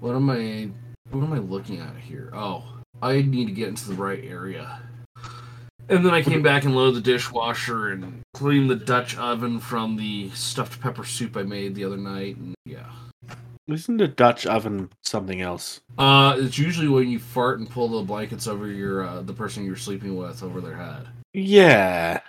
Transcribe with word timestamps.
What 0.00 0.14
am 0.14 0.30
I? 0.30 0.70
What 1.10 1.24
am 1.24 1.32
I 1.32 1.38
looking 1.38 1.80
at 1.80 1.96
here? 1.96 2.30
Oh, 2.34 2.64
I 3.02 3.22
need 3.22 3.46
to 3.46 3.52
get 3.52 3.68
into 3.68 3.88
the 3.88 3.94
right 3.94 4.22
area. 4.24 4.80
And 5.88 6.04
then 6.04 6.12
I 6.12 6.22
came 6.22 6.42
back 6.42 6.64
and 6.64 6.76
loaded 6.76 6.96
the 6.96 7.12
dishwasher 7.12 7.88
and 7.88 8.20
cleaned 8.34 8.68
the 8.68 8.76
Dutch 8.76 9.16
oven 9.16 9.58
from 9.58 9.96
the 9.96 10.30
stuffed 10.30 10.80
pepper 10.80 11.04
soup 11.04 11.36
I 11.36 11.42
made 11.42 11.74
the 11.74 11.84
other 11.84 11.96
night. 11.96 12.36
And 12.36 12.54
yeah. 12.66 12.90
Isn't 13.66 14.00
a 14.00 14.08
Dutch 14.08 14.46
oven 14.46 14.90
something 15.02 15.40
else? 15.40 15.80
Uh, 15.96 16.36
it's 16.38 16.58
usually 16.58 16.88
when 16.88 17.08
you 17.08 17.18
fart 17.18 17.58
and 17.58 17.68
pull 17.68 17.88
the 17.88 18.02
blankets 18.02 18.46
over 18.46 18.66
your 18.68 19.02
uh, 19.02 19.22
the 19.22 19.32
person 19.32 19.64
you're 19.64 19.76
sleeping 19.76 20.16
with 20.16 20.42
over 20.42 20.60
their 20.60 20.76
head. 20.76 21.08
Yeah. 21.32 22.20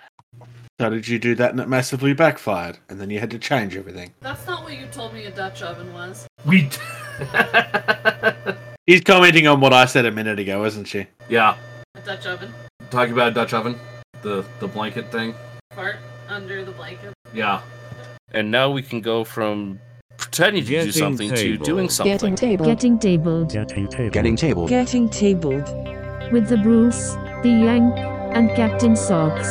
How 0.78 0.88
did 0.88 1.06
you 1.06 1.18
do 1.18 1.34
that 1.34 1.50
and 1.50 1.60
it 1.60 1.68
massively 1.68 2.14
backfired, 2.14 2.78
and 2.88 2.98
then 2.98 3.10
you 3.10 3.20
had 3.20 3.30
to 3.32 3.38
change 3.38 3.76
everything? 3.76 4.14
That's 4.20 4.46
not 4.46 4.64
what 4.64 4.78
you 4.78 4.86
told 4.86 5.12
me 5.12 5.26
a 5.26 5.30
Dutch 5.30 5.62
oven 5.62 5.92
was. 5.92 6.26
We. 6.46 6.70
He's 8.86 9.02
commenting 9.02 9.46
on 9.46 9.60
what 9.60 9.72
I 9.72 9.84
said 9.84 10.04
a 10.06 10.10
minute 10.12 10.38
ago, 10.38 10.64
isn't 10.64 10.86
she? 10.86 11.06
yeah, 11.28 11.56
A 11.94 12.00
Dutch 12.00 12.26
oven. 12.26 12.52
talking 12.90 13.12
about 13.12 13.28
a 13.28 13.34
Dutch 13.34 13.52
oven, 13.52 13.78
the 14.22 14.44
the 14.58 14.66
blanket 14.66 15.10
thing. 15.12 15.34
Fart 15.74 15.96
under 16.28 16.64
the 16.64 16.72
blanket. 16.72 17.12
Yeah. 17.32 17.62
And 18.32 18.50
now 18.50 18.70
we 18.70 18.82
can 18.82 19.00
go 19.00 19.24
from 19.24 19.78
pretending 20.16 20.62
to 20.64 20.68
do 20.68 20.74
Getting 20.76 20.92
something 20.92 21.30
to 21.34 21.56
doing 21.58 21.88
something. 21.88 22.12
Getting 22.12 22.34
tabled. 22.36 22.68
Getting 22.68 22.98
tabled 22.98 23.50
Getting 23.52 23.88
table. 23.88 24.10
Getting 24.10 24.36
tabled. 24.36 24.68
Getting 24.68 25.08
tabled. 25.08 26.32
with 26.32 26.48
the 26.48 26.58
Bruce, 26.58 27.14
the 27.42 27.48
Yank, 27.48 27.94
and 28.36 28.50
Captain 28.54 28.94
Socks. 28.96 29.48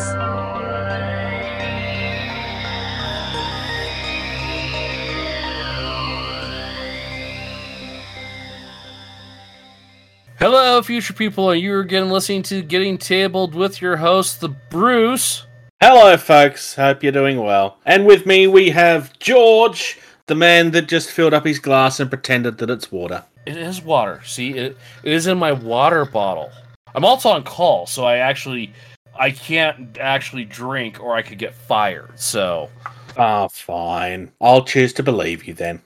Hello, 10.51 10.81
future 10.81 11.13
people, 11.13 11.51
and 11.51 11.61
you're 11.61 11.81
again 11.81 12.09
listening 12.09 12.41
to 12.41 12.63
Getting 12.63 12.97
Tabled 12.97 13.53
with 13.53 13.83
your 13.83 13.97
host, 13.97 14.41
the 14.41 14.49
Bruce. 14.49 15.45
Hello, 15.79 16.17
folks. 16.17 16.73
Hope 16.73 17.03
you're 17.03 17.11
doing 17.11 17.37
well. 17.37 17.77
And 17.85 18.07
with 18.07 18.25
me, 18.25 18.47
we 18.47 18.71
have 18.71 19.13
George, 19.19 19.99
the 20.25 20.33
man 20.33 20.71
that 20.71 20.87
just 20.87 21.11
filled 21.11 21.35
up 21.35 21.45
his 21.45 21.59
glass 21.59 21.99
and 21.99 22.09
pretended 22.09 22.57
that 22.57 22.71
it's 22.71 22.91
water. 22.91 23.23
It 23.45 23.57
is 23.57 23.83
water. 23.83 24.23
See, 24.25 24.53
it, 24.57 24.75
it 25.03 25.13
is 25.13 25.27
in 25.27 25.37
my 25.37 25.51
water 25.51 26.03
bottle. 26.03 26.49
I'm 26.95 27.05
also 27.05 27.29
on 27.29 27.43
call, 27.43 27.85
so 27.85 28.05
I 28.05 28.15
actually 28.15 28.73
I 29.19 29.29
can't 29.29 29.99
actually 29.99 30.45
drink, 30.45 30.99
or 30.99 31.15
I 31.15 31.21
could 31.21 31.37
get 31.37 31.53
fired. 31.53 32.19
So, 32.19 32.71
Ah, 33.17 33.47
fine. 33.49 34.31
I'll 34.41 34.63
choose 34.63 34.93
to 34.93 35.03
believe 35.03 35.43
you 35.43 35.53
then. 35.53 35.83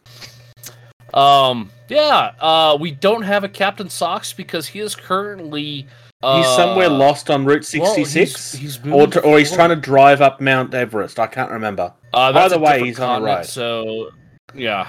Um, 1.14 1.70
yeah, 1.90 2.32
uh, 2.40 2.78
we 2.80 2.92
don't 2.92 3.24
have 3.24 3.44
a 3.44 3.50
Captain 3.50 3.90
Socks 3.90 4.34
because 4.34 4.68
he 4.68 4.80
is 4.80 4.96
currently 4.96 5.88
uh, 6.24 6.38
He's 6.38 6.56
somewhere 6.56 6.88
lost 6.90 7.30
on 7.30 7.46
Route 7.46 7.68
well, 7.78 7.96
he's- 7.96 8.12
66, 8.12 8.54
he's 8.54 8.88
or, 8.88 9.08
to, 9.08 9.22
or 9.22 9.38
he's 9.38 9.52
trying 9.52 9.70
to 9.70 9.76
drive 9.76 10.22
up 10.22 10.40
Mount 10.40 10.74
Everest. 10.74 11.20
I 11.20 11.28
can't 11.28 11.52
remember. 11.52 11.94
Uh, 12.14 12.32
Either 12.34 12.58
way, 12.58 12.82
he's 12.82 13.00
on 13.00 13.22
the 13.22 13.28
road. 13.28 13.46
So, 13.46 14.12
yeah. 14.56 14.88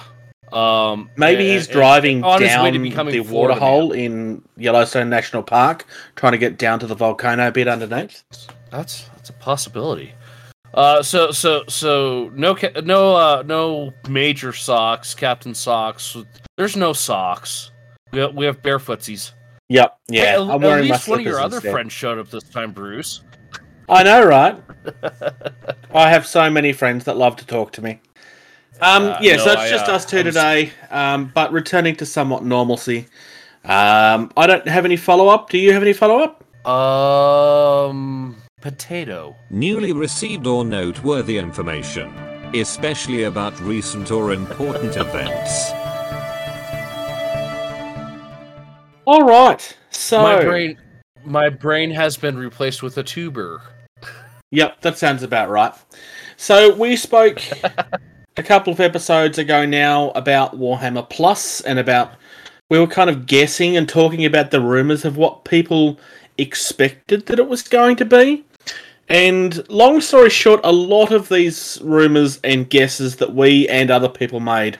Um, 0.53 1.11
Maybe 1.17 1.43
and- 1.45 1.55
he's 1.55 1.67
driving 1.67 2.21
down 2.21 2.73
the 2.73 2.91
Florida 2.93 3.23
water 3.25 3.55
hole 3.55 3.93
in 3.93 4.43
Yellowstone 4.57 5.11
National 5.11 5.43
Park, 5.43 5.87
trying 6.15 6.33
to 6.33 6.39
get 6.39 6.57
down 6.57 6.79
to 6.79 6.87
the 6.87 6.95
volcano 6.95 7.51
bit 7.51 7.67
underneath. 7.67 8.23
That's 8.71 9.09
that's 9.17 9.31
a 9.31 9.33
possibility. 9.35 10.13
Uh, 10.75 11.03
so 11.03 11.31
so 11.31 11.63
so 11.69 12.31
no 12.35 12.55
ca- 12.55 12.81
no 12.83 13.15
uh 13.15 13.43
no 13.47 13.93
major 14.09 14.53
socks, 14.53 15.15
Captain 15.15 15.55
Socks. 15.55 16.17
There's 16.57 16.77
no 16.77 16.93
socks. 16.93 17.71
We 18.13 18.19
have, 18.19 18.35
we 18.35 18.45
have 18.45 18.61
barefootsies. 18.61 19.33
Yep, 19.69 19.99
yeah. 20.09 20.21
Hey, 20.21 20.29
at, 20.35 20.41
I'm 20.41 20.51
at 20.51 20.61
wearing 20.61 20.89
my 20.89 20.95
least 20.95 21.09
one 21.09 21.21
of 21.21 21.25
your 21.25 21.41
other 21.41 21.57
instead. 21.57 21.73
friends 21.73 21.93
showed 21.93 22.19
up 22.19 22.29
this 22.29 22.45
time, 22.45 22.73
Bruce. 22.73 23.23
I 23.89 24.03
know, 24.03 24.25
right? 24.25 24.63
I 25.95 26.11
have 26.11 26.27
so 26.27 26.51
many 26.51 26.73
friends 26.73 27.05
that 27.05 27.17
love 27.17 27.37
to 27.37 27.47
talk 27.47 27.73
to 27.73 27.83
me. 27.83 28.01
Um, 28.81 29.05
Uh, 29.05 29.19
yeah, 29.21 29.37
no, 29.37 29.45
so 29.45 29.53
it's 29.53 29.63
I, 29.63 29.71
just 29.71 29.89
uh, 29.89 29.93
us 29.93 30.05
2 30.07 30.19
I'm 30.19 30.25
today, 30.25 30.73
um, 30.91 31.33
but 31.35 31.53
returning 31.53 31.95
to 31.97 32.07
somewhat 32.07 32.45
normalcy. 32.45 33.07
Um, 33.65 34.31
I 34.37 34.47
don't 34.47 34.67
have 34.67 34.85
any 34.85 34.97
follow 34.97 35.29
up. 35.29 35.51
Do 35.51 35.59
you 35.59 35.73
have 35.73 35.83
any 35.83 35.93
follow 35.93 36.19
up? 36.19 36.69
Um, 36.69 38.37
potato. 38.65 39.37
Newly 39.51 39.93
received 39.93 40.47
or 40.47 40.65
noteworthy 40.65 41.37
information, 41.37 42.09
especially 42.55 43.25
about 43.25 43.61
recent 43.61 44.11
or 44.11 44.33
important 44.33 44.97
events. 44.97 45.71
All 49.05 49.27
right. 49.27 49.77
So, 49.91 50.23
My 50.23 50.43
brain, 50.43 50.79
my 51.27 51.51
brain 51.51 51.91
has 51.91 52.17
been 52.17 52.39
replaced 52.39 52.83
with 52.83 52.97
a 52.97 53.03
tuber. 53.03 53.61
Yep, 54.51 54.81
that 54.81 54.97
sounds 54.97 55.23
about 55.23 55.51
right. 55.51 55.75
So 56.39 56.75
we 56.75 56.97
spoke 56.97 57.43
a 58.39 58.43
couple 58.43 58.73
of 58.73 58.81
episodes 58.81 59.37
ago 59.37 59.67
now 59.67 60.09
about 60.13 60.59
Warhammer 60.59 61.11
Plus 61.11 61.61
and 61.61 61.79
about 61.79 62.15
we 62.71 62.79
were 62.79 62.87
kind 62.87 63.11
of 63.11 63.27
guessing 63.27 63.77
and 63.77 63.87
talking 63.87 64.25
about 64.25 64.53
the 64.53 64.61
rumors 64.63 65.05
of 65.05 65.19
what 65.19 65.45
people 65.45 66.01
expected 66.39 67.27
that 67.27 67.39
it 67.39 67.47
was 67.47 67.63
going 67.63 67.97
to 67.97 68.07
be. 68.07 68.43
And 69.09 69.69
long 69.69 70.01
story 70.01 70.31
short, 70.31 70.61
a 70.65 70.73
lot 70.73 71.13
of 71.13 71.29
these 71.29 71.79
rumors 71.83 72.41
and 72.43 72.69
guesses 72.69 73.17
that 73.17 73.35
we 73.35 73.69
and 73.69 73.91
other 73.91 74.09
people 74.09 74.41
made 74.41 74.79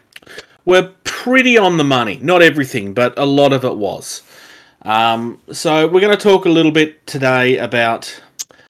were 0.65 0.93
pretty 1.05 1.59
on 1.59 1.77
the 1.77 1.85
money. 1.85 2.19
Not 2.23 2.43
everything, 2.43 2.95
but 2.95 3.19
a 3.19 3.25
lot 3.27 3.53
of 3.53 3.65
it 3.65 3.77
was. 3.77 4.23
Um, 4.83 5.41
so 5.53 5.87
we're 5.87 6.01
going 6.01 6.17
to 6.17 6.23
talk 6.23 6.47
a 6.47 6.51
little 6.51 6.73
bit 6.73 7.07
today 7.07 7.59
about 7.59 8.21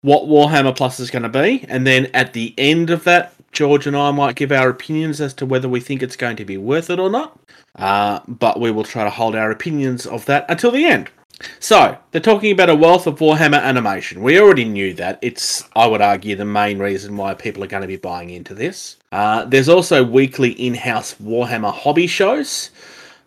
what 0.03 0.25
Warhammer 0.25 0.75
Plus 0.75 0.99
is 0.99 1.11
going 1.11 1.23
to 1.25 1.29
be, 1.29 1.65
and 1.69 1.87
then 1.87 2.07
at 2.15 2.33
the 2.33 2.55
end 2.57 2.91
of 2.91 3.05
that, 3.05 3.35
George 3.53 3.87
and 3.87 3.97
I 3.97 4.11
might 4.11 4.37
give 4.37 4.53
our 4.53 4.69
opinions 4.71 5.21
as 5.21 5.35
to 5.35 5.47
whether 5.47 5.69
we 5.69 5.81
think 5.81 6.03
it's 6.03 6.17
going 6.17 6.37
to 6.37 6.45
be 6.45 6.57
worth 6.57 6.91
it 6.91 6.99
or 6.99 7.11
not. 7.11 7.39
Uh, 7.77 8.21
but 8.27 8.61
we 8.61 8.71
will 8.71 8.85
try 8.85 9.05
to 9.05 9.11
hold 9.11 9.35
our 9.35 9.51
opinions 9.51 10.07
of 10.07 10.25
that 10.27 10.47
until 10.49 10.71
the 10.71 10.85
end. 10.85 11.11
So, 11.59 11.97
they're 12.11 12.21
talking 12.21 12.53
about 12.53 12.69
a 12.69 12.75
wealth 12.75 13.07
of 13.07 13.19
Warhammer 13.19 13.61
animation. 13.63 14.23
We 14.23 14.39
already 14.39 14.65
knew 14.65 14.93
that. 14.95 15.19
It's, 15.23 15.69
I 15.75 15.87
would 15.87 16.03
argue, 16.03 16.37
the 16.37 16.45
main 16.45 16.79
reason 16.79 17.17
why 17.17 17.35
people 17.35 17.65
are 17.65 17.69
going 17.69 17.83
to 17.83 17.89
be 17.89 17.97
buying 17.97 18.31
into 18.31 18.55
this. 18.55 18.97
Uh, 19.11 19.45
there's 19.45 19.69
also 19.69 20.05
weekly 20.05 20.51
in 20.53 20.75
house 20.75 21.15
Warhammer 21.15 21.73
hobby 21.73 22.07
shows, 22.07 22.71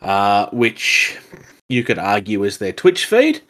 uh, 0.01 0.47
which 0.51 1.18
you 1.69 1.84
could 1.84 1.97
argue 1.97 2.44
is 2.44 2.57
their 2.57 2.74
Twitch 2.74 3.06
feed. 3.06 3.41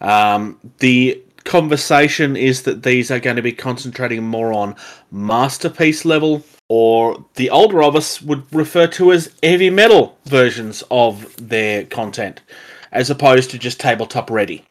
Um, 0.00 0.60
the 0.78 1.20
conversation 1.44 2.36
is 2.36 2.62
that 2.62 2.82
these 2.82 3.10
are 3.10 3.20
going 3.20 3.36
to 3.36 3.42
be 3.42 3.52
concentrating 3.52 4.22
more 4.22 4.52
on 4.52 4.76
masterpiece 5.10 6.04
level, 6.04 6.42
or 6.68 7.24
the 7.34 7.50
older 7.50 7.82
of 7.82 7.96
us 7.96 8.22
would 8.22 8.44
refer 8.52 8.86
to 8.86 9.12
as 9.12 9.34
heavy 9.42 9.70
metal 9.70 10.18
versions 10.24 10.82
of 10.90 11.48
their 11.48 11.84
content, 11.84 12.40
as 12.94 13.10
opposed 13.10 13.50
to 13.50 13.58
just 13.58 13.80
tabletop 13.80 14.30
ready. 14.30 14.64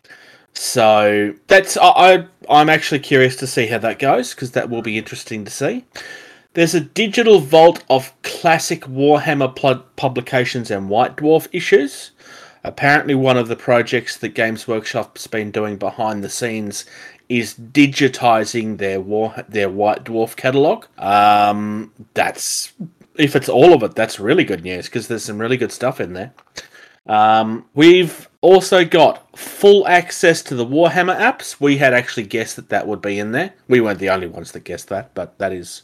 So 0.53 1.35
that's 1.47 1.77
I, 1.77 1.89
I 1.89 2.27
I'm 2.49 2.69
actually 2.69 2.99
curious 2.99 3.35
to 3.37 3.47
see 3.47 3.67
how 3.67 3.77
that 3.79 3.99
goes 3.99 4.33
because 4.33 4.51
that 4.51 4.69
will 4.69 4.81
be 4.81 4.97
interesting 4.97 5.45
to 5.45 5.51
see. 5.51 5.85
There's 6.53 6.75
a 6.75 6.81
digital 6.81 7.39
vault 7.39 7.83
of 7.89 8.13
classic 8.21 8.81
Warhammer 8.81 9.55
pl- 9.55 9.85
publications 9.95 10.69
and 10.69 10.89
White 10.89 11.17
Dwarf 11.17 11.47
issues. 11.51 12.11
Apparently, 12.63 13.15
one 13.15 13.37
of 13.37 13.47
the 13.47 13.55
projects 13.55 14.17
that 14.17 14.29
Games 14.29 14.67
Workshop's 14.67 15.27
been 15.27 15.51
doing 15.51 15.77
behind 15.77 16.23
the 16.23 16.29
scenes 16.29 16.85
is 17.27 17.55
digitizing 17.55 18.77
their 18.77 19.01
war 19.01 19.33
their 19.49 19.69
White 19.69 20.03
Dwarf 20.03 20.35
catalog. 20.35 20.85
Um, 20.99 21.91
that's 22.13 22.73
if 23.15 23.35
it's 23.35 23.49
all 23.49 23.73
of 23.73 23.83
it, 23.83 23.95
that's 23.95 24.19
really 24.19 24.43
good 24.43 24.63
news 24.63 24.85
because 24.85 25.07
there's 25.07 25.25
some 25.25 25.39
really 25.39 25.57
good 25.57 25.71
stuff 25.71 25.99
in 25.99 26.13
there. 26.13 26.33
Um, 27.05 27.65
we've 27.73 28.29
also 28.41 28.85
got 28.85 29.37
full 29.37 29.87
access 29.87 30.41
to 30.43 30.55
the 30.55 30.65
Warhammer 30.65 31.17
apps. 31.17 31.59
We 31.59 31.77
had 31.77 31.93
actually 31.93 32.23
guessed 32.23 32.55
that 32.55 32.69
that 32.69 32.87
would 32.87 33.01
be 33.01 33.19
in 33.19 33.31
there. 33.31 33.53
We 33.67 33.81
weren't 33.81 33.99
the 33.99 34.09
only 34.09 34.27
ones 34.27 34.51
that 34.51 34.63
guessed 34.63 34.89
that, 34.89 35.13
but 35.13 35.37
that 35.39 35.51
is. 35.51 35.83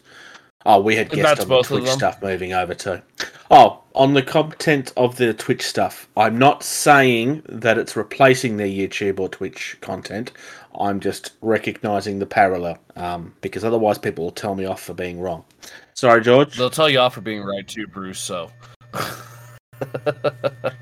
Oh, 0.66 0.82
we 0.82 0.96
had 0.98 1.10
guessed 1.10 1.42
on 1.42 1.48
the 1.48 1.62
Twitch 1.62 1.88
stuff 1.88 2.22
moving 2.22 2.54
over 2.54 2.74
to. 2.76 3.02
Oh, 3.50 3.82
on 3.96 4.14
the 4.14 4.22
content 4.22 4.92
of 4.98 5.16
the 5.16 5.34
Twitch 5.34 5.64
stuff, 5.66 6.10
I'm 6.18 6.38
not 6.38 6.64
saying 6.64 7.44
that 7.48 7.78
it's 7.78 7.96
replacing 7.96 8.58
their 8.58 8.68
YouTube 8.68 9.20
or 9.20 9.30
Twitch 9.30 9.78
content. 9.82 10.34
I'm 10.78 11.00
just 11.00 11.32
recognizing 11.42 12.20
the 12.20 12.26
parallel, 12.26 12.78
um, 12.96 13.34
because 13.42 13.64
otherwise 13.64 13.98
people 13.98 14.26
will 14.26 14.32
tell 14.32 14.54
me 14.54 14.66
off 14.66 14.82
for 14.84 14.94
being 14.94 15.20
wrong. 15.20 15.46
Sorry, 15.94 16.22
George. 16.22 16.56
They'll 16.56 16.70
tell 16.70 16.90
you 16.90 17.00
off 17.00 17.16
for 17.16 17.22
being 17.22 17.42
right 17.42 17.68
too, 17.68 17.88
Bruce. 17.88 18.20
So. 18.20 18.52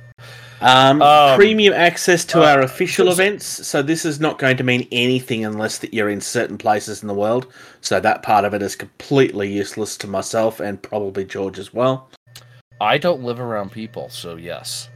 Um, 0.62 1.02
Um, 1.02 1.38
premium 1.38 1.74
access 1.74 2.26
to 2.26 2.42
uh, 2.42 2.46
our 2.46 2.62
official 2.62 3.12
events. 3.12 3.46
So 3.46 3.82
this 3.82 4.06
is 4.06 4.20
not 4.20 4.40
going 4.40 4.58
to 4.58 4.64
mean 4.64 4.88
anything 4.92 5.46
unless 5.46 5.78
that 5.80 5.94
you're 5.94 6.10
in 6.10 6.22
certain 6.22 6.58
places 6.58 7.02
in 7.02 7.08
the 7.08 7.14
world. 7.14 7.48
So 7.82 8.00
that 8.00 8.24
part 8.24 8.44
of 8.44 8.54
it 8.54 8.62
is 8.62 8.76
completely 8.76 9.52
useless 9.52 9.98
to 9.98 10.08
myself 10.08 10.60
and 10.60 10.82
probably 10.82 11.26
George 11.26 11.60
as 11.60 11.74
well. 11.74 12.10
I 12.82 12.98
don't 12.98 13.24
live 13.24 13.40
around 13.40 13.72
people, 13.72 14.10
so 14.10 14.36
yes. 14.36 14.90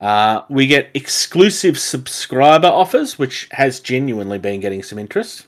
Uh, 0.00 0.42
we 0.48 0.66
get 0.66 0.90
exclusive 0.94 1.78
subscriber 1.78 2.68
offers, 2.68 3.18
which 3.18 3.48
has 3.52 3.80
genuinely 3.80 4.38
been 4.38 4.60
getting 4.60 4.82
some 4.82 4.98
interest. 4.98 5.46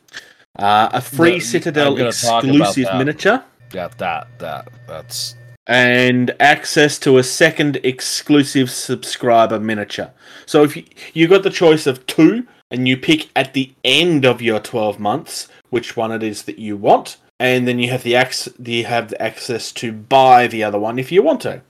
Uh, 0.59 0.89
a 0.93 1.01
free 1.01 1.35
I'm 1.35 1.41
Citadel 1.41 1.97
gonna 1.97 2.13
talk 2.13 2.45
about 2.45 2.57
exclusive 2.57 2.95
miniature. 2.97 3.45
Got 3.71 3.99
that. 3.99 4.29
That. 4.39 4.69
That's. 4.87 5.35
And 5.69 6.35
access 6.41 6.99
to 6.99 7.19
a 7.19 7.23
second 7.23 7.79
exclusive 7.85 8.71
subscriber 8.71 9.61
miniature. 9.61 10.11
So 10.47 10.65
if 10.65 10.77
you, 10.77 10.85
you 11.13 11.29
got 11.29 11.43
the 11.43 11.51
choice 11.51 11.87
of 11.87 12.05
two, 12.07 12.47
and 12.71 12.89
you 12.89 12.97
pick 12.97 13.29
at 13.37 13.55
the 13.55 13.73
end 13.85 14.25
of 14.25 14.43
your 14.43 14.61
12 14.61 14.99
months 14.99 15.49
which 15.71 15.97
one 15.97 16.13
it 16.13 16.23
is 16.23 16.43
that 16.43 16.59
you 16.59 16.77
want, 16.77 17.19
and 17.39 17.69
then 17.69 17.79
you 17.79 17.91
have 17.91 18.03
the 18.03 18.15
ac- 18.15 18.53
you 18.63 18.85
have 18.85 19.09
the 19.09 19.23
access 19.23 19.71
to 19.73 19.93
buy 19.93 20.47
the 20.47 20.65
other 20.65 20.79
one 20.79 20.99
if 20.99 21.13
you 21.13 21.23
want 21.23 21.43
to. 21.43 21.61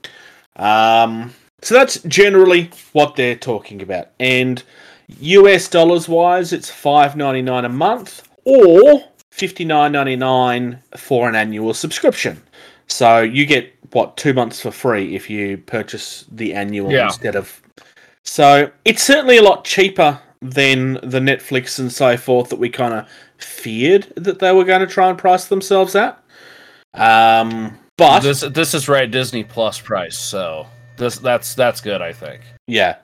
Um, 0.55 1.33
so 1.61 1.75
that's 1.75 2.01
generally 2.03 2.71
what 2.93 3.15
they're 3.15 3.35
talking 3.35 3.81
about. 3.81 4.09
And 4.19 4.63
US 5.19 5.67
dollars 5.67 6.07
wise, 6.07 6.53
it's 6.53 6.69
five 6.69 7.15
ninety 7.15 7.41
nine 7.41 7.65
a 7.65 7.69
month 7.69 8.27
or 8.45 9.03
fifty 9.29 9.65
nine 9.65 9.91
ninety 9.91 10.15
nine 10.15 10.79
for 10.95 11.27
an 11.27 11.35
annual 11.35 11.73
subscription. 11.73 12.41
So 12.89 13.21
you 13.21 13.45
get 13.45 13.73
what 13.91 14.17
two 14.17 14.33
months 14.33 14.61
for 14.61 14.71
free 14.71 15.15
if 15.15 15.29
you 15.29 15.57
purchase 15.57 16.25
the 16.31 16.53
annual 16.53 16.91
Yeah. 16.91 17.05
instead 17.05 17.35
of. 17.35 17.61
So 18.25 18.69
it's 18.85 19.03
certainly 19.03 19.37
a 19.37 19.41
lot 19.43 19.63
cheaper 19.63 20.19
than 20.41 20.93
the 21.03 21.19
Netflix 21.19 21.79
and 21.79 21.91
so 21.91 22.15
forth 22.17 22.49
that 22.49 22.59
we 22.59 22.69
kind 22.69 22.93
of 22.93 23.07
feared 23.37 24.11
that 24.15 24.39
they 24.39 24.51
were 24.51 24.63
going 24.63 24.81
to 24.81 24.87
try 24.87 25.09
and 25.09 25.17
price 25.17 25.45
themselves 25.45 25.95
at. 25.95 26.21
Um, 26.93 27.77
but 27.97 28.21
This. 28.21 28.41
This 28.41 28.73
is 28.73 28.87
right. 28.89 29.09
Disney 29.09 29.43
Plus 29.43 29.79
price. 29.79 30.17
So 30.17 30.65
this. 30.97 31.17
That's. 31.17 31.53
That's 31.53 31.81
good. 31.81 32.01
I 32.01 32.13
think. 32.13 32.41
Yeah. 32.67 32.95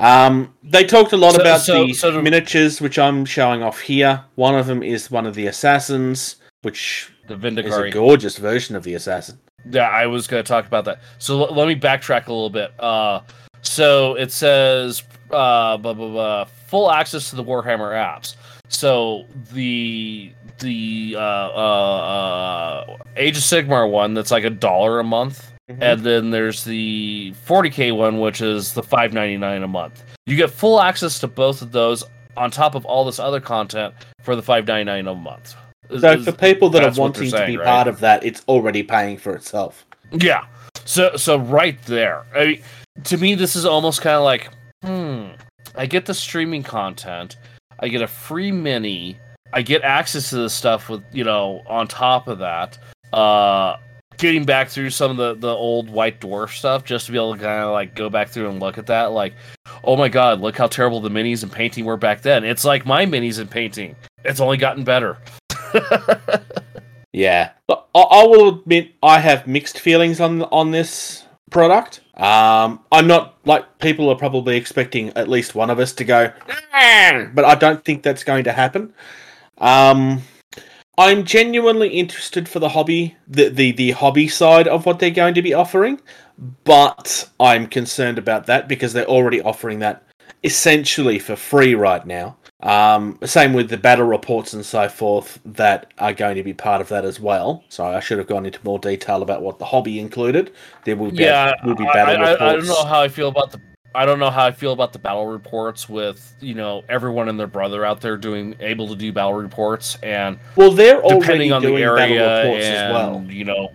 Um, 0.00 0.52
they 0.64 0.84
talked 0.84 1.12
a 1.12 1.16
lot 1.16 1.34
So- 1.34 1.40
about 1.40 1.60
so- 1.60 1.86
the 1.86 1.92
so 1.94 2.20
miniatures, 2.20 2.80
which 2.80 2.98
I'm 2.98 3.24
showing 3.24 3.62
off 3.62 3.80
here. 3.80 4.22
One 4.34 4.56
of 4.56 4.66
them 4.66 4.82
is 4.82 5.10
one 5.10 5.24
of 5.26 5.34
the 5.34 5.46
assassins, 5.46 6.36
which 6.62 7.10
The 7.26 7.34
is 7.46 7.76
a 7.76 7.90
gorgeous 7.90 8.36
version 8.36 8.76
of 8.76 8.82
the 8.82 8.94
assassin. 8.94 9.38
Yeah, 9.70 9.88
I 9.88 10.06
was 10.06 10.26
going 10.26 10.42
to 10.42 10.48
talk 10.48 10.66
about 10.66 10.84
that. 10.84 11.00
So 11.18 11.44
l- 11.44 11.54
let 11.54 11.66
me 11.68 11.74
backtrack 11.74 12.26
a 12.26 12.32
little 12.32 12.50
bit. 12.50 12.72
Uh, 12.78 13.20
so 13.62 14.14
it 14.14 14.30
says 14.30 15.02
uh, 15.30 15.76
blah, 15.78 15.94
blah, 15.94 16.08
blah, 16.08 16.44
full 16.44 16.90
access 16.90 17.30
to 17.30 17.36
the 17.36 17.44
Warhammer 17.44 17.92
apps. 17.92 18.36
So 18.68 19.24
the 19.52 20.32
the 20.58 21.14
uh, 21.16 21.20
uh, 21.20 22.84
uh, 22.86 22.96
Age 23.16 23.36
of 23.36 23.42
Sigmar 23.42 23.90
one 23.90 24.14
that's 24.14 24.30
like 24.30 24.44
a 24.44 24.50
dollar 24.50 25.00
a 25.00 25.04
month, 25.04 25.50
and 25.68 26.00
then 26.00 26.30
there's 26.30 26.64
the 26.64 27.34
40k 27.46 27.96
one 27.96 28.20
which 28.20 28.40
is 28.40 28.72
the 28.72 28.82
5.99 28.82 29.64
a 29.64 29.68
month. 29.68 30.02
You 30.26 30.36
get 30.36 30.50
full 30.50 30.80
access 30.80 31.18
to 31.20 31.26
both 31.26 31.60
of 31.62 31.72
those 31.72 32.04
on 32.36 32.50
top 32.50 32.74
of 32.74 32.84
all 32.84 33.04
this 33.04 33.18
other 33.18 33.40
content 33.40 33.94
for 34.22 34.36
the 34.36 34.42
5.99 34.42 35.10
a 35.10 35.14
month. 35.14 35.56
So 35.90 36.12
is- 36.12 36.24
for 36.24 36.32
people 36.32 36.70
that 36.70 36.82
are 36.82 36.86
that's 36.86 36.98
what 36.98 37.14
they're 37.14 37.22
wanting 37.24 37.40
to 37.40 37.46
be 37.46 37.56
right? 37.56 37.66
part 37.66 37.88
of 37.88 38.00
that, 38.00 38.24
it's 38.24 38.42
already 38.48 38.82
paying 38.82 39.18
for 39.18 39.34
itself. 39.34 39.86
Yeah. 40.12 40.44
So 40.84 41.16
so 41.16 41.38
right 41.38 41.80
there. 41.84 42.24
I 42.34 42.46
mean, 42.46 42.62
to 43.04 43.16
me 43.16 43.34
this 43.34 43.56
is 43.56 43.64
almost 43.64 44.02
kind 44.02 44.16
of 44.16 44.22
like, 44.22 44.50
hmm, 44.82 45.26
I 45.74 45.86
get 45.86 46.06
the 46.06 46.14
streaming 46.14 46.62
content, 46.62 47.36
I 47.80 47.88
get 47.88 48.02
a 48.02 48.06
free 48.06 48.52
mini, 48.52 49.18
I 49.52 49.62
get 49.62 49.82
access 49.82 50.30
to 50.30 50.36
this 50.36 50.54
stuff 50.54 50.88
with, 50.88 51.02
you 51.12 51.24
know, 51.24 51.62
on 51.66 51.86
top 51.88 52.28
of 52.28 52.38
that. 52.38 52.78
Uh 53.12 53.76
getting 54.18 54.44
back 54.44 54.68
through 54.68 54.90
some 54.90 55.10
of 55.10 55.16
the 55.16 55.34
the 55.34 55.52
old 55.52 55.90
white 55.90 56.20
dwarf 56.20 56.50
stuff 56.50 56.84
just 56.84 57.06
to 57.06 57.12
be 57.12 57.18
able 57.18 57.34
to 57.34 57.40
kind 57.40 57.62
of 57.64 57.72
like 57.72 57.94
go 57.94 58.08
back 58.08 58.28
through 58.28 58.48
and 58.48 58.60
look 58.60 58.78
at 58.78 58.86
that 58.86 59.06
like 59.06 59.34
oh 59.82 59.96
my 59.96 60.08
god 60.08 60.40
look 60.40 60.56
how 60.56 60.66
terrible 60.66 61.00
the 61.00 61.08
minis 61.08 61.42
and 61.42 61.50
painting 61.50 61.84
were 61.84 61.96
back 61.96 62.22
then 62.22 62.44
it's 62.44 62.64
like 62.64 62.86
my 62.86 63.04
minis 63.04 63.38
and 63.38 63.50
painting 63.50 63.94
it's 64.24 64.40
only 64.40 64.56
gotten 64.56 64.84
better 64.84 65.18
Yeah, 67.14 67.52
but 67.68 67.86
I, 67.94 68.00
I 68.00 68.26
will 68.26 68.48
admit 68.60 68.92
I 69.00 69.20
have 69.20 69.46
mixed 69.46 69.78
feelings 69.78 70.20
on 70.20 70.42
on 70.42 70.72
this 70.72 71.24
product. 71.48 72.00
Um, 72.14 72.80
I'm 72.90 73.06
not 73.06 73.38
like 73.44 73.78
people 73.78 74.08
are 74.08 74.16
probably 74.16 74.56
expecting 74.56 75.10
at 75.10 75.28
least 75.28 75.54
one 75.54 75.70
of 75.70 75.78
us 75.78 75.92
to 75.92 76.04
go, 76.04 76.32
but 77.32 77.44
I 77.44 77.54
don't 77.54 77.84
think 77.84 78.02
that's 78.02 78.24
going 78.24 78.42
to 78.44 78.52
happen. 78.52 78.92
Um, 79.58 80.22
I'm 80.98 81.24
genuinely 81.24 81.90
interested 81.90 82.48
for 82.48 82.58
the 82.58 82.70
hobby, 82.70 83.16
the, 83.28 83.48
the 83.48 83.70
the 83.70 83.90
hobby 83.92 84.26
side 84.26 84.66
of 84.66 84.84
what 84.84 84.98
they're 84.98 85.10
going 85.10 85.34
to 85.34 85.42
be 85.42 85.54
offering, 85.54 86.00
but 86.64 87.30
I'm 87.38 87.68
concerned 87.68 88.18
about 88.18 88.46
that 88.46 88.66
because 88.66 88.92
they're 88.92 89.06
already 89.06 89.40
offering 89.40 89.78
that 89.78 90.02
essentially 90.42 91.20
for 91.20 91.36
free 91.36 91.76
right 91.76 92.04
now. 92.04 92.36
Um, 92.64 93.18
same 93.24 93.52
with 93.52 93.68
the 93.68 93.76
battle 93.76 94.06
reports 94.06 94.54
and 94.54 94.64
so 94.64 94.88
forth 94.88 95.38
that 95.44 95.92
are 95.98 96.14
going 96.14 96.36
to 96.36 96.42
be 96.42 96.54
part 96.54 96.80
of 96.80 96.88
that 96.88 97.04
as 97.04 97.20
well. 97.20 97.62
So 97.68 97.84
I 97.84 98.00
should 98.00 98.16
have 98.16 98.26
gone 98.26 98.46
into 98.46 98.58
more 98.64 98.78
detail 98.78 99.22
about 99.22 99.42
what 99.42 99.58
the 99.58 99.66
hobby 99.66 100.00
included. 100.00 100.52
There 100.84 100.96
will 100.96 101.10
be 101.10 101.18
yeah, 101.18 101.52
will 101.64 101.74
be 101.74 101.86
I- 101.86 101.92
battle 101.92 102.24
I, 102.24 102.26
I, 102.26 102.32
reports. 102.32 102.42
I 102.42 102.52
don't 102.56 102.66
know 102.66 102.84
how 102.84 103.00
I 103.02 103.08
feel 103.08 103.28
about 103.28 103.52
the. 103.52 103.60
I 103.96 104.06
don't 104.06 104.18
know 104.18 104.30
how 104.30 104.46
I 104.46 104.50
feel 104.50 104.72
about 104.72 104.92
the 104.92 104.98
battle 104.98 105.26
reports 105.26 105.88
with 105.88 106.34
you 106.40 106.54
know 106.54 106.82
everyone 106.88 107.28
and 107.28 107.38
their 107.38 107.46
brother 107.46 107.84
out 107.84 108.00
there 108.00 108.16
doing 108.16 108.56
able 108.58 108.88
to 108.88 108.96
do 108.96 109.12
battle 109.12 109.34
reports 109.34 109.96
and 110.02 110.36
well, 110.56 110.72
they're 110.72 111.00
already 111.00 111.20
depending 111.20 111.52
on 111.52 111.62
the 111.62 111.68
doing 111.68 111.82
area 111.84 112.18
battle 112.18 112.42
reports 112.42 112.66
and 112.66 112.74
as 112.74 112.92
well 112.92 113.24
you 113.30 113.44
know 113.44 113.70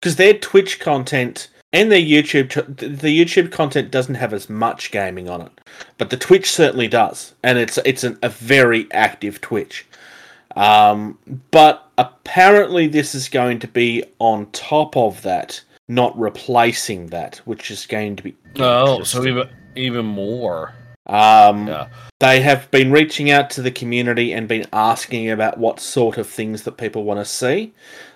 because 0.00 0.16
their 0.16 0.34
Twitch 0.34 0.80
content 0.80 1.48
and 1.72 1.92
their 1.92 2.00
YouTube 2.00 2.76
the 2.76 3.24
YouTube 3.24 3.52
content 3.52 3.90
doesn't 3.90 4.16
have 4.16 4.32
as 4.32 4.50
much 4.50 4.90
gaming 4.90 5.28
on 5.28 5.42
it, 5.42 5.60
but 5.98 6.10
the 6.10 6.16
Twitch 6.16 6.50
certainly 6.50 6.88
does, 6.88 7.34
and 7.42 7.58
it's 7.58 7.78
it's 7.84 8.04
an, 8.04 8.18
a 8.22 8.28
very 8.28 8.90
active 8.92 9.40
Twitch. 9.40 9.86
Um, 10.56 11.18
but 11.50 11.88
apparently, 11.98 12.86
this 12.86 13.14
is 13.14 13.28
going 13.28 13.58
to 13.60 13.68
be 13.68 14.04
on 14.18 14.46
top 14.52 14.96
of 14.96 15.22
that, 15.22 15.62
not 15.88 16.18
replacing 16.18 17.06
that, 17.06 17.36
which 17.44 17.70
is 17.70 17.86
going 17.86 18.16
to 18.16 18.22
be 18.22 18.36
oh 18.58 19.02
so 19.02 19.24
even 19.26 19.48
even 19.76 20.04
more 20.04 20.74
Um, 21.06 21.68
Yeah. 21.68 21.88
They 22.20 22.40
have 22.40 22.70
been 22.70 22.92
reaching 22.92 23.30
out 23.30 23.50
to 23.50 23.62
the 23.62 23.70
community 23.72 24.32
and 24.32 24.46
been 24.46 24.66
asking 24.72 25.30
about 25.30 25.58
what 25.58 25.80
sort 25.80 26.18
of 26.18 26.28
things 26.28 26.62
that 26.62 26.76
people 26.76 27.02
want 27.02 27.18
to 27.18 27.24
see. 27.24 27.72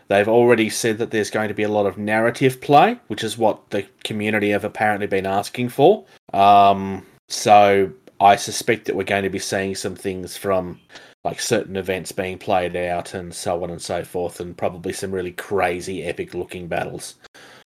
They've 0.08 0.28
already 0.28 0.70
said 0.70 0.98
that 0.98 1.10
there's 1.10 1.30
going 1.30 1.48
to 1.48 1.54
be 1.54 1.64
a 1.64 1.68
lot 1.68 1.86
of 1.86 1.98
narrative 1.98 2.60
play, 2.60 3.00
which 3.08 3.24
is 3.24 3.36
what 3.36 3.70
the 3.70 3.84
community 4.04 4.50
have 4.50 4.64
apparently 4.64 5.08
been 5.08 5.26
asking 5.26 5.70
for. 5.70 6.04
Um, 6.32 7.04
so 7.28 7.90
I 8.20 8.36
suspect 8.36 8.86
that 8.86 8.96
we're 8.96 9.04
going 9.04 9.24
to 9.24 9.30
be 9.30 9.38
seeing 9.38 9.74
some 9.74 9.94
things 9.94 10.36
from 10.36 10.80
like 11.24 11.40
certain 11.40 11.76
events 11.76 12.12
being 12.12 12.38
played 12.38 12.76
out 12.76 13.14
and 13.14 13.34
so 13.34 13.62
on 13.64 13.70
and 13.70 13.82
so 13.82 14.04
forth, 14.04 14.40
and 14.40 14.56
probably 14.56 14.92
some 14.92 15.10
really 15.10 15.32
crazy, 15.32 16.04
epic 16.04 16.34
looking 16.34 16.68
battles. 16.68 17.16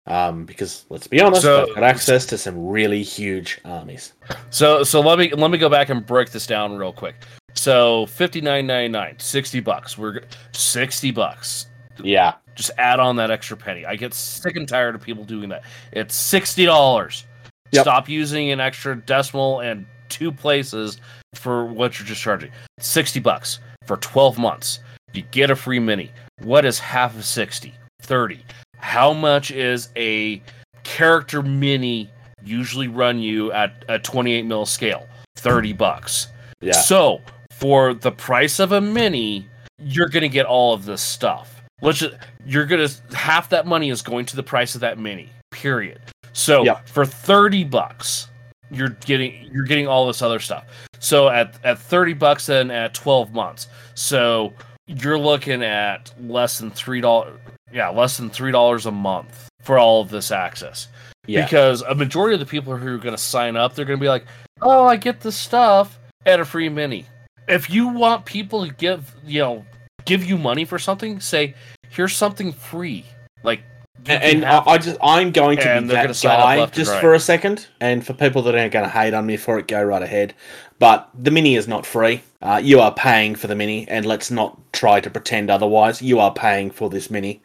Um, 0.06 0.46
because 0.46 0.84
let's 0.88 1.06
be 1.06 1.20
honest, 1.20 1.42
So- 1.42 1.66
they've 1.66 1.74
got 1.76 1.84
access 1.84 2.26
to 2.26 2.38
some 2.38 2.66
really 2.66 3.02
huge 3.02 3.60
armies. 3.64 4.14
So 4.50 4.82
so 4.82 5.00
let 5.00 5.18
me 5.18 5.30
let 5.32 5.50
me 5.50 5.58
go 5.58 5.68
back 5.68 5.90
and 5.90 6.04
break 6.04 6.30
this 6.30 6.46
down 6.46 6.76
real 6.76 6.92
quick. 6.92 7.14
So 7.54 8.06
fifty 8.06 8.40
nine 8.40 8.66
ninety 8.66 8.88
nine, 8.88 9.18
sixty 9.18 9.60
bucks. 9.60 9.96
We're 9.96 10.22
sixty 10.52 11.10
bucks. 11.10 11.66
Yeah. 12.02 12.34
Just 12.54 12.70
add 12.78 12.98
on 13.00 13.16
that 13.16 13.30
extra 13.30 13.56
penny. 13.56 13.86
I 13.86 13.96
get 13.96 14.12
sick 14.12 14.56
and 14.56 14.66
tired 14.66 14.94
of 14.94 15.02
people 15.02 15.24
doing 15.24 15.48
that. 15.50 15.62
It's 15.92 16.14
sixty 16.14 16.64
dollars. 16.64 17.26
Yep. 17.72 17.82
Stop 17.82 18.08
using 18.08 18.50
an 18.50 18.60
extra 18.60 18.96
decimal 18.96 19.60
and 19.60 19.86
two 20.08 20.30
places 20.30 21.00
for 21.34 21.64
what 21.64 21.98
you're 21.98 22.06
just 22.06 22.20
charging. 22.20 22.50
Sixty 22.78 23.20
bucks 23.20 23.60
for 23.86 23.96
twelve 23.96 24.38
months. 24.38 24.80
You 25.12 25.22
get 25.30 25.50
a 25.50 25.56
free 25.56 25.78
mini. 25.78 26.10
What 26.42 26.64
is 26.64 26.78
half 26.78 27.14
of 27.16 27.24
60? 27.24 27.74
30. 28.02 28.44
How 28.78 29.12
much 29.12 29.50
is 29.50 29.90
a 29.96 30.42
character 30.82 31.42
mini 31.42 32.10
usually 32.42 32.88
run 32.88 33.18
you 33.18 33.52
at 33.52 33.84
a 33.88 33.98
28 33.98 34.44
mil 34.44 34.66
scale? 34.66 35.06
30 35.36 35.74
bucks. 35.74 36.28
Yeah. 36.60 36.72
So, 36.72 37.20
for 37.50 37.94
the 37.94 38.10
price 38.10 38.58
of 38.58 38.72
a 38.72 38.80
mini, 38.80 39.46
you're 39.78 40.08
going 40.08 40.22
to 40.22 40.28
get 40.28 40.46
all 40.46 40.72
of 40.72 40.84
this 40.84 41.02
stuff. 41.02 41.60
Let's 41.80 41.98
just, 41.98 42.14
you're 42.46 42.66
going 42.66 42.86
to 42.86 43.16
half 43.16 43.48
that 43.50 43.66
money 43.66 43.90
is 43.90 44.02
going 44.02 44.24
to 44.26 44.36
the 44.36 44.42
price 44.42 44.74
of 44.74 44.80
that 44.80 44.98
mini. 44.98 45.28
Period. 45.50 46.00
So, 46.32 46.64
Yeah. 46.64 46.80
for 46.86 47.04
30 47.04 47.64
bucks, 47.64 48.28
you're 48.70 48.96
getting 49.04 49.48
you're 49.52 49.64
getting 49.64 49.86
all 49.86 50.06
this 50.06 50.22
other 50.22 50.38
stuff. 50.40 50.64
So 50.98 51.28
at 51.28 51.56
at 51.64 51.78
30 51.78 52.14
bucks 52.14 52.46
then 52.46 52.70
at 52.70 52.94
12 52.94 53.32
months. 53.32 53.66
So 53.94 54.52
you're 54.86 55.18
looking 55.18 55.62
at 55.62 56.12
less 56.20 56.58
than 56.58 56.70
$3 56.70 57.30
yeah, 57.72 57.88
less 57.88 58.16
than 58.18 58.28
$3 58.30 58.86
a 58.86 58.90
month 58.90 59.48
for 59.62 59.78
all 59.78 60.00
of 60.02 60.10
this 60.10 60.30
access 60.30 60.88
Yeah. 61.26 61.44
because 61.44 61.82
a 61.82 61.94
majority 61.94 62.34
of 62.34 62.40
the 62.40 62.46
people 62.46 62.76
who 62.76 62.94
are 62.94 62.98
going 62.98 63.14
to 63.14 63.22
sign 63.22 63.56
up 63.56 63.74
they're 63.74 63.84
going 63.84 63.98
to 63.98 64.02
be 64.02 64.08
like 64.08 64.26
oh 64.60 64.84
i 64.86 64.96
get 64.96 65.20
this 65.20 65.36
stuff 65.36 65.98
at 66.26 66.40
a 66.40 66.44
free 66.44 66.68
mini 66.68 67.06
if 67.48 67.70
you 67.70 67.86
want 67.88 68.24
people 68.26 68.66
to 68.66 68.72
give 68.74 69.14
you 69.24 69.40
know 69.40 69.64
give 70.04 70.24
you 70.24 70.36
money 70.36 70.64
for 70.64 70.78
something 70.80 71.20
say 71.20 71.54
here's 71.90 72.14
something 72.14 72.52
free 72.52 73.04
like 73.44 73.62
and 74.06 74.44
I, 74.44 74.62
I, 74.66 74.78
just 74.78 74.96
I'm 75.02 75.32
going 75.32 75.58
to 75.58 75.70
And 75.70 75.86
be 75.88 75.94
that 75.94 76.02
gonna 76.02 76.14
sign 76.14 76.58
up 76.60 76.70
guy 76.70 76.76
just 76.76 76.90
right. 76.90 77.00
for 77.00 77.14
a 77.14 77.20
second. 77.20 77.66
And 77.80 78.04
for 78.06 78.12
people 78.14 78.42
that 78.42 78.54
aren't 78.54 78.72
going 78.72 78.84
to 78.84 78.90
hate 78.90 79.14
on 79.14 79.26
me 79.26 79.36
for 79.36 79.58
it, 79.58 79.68
go 79.68 79.82
right 79.82 80.02
ahead. 80.02 80.34
But 80.78 81.08
the 81.14 81.30
mini 81.30 81.54
is 81.56 81.68
not 81.68 81.86
free. 81.86 82.22
Uh, 82.40 82.60
you 82.62 82.80
are 82.80 82.92
paying 82.92 83.34
for 83.36 83.46
the 83.46 83.54
mini, 83.54 83.86
and 83.88 84.04
let's 84.04 84.30
not 84.30 84.58
try 84.72 85.00
to 85.00 85.08
pretend 85.10 85.50
otherwise. 85.50 86.02
You 86.02 86.18
are 86.18 86.32
paying 86.32 86.70
for 86.70 86.90
this 86.90 87.10
mini. 87.10 87.40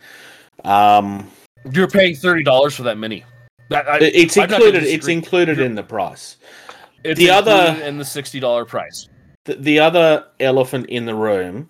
Um, 0.63 1.29
You're 1.71 1.87
paying 1.87 2.15
thirty 2.15 2.43
dollars 2.43 2.75
for 2.75 2.83
that 2.83 2.97
mini. 2.97 3.23
That- 3.69 3.87
I- 3.87 3.99
it's 3.99 4.37
I'm 4.37 4.49
included. 4.51 4.83
It's 4.83 5.07
included 5.07 5.59
in 5.59 5.75
the 5.75 5.83
price. 5.83 6.37
It's 7.03 7.19
the 7.19 7.29
other- 7.29 7.51
included 7.51 7.87
in 7.87 7.97
the 7.99 8.05
sixty 8.05 8.39
dollar 8.39 8.65
price. 8.65 9.07
The, 9.45 9.55
the 9.55 9.79
other 9.79 10.25
elephant 10.39 10.87
in 10.87 11.05
the 11.05 11.15
room 11.15 11.69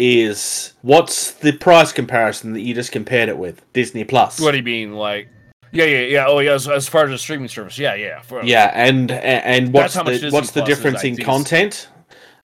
is 0.00 0.72
what's 0.80 1.32
the 1.32 1.52
price 1.52 1.92
comparison 1.92 2.54
that 2.54 2.62
you 2.62 2.72
just 2.74 2.90
compared 2.90 3.28
it 3.28 3.36
with 3.36 3.70
Disney 3.74 4.02
Plus? 4.02 4.40
What 4.40 4.52
do 4.52 4.56
you 4.56 4.62
mean, 4.62 4.94
like? 4.94 5.28
Yeah, 5.72 5.84
yeah, 5.84 6.00
yeah. 6.00 6.24
Oh, 6.26 6.38
yeah. 6.38 6.52
As, 6.52 6.66
as 6.66 6.88
far 6.88 7.04
as 7.04 7.10
the 7.10 7.18
streaming 7.18 7.48
service, 7.48 7.78
yeah, 7.78 7.94
yeah. 7.94 8.22
For, 8.22 8.42
Yeah, 8.42 8.72
and 8.74 9.10
and 9.10 9.72
what's 9.74 9.94
the 9.94 10.02
Disney 10.04 10.30
what's 10.30 10.52
the 10.52 10.60
Plus 10.62 10.70
is, 10.70 10.76
difference 10.76 11.04
in 11.04 11.16
content? 11.18 11.88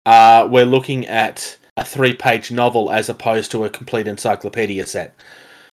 Uh, 0.06 0.48
we're 0.52 0.66
looking 0.66 1.08
at 1.08 1.58
a 1.78 1.84
three-page 1.86 2.52
novel 2.52 2.92
as 2.92 3.10
opposed 3.10 3.52
to 3.52 3.64
a 3.66 3.70
complete 3.70 4.08
encyclopedia 4.08 4.86
set. 4.86 5.16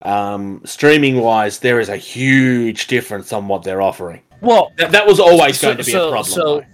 Um, 0.02 0.62
streaming 0.66 1.20
wise, 1.20 1.60
there 1.60 1.80
is 1.80 1.90
a 1.90 1.98
huge 1.98 2.88
difference 2.88 3.32
on 3.34 3.48
what 3.48 3.64
they're 3.64 3.82
offering. 3.82 4.22
Well, 4.42 4.72
That, 4.78 4.92
that 4.94 5.06
was 5.06 5.20
always 5.20 5.60
So- 5.60 5.68
going 5.68 5.78
to 5.78 5.84
be 5.84 5.92
so- 5.92 6.08
a 6.08 6.12
problem. 6.12 6.34
so- 6.34 6.44
though. 6.62 6.66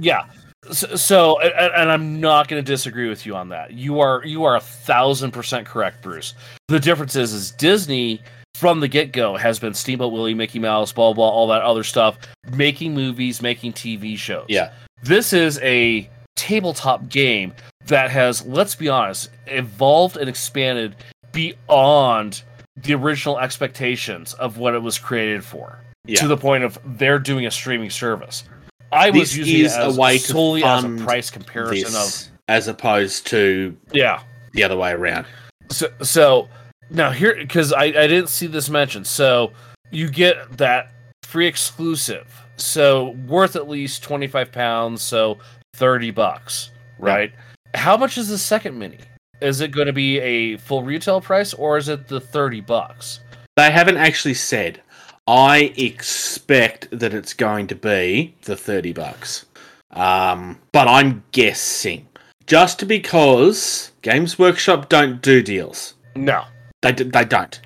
yeah. 0.00 0.24
So, 0.70 0.94
so 0.94 1.40
and, 1.40 1.74
and 1.74 1.90
I'm 1.90 2.20
not 2.20 2.48
going 2.48 2.62
to 2.62 2.66
disagree 2.66 3.08
with 3.08 3.26
you 3.26 3.34
on 3.34 3.48
that. 3.48 3.72
You 3.72 4.00
are 4.00 4.24
you 4.24 4.44
are 4.44 4.56
a 4.56 4.60
thousand 4.60 5.32
percent 5.32 5.66
correct, 5.66 6.02
Bruce. 6.02 6.34
The 6.68 6.78
difference 6.78 7.16
is, 7.16 7.32
is 7.32 7.50
Disney 7.52 8.20
from 8.54 8.80
the 8.80 8.88
get 8.88 9.12
go 9.12 9.36
has 9.36 9.58
been 9.58 9.74
Steamboat 9.74 10.12
Willie, 10.12 10.34
Mickey 10.34 10.58
Mouse, 10.60 10.92
blah 10.92 11.12
blah, 11.12 11.28
all 11.28 11.48
that 11.48 11.62
other 11.62 11.82
stuff, 11.82 12.18
making 12.52 12.94
movies, 12.94 13.42
making 13.42 13.72
TV 13.72 14.16
shows. 14.16 14.46
Yeah. 14.48 14.72
This 15.02 15.32
is 15.32 15.58
a 15.60 16.08
tabletop 16.36 17.08
game 17.08 17.52
that 17.86 18.10
has, 18.10 18.46
let's 18.46 18.76
be 18.76 18.88
honest, 18.88 19.30
evolved 19.48 20.16
and 20.16 20.28
expanded 20.28 20.94
beyond 21.32 22.42
the 22.76 22.94
original 22.94 23.38
expectations 23.38 24.34
of 24.34 24.58
what 24.58 24.74
it 24.74 24.82
was 24.82 24.98
created 24.98 25.44
for. 25.44 25.80
Yeah. 26.04 26.20
To 26.20 26.28
the 26.28 26.36
point 26.36 26.64
of 26.64 26.78
they're 26.84 27.18
doing 27.18 27.46
a 27.46 27.50
streaming 27.50 27.90
service. 27.90 28.44
I 28.92 29.10
was 29.10 29.34
This 29.34 29.36
using 29.36 29.64
is 29.64 29.74
it 29.74 29.80
a 29.80 29.84
as 29.86 29.98
way 29.98 30.18
to 30.18 30.24
solely 30.24 30.62
as 30.62 30.84
a 30.84 30.88
price 31.04 31.30
comparison 31.30 31.92
This, 31.92 32.30
as 32.48 32.68
opposed 32.68 33.26
to 33.28 33.76
yeah. 33.92 34.22
the 34.52 34.62
other 34.62 34.76
way 34.76 34.92
around. 34.92 35.26
So, 35.70 35.88
so 36.02 36.48
now 36.90 37.10
here 37.10 37.34
because 37.34 37.72
I, 37.72 37.84
I 37.84 38.06
didn't 38.06 38.28
see 38.28 38.46
this 38.46 38.68
mentioned. 38.68 39.06
So 39.06 39.52
you 39.90 40.10
get 40.10 40.58
that 40.58 40.92
free 41.22 41.46
exclusive. 41.46 42.26
So 42.56 43.10
worth 43.26 43.56
at 43.56 43.68
least 43.68 44.02
twenty 44.02 44.26
five 44.26 44.52
pounds. 44.52 45.02
So 45.02 45.38
thirty 45.74 46.10
bucks, 46.10 46.70
right? 46.98 47.32
How 47.74 47.96
much 47.96 48.18
is 48.18 48.28
the 48.28 48.38
second 48.38 48.78
mini? 48.78 48.98
Is 49.40 49.60
it 49.60 49.68
going 49.72 49.86
to 49.86 49.92
be 49.92 50.20
a 50.20 50.58
full 50.58 50.82
retail 50.82 51.20
price 51.20 51.54
or 51.54 51.78
is 51.78 51.88
it 51.88 52.06
the 52.06 52.20
thirty 52.20 52.60
bucks? 52.60 53.20
They 53.56 53.70
haven't 53.70 53.96
actually 53.96 54.34
said. 54.34 54.82
I 55.26 55.72
expect 55.76 56.88
that 56.90 57.14
it's 57.14 57.32
going 57.34 57.66
to 57.68 57.74
be 57.74 58.34
the 58.42 58.56
30 58.56 58.92
bucks. 58.92 59.46
Um, 59.92 60.58
but 60.72 60.88
I'm 60.88 61.22
guessing. 61.32 62.08
Just 62.46 62.88
because 62.88 63.92
Games 64.02 64.38
Workshop 64.38 64.88
don't 64.88 65.22
do 65.22 65.42
deals. 65.42 65.94
No. 66.16 66.44
They, 66.82 66.92
d- 66.92 67.04
they 67.04 67.24
don't. 67.24 67.60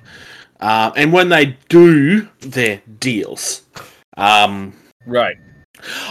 Um, 0.59 0.93
and 0.95 1.11
when 1.13 1.29
they 1.29 1.57
do 1.69 2.27
their 2.39 2.81
deals, 2.99 3.63
um, 4.17 4.73
Right. 5.05 5.37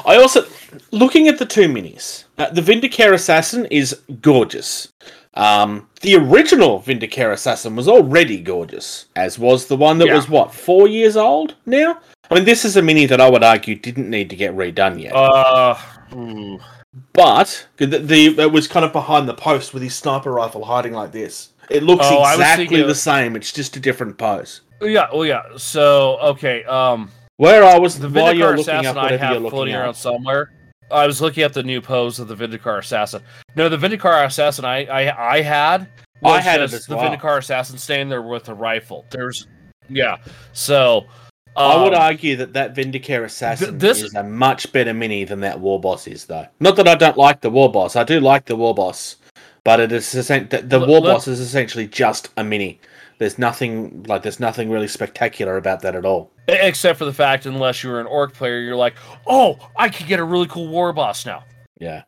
I 0.04 0.16
also 0.16 0.44
looking 0.90 1.28
at 1.28 1.38
the 1.38 1.46
two 1.46 1.68
minis. 1.68 2.24
Uh, 2.38 2.50
the 2.50 2.60
Vindicare 2.60 3.12
Assassin 3.12 3.66
is 3.66 4.00
gorgeous. 4.20 4.88
Um, 5.36 5.88
the 6.00 6.16
original 6.16 6.80
Vindicare 6.80 7.32
Assassin 7.32 7.76
was 7.76 7.88
already 7.88 8.40
gorgeous, 8.40 9.06
as 9.16 9.38
was 9.38 9.66
the 9.66 9.76
one 9.76 9.98
that 9.98 10.06
Yeah. 10.08 10.14
was 10.16 10.28
what 10.28 10.54
four 10.54 10.88
years 10.88 11.16
old 11.16 11.54
now. 11.66 11.98
I 12.30 12.34
mean, 12.34 12.44
this 12.44 12.64
is 12.64 12.76
a 12.76 12.82
mini 12.82 13.06
that 13.06 13.20
I 13.20 13.28
would 13.30 13.44
argue 13.44 13.74
didn't 13.76 14.08
need 14.10 14.30
to 14.30 14.36
get 14.36 14.56
redone 14.56 15.00
yet, 15.00 15.12
Uh. 15.14 15.76
but 17.12 17.66
the, 17.76 17.86
the 17.86 18.26
it 18.40 18.52
was 18.52 18.66
kind 18.66 18.84
of 18.84 18.92
behind 18.92 19.28
the 19.28 19.34
post 19.34 19.74
with 19.74 19.82
his 19.82 19.94
sniper 19.94 20.32
rifle 20.32 20.64
hiding 20.64 20.92
like 20.92 21.12
this. 21.12 21.50
It 21.68 21.82
looks 21.82 22.06
Oh, 22.08 22.22
exactly 22.32 22.82
the 22.82 22.94
same. 22.94 23.36
It's 23.36 23.52
just 23.52 23.76
a 23.76 23.80
different 23.80 24.16
pose. 24.18 24.62
Yeah. 24.80 25.08
Oh 25.10 25.22
yeah. 25.22 25.42
So 25.56 26.18
okay. 26.18 26.64
Um. 26.64 27.10
Where 27.38 27.64
I 27.64 27.78
was 27.78 27.98
The 27.98 28.08
while 28.08 28.32
you're 28.34 28.54
Vindicare 28.54 28.56
looking 28.56 28.74
Assassin 28.74 28.98
I 28.98 29.16
have 29.16 29.50
floating 29.50 29.74
around 29.74 29.94
somewhere. 29.94 30.52
I 30.90 31.06
was 31.06 31.20
looking 31.20 31.42
at 31.42 31.52
the 31.52 31.62
new 31.62 31.80
pose 31.80 32.18
of 32.18 32.28
the 32.28 32.36
Vindicare 32.36 32.78
Assassin. 32.78 33.22
No, 33.54 33.68
the 33.68 33.76
Vindicare 33.76 34.24
Assassin 34.24 34.64
I 34.64 34.84
I, 34.84 35.36
I 35.36 35.42
had. 35.42 35.88
I 36.24 36.40
had 36.40 36.68
just 36.70 36.88
the 36.88 36.96
well. 36.96 37.10
Vindicare 37.10 37.38
Assassin 37.38 37.78
standing 37.78 38.08
there 38.08 38.22
with 38.22 38.48
a 38.48 38.54
rifle. 38.54 39.04
There's, 39.10 39.46
yeah. 39.88 40.16
So, 40.52 41.06
I 41.56 41.82
would 41.82 41.94
um, 41.94 42.00
argue 42.02 42.36
that 42.36 42.52
that 42.54 42.74
Vindicare 42.74 43.24
Assassin 43.24 43.78
this- 43.78 44.02
is 44.02 44.14
a 44.14 44.22
much 44.22 44.72
better 44.72 44.94
mini 44.94 45.24
than 45.24 45.40
that 45.40 45.60
War 45.60 45.80
Boss 45.80 46.06
is, 46.06 46.24
though. 46.24 46.46
Not 46.60 46.76
that 46.76 46.88
I 46.88 46.94
don't 46.94 47.16
like 47.16 47.40
the 47.40 47.50
War 47.50 47.70
Boss. 47.70 47.96
I 47.96 48.04
do 48.04 48.20
like 48.20 48.46
the 48.46 48.56
War 48.56 48.74
Boss, 48.74 49.16
but 49.64 49.80
it 49.80 49.92
is 49.92 50.10
the, 50.12 50.62
the 50.64 50.80
War 50.80 51.00
Boss 51.02 51.28
is 51.28 51.40
essentially 51.40 51.86
just 51.86 52.30
a 52.36 52.44
mini. 52.44 52.80
There's 53.18 53.38
nothing 53.38 54.04
like 54.04 54.22
there's 54.22 54.40
nothing 54.40 54.70
really 54.70 54.88
spectacular 54.88 55.56
about 55.56 55.80
that 55.82 55.94
at 55.94 56.04
all. 56.04 56.30
except 56.48 56.98
for 56.98 57.04
the 57.04 57.12
fact, 57.12 57.46
unless 57.46 57.82
you 57.82 57.90
were 57.90 58.00
an 58.00 58.06
orc 58.06 58.34
player, 58.34 58.60
you're 58.60 58.76
like, 58.76 58.94
oh, 59.26 59.58
I 59.76 59.88
could 59.88 60.06
get 60.06 60.20
a 60.20 60.24
really 60.24 60.46
cool 60.48 60.68
war 60.68 60.92
boss 60.92 61.24
now. 61.24 61.44
Yeah, 61.80 62.02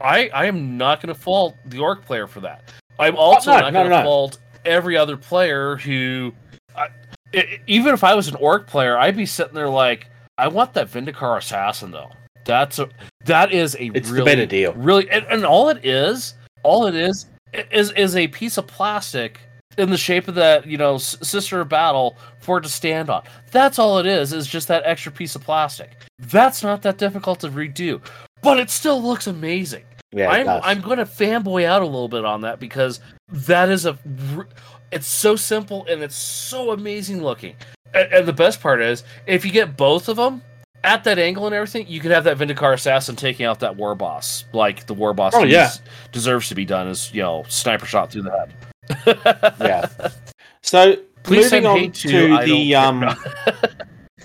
I 0.00 0.28
I 0.32 0.46
am 0.46 0.76
not 0.76 1.00
going 1.00 1.14
to 1.14 1.20
fault 1.20 1.56
the 1.66 1.78
orc 1.78 2.04
player 2.04 2.26
for 2.26 2.40
that. 2.40 2.72
I'm 2.98 3.16
oh, 3.16 3.20
also 3.20 3.52
no, 3.52 3.60
not 3.60 3.72
going 3.72 3.90
to 3.90 3.96
no. 3.96 4.02
fault 4.02 4.38
every 4.64 4.96
other 4.96 5.16
player 5.16 5.76
who, 5.76 6.32
I, 6.76 6.88
i 7.34 7.60
even 7.66 7.94
if 7.94 8.04
I 8.04 8.14
was 8.14 8.28
an 8.28 8.36
orc 8.36 8.66
player, 8.66 8.96
I'd 8.98 9.16
be 9.16 9.26
sitting 9.26 9.54
there 9.54 9.68
like, 9.68 10.08
I 10.38 10.48
want 10.48 10.74
that 10.74 10.88
Vindicare 10.88 11.38
assassin 11.38 11.90
though. 11.90 12.10
That's 12.44 12.78
a 12.78 12.88
that 13.24 13.52
is 13.52 13.74
a 13.76 13.86
It's 13.94 14.08
the 14.08 14.14
really, 14.14 14.24
better 14.24 14.46
deal. 14.46 14.72
Really, 14.74 15.08
and, 15.10 15.24
and 15.26 15.44
all 15.44 15.68
it 15.68 15.84
is, 15.84 16.34
all 16.62 16.86
it 16.86 16.94
is, 16.94 17.26
is 17.70 17.92
is 17.92 18.16
a 18.16 18.28
piece 18.28 18.58
of 18.58 18.66
plastic 18.66 19.40
in 19.78 19.90
the 19.90 19.96
shape 19.96 20.28
of 20.28 20.34
that 20.36 20.66
you 20.66 20.76
know 20.76 20.98
sister 20.98 21.60
of 21.60 21.68
battle 21.68 22.16
for 22.40 22.58
it 22.58 22.62
to 22.62 22.68
stand 22.68 23.08
on. 23.10 23.22
That's 23.50 23.78
all 23.78 23.98
it 23.98 24.06
is. 24.06 24.32
Is 24.32 24.46
just 24.46 24.68
that 24.68 24.82
extra 24.84 25.12
piece 25.12 25.34
of 25.34 25.42
plastic. 25.42 25.96
That's 26.18 26.62
not 26.62 26.82
that 26.82 26.98
difficult 26.98 27.40
to 27.40 27.48
redo, 27.48 28.00
but 28.42 28.58
it 28.58 28.70
still 28.70 29.02
looks 29.02 29.26
amazing. 29.26 29.84
yeah. 30.12 30.30
I'm. 30.30 30.48
I'm 30.48 30.80
going 30.80 30.98
to 30.98 31.04
fanboy 31.06 31.64
out 31.64 31.82
a 31.82 31.86
little 31.86 32.08
bit 32.08 32.24
on 32.24 32.40
that 32.42 32.60
because 32.60 33.00
that 33.28 33.68
is 33.68 33.86
a. 33.86 33.98
It's 34.90 35.06
so 35.06 35.36
simple 35.36 35.86
and 35.88 36.02
it's 36.02 36.16
so 36.16 36.72
amazing 36.72 37.22
looking. 37.22 37.54
And, 37.94 38.12
and 38.12 38.28
the 38.28 38.32
best 38.32 38.60
part 38.60 38.80
is 38.82 39.04
if 39.26 39.44
you 39.44 39.50
get 39.50 39.76
both 39.76 40.08
of 40.08 40.16
them 40.16 40.42
at 40.84 41.04
that 41.04 41.18
angle 41.18 41.46
and 41.46 41.54
everything, 41.54 41.86
you 41.88 41.98
could 42.00 42.10
have 42.10 42.24
that 42.24 42.36
Vindicare 42.36 42.74
assassin 42.74 43.16
taking 43.16 43.46
out 43.46 43.60
that 43.60 43.76
war 43.76 43.94
boss 43.94 44.44
like 44.52 44.86
the 44.86 44.92
war 44.94 45.14
boss 45.14 45.32
Oh, 45.34 45.44
yeah. 45.44 45.70
deserves 46.10 46.48
to 46.50 46.54
be 46.54 46.64
done 46.66 46.88
as 46.88 47.12
you 47.14 47.22
know 47.22 47.44
sniper 47.48 47.86
shot 47.86 48.10
through 48.10 48.22
the 48.22 48.30
head. 48.32 48.52
yeah. 49.60 49.88
So 50.62 50.96
Please 51.22 51.52
moving 51.52 51.66
on 51.66 51.92
to, 51.92 52.08
to 52.08 52.44
the 52.44 52.74
um. 52.74 53.16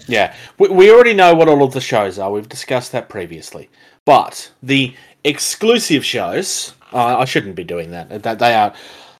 yeah, 0.07 0.35
we, 0.57 0.69
we 0.69 0.91
already 0.91 1.13
know 1.13 1.33
what 1.33 1.47
all 1.47 1.63
of 1.63 1.73
the 1.73 1.81
shows 1.81 2.17
are. 2.19 2.31
We've 2.31 2.49
discussed 2.49 2.91
that 2.91 3.09
previously. 3.09 3.69
But 4.05 4.51
the 4.63 4.95
exclusive 5.23 6.05
shows, 6.05 6.73
uh, 6.93 7.17
I 7.17 7.25
shouldn't 7.25 7.55
be 7.55 7.63
doing 7.63 7.91
that. 7.91 8.23
That 8.23 8.39
they 8.39 8.53
are. 8.53 8.73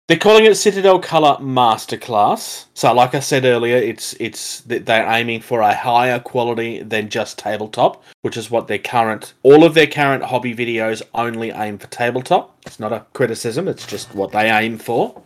They're 0.08 0.18
calling 0.18 0.46
it 0.46 0.56
Citadel 0.56 1.00
Color 1.00 1.36
Masterclass. 1.42 2.68
So, 2.74 2.94
like 2.94 3.14
I 3.14 3.20
said 3.20 3.44
earlier, 3.44 3.76
it's 3.76 4.14
it's 4.22 4.62
they're 4.62 5.06
aiming 5.06 5.42
for 5.42 5.60
a 5.60 5.76
higher 5.76 6.20
quality 6.20 6.82
than 6.82 7.10
just 7.10 7.38
tabletop, 7.38 8.02
which 8.22 8.38
is 8.38 8.50
what 8.50 8.70
their 8.70 8.80
current 8.80 9.34
all 9.44 9.66
of 9.66 9.74
their 9.74 9.88
current 9.88 10.24
hobby 10.24 10.56
videos 10.56 11.02
only 11.14 11.52
aim 11.52 11.78
for 11.78 11.88
tabletop. 11.88 12.56
It's 12.66 12.80
not 12.80 12.94
a 12.94 13.06
criticism; 13.12 13.68
it's 13.68 13.86
just 13.86 14.16
what 14.16 14.32
they 14.32 14.50
aim 14.50 14.78
for. 14.78 15.22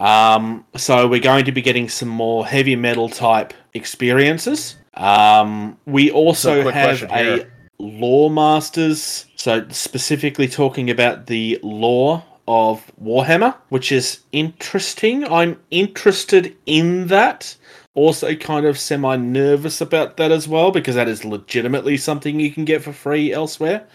Um, 0.00 0.64
so 0.76 1.06
we're 1.06 1.20
going 1.20 1.44
to 1.44 1.52
be 1.52 1.60
getting 1.60 1.88
some 1.88 2.08
more 2.08 2.46
heavy 2.46 2.74
metal 2.74 3.08
type 3.08 3.52
experiences. 3.74 4.76
Um, 4.94 5.78
we 5.86 6.10
also 6.10 6.62
quick 6.62 6.74
have 6.74 7.02
a 7.02 7.22
here. 7.22 7.52
lore 7.78 8.30
masters, 8.30 9.26
so 9.36 9.66
specifically 9.68 10.48
talking 10.48 10.90
about 10.90 11.26
the 11.26 11.60
lore 11.62 12.24
of 12.48 12.90
Warhammer, 13.00 13.54
which 13.68 13.92
is 13.92 14.20
interesting. 14.32 15.24
I'm 15.24 15.60
interested 15.70 16.56
in 16.66 17.06
that. 17.08 17.56
Also, 17.94 18.34
kind 18.36 18.66
of 18.66 18.78
semi 18.78 19.16
nervous 19.16 19.80
about 19.80 20.16
that 20.16 20.32
as 20.32 20.48
well 20.48 20.70
because 20.70 20.94
that 20.94 21.08
is 21.08 21.24
legitimately 21.24 21.96
something 21.96 22.40
you 22.40 22.50
can 22.50 22.64
get 22.64 22.82
for 22.82 22.92
free 22.92 23.32
elsewhere. 23.32 23.86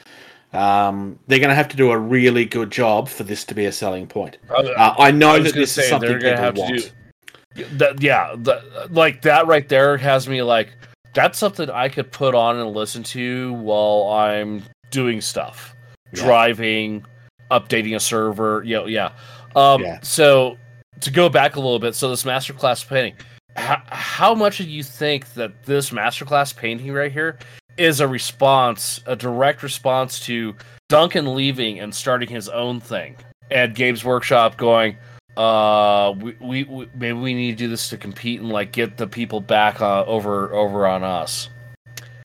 Um, 0.54 1.20
they're 1.28 1.40
going 1.40 1.50
to 1.50 1.56
have 1.56 1.68
to 1.70 1.76
do 1.78 1.92
a 1.92 1.98
really 1.98 2.46
good 2.46 2.72
job 2.72 3.10
for 3.10 3.24
this 3.24 3.44
to 3.46 3.56
be 3.56 3.66
a 3.66 3.72
selling 3.72 4.08
point. 4.08 4.38
Uh, 4.50 4.96
I 4.98 5.12
know 5.12 5.32
I 5.32 5.40
that 5.40 5.54
this 5.54 5.74
say, 5.74 5.84
is 5.84 5.90
something 5.90 6.14
people 6.14 6.30
have 6.38 6.54
to 6.56 6.62
want. 6.62 6.94
do- 7.56 7.66
That 7.78 8.02
yeah, 8.02 8.36
the, 8.38 8.88
like 8.90 9.22
that 9.24 9.48
right 9.48 9.68
there 9.68 9.98
has 9.98 10.28
me 10.30 10.42
like 10.44 10.70
that's 11.14 11.38
something 11.40 11.70
I 11.70 11.88
could 11.90 12.12
put 12.12 12.36
on 12.36 12.58
and 12.58 12.72
listen 12.74 13.02
to 13.04 13.54
while 13.54 14.10
I'm 14.12 14.64
doing 14.92 15.22
stuff, 15.22 15.74
Yeah. 16.14 16.24
driving, 16.26 17.06
updating 17.52 17.96
a 17.96 18.00
server. 18.00 18.62
You 18.66 18.76
know, 18.76 18.86
yeah. 18.88 19.12
Um, 19.56 19.82
Yeah. 19.82 20.00
So 20.04 20.58
to 21.02 21.12
go 21.12 21.28
back 21.30 21.56
a 21.56 21.60
little 21.60 21.80
bit, 21.80 21.96
so 21.96 22.10
this 22.10 22.24
masterclass 22.24 22.86
painting, 22.88 23.16
how, 23.58 23.82
how 23.88 24.36
much 24.36 24.58
do 24.58 24.66
you 24.66 24.84
think 24.84 25.34
that 25.34 25.64
this 25.64 25.90
masterclass 25.92 26.56
painting 26.56 26.92
right 26.94 27.12
here 27.12 27.40
is 27.78 28.00
a 28.00 28.08
response, 28.08 29.02
a 29.06 29.16
direct 29.16 29.64
response 29.64 30.20
to 30.22 30.56
Duncan 30.90 31.36
leaving 31.36 31.80
and 31.80 31.94
starting 31.94 32.30
his 32.30 32.50
own 32.50 32.80
thing, 32.80 33.16
and 33.52 33.76
Games 33.76 34.04
Workshop 34.04 34.58
going, 34.58 34.98
uh, 35.38 36.14
we, 36.18 36.36
we, 36.40 36.64
we 36.64 36.90
maybe 36.96 37.20
we 37.20 37.34
need 37.34 37.52
to 37.52 37.58
do 37.58 37.68
this 37.68 37.90
to 37.90 37.98
compete 37.98 38.40
and 38.40 38.50
like 38.50 38.72
get 38.72 38.98
the 38.98 39.08
people 39.08 39.42
back 39.42 39.82
uh, 39.82 40.06
over 40.06 40.54
over 40.54 40.88
on 40.88 41.04
us. 41.04 41.50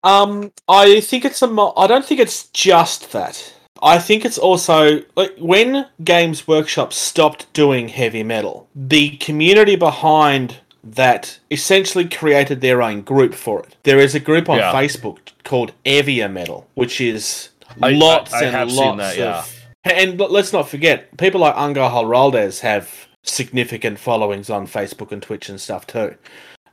Um, 0.02 0.52
I 0.69 1.00
think 1.00 1.25
it's 1.25 1.42
a. 1.42 1.47
Mo- 1.47 1.75
I 1.76 1.87
don't 1.87 2.04
think 2.04 2.21
it's 2.21 2.49
just 2.49 3.12
that. 3.12 3.54
I 3.83 3.99
think 3.99 4.25
it's 4.25 4.38
also 4.38 5.02
like 5.16 5.37
when 5.38 5.87
Games 6.04 6.47
Workshop 6.47 6.92
stopped 6.92 7.52
doing 7.52 7.88
heavy 7.88 8.23
metal, 8.23 8.69
the 8.75 9.16
community 9.16 9.76
behind 9.76 10.59
that 10.82 11.38
essentially 11.50 12.08
created 12.08 12.60
their 12.60 12.80
own 12.82 13.02
group 13.02 13.34
for 13.34 13.60
it. 13.60 13.76
There 13.82 13.99
is 13.99 14.14
a 14.14 14.20
group 14.20 14.49
on 14.49 14.58
Yeah. 14.58 14.72
Facebook 14.72 15.18
called 15.44 15.72
Evia 15.84 16.30
Metal, 16.30 16.66
which 16.75 17.00
is 17.00 17.50
I- 17.82 17.90
lots 17.90 18.32
I- 18.32 18.40
I 18.46 18.62
and 18.62 18.72
lots 18.72 18.99
that, 18.99 19.16
yeah. 19.18 19.38
of. 19.40 19.56
And 19.84 20.18
let's 20.20 20.52
not 20.52 20.68
forget, 20.68 21.16
people 21.16 21.40
like 21.40 21.54
Angel 21.56 21.88
Giraldez 21.88 22.60
have 22.60 23.06
significant 23.22 23.99
followings 23.99 24.49
on 24.50 24.66
Facebook 24.66 25.12
and 25.12 25.22
Twitch 25.22 25.49
and 25.49 25.60
stuff 25.60 25.87
too. 25.87 26.14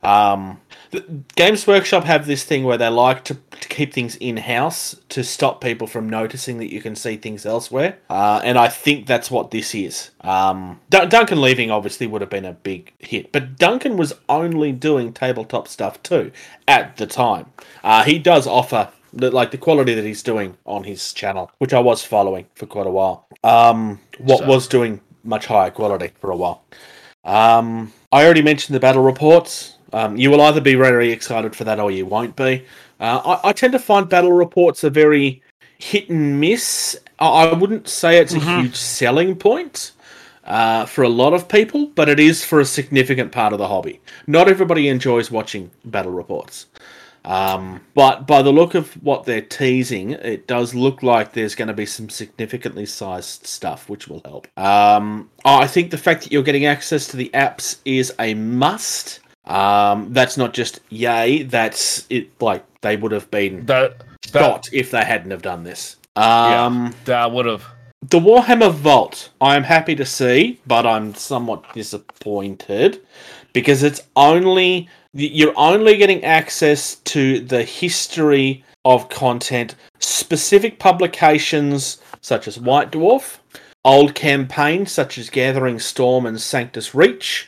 Um, 0.02 0.60
Games 1.36 1.66
Workshop 1.66 2.04
have 2.04 2.26
this 2.26 2.44
thing 2.44 2.64
where 2.64 2.78
they 2.78 2.88
like 2.88 3.24
to, 3.24 3.34
to 3.34 3.68
keep 3.68 3.92
things 3.92 4.16
in 4.16 4.36
house 4.38 4.96
to 5.10 5.22
stop 5.22 5.60
people 5.60 5.86
from 5.86 6.08
noticing 6.08 6.58
that 6.58 6.72
you 6.72 6.80
can 6.80 6.96
see 6.96 7.16
things 7.16 7.44
elsewhere. 7.44 7.98
Uh, 8.08 8.40
and 8.42 8.56
I 8.58 8.68
think 8.68 9.06
that's 9.06 9.30
what 9.30 9.50
this 9.50 9.74
is. 9.74 10.10
Um, 10.22 10.80
Dun- 10.90 11.08
Duncan 11.08 11.40
leaving 11.40 11.70
obviously 11.70 12.06
would 12.06 12.20
have 12.22 12.30
been 12.30 12.44
a 12.44 12.52
big 12.52 12.92
hit, 12.98 13.32
but 13.32 13.58
Duncan 13.58 13.96
was 13.96 14.14
only 14.28 14.72
doing 14.72 15.12
tabletop 15.12 15.68
stuff 15.68 16.02
too 16.02 16.32
at 16.66 16.96
the 16.96 17.06
time. 17.06 17.46
Uh, 17.84 18.04
he 18.04 18.18
does 18.18 18.46
offer 18.46 18.88
like 19.12 19.50
the 19.50 19.58
quality 19.58 19.94
that 19.94 20.04
he's 20.04 20.22
doing 20.22 20.56
on 20.64 20.84
his 20.84 21.12
channel, 21.12 21.50
which 21.58 21.72
I 21.72 21.80
was 21.80 22.02
following 22.02 22.46
for 22.54 22.66
quite 22.66 22.86
a 22.86 22.90
while. 22.90 23.26
Um, 23.44 24.00
what 24.18 24.40
So- 24.40 24.46
was 24.46 24.66
doing 24.68 25.00
much 25.24 25.46
higher 25.46 25.70
quality 25.70 26.10
for 26.20 26.30
a 26.30 26.36
while. 26.36 26.62
Um, 27.24 27.92
I 28.12 28.24
already 28.24 28.42
mentioned 28.42 28.74
the 28.74 28.80
battle 28.80 29.02
reports. 29.02 29.74
Um, 29.92 30.16
you 30.16 30.30
will 30.30 30.40
either 30.42 30.60
be 30.60 30.74
very 30.74 31.10
excited 31.10 31.56
for 31.56 31.64
that 31.64 31.80
or 31.80 31.90
you 31.90 32.06
won't 32.06 32.36
be. 32.36 32.64
Uh, 33.00 33.38
I, 33.42 33.48
I 33.48 33.52
tend 33.52 33.72
to 33.72 33.78
find 33.78 34.08
battle 34.08 34.32
reports 34.32 34.84
are 34.84 34.90
very 34.90 35.42
hit 35.78 36.10
and 36.10 36.40
miss. 36.40 36.98
I, 37.18 37.26
I 37.44 37.52
wouldn't 37.54 37.88
say 37.88 38.18
it's 38.18 38.34
a 38.34 38.38
Mhm. 38.38 38.60
huge 38.62 38.76
selling 38.76 39.36
point 39.36 39.92
uh, 40.44 40.84
for 40.86 41.02
a 41.04 41.08
lot 41.08 41.32
of 41.34 41.48
people, 41.48 41.86
but 41.94 42.08
it 42.08 42.18
is 42.20 42.44
for 42.44 42.60
a 42.60 42.64
significant 42.64 43.32
part 43.32 43.52
of 43.52 43.58
the 43.58 43.68
hobby. 43.68 44.00
Not 44.26 44.48
everybody 44.48 44.88
enjoys 44.88 45.30
watching 45.30 45.70
battle 45.84 46.12
reports. 46.12 46.66
Um, 47.24 47.82
but 47.94 48.26
by 48.26 48.40
the 48.42 48.52
look 48.52 48.74
of 48.74 48.92
what 49.02 49.24
they're 49.24 49.42
teasing, 49.42 50.12
it 50.12 50.46
does 50.46 50.74
look 50.74 51.02
like 51.02 51.32
there's 51.32 51.54
going 51.54 51.68
to 51.68 51.74
be 51.74 51.84
some 51.84 52.08
significantly 52.08 52.86
sized 52.86 53.46
stuff, 53.46 53.88
which 53.90 54.08
will 54.08 54.22
help. 54.24 54.48
Um, 54.58 55.28
I 55.44 55.66
think 55.66 55.90
the 55.90 55.98
fact 55.98 56.22
that 56.22 56.32
you're 56.32 56.42
getting 56.42 56.64
access 56.64 57.06
to 57.08 57.16
the 57.18 57.30
apps 57.34 57.78
is 57.84 58.14
a 58.18 58.32
must. 58.34 59.20
Um, 59.48 60.12
that's 60.12 60.36
not 60.36 60.54
just 60.54 60.80
yay. 60.90 61.42
That's 61.42 62.06
it. 62.10 62.40
Like 62.40 62.64
they 62.80 62.96
would 62.96 63.12
have 63.12 63.30
been 63.30 63.66
That 63.66 64.04
that 64.32 64.40
got 64.40 64.72
if 64.72 64.90
they 64.90 65.04
hadn't 65.04 65.30
have 65.30 65.42
done 65.42 65.64
this. 65.64 65.96
Um, 66.16 66.94
that 67.04 67.30
would 67.30 67.46
have 67.46 67.64
the 68.02 68.20
Warhammer 68.20 68.72
Vault, 68.72 69.30
I 69.40 69.56
am 69.56 69.64
happy 69.64 69.96
to 69.96 70.04
see, 70.06 70.60
but 70.66 70.86
I'm 70.86 71.14
somewhat 71.14 71.64
disappointed 71.74 73.00
because 73.52 73.82
it's 73.82 74.02
only 74.14 74.88
you're 75.12 75.54
only 75.56 75.96
getting 75.96 76.22
access 76.22 76.96
to 76.96 77.40
the 77.40 77.64
history 77.64 78.64
of 78.84 79.08
content, 79.08 79.74
specific 79.98 80.78
publications 80.78 81.98
such 82.20 82.46
as 82.46 82.58
White 82.58 82.92
Dwarf, 82.92 83.38
old 83.84 84.14
campaigns 84.14 84.92
such 84.92 85.18
as 85.18 85.28
Gathering 85.28 85.80
Storm 85.80 86.24
and 86.24 86.40
Sanctus 86.40 86.94
Reach. 86.94 87.47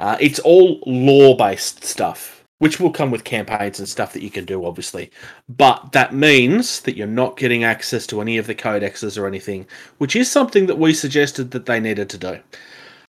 Uh, 0.00 0.16
it's 0.18 0.38
all 0.38 0.82
lore-based 0.86 1.84
stuff, 1.84 2.42
which 2.58 2.80
will 2.80 2.90
come 2.90 3.10
with 3.10 3.22
campaigns 3.22 3.78
and 3.78 3.86
stuff 3.86 4.14
that 4.14 4.22
you 4.22 4.30
can 4.30 4.46
do, 4.46 4.64
obviously. 4.64 5.10
But 5.46 5.92
that 5.92 6.14
means 6.14 6.80
that 6.80 6.96
you're 6.96 7.06
not 7.06 7.36
getting 7.36 7.64
access 7.64 8.06
to 8.06 8.22
any 8.22 8.38
of 8.38 8.46
the 8.46 8.54
codexes 8.54 9.20
or 9.20 9.26
anything, 9.26 9.66
which 9.98 10.16
is 10.16 10.30
something 10.30 10.64
that 10.66 10.78
we 10.78 10.94
suggested 10.94 11.50
that 11.50 11.66
they 11.66 11.80
needed 11.80 12.08
to 12.08 12.18
do. 12.18 12.40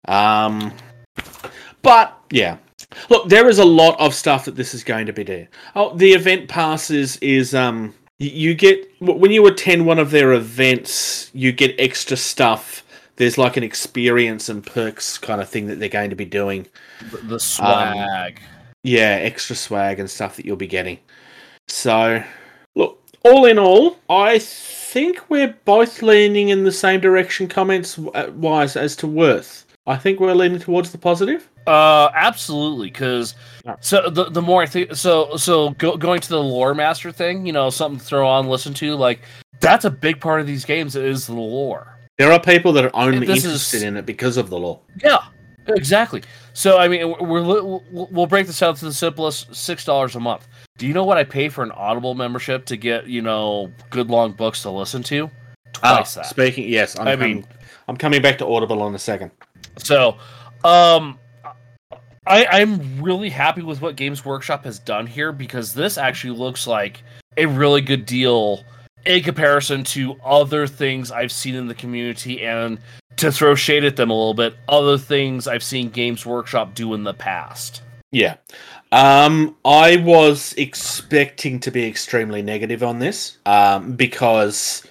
Um, 0.06 0.72
but 1.82 2.18
yeah, 2.30 2.56
look, 3.10 3.28
there 3.28 3.50
is 3.50 3.58
a 3.58 3.64
lot 3.66 4.00
of 4.00 4.14
stuff 4.14 4.46
that 4.46 4.56
this 4.56 4.72
is 4.72 4.82
going 4.82 5.04
to 5.06 5.12
be 5.12 5.24
there. 5.24 5.48
Oh, 5.76 5.94
the 5.94 6.12
event 6.12 6.48
passes 6.48 7.18
is 7.18 7.54
um, 7.54 7.94
you 8.18 8.54
get 8.54 8.90
when 9.00 9.30
you 9.30 9.46
attend 9.46 9.84
one 9.84 9.98
of 9.98 10.10
their 10.10 10.32
events, 10.32 11.30
you 11.34 11.52
get 11.52 11.78
extra 11.78 12.16
stuff. 12.16 12.82
There's 13.18 13.36
like 13.36 13.56
an 13.56 13.64
experience 13.64 14.48
and 14.48 14.64
perks 14.64 15.18
kind 15.18 15.40
of 15.40 15.48
thing 15.48 15.66
that 15.66 15.80
they're 15.80 15.88
going 15.88 16.10
to 16.10 16.16
be 16.16 16.24
doing. 16.24 16.66
the, 17.10 17.18
the 17.18 17.40
swag. 17.40 18.40
Yeah, 18.84 19.18
extra 19.20 19.56
swag 19.56 19.98
and 19.98 20.08
stuff 20.08 20.36
that 20.36 20.46
you'll 20.46 20.56
be 20.56 20.68
getting. 20.68 20.98
So, 21.66 22.22
look, 22.76 23.02
all 23.24 23.44
in 23.44 23.58
all, 23.58 23.98
I 24.08 24.38
think 24.38 25.28
we're 25.28 25.54
both 25.64 26.00
leaning 26.00 26.50
in 26.50 26.64
the 26.64 26.72
same 26.72 27.00
direction 27.00 27.48
comments 27.48 27.98
uh, 27.98 28.30
wise 28.34 28.76
as 28.76 28.94
to 28.96 29.06
worth. 29.06 29.66
I 29.88 29.96
think 29.96 30.20
we're 30.20 30.34
leaning 30.34 30.60
towards 30.60 30.92
the 30.92 30.98
positive. 30.98 31.48
Uh, 31.66 32.10
absolutely. 32.14 32.90
Because 32.90 33.34
so 33.80 34.08
the 34.08 34.30
the 34.30 34.40
more 34.40 34.62
I 34.62 34.66
think, 34.66 34.94
so 34.94 35.36
so 35.36 35.70
go, 35.70 35.96
going 35.96 36.20
to 36.20 36.28
the 36.28 36.42
lore 36.42 36.74
master 36.74 37.10
thing, 37.10 37.44
you 37.44 37.52
know, 37.52 37.68
something 37.68 37.98
to 37.98 38.04
throw 38.04 38.28
on, 38.28 38.48
listen 38.48 38.74
to, 38.74 38.94
like 38.94 39.20
that's 39.60 39.84
a 39.84 39.90
big 39.90 40.20
part 40.20 40.40
of 40.40 40.46
these 40.46 40.64
games 40.64 40.94
is 40.94 41.26
the 41.26 41.34
lore. 41.34 41.97
There 42.18 42.32
are 42.32 42.40
people 42.40 42.72
that 42.72 42.84
are 42.84 42.90
only 42.96 43.26
This 43.26 43.38
is- 43.38 43.44
interested 43.44 43.82
in 43.84 43.96
it 43.96 44.04
because 44.04 44.36
of 44.36 44.50
the 44.50 44.58
law. 44.58 44.80
Yeah, 45.02 45.18
exactly. 45.68 46.22
So 46.52 46.76
I 46.78 46.88
mean, 46.88 47.08
we're, 47.20 47.42
we're 47.44 47.80
we'll- 47.90 48.26
break 48.26 48.46
this 48.48 48.60
out 48.62 48.76
to 48.78 48.84
the 48.86 48.92
simplest: 48.92 49.54
six 49.54 49.84
dollars 49.84 50.16
a 50.16 50.20
month. 50.20 50.48
Do 50.78 50.86
you 50.88 50.94
know 50.94 51.04
what 51.04 51.16
I 51.16 51.24
pay 51.24 51.48
for 51.48 51.62
an 51.62 51.70
Audible 51.70 52.14
membership 52.14 52.64
to 52.66 52.76
get 52.76 53.06
you 53.06 53.22
know 53.22 53.70
good 53.90 54.10
long 54.10 54.32
books 54.32 54.62
to 54.62 54.70
listen 54.70 55.02
to? 55.04 55.30
Twice 55.72 56.14
that. 56.14 56.26
Speaking, 56.26 56.68
yes, 56.68 56.98
I'm 56.98 57.06
I 57.06 57.14
coming, 57.14 57.34
mean- 57.36 57.46
I'm 57.86 57.96
coming 57.96 58.20
back 58.20 58.38
to 58.38 58.46
Audible 58.46 58.86
in 58.88 58.94
a 58.94 58.98
second. 58.98 59.30
So, 59.78 60.16
um, 60.64 61.20
I 62.26 62.46
I'm 62.46 63.00
really 63.00 63.30
happy 63.30 63.62
with 63.62 63.80
what 63.80 63.94
Games 63.94 64.24
Workshop 64.24 64.64
has 64.64 64.80
done 64.80 65.06
here 65.06 65.30
because 65.30 65.72
this 65.72 65.96
actually 65.96 66.36
looks 66.36 66.66
like 66.66 67.02
a 67.36 67.46
really 67.46 67.80
good 67.80 68.04
deal 68.06 68.64
in 69.04 69.22
comparison 69.22 69.84
to 69.84 70.16
other 70.24 70.66
things 70.66 71.10
I've 71.10 71.32
seen 71.32 71.54
in 71.54 71.66
the 71.66 71.74
community 71.74 72.44
and 72.44 72.78
to 73.16 73.32
throw 73.32 73.54
shade 73.54 73.84
at 73.84 73.96
them 73.96 74.10
a 74.10 74.14
little 74.14 74.34
bit, 74.34 74.56
other 74.68 74.98
things 74.98 75.46
I've 75.46 75.62
seen 75.62 75.90
Games 75.90 76.24
Workshop 76.24 76.74
do 76.74 76.94
in 76.94 77.04
the 77.04 77.14
past. 77.14 77.82
Yeah. 78.10 78.36
Um, 78.92 79.56
I 79.64 79.96
was 79.96 80.54
expecting 80.54 81.60
to 81.60 81.70
be 81.70 81.84
extremely 81.86 82.42
negative 82.42 82.82
on 82.82 82.98
this 82.98 83.38
um, 83.44 83.92
because 83.96 84.86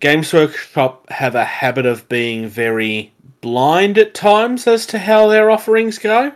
Games 0.00 0.32
Workshop 0.32 1.08
have 1.10 1.34
a 1.34 1.44
habit 1.44 1.86
of 1.86 2.08
being 2.08 2.48
very 2.48 3.12
blind 3.40 3.98
at 3.98 4.14
times 4.14 4.66
as 4.66 4.86
to 4.86 4.98
how 4.98 5.28
their 5.28 5.50
offerings 5.50 5.98
go. 5.98 6.32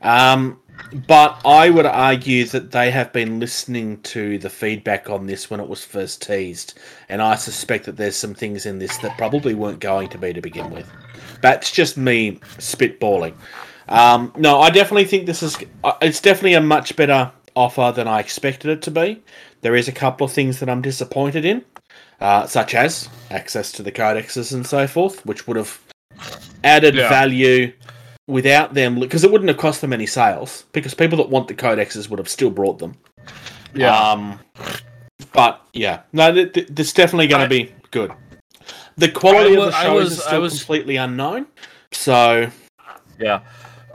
Um, 0.00 0.58
but 1.06 1.40
I 1.44 1.70
would 1.70 1.86
argue 1.86 2.44
that 2.46 2.70
they 2.70 2.90
have 2.90 3.12
been 3.12 3.40
listening 3.40 4.00
to 4.02 4.38
the 4.38 4.50
feedback 4.50 5.10
on 5.10 5.26
this 5.26 5.50
when 5.50 5.60
it 5.60 5.68
was 5.68 5.84
first 5.84 6.22
teased, 6.22 6.78
and 7.08 7.20
I 7.20 7.34
suspect 7.34 7.86
that 7.86 7.96
there's 7.96 8.16
some 8.16 8.34
things 8.34 8.66
in 8.66 8.78
this 8.78 8.96
that 8.98 9.18
probably 9.18 9.54
weren't 9.54 9.80
going 9.80 10.08
to 10.10 10.18
be 10.18 10.32
to 10.32 10.40
begin 10.40 10.70
with. 10.70 10.90
That's 11.40 11.70
just 11.72 11.96
me 11.96 12.38
spitballing. 12.58 13.34
Um, 13.88 14.32
no, 14.36 14.60
I 14.60 14.70
definitely 14.70 15.04
think 15.04 15.26
this 15.26 15.42
is. 15.42 15.56
uh, 15.82 15.94
It's 16.00 16.20
definitely 16.20 16.54
a 16.54 16.60
much 16.60 16.96
better 16.96 17.32
offer 17.54 17.92
than 17.94 18.08
I 18.08 18.20
expected 18.20 18.70
it 18.70 18.82
to 18.82 18.90
be. 18.90 19.22
There 19.60 19.76
is 19.76 19.88
a 19.88 19.92
couple 19.92 20.24
of 20.24 20.32
things 20.32 20.60
that 20.60 20.68
I'm 20.70 20.82
disappointed 20.82 21.44
in, 21.44 21.64
uh, 22.20 22.46
such 22.46 22.74
as 22.74 23.08
access 23.30 23.72
to 23.72 23.82
the 23.82 23.92
codexes 23.92 24.52
and 24.52 24.66
so 24.66 24.86
forth, 24.86 25.24
which 25.26 25.46
would 25.46 25.56
have 25.56 25.80
added 26.62 26.94
Yeah. 26.94 27.08
value 27.08 27.72
without 28.26 28.74
them, 28.74 28.98
because 29.00 29.24
it 29.24 29.30
wouldn't 29.30 29.48
have 29.48 29.58
cost 29.58 29.80
them 29.80 29.92
any 29.92 30.06
sales, 30.06 30.64
because 30.72 30.94
people 30.94 31.18
that 31.18 31.28
want 31.28 31.48
the 31.48 31.54
codexes 31.54 32.08
would 32.08 32.18
have 32.18 32.28
still 32.28 32.50
brought 32.50 32.78
them. 32.78 32.94
Um, 33.82 34.38
but 35.32 35.60
yeah, 35.72 36.02
no, 36.12 36.32
th- 36.32 36.52
th- 36.52 36.68
this 36.68 36.92
definitely 36.92 37.26
going 37.26 37.42
to 37.42 37.48
be 37.48 37.72
good. 37.90 38.12
The 38.96 39.10
quality 39.10 39.54
of 39.56 39.72
the 39.72 39.92
was- 39.92 40.12
is 40.12 40.22
still 40.22 40.40
was- 40.42 40.58
completely 40.58 40.96
unknown. 40.96 41.46
So 41.92 42.50
Yeah. 43.18 43.40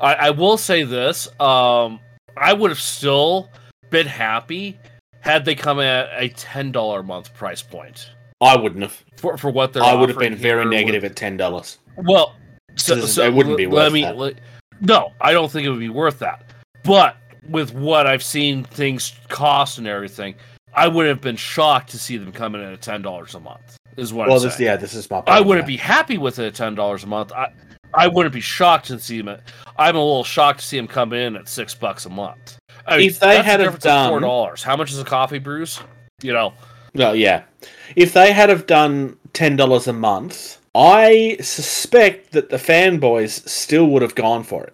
I, 0.01 0.13
I 0.15 0.29
will 0.29 0.57
say 0.57 0.83
this. 0.83 1.27
Um, 1.39 1.99
I 2.37 2.53
would 2.53 2.71
have 2.71 2.79
still 2.79 3.49
been 3.89 4.07
happy 4.07 4.77
had 5.21 5.43
they 5.43 5.55
come 5.55 5.79
at 5.79 6.09
a 6.21 6.29
ten 6.29 6.71
dollar 6.71 7.01
a 7.01 7.03
month 7.03 7.33
price 7.33 7.61
point 7.61 8.09
I 8.39 8.55
wouldn't 8.55 8.81
have. 8.83 9.03
for 9.17 9.37
for 9.37 9.49
what 9.49 9.73
they're. 9.73 9.83
I 9.83 9.93
would 9.93 10.07
have 10.07 10.17
been 10.19 10.35
very 10.35 10.63
negative 10.65 11.03
with- 11.03 11.11
at 11.11 11.17
ten 11.17 11.35
dollars. 11.35 11.79
Well, 11.97 12.35
so, 12.75 12.95
It 12.95 13.07
so 13.07 13.31
wouldn't 13.31 13.57
be 13.57 13.67
let 13.67 13.85
worth 13.85 13.93
me- 13.93 14.01
that. 14.03 14.17
let- 14.17 14.35
no, 14.81 15.11
I 15.19 15.33
don't 15.33 15.51
think 15.51 15.65
it 15.65 15.69
would 15.69 15.79
be 15.79 15.89
worth 15.89 16.19
that. 16.19 16.43
But 16.83 17.17
with 17.49 17.73
what 17.73 18.07
I've 18.07 18.23
seen 18.23 18.63
things 18.63 19.13
cost 19.27 19.77
and 19.77 19.87
everything, 19.87 20.35
I 20.73 20.87
would 20.87 21.05
have 21.07 21.19
been 21.19 21.35
shocked 21.35 21.89
to 21.91 21.99
see 21.99 22.15
them 22.17 22.31
coming 22.31 22.61
in 22.61 22.71
at 22.71 22.81
ten 22.81 23.01
dollars 23.01 23.35
a 23.35 23.39
month. 23.39 23.75
Is 23.97 24.13
what 24.13 24.27
Well, 24.29 24.37
I'm 24.37 24.43
this 24.43 24.55
saying. 24.55 24.65
yeah, 24.67 24.75
this 24.77 24.93
is 24.93 25.09
my. 25.09 25.21
I 25.27 25.41
wouldn't 25.41 25.67
be 25.67 25.75
happy 25.75 26.17
with 26.17 26.39
it 26.39 26.45
at 26.45 26.55
ten 26.55 26.75
dollars 26.75 27.03
a 27.03 27.07
month. 27.07 27.33
I 27.33 27.51
I 27.93 28.07
wouldn't 28.07 28.33
be 28.33 28.39
shocked 28.41 28.85
to 28.87 28.99
see 28.99 29.17
him. 29.19 29.27
At, 29.27 29.41
I'm 29.77 29.95
a 29.95 29.99
little 29.99 30.23
shocked 30.23 30.59
to 30.61 30.65
see 30.65 30.77
him 30.77 30.87
come 30.87 31.11
in 31.11 31.35
at 31.35 31.49
six 31.49 31.73
bucks 31.73 32.05
a 32.05 32.09
month. 32.09 32.57
I 32.85 32.97
mean, 32.97 33.09
If 33.09 33.19
they 33.19 33.41
had 33.41 33.59
have 33.59 33.73
of 33.75 33.79
done- 33.81 34.09
four 34.11 34.19
dollars, 34.19 34.63
how 34.63 34.77
much 34.77 34.91
is 34.91 34.99
a 34.99 35.03
coffee, 35.03 35.39
Bruce? 35.39 35.81
You 36.21 36.33
know, 36.33 36.53
Well, 36.95 37.15
yeah. 37.15 37.41
If 37.95 38.13
they 38.13 38.31
had 38.31 38.49
have 38.49 38.67
done 38.67 39.17
ten 39.33 39.55
dollars 39.55 39.87
a 39.87 39.93
month, 39.93 40.58
I 40.75 41.37
suspect 41.41 42.31
that 42.33 42.49
the 42.49 42.57
fanboys 42.57 43.47
still 43.47 43.87
would 43.87 44.01
have 44.01 44.15
gone 44.15 44.43
for 44.43 44.65
it. 44.65 44.73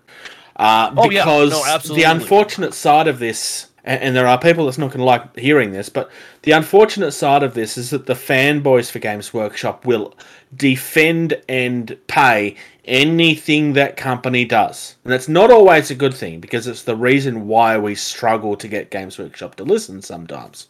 Uh, 0.58 0.94
Oh, 0.96 1.10
yeah. 1.10 1.24
because 1.24 1.90
No, 1.90 1.96
the 1.96 2.04
unfortunate 2.04 2.74
side 2.74 3.08
of 3.08 3.20
this, 3.20 3.68
and, 3.84 4.02
and 4.02 4.16
there 4.16 4.28
are 4.28 4.40
people 4.40 4.66
that's 4.66 4.78
not 4.78 4.88
going 4.88 5.00
to 5.00 5.06
like 5.06 5.38
hearing 5.38 5.72
this, 5.72 5.90
but 5.90 6.10
the 6.44 6.52
unfortunate 6.52 7.12
side 7.12 7.44
of 7.44 7.54
this 7.54 7.78
is 7.78 7.90
that 7.90 8.06
the 8.06 8.14
fanboys 8.14 8.90
for 8.92 9.00
Games 9.00 9.34
Workshop 9.34 9.86
will 9.86 10.14
defend 10.56 11.42
and 11.50 11.98
pay 12.08 12.56
anything 12.86 13.74
that 13.74 13.98
company 13.98 14.46
does. 14.46 14.96
And 15.04 15.12
that's 15.12 15.28
not 15.28 15.50
always 15.52 15.92
a 15.92 15.96
good 15.96 16.14
thing 16.14 16.40
because 16.40 16.68
it's 16.68 16.84
the 16.84 16.96
reason 16.96 17.48
why 17.48 17.78
we 17.78 17.96
struggle 17.96 18.56
to 18.58 18.68
get 18.68 18.92
Games 18.92 19.18
Workshop 19.18 19.56
to 19.56 19.64
listen 19.64 20.02
sometimes. 20.02 20.68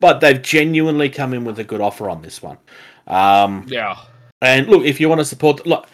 But 0.00 0.20
they've 0.20 0.40
genuinely 0.40 1.10
come 1.10 1.34
in 1.34 1.44
with 1.44 1.58
a 1.58 1.64
good 1.64 1.80
offer 1.80 2.08
on 2.10 2.22
this 2.22 2.42
one. 2.42 2.58
Um, 3.06 3.66
yeah. 3.68 3.96
And 4.40 4.68
look, 4.68 4.84
if 4.84 5.00
you 5.00 5.08
want 5.08 5.20
to 5.20 5.24
support, 5.24 5.66
look, 5.66 5.88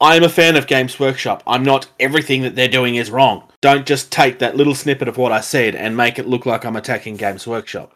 I'm 0.00 0.22
a 0.22 0.28
fan 0.28 0.56
of 0.56 0.66
Games 0.66 0.98
Workshop. 0.98 1.42
I'm 1.46 1.62
not 1.62 1.88
everything 1.98 2.42
that 2.42 2.54
they're 2.54 2.68
doing 2.68 2.94
is 2.94 3.10
wrong. 3.10 3.44
Don't 3.60 3.86
just 3.86 4.10
take 4.10 4.38
that 4.38 4.56
little 4.56 4.74
snippet 4.74 5.08
of 5.08 5.18
what 5.18 5.32
I 5.32 5.40
said 5.40 5.74
and 5.74 5.96
make 5.96 6.18
it 6.18 6.26
look 6.26 6.46
like 6.46 6.64
I'm 6.64 6.76
attacking 6.76 7.16
Games 7.16 7.46
Workshop. 7.46 7.94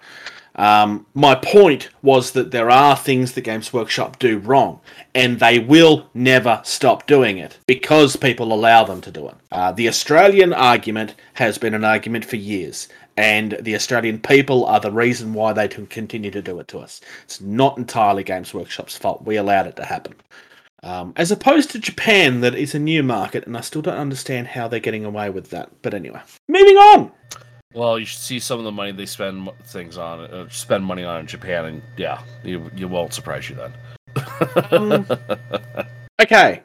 Um, 0.56 1.06
my 1.14 1.34
point 1.34 1.88
was 2.02 2.32
that 2.32 2.50
there 2.50 2.70
are 2.70 2.96
things 2.96 3.32
that 3.32 3.40
Games 3.40 3.72
Workshop 3.72 4.18
do 4.18 4.38
wrong, 4.38 4.80
and 5.14 5.40
they 5.40 5.58
will 5.58 6.08
never 6.14 6.60
stop 6.64 7.06
doing 7.06 7.38
it 7.38 7.58
because 7.66 8.16
people 8.16 8.52
allow 8.52 8.84
them 8.84 9.00
to 9.00 9.10
do 9.10 9.28
it. 9.28 9.34
Uh, 9.50 9.72
the 9.72 9.88
Australian 9.88 10.52
argument 10.52 11.14
has 11.34 11.58
been 11.58 11.74
an 11.74 11.84
argument 11.84 12.24
for 12.24 12.36
years, 12.36 12.88
and 13.16 13.56
the 13.60 13.74
Australian 13.74 14.18
people 14.18 14.64
are 14.66 14.80
the 14.80 14.90
reason 14.90 15.32
why 15.34 15.52
they 15.52 15.68
can 15.68 15.86
continue 15.86 16.30
to 16.30 16.42
do 16.42 16.58
it 16.60 16.68
to 16.68 16.78
us. 16.78 17.00
It's 17.24 17.40
not 17.40 17.78
entirely 17.78 18.24
Games 18.24 18.52
Workshop's 18.54 18.96
fault. 18.96 19.24
We 19.24 19.36
allowed 19.36 19.66
it 19.66 19.76
to 19.76 19.84
happen. 19.84 20.14
Um, 20.82 21.14
as 21.16 21.30
opposed 21.30 21.70
to 21.70 21.78
Japan, 21.78 22.40
that 22.42 22.54
is 22.54 22.74
a 22.74 22.78
new 22.78 23.02
market, 23.02 23.46
and 23.46 23.56
I 23.56 23.62
still 23.62 23.80
don't 23.82 23.96
understand 23.96 24.48
how 24.48 24.68
they're 24.68 24.80
getting 24.80 25.04
away 25.04 25.30
with 25.30 25.50
that. 25.50 25.70
But 25.82 25.94
anyway, 25.94 26.20
moving 26.48 26.76
on. 26.76 27.10
Well, 27.72 27.98
you 27.98 28.04
should 28.04 28.20
see 28.20 28.38
some 28.38 28.58
of 28.58 28.64
the 28.64 28.70
money 28.72 28.92
they 28.92 29.06
spend 29.06 29.48
things 29.66 29.96
on, 29.96 30.20
uh, 30.20 30.48
spend 30.50 30.84
money 30.84 31.02
on 31.02 31.20
in 31.20 31.26
Japan, 31.26 31.64
and 31.64 31.82
yeah, 31.96 32.20
you 32.44 32.70
you 32.76 32.86
won't 32.86 33.14
surprise 33.14 33.48
you 33.48 33.56
then. 33.56 33.72
Um, 34.70 35.06
Okay, 36.22 36.62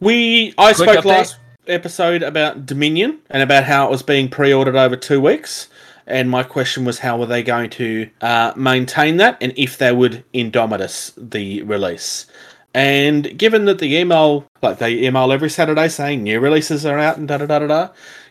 we 0.00 0.54
I 0.58 0.72
Quick 0.72 0.90
spoke 0.90 1.04
update. 1.04 1.08
last 1.08 1.38
episode 1.66 2.22
about 2.22 2.66
Dominion 2.66 3.18
and 3.30 3.42
about 3.42 3.64
how 3.64 3.86
it 3.86 3.90
was 3.90 4.02
being 4.02 4.28
pre-ordered 4.28 4.76
over 4.76 4.96
two 4.96 5.20
weeks, 5.20 5.68
and 6.06 6.30
my 6.30 6.42
question 6.42 6.84
was 6.84 6.98
how 6.98 7.18
were 7.18 7.26
they 7.26 7.42
going 7.42 7.70
to 7.70 8.10
uh, 8.20 8.52
maintain 8.56 9.16
that, 9.18 9.38
and 9.40 9.52
if 9.56 9.78
they 9.78 9.92
would 9.92 10.24
Indomitus 10.34 11.12
the 11.16 11.62
release. 11.62 12.26
And 12.74 13.36
given 13.38 13.66
that 13.66 13.78
the 13.78 13.96
email, 13.96 14.46
like 14.62 14.78
they 14.78 15.04
email 15.04 15.32
every 15.32 15.50
Saturday 15.50 15.88
saying 15.88 16.22
new 16.22 16.40
releases 16.40 16.86
are 16.86 16.98
out 16.98 17.18
and 17.18 17.28
da 17.28 17.38
da 17.38 17.46
da 17.46 17.58
da 17.58 17.66
da, 17.66 17.88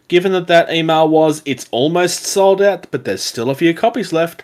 given 0.08 0.32
that 0.32 0.48
that 0.48 0.72
email 0.72 1.08
was 1.08 1.42
it's 1.46 1.68
almost 1.72 2.24
sold 2.24 2.62
out, 2.62 2.88
but 2.92 3.06
there's 3.06 3.22
still 3.22 3.50
a 3.50 3.56
few 3.56 3.74
copies 3.74 4.12
left, 4.12 4.44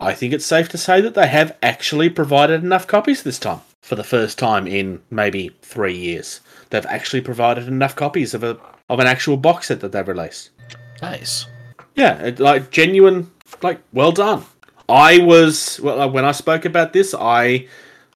I 0.00 0.12
think 0.12 0.32
it's 0.32 0.46
safe 0.46 0.68
to 0.70 0.78
say 0.78 1.00
that 1.00 1.14
they 1.14 1.28
have 1.28 1.56
actually 1.62 2.10
provided 2.10 2.62
enough 2.62 2.86
copies 2.86 3.22
this 3.22 3.38
time. 3.38 3.60
For 3.80 3.94
the 3.94 4.04
first 4.04 4.38
time 4.38 4.66
in 4.66 5.00
maybe 5.10 5.50
three 5.62 5.96
years, 5.96 6.40
they've 6.68 6.84
actually 6.86 7.22
provided 7.22 7.66
enough 7.66 7.96
copies 7.96 8.34
of 8.34 8.44
a 8.44 8.58
of 8.90 9.00
an 9.00 9.06
actual 9.06 9.36
box 9.36 9.68
set 9.68 9.80
that 9.80 9.92
they've 9.92 10.06
released. 10.06 10.50
nice. 11.00 11.46
Yeah, 11.98 12.30
like 12.38 12.70
genuine, 12.70 13.30
like 13.60 13.80
well 13.92 14.12
done. 14.12 14.44
I 14.88 15.18
was 15.18 15.80
well 15.80 16.10
when 16.10 16.24
I 16.24 16.32
spoke 16.32 16.64
about 16.64 16.92
this, 16.92 17.14
I 17.18 17.66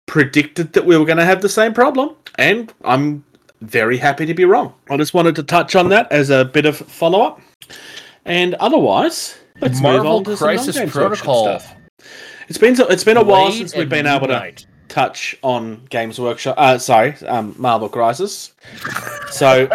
predicted 0.06 0.72
that 0.74 0.86
we 0.86 0.96
were 0.96 1.04
going 1.04 1.18
to 1.18 1.24
have 1.24 1.42
the 1.42 1.48
same 1.48 1.74
problem, 1.74 2.14
and 2.38 2.72
I'm 2.84 3.24
very 3.60 3.96
happy 3.96 4.24
to 4.26 4.34
be 4.34 4.44
wrong. 4.44 4.72
I 4.88 4.96
just 4.96 5.14
wanted 5.14 5.34
to 5.36 5.42
touch 5.42 5.74
on 5.74 5.88
that 5.90 6.10
as 6.12 6.30
a 6.30 6.44
bit 6.44 6.64
of 6.64 6.76
follow 6.76 7.22
up, 7.22 7.40
and 8.24 8.54
otherwise, 8.54 9.36
let's 9.60 9.80
move 9.80 10.04
Marvel 10.04 10.16
on 10.18 10.24
to 10.24 10.36
Crisis 10.36 10.76
non-Games 10.76 10.92
Protocol. 10.92 11.58
stuff. 11.58 11.74
It's 12.48 12.58
been 12.58 12.76
it's 12.78 13.04
been 13.04 13.16
a 13.16 13.24
while 13.24 13.50
since 13.50 13.74
we've 13.74 13.88
been 13.88 14.06
able 14.06 14.28
to 14.28 14.54
touch 14.88 15.36
on 15.42 15.86
Games 15.90 16.20
Workshop. 16.20 16.54
Uh, 16.56 16.78
sorry, 16.78 17.14
um, 17.26 17.54
Marvel 17.58 17.88
Crisis. 17.88 18.52
So, 19.30 19.68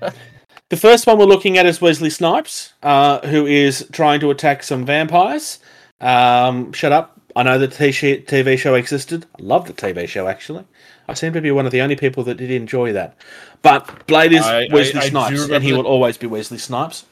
the 0.70 0.76
first 0.76 1.06
one 1.06 1.18
we're 1.18 1.26
looking 1.26 1.58
at 1.58 1.66
is 1.66 1.80
Wesley 1.80 2.10
Snipes, 2.10 2.72
uh, 2.82 3.20
who 3.26 3.46
is 3.46 3.86
trying 3.92 4.20
to 4.20 4.30
attack 4.30 4.62
some 4.62 4.86
vampires. 4.86 5.58
Um, 6.00 6.72
shut 6.72 6.92
up. 6.92 7.20
I 7.36 7.42
know 7.42 7.58
the 7.58 7.68
TV 7.68 8.58
show 8.58 8.74
existed. 8.74 9.26
I 9.38 9.42
love 9.42 9.66
the 9.66 9.72
TV 9.72 10.08
show, 10.08 10.26
actually. 10.26 10.64
I 11.08 11.14
seem 11.14 11.32
to 11.34 11.40
be 11.40 11.50
one 11.50 11.66
of 11.66 11.72
the 11.72 11.80
only 11.80 11.96
people 11.96 12.24
that 12.24 12.36
did 12.36 12.50
enjoy 12.50 12.92
that. 12.94 13.16
But 13.62 14.06
Blade 14.06 14.32
is 14.32 14.44
I- 14.44 14.62
I- 14.62 14.68
Wesley 14.72 15.00
I 15.00 15.08
Snipes, 15.10 15.48
and 15.48 15.62
he 15.62 15.72
will 15.72 15.86
always 15.86 16.16
be 16.16 16.26
Wesley 16.26 16.58
Snipes. 16.58 17.04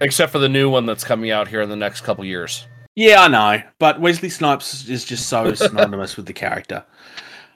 Except 0.00 0.30
for 0.32 0.38
the 0.38 0.48
new 0.48 0.68
one 0.68 0.84
that's 0.84 1.04
coming 1.04 1.30
out 1.30 1.48
here 1.48 1.62
in 1.62 1.70
the 1.70 1.76
next 1.76 2.02
couple 2.02 2.24
years. 2.24 2.66
Yeah, 2.94 3.22
I 3.24 3.28
know, 3.28 3.62
but 3.78 4.00
Wesley 4.00 4.30
Snipes 4.30 4.88
is 4.88 5.04
just 5.04 5.28
so 5.28 5.54
synonymous 5.54 6.16
with 6.16 6.26
the 6.26 6.32
character. 6.32 6.84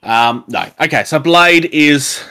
Um, 0.02 0.44
no, 0.48 0.66
okay, 0.80 1.04
so 1.04 1.18
Blade 1.18 1.66
is 1.66 2.22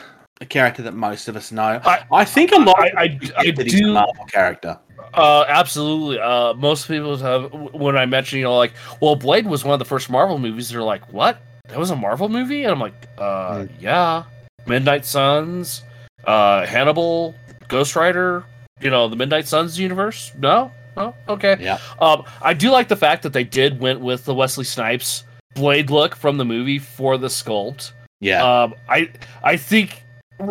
a 0.42 0.46
character 0.46 0.82
that 0.84 0.94
most 0.94 1.28
of 1.28 1.36
us 1.36 1.52
know. 1.52 1.82
I- 1.84 2.04
I 2.12 2.26
think 2.26 2.52
a 2.52 2.60
lot. 2.60 2.80
I- 2.80 2.88
of 2.88 2.98
I- 2.98 3.32
I 3.40 3.44
get 3.46 3.60
a 3.60 3.64
do- 3.66 3.94
Marvel 3.94 4.26
character. 4.32 4.78
Uh, 5.14 5.44
absolutely. 5.48 6.20
Uh, 6.20 6.54
most 6.54 6.88
people 6.88 7.18
have 7.18 7.52
when 7.74 7.98
I 7.98 8.06
mention, 8.06 8.40
you 8.40 8.46
know, 8.46 8.56
like, 8.58 8.74
well, 9.02 9.16
Blade 9.16 9.48
was 9.48 9.66
one 9.66 9.74
of 9.74 9.80
the 9.80 9.86
first 9.86 10.10
Marvel 10.10 10.38
movies. 10.38 10.70
They're 10.70 10.84
like, 10.84 11.02
what? 11.12 11.40
That 11.68 11.78
was 11.80 11.90
a 11.90 11.96
Marvel 11.96 12.30
movie? 12.30 12.64
And 12.64 12.72
I'm 12.72 12.80
like, 12.80 12.94
uh, 13.18 13.66
yeah. 13.80 14.24
Midnight 14.68 15.06
Suns, 15.06 15.84
uh, 16.26 16.66
Hannibal, 16.66 17.34
Ghost 17.68 17.96
Rider. 17.96 18.44
You 18.82 18.90
know, 18.90 19.08
the 19.10 19.16
Midnight 19.16 19.48
Suns 19.48 19.78
universe. 19.80 20.32
No, 20.38 20.72
no, 20.96 21.14
okay. 21.28 21.58
Yeah. 21.60 21.80
Um, 22.00 22.24
I 22.42 22.54
do 22.54 22.70
like 22.72 22.88
the 22.88 22.96
fact 22.96 23.24
that 23.24 23.34
they 23.34 23.44
did 23.44 23.80
went 23.80 24.00
with 24.00 24.24
the 24.26 24.34
Wesley 24.34 24.64
Snipes 24.64 25.24
Blade 25.56 25.90
look 25.90 26.16
from 26.16 26.38
the 26.38 26.46
movie 26.46 26.80
for 26.80 27.18
the 27.18 27.28
sculpt. 27.28 27.92
Yeah, 28.22 28.44
Um, 28.64 28.76
I 28.88 29.10
I 29.44 29.58
think 29.58 30.04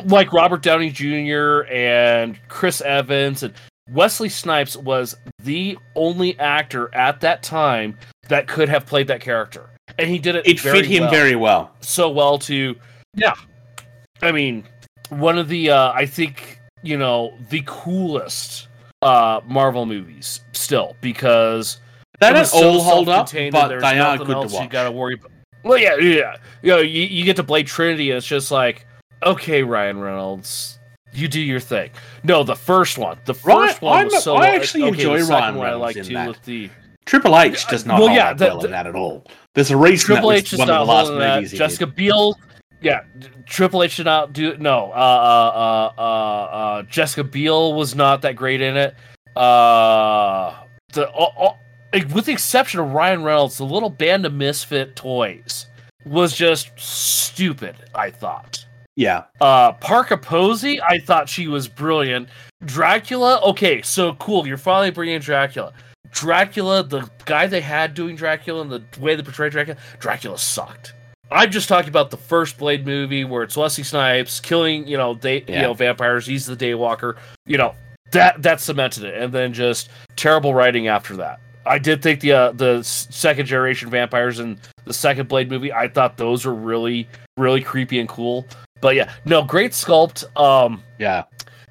like 0.05 0.33
Robert 0.33 0.63
Downey 0.63 0.91
Jr. 0.91 1.63
and 1.73 2.39
Chris 2.49 2.81
Evans 2.81 3.43
and 3.43 3.55
Wesley 3.91 4.29
Snipes 4.29 4.77
was 4.77 5.17
the 5.43 5.79
only 5.95 6.39
actor 6.39 6.95
at 6.95 7.21
that 7.21 7.43
time 7.43 7.97
that 8.29 8.47
could 8.47 8.69
have 8.69 8.87
played 8.87 9.07
that 9.09 9.21
character, 9.21 9.71
and 9.99 10.11
he 10.11 10.19
did 10.19 10.37
it. 10.37 10.47
it 10.47 10.61
very 10.61 10.81
fit 10.81 10.91
him 10.91 11.03
well. 11.03 11.11
very 11.11 11.37
well. 11.37 11.75
so 11.81 12.11
well 12.11 12.39
to 12.41 12.77
yeah. 13.15 13.35
I 14.21 14.33
mean, 14.33 14.65
one 15.09 15.39
of 15.39 15.49
the 15.49 15.71
uh, 15.71 15.93
I 15.93 16.05
think 16.07 16.61
you 16.83 16.99
know 16.99 17.33
the 17.51 17.63
coolest 17.67 18.69
uh 19.03 19.41
Marvel 19.47 19.87
movies 19.87 20.41
still 20.53 20.97
because 21.01 21.79
They 22.21 22.29
it 22.29 22.47
so 22.47 22.71
all 22.71 22.83
hold 22.83 23.09
up, 23.09 23.31
but 23.53 23.69
there's 23.69 23.83
they 23.83 23.99
are 23.99 24.17
nothing 24.19 24.27
good 24.27 24.37
else 24.37 24.53
to 24.53 24.63
You 24.63 24.69
gotta 24.69 24.91
worry 24.91 25.15
about. 25.15 25.31
Well, 25.65 25.79
yeah, 25.79 25.97
yeah. 25.97 26.37
You 26.63 26.71
know, 26.71 26.79
you, 26.79 27.03
you 27.03 27.25
get 27.25 27.37
to 27.37 27.43
Blade 27.43 27.67
Trinity, 27.67 28.11
and 28.11 28.19
it's 28.19 28.27
just 28.27 28.51
like, 28.51 28.87
okay, 29.23 29.63
Ryan 29.63 30.01
Reynolds, 30.01 30.79
you 31.13 31.29
do 31.29 31.41
your 31.41 31.61
thing. 31.61 31.91
No, 32.25 32.43
the 32.43 32.57
first 32.57 32.99
one, 32.99 33.19
the 33.25 33.35
Ryan- 33.45 33.69
first 33.69 33.83
one 33.83 33.97
I'm- 33.99 34.07
was 34.07 34.23
so. 34.23 34.37
I 34.37 34.49
actually 34.49 34.85
okay, 34.85 34.91
enjoy 34.93 35.19
Ryan 35.27 35.55
one 35.57 35.67
I 35.67 35.71
Reynolds 35.71 35.83
like 35.83 35.97
in 35.97 36.05
too 36.05 36.15
that. 36.15 36.29
with 36.29 36.45
the 36.45 36.71
Triple 37.07 37.39
H 37.39 37.67
does 37.69 37.87
not 37.87 38.01
Well, 38.01 38.11
yeah, 38.11 38.35
the- 38.35 38.47
well 38.47 38.59
the- 38.61 38.67
in 38.67 38.73
that 38.73 38.87
at 38.87 38.95
all. 38.95 39.25
There's 39.55 39.71
a 39.71 39.77
reason 39.77 40.07
Triple 40.07 40.29
that 40.31 40.37
H 40.39 40.53
is 40.53 40.59
one 40.59 40.69
of 40.71 40.87
the 40.87 40.93
last 40.93 41.09
that. 41.09 41.37
movies 41.43 41.53
Jessica 41.59 41.87
did. 41.87 41.95
Biel, 41.97 42.39
yeah, 42.83 43.01
Triple 43.47 43.83
H 43.83 43.97
did 43.97 44.05
not 44.07 44.33
do 44.35 44.51
it 44.51 44.61
no. 44.61 44.93
Uh, 44.93 44.97
uh, 44.97 45.93
uh, 45.99 46.01
uh, 46.01 46.03
uh, 46.05 46.83
Jessica 46.83 47.25
Biel 47.25 47.73
was 47.75 47.95
not 47.95 48.23
that 48.23 48.37
great 48.37 48.61
in 48.61 48.77
it. 48.77 48.95
Uh, 49.35 50.53
the 50.93 51.09
all, 51.11 51.33
all, 51.37 51.59
like, 51.93 52.09
with 52.15 52.27
the 52.27 52.33
exception 52.33 52.81
of 52.81 52.93
Ryan 52.93 53.23
Reynolds, 53.23 53.57
the 53.57 53.65
little 53.65 53.91
band 53.91 54.27
of 54.27 54.35
misfit 54.35 54.95
toys 54.95 55.67
was 56.05 56.35
just 56.37 56.71
stupid. 56.77 57.75
I 57.95 58.11
thought. 58.11 58.65
Yeah. 58.99 59.27
Uh, 59.41 59.75
Parker 59.75 60.17
Posey, 60.17 60.83
I 60.83 60.99
thought 60.99 61.29
she 61.29 61.47
was 61.47 61.69
brilliant. 61.69 62.29
Dracula, 62.65 63.41
okay, 63.45 63.81
so 63.81 64.15
cool. 64.15 64.45
You're 64.45 64.57
finally 64.57 64.91
bringing 64.91 65.21
Dracula. 65.21 65.73
Dracula, 66.11 66.83
the 66.83 67.09
guy 67.25 67.47
they 67.47 67.61
had 67.61 67.95
doing 67.95 68.17
Dracula 68.17 68.61
and 68.61 68.73
the 68.73 68.83
way 69.01 69.15
they 69.15 69.23
portrayed 69.23 69.53
Dracula, 69.53 69.79
Dracula 70.01 70.37
sucked. 70.37 70.95
I'm 71.31 71.53
just 71.53 71.69
talking 71.69 71.91
about 71.91 72.11
the 72.11 72.17
first 72.17 72.59
Blade 72.59 72.85
movie 72.85 73.23
where 73.23 73.45
it's 73.45 73.57
Wesley 73.57 73.85
Snipes 73.85 74.41
killing, 74.41 74.89
you 74.89 74.97
know, 74.97 75.15
day, 75.15 75.45
you 75.47 75.61
know, 75.61 75.75
vampires. 75.75 76.27
He's 76.27 76.47
the 76.47 76.57
Daywalker. 76.57 77.19
You 77.47 77.59
know, 77.59 77.77
that 78.11 78.43
that 78.43 78.61
cemented 78.61 79.05
it, 79.05 79.23
and 79.23 79.33
then 79.33 79.53
just 79.53 79.91
terrible 80.17 80.55
writing 80.55 80.89
after 80.89 81.15
that. 81.19 81.39
I 81.67 81.79
did 81.79 82.03
think 82.03 82.21
the 82.21 82.33
uh, 82.33 82.53
the 82.53 82.83
second 82.83 83.47
generation 83.47 83.91
vampires 83.91 84.41
in 84.41 84.59
the 84.87 84.95
second 84.95 85.29
Blade 85.29 85.51
movie. 85.51 85.73
I 85.73 85.87
thought 85.87 86.17
those 86.17 86.47
were 86.47 86.55
really 86.55 87.07
really 87.37 87.63
creepy 87.63 88.01
and 88.01 88.09
cool. 88.09 88.47
But 88.81 88.95
yeah, 88.95 89.13
no, 89.25 89.43
great 89.43 89.73
sculpt. 89.73 90.25
Um, 90.41 90.83
Yeah. 90.99 91.25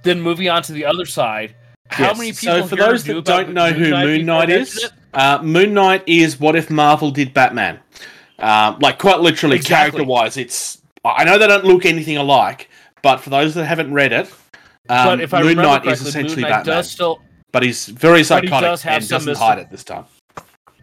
then 0.04 0.22
moving 0.22 0.50
on 0.50 0.62
to 0.64 0.74
the 0.74 0.86
other 0.86 1.06
side. 1.06 1.56
How 1.90 2.06
Yes. 2.08 2.18
many 2.18 2.32
people? 2.34 2.62
So 2.64 2.68
for 2.68 2.76
those 2.76 3.04
that 3.06 3.24
don't 3.24 3.54
know 3.54 3.72
who 3.72 3.92
Moon 3.92 4.26
Knight 4.26 4.50
is, 4.50 4.92
uh, 5.14 5.40
Moon 5.42 5.74
Knight 5.74 6.04
is 6.06 6.40
what 6.40 6.56
if 6.56 6.70
Marvel 6.70 7.12
did 7.12 7.34
Batman. 7.34 7.80
Um, 8.40 8.78
like 8.80 9.00
quite 9.00 9.20
literally, 9.22 9.56
Exactly. 9.56 9.76
character 10.00 10.04
wise, 10.04 10.38
it's. 10.38 10.80
I 11.06 11.24
know 11.24 11.38
they 11.38 11.48
don't 11.48 11.64
look 11.66 11.86
anything 11.86 12.18
alike, 12.18 12.70
but 13.02 13.22
for 13.22 13.30
those 13.30 13.56
that 13.56 13.66
haven't 13.66 13.94
read 13.94 14.12
it, 14.12 14.28
um, 14.90 15.06
but 15.08 15.22
if 15.22 15.34
I 15.34 15.42
Moon 15.44 15.56
Knight 15.56 15.86
is 15.86 16.02
essentially 16.02 16.42
Moon 16.44 16.52
Knight 16.52 16.58
Batman, 16.60 16.76
does 16.76 16.92
still 16.92 17.22
but 17.54 17.64
he's 17.64 17.86
very 17.88 18.16
But 18.16 18.18
he 18.18 18.24
psychotic 18.26 18.62
does 18.70 18.86
and 18.86 19.04
some 19.04 19.16
doesn't 19.20 19.32
mystic- 19.32 19.48
hide 19.48 19.60
it 19.60 19.72
this 19.72 19.84
time. 19.86 20.06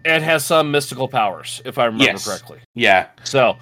and 0.07 0.25
has 0.25 0.45
some 0.45 0.71
mystical 0.71 1.07
powers, 1.09 1.61
if 1.67 1.79
I 1.79 1.85
remember 1.85 2.05
Yes. 2.05 2.25
correctly. 2.27 2.59
Yeah, 2.75 3.07
So, 3.23 3.57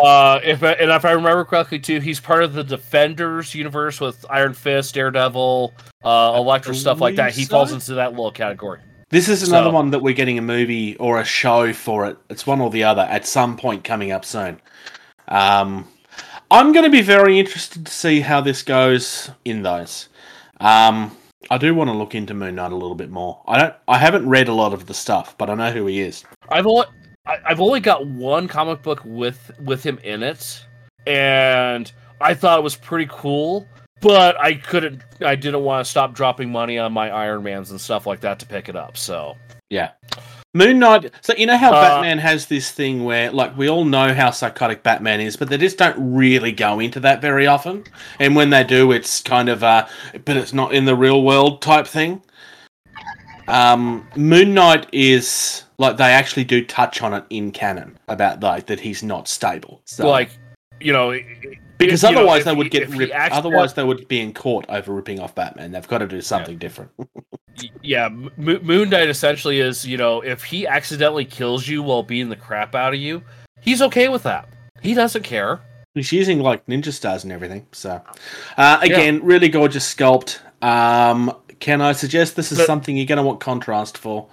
uh, 0.00 0.40
if 0.44 0.62
I, 0.62 0.72
and 0.72 0.90
if 0.90 1.04
I 1.04 1.12
remember 1.12 1.44
correctly 1.44 1.78
too, 1.78 2.00
he's 2.00 2.20
part 2.20 2.42
of 2.44 2.52
the 2.54 2.64
Defenders 2.64 3.54
universe 3.54 4.00
with 4.00 4.24
Iron 4.30 4.54
Fist, 4.54 4.94
Daredevil, 4.94 5.74
uh, 6.04 6.32
Elektra, 6.36 6.74
stuff 6.74 7.00
like 7.00 7.16
that. 7.16 7.32
He 7.32 7.42
believe 7.42 7.48
falls 7.50 7.72
into 7.72 7.94
that 7.94 8.10
little 8.12 8.30
category. 8.32 8.80
this 9.10 9.28
is 9.28 9.46
another 9.48 9.70
So- 9.70 9.74
one 9.74 9.90
that 9.90 10.00
we're 10.00 10.14
getting 10.14 10.38
a 10.38 10.42
movie 10.42 10.96
or 10.96 11.20
a 11.20 11.24
show 11.24 11.72
for 11.72 12.06
it. 12.06 12.16
It's 12.30 12.46
one 12.46 12.60
or 12.60 12.70
the 12.70 12.84
other 12.84 13.02
at 13.02 13.26
some 13.26 13.56
point 13.56 13.84
coming 13.84 14.12
up 14.12 14.24
soon. 14.24 14.60
Um, 15.28 15.88
I'm 16.50 16.72
going 16.72 16.84
to 16.84 16.90
be 16.90 17.02
very 17.02 17.38
interested 17.38 17.84
to 17.86 17.92
see 17.92 18.20
how 18.20 18.40
this 18.40 18.62
goes 18.62 19.30
in 19.44 19.62
those. 19.62 20.08
Um, 20.60 21.16
I 21.50 21.58
do 21.58 21.74
want 21.74 21.88
to 21.88 21.94
look 21.96 22.14
into 22.14 22.34
Moon 22.34 22.54
Knight 22.56 22.72
a 22.72 22.76
little 22.76 22.94
bit 22.94 23.10
more. 23.10 23.42
I 23.46 23.58
don't. 23.58 23.74
I 23.86 23.98
haven't 23.98 24.28
read 24.28 24.48
a 24.48 24.52
lot 24.52 24.72
of 24.72 24.86
the 24.86 24.94
stuff, 24.94 25.36
but 25.38 25.48
I 25.48 25.54
know 25.54 25.70
who 25.70 25.86
he 25.86 26.00
is. 26.00 26.24
I've 26.50 26.66
only 26.66 26.86
I- 27.28 27.38
I've 27.46 27.60
only 27.60 27.80
got 27.80 28.06
one 28.06 28.48
comic 28.48 28.82
book 28.82 29.02
with 29.04 29.50
with 29.60 29.84
him 29.84 29.98
in 30.02 30.22
it, 30.22 30.64
and 31.06 31.90
I 32.20 32.34
thought 32.34 32.58
it 32.58 32.62
was 32.62 32.74
pretty 32.76 33.08
cool. 33.10 33.66
But 34.00 34.40
I 34.40 34.54
couldn't. 34.54 35.02
I 35.24 35.34
didn't 35.34 35.62
want 35.64 35.84
to 35.84 35.90
stop 35.90 36.14
dropping 36.14 36.50
money 36.50 36.78
on 36.78 36.92
my 36.92 37.10
Iron 37.10 37.42
Mans 37.42 37.70
and 37.72 37.80
stuff 37.80 38.06
like 38.06 38.20
that 38.20 38.38
to 38.38 38.46
pick 38.46 38.68
it 38.68 38.76
up. 38.76 38.96
So 38.96 39.36
Yeah. 39.70 39.90
Moon 40.54 40.78
Knight. 40.78 41.12
So 41.20 41.34
you 41.36 41.46
know 41.46 41.58
how 41.58 41.72
Uh, 41.72 41.80
Batman 41.82 42.18
has 42.18 42.46
this 42.46 42.70
thing 42.70 43.04
where, 43.04 43.30
like, 43.30 43.56
we 43.58 43.68
all 43.68 43.84
know 43.84 44.14
how 44.14 44.30
psychotic 44.30 44.82
Batman 44.82 45.20
is, 45.20 45.36
but 45.36 45.48
they 45.50 45.58
just 45.58 45.76
don't 45.76 45.96
really 46.14 46.52
go 46.52 46.80
into 46.80 47.00
that 47.00 47.20
very 47.20 47.46
often. 47.46 47.84
And 48.18 48.34
when 48.34 48.48
they 48.50 48.64
do, 48.64 48.90
it's 48.92 49.20
kind 49.20 49.48
of 49.50 49.62
uh, 49.62 49.86
but 50.24 50.36
it's 50.36 50.54
not 50.54 50.72
in 50.72 50.84
the 50.86 50.94
real 50.96 51.22
world 51.22 51.60
type 51.60 51.86
thing. 51.86 52.22
Um, 53.46 54.06
Moon 54.16 54.54
Knight 54.54 54.86
is 54.92 55.64
like 55.78 55.96
they 55.96 56.04
actually 56.12 56.44
do 56.44 56.64
touch 56.64 57.02
on 57.02 57.14
it 57.14 57.24
in 57.30 57.50
canon 57.52 57.98
about 58.08 58.40
like 58.40 58.66
that 58.66 58.80
he's 58.80 59.02
not 59.02 59.28
stable. 59.28 59.80
So, 59.84 60.08
like 60.08 60.30
you 60.80 60.92
know 60.92 61.18
because 61.78 62.02
you 62.02 62.10
know, 62.10 62.18
otherwise 62.18 62.40
if 62.40 62.44
they 62.46 62.50
he- 62.52 62.56
would 62.58 62.70
get 62.70 62.88
ripped. 62.90 63.12
Otherwise 63.14 63.74
they 63.74 63.84
would 63.84 64.08
be 64.08 64.20
in 64.20 64.34
court 64.34 64.66
over 64.68 64.92
ripping 64.92 65.20
off 65.20 65.34
Batman. 65.34 65.70
They've 65.72 65.86
got 65.86 65.98
to 65.98 66.06
do 66.08 66.20
something 66.20 66.58
different. 66.58 66.90
yeah, 67.82 68.06
M- 68.06 68.30
Moon 68.36 68.90
Knight 68.90 69.08
essentially 69.08 69.60
is, 69.60 69.86
you 69.86 69.96
know, 69.96 70.20
if 70.20 70.42
he 70.44 70.66
accidentally 70.66 71.24
kills 71.24 71.68
you 71.68 71.82
while 71.82 72.02
beating 72.02 72.28
the 72.28 72.36
crap 72.36 72.74
out 72.74 72.94
of 72.94 72.98
you, 73.00 73.22
he's 73.60 73.80
okay 73.82 74.08
with 74.08 74.24
that. 74.24 74.48
He 74.82 74.94
doesn't 74.94 75.22
care. 75.22 75.60
He's 75.94 76.10
using 76.12 76.40
like 76.40 76.66
ninja 76.66 76.92
stars 76.92 77.22
and 77.22 77.32
everything. 77.32 77.66
So, 77.72 78.00
uh, 78.56 78.78
again, 78.82 79.22
really 79.24 79.48
gorgeous 79.48 79.92
sculpt. 79.94 80.40
Um, 80.62 81.32
can 81.60 81.80
I 81.80 81.92
suggest 81.92 82.34
this 82.34 82.50
is 82.50 82.58
But- 82.58 82.66
something 82.66 82.96
you're 82.96 83.06
going 83.06 83.18
to 83.18 83.22
want 83.22 83.38
contrast 83.40 83.96
for? 83.98 84.28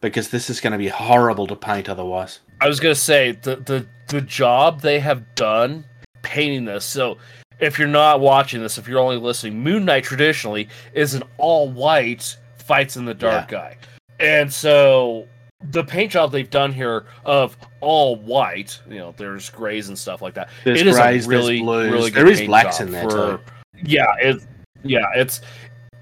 Because 0.00 0.30
this 0.30 0.48
is 0.48 0.60
going 0.60 0.72
to 0.72 0.78
be 0.78 0.88
horrible 0.88 1.46
to 1.48 1.56
paint 1.56 1.88
otherwise. 1.88 2.40
I 2.60 2.68
was 2.68 2.80
gonna 2.80 2.94
say 2.94 3.32
the 3.32 3.56
the 3.56 3.86
the 4.08 4.20
job 4.20 4.80
they 4.80 4.98
have 5.00 5.34
done 5.34 5.84
painting 6.22 6.64
this. 6.64 6.84
So 6.84 7.18
if 7.60 7.78
you're 7.78 7.88
not 7.88 8.20
watching 8.20 8.60
this, 8.60 8.78
if 8.78 8.88
you're 8.88 9.00
only 9.00 9.16
listening, 9.16 9.62
Moon 9.62 9.84
Knight 9.84 10.04
traditionally 10.04 10.68
is 10.92 11.14
an 11.14 11.22
all 11.36 11.70
white 11.70 12.36
fights 12.58 12.96
in 12.96 13.04
the 13.04 13.14
dark 13.14 13.48
guy, 13.48 13.76
and 14.18 14.52
so 14.52 15.26
the 15.70 15.82
paint 15.84 16.12
job 16.12 16.30
they've 16.32 16.50
done 16.50 16.72
here 16.72 17.06
of 17.24 17.56
all 17.80 18.16
white, 18.16 18.80
you 18.88 18.98
know, 18.98 19.12
there's 19.16 19.50
grays 19.50 19.88
and 19.88 19.98
stuff 19.98 20.22
like 20.22 20.34
that. 20.34 20.48
There's 20.64 20.80
it 20.80 20.86
is 20.86 20.96
a 20.96 21.28
really 21.28 21.56
there's 21.56 21.60
blues, 21.60 21.92
really 21.92 22.10
good 22.10 22.28
is 22.28 22.38
paint 22.38 22.48
blacks 22.48 22.80
in 22.80 22.90
there 22.90 23.02
for- 23.08 23.38
too. 23.38 23.40
Yeah, 23.84 24.12
it, 24.20 24.42
yeah, 24.82 25.06
it's 25.14 25.40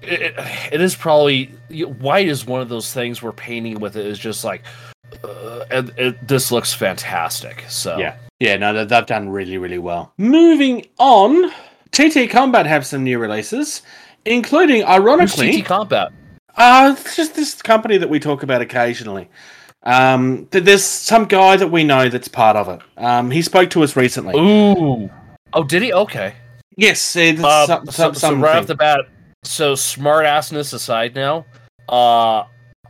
it, 0.01 0.35
it- 0.71 0.81
is 0.81 0.95
probably 0.95 1.45
white 1.99 2.27
is 2.27 2.45
one 2.45 2.61
of 2.61 2.69
those 2.69 2.93
things 2.93 3.21
where 3.21 3.31
painting 3.31 3.79
with 3.79 3.95
it 3.95 4.05
is 4.05 4.19
just 4.19 4.43
like, 4.43 4.63
uh, 5.23 5.65
and 5.71 5.93
it, 5.97 6.27
this 6.27 6.51
looks 6.51 6.73
fantastic. 6.73 7.63
So 7.69 7.97
Yeah. 7.97 8.15
Yeah, 8.39 8.57
no, 8.57 8.73
they- 8.73 8.85
they've 8.85 9.05
done 9.05 9.29
really, 9.29 9.57
really 9.57 9.79
well. 9.79 10.13
Moving 10.17 10.85
on, 10.99 11.51
TT 11.91 12.29
Combat 12.29 12.65
have 12.67 12.85
some 12.85 13.03
new 13.03 13.17
releases, 13.17 13.81
including, 14.25 14.81
Who's 14.81 14.89
ironically, 14.89 15.61
TT 15.61 15.65
Combat. 15.65 16.11
Uh, 16.55 16.95
it's 16.97 17.15
just 17.15 17.35
this 17.35 17.61
company 17.61 17.97
that 17.97 18.09
we 18.09 18.19
talk 18.19 18.43
about 18.43 18.61
occasionally. 18.61 19.29
Um, 19.83 20.47
th- 20.51 20.63
there's 20.65 20.83
some 20.83 21.25
guy 21.25 21.55
that 21.55 21.69
we 21.71 21.83
know 21.83 22.09
that's 22.09 22.27
part 22.27 22.55
of 22.57 22.67
it. 22.69 22.81
Um, 22.97 23.31
he 23.31 23.41
spoke 23.41 23.69
to 23.71 23.83
us 23.83 23.95
recently. 23.95 24.35
Ooh, 24.35 25.09
oh, 25.53 25.63
did 25.63 25.81
he? 25.81 25.93
Okay. 25.93 26.33
Yes, 26.75 27.15
Uh, 27.15 27.65
some, 27.65 27.85
so, 27.85 27.91
some, 27.91 28.13
so 28.13 28.19
something. 28.19 28.41
right 28.41 28.57
off 28.57 28.67
the 28.67 28.75
bat, 28.75 29.01
so 29.43 29.75
smart 29.75 30.25
assness 30.25 30.73
aside 30.73 31.15
now, 31.15 31.45
uh, 31.89 32.43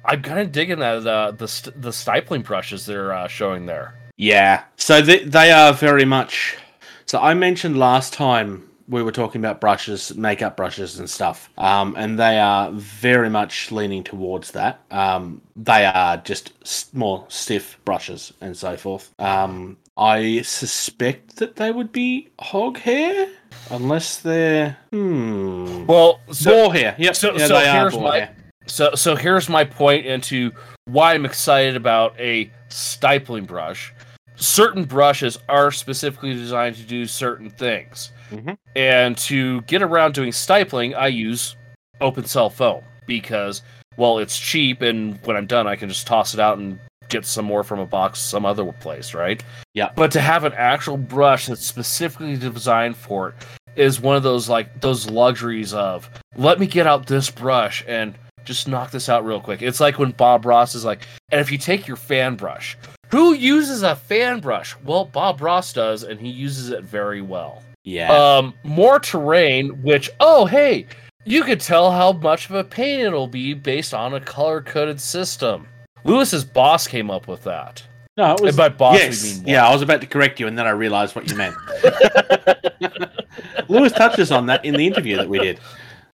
I'm 0.05 0.21
kind 0.21 0.39
of 0.39 0.51
digging 0.51 0.79
that 0.79 1.05
uh, 1.05 1.31
the 1.31 1.71
the 1.75 1.91
stippling 1.91 2.41
brushes 2.41 2.85
they're 2.85 3.13
uh, 3.13 3.27
showing 3.27 3.65
there. 3.65 3.95
Yeah. 4.17 4.63
So 4.77 5.01
they, 5.01 5.23
they 5.23 5.51
are 5.51 5.73
very 5.73 6.05
much. 6.05 6.57
So 7.05 7.19
I 7.19 7.33
mentioned 7.33 7.77
last 7.77 8.13
time 8.13 8.67
we 8.87 9.03
were 9.03 9.11
talking 9.11 9.41
about 9.41 9.59
brushes, 9.59 10.15
makeup 10.15 10.55
brushes 10.55 10.97
and 10.97 11.09
stuff. 11.09 11.49
Um, 11.57 11.95
and 11.97 12.17
they 12.17 12.39
are 12.39 12.71
very 12.71 13.29
much 13.29 13.71
leaning 13.71 14.03
towards 14.03 14.51
that. 14.51 14.81
Um, 14.91 15.41
they 15.55 15.85
are 15.85 16.17
just 16.17 16.53
more 16.93 17.25
stiff 17.27 17.77
brushes 17.85 18.33
and 18.39 18.55
so 18.55 18.77
forth. 18.77 19.13
Um, 19.19 19.77
I 19.97 20.41
suspect 20.43 21.37
that 21.37 21.55
they 21.55 21.71
would 21.71 21.91
be 21.91 22.29
hog 22.39 22.77
hair, 22.77 23.29
unless 23.71 24.19
they're 24.19 24.77
hmm 24.91 25.85
Well, 25.85 26.19
so 26.31 26.51
boar 26.51 26.73
hair. 26.73 26.95
Yep. 26.97 27.15
so- 27.15 27.31
yeah, 27.35 27.47
so 27.47 27.59
they 27.59 27.67
are 27.67 27.79
here's 27.81 27.93
boar 27.93 28.03
my- 28.03 28.17
hair. 28.17 28.35
So, 28.67 28.91
so 28.95 29.15
here's 29.15 29.47
my 29.49 29.63
point 29.63 30.05
into 30.05 30.51
why 30.85 31.13
I'm 31.13 31.25
excited 31.25 31.75
about 31.77 32.19
a 32.19 32.51
stippling 32.69 33.45
brush. 33.45 33.93
Certain 34.35 34.83
brushes 34.83 35.39
are 35.49 35.71
specifically 35.71 36.33
designed 36.33 36.75
to 36.75 36.83
do 36.83 37.05
certain 37.07 37.49
things, 37.49 38.11
Mhm. 38.31 38.57
and 38.75 39.17
to 39.19 39.61
get 39.61 39.81
around 39.81 40.13
doing 40.15 40.31
stippling, 40.33 40.93
I 40.95 41.07
use 41.07 41.55
open 42.01 42.25
cell 42.25 42.49
foam 42.49 42.83
because, 43.07 43.61
well, 43.95 44.19
it's 44.19 44.37
cheap, 44.37 44.81
and 44.81 45.17
when 45.23 45.37
I'm 45.37 45.47
done, 45.47 45.65
I 45.65 45.75
can 45.77 45.87
just 45.89 46.05
toss 46.05 46.33
it 46.33 46.39
out 46.39 46.57
and 46.57 46.77
get 47.09 47.25
some 47.25 47.45
more 47.45 47.63
from 47.63 47.79
a 47.79 47.85
box 47.85 48.19
some 48.19 48.45
other 48.45 48.65
place, 48.73 49.13
right? 49.13 49.43
Yeah. 49.73 49.91
But 49.95 50.11
to 50.11 50.21
have 50.21 50.43
an 50.43 50.53
actual 50.53 50.97
brush 50.97 51.47
that's 51.47 51.65
specifically 51.65 52.37
designed 52.37 52.97
for 52.97 53.29
it 53.29 53.35
is 53.75 54.01
one 54.01 54.15
of 54.15 54.23
those 54.23 54.49
like 54.49 54.81
those 54.81 55.09
luxuries 55.09 55.73
of 55.73 56.09
let 56.35 56.59
me 56.59 56.67
get 56.67 56.87
out 56.87 57.05
this 57.05 57.29
brush 57.29 57.83
and 57.87 58.15
just 58.43 58.67
knock 58.67 58.91
this 58.91 59.09
out 59.09 59.25
real 59.25 59.41
quick. 59.41 59.61
It's 59.61 59.79
like 59.79 59.99
when 59.99 60.11
Bob 60.11 60.45
Ross 60.45 60.73
is 60.73 60.85
like, 60.85 61.05
and 61.31 61.41
if 61.41 61.51
you 61.51 61.57
take 61.57 61.87
your 61.87 61.97
fan 61.97 62.35
brush, 62.35 62.77
who 63.09 63.33
uses 63.33 63.83
a 63.83 63.95
fan 63.95 64.39
brush? 64.39 64.75
Well, 64.83 65.05
Bob 65.05 65.41
Ross 65.41 65.73
does, 65.73 66.03
and 66.03 66.19
he 66.19 66.29
uses 66.29 66.69
it 66.69 66.83
very 66.83 67.21
well. 67.21 67.61
Yeah. 67.83 68.11
Um, 68.11 68.53
more 68.63 68.99
terrain, 68.99 69.81
which 69.83 70.09
oh 70.19 70.45
hey, 70.45 70.87
you 71.25 71.43
could 71.43 71.59
tell 71.59 71.91
how 71.91 72.13
much 72.13 72.49
of 72.49 72.55
a 72.55 72.63
pain 72.63 73.01
it'll 73.01 73.27
be 73.27 73.53
based 73.53 73.93
on 73.93 74.13
a 74.13 74.19
color 74.19 74.61
coded 74.61 74.99
system. 74.99 75.67
Lewis's 76.07 76.43
boss 76.45 76.87
came 76.87 77.11
up 77.11 77.27
with 77.27 77.43
that. 77.43 77.83
no, 78.17 78.33
it 78.33 78.41
was. 78.41 78.49
And 78.49 78.57
by 78.57 78.69
boss 78.69 78.95
yes. 78.97 79.23
we 79.23 79.39
mean 79.41 79.47
yeah, 79.49 79.67
I 79.67 79.71
was 79.73 79.81
about 79.81 80.01
to 80.01 80.07
correct 80.07 80.39
you, 80.39 80.47
and 80.47 80.57
then 80.57 80.65
I 80.65 80.71
realised 80.71 81.15
what 81.15 81.29
you 81.29 81.35
meant. 81.35 81.55
Lewis 83.69 83.91
touches 83.91 84.31
on 84.31 84.45
that 84.47 84.63
in 84.65 84.73
the 84.73 84.85
interview 84.87 85.17
that 85.17 85.29
we 85.29 85.39
did. 85.39 85.59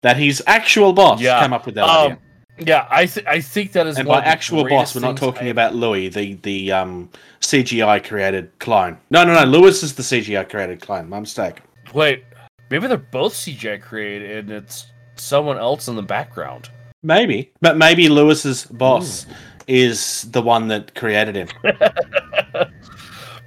That 0.01 0.15
his 0.17 0.41
actual 0.47 0.93
boss 0.93 1.19
Yeah. 1.19 1.41
came 1.41 1.51
up 1.53 1.65
with 1.65 1.75
that 1.75 1.83
Um, 1.83 2.11
idea. 2.13 2.17
yeah, 2.59 2.87
I 2.89 3.05
th- 3.05 3.25
I 3.27 3.41
think 3.41 3.73
that 3.73 3.85
is 3.87 3.97
And 3.97 4.07
one 4.07 4.15
by 4.15 4.19
of 4.19 4.25
the 4.25 4.29
actual 4.29 4.67
boss, 4.69 4.95
we're 4.95 5.01
not 5.01 5.17
talking 5.17 5.47
I- 5.47 5.51
about 5.51 5.75
Louis, 5.75 6.07
the 6.09 6.35
the 6.35 6.71
um, 6.71 7.09
CGI 7.41 7.99
created 8.05 8.51
clone. 8.59 8.97
No, 9.09 9.23
no, 9.25 9.33
no. 9.33 9.43
Lewis 9.43 9.83
is 9.83 9.95
the 9.95 10.03
CGI 10.03 10.47
created 10.47 10.79
clone. 10.81 11.09
My 11.09 11.19
mistake. 11.19 11.61
Wait, 11.93 12.23
maybe 12.69 12.87
they're 12.87 12.97
both 12.97 13.33
CGI 13.33 13.81
created 13.81 14.39
and 14.49 14.51
it's 14.63 14.85
someone 15.15 15.57
else 15.57 15.87
in 15.89 15.95
the 15.95 16.03
background. 16.03 16.69
Maybe, 17.01 17.51
but 17.61 17.77
maybe 17.77 18.07
Lewis's 18.09 18.65
boss 18.65 19.25
is 19.69 20.23
the 20.31 20.41
one 20.41 20.67
that 20.67 20.93
created 20.95 21.35
him. 21.35 21.47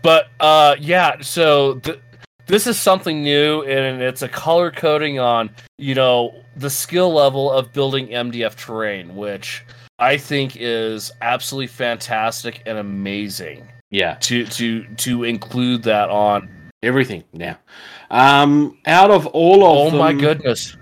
But 0.02 0.30
uh, 0.40 0.74
yeah, 0.80 1.20
so 1.20 1.74
th- 1.76 2.00
this 2.46 2.66
is 2.66 2.76
something 2.78 3.22
new, 3.22 3.62
and 3.62 4.02
it's 4.02 4.22
a 4.22 4.28
color 4.28 4.72
coding 4.72 5.20
on 5.20 5.50
you 5.78 5.94
know 5.94 6.34
the 6.56 6.70
skill 6.70 7.12
level 7.12 7.52
of 7.52 7.72
building 7.72 8.08
MDF 8.08 8.56
terrain, 8.56 9.14
which 9.14 9.64
I 10.00 10.16
think 10.16 10.56
is 10.58 11.12
absolutely 11.20 11.68
fantastic 11.68 12.62
and 12.66 12.78
amazing 12.78 13.68
Yeah, 13.92 14.14
to 14.22 14.44
to 14.46 14.82
to 14.96 15.22
include 15.22 15.84
that 15.84 16.10
on. 16.10 16.48
everything 16.82 17.22
now. 17.32 17.58
Um, 18.10 18.76
out 18.86 19.12
of 19.12 19.26
all 19.28 19.64
of 19.86 19.94
Oh 19.94 19.96
my 19.96 20.12
goodness! 20.12 20.76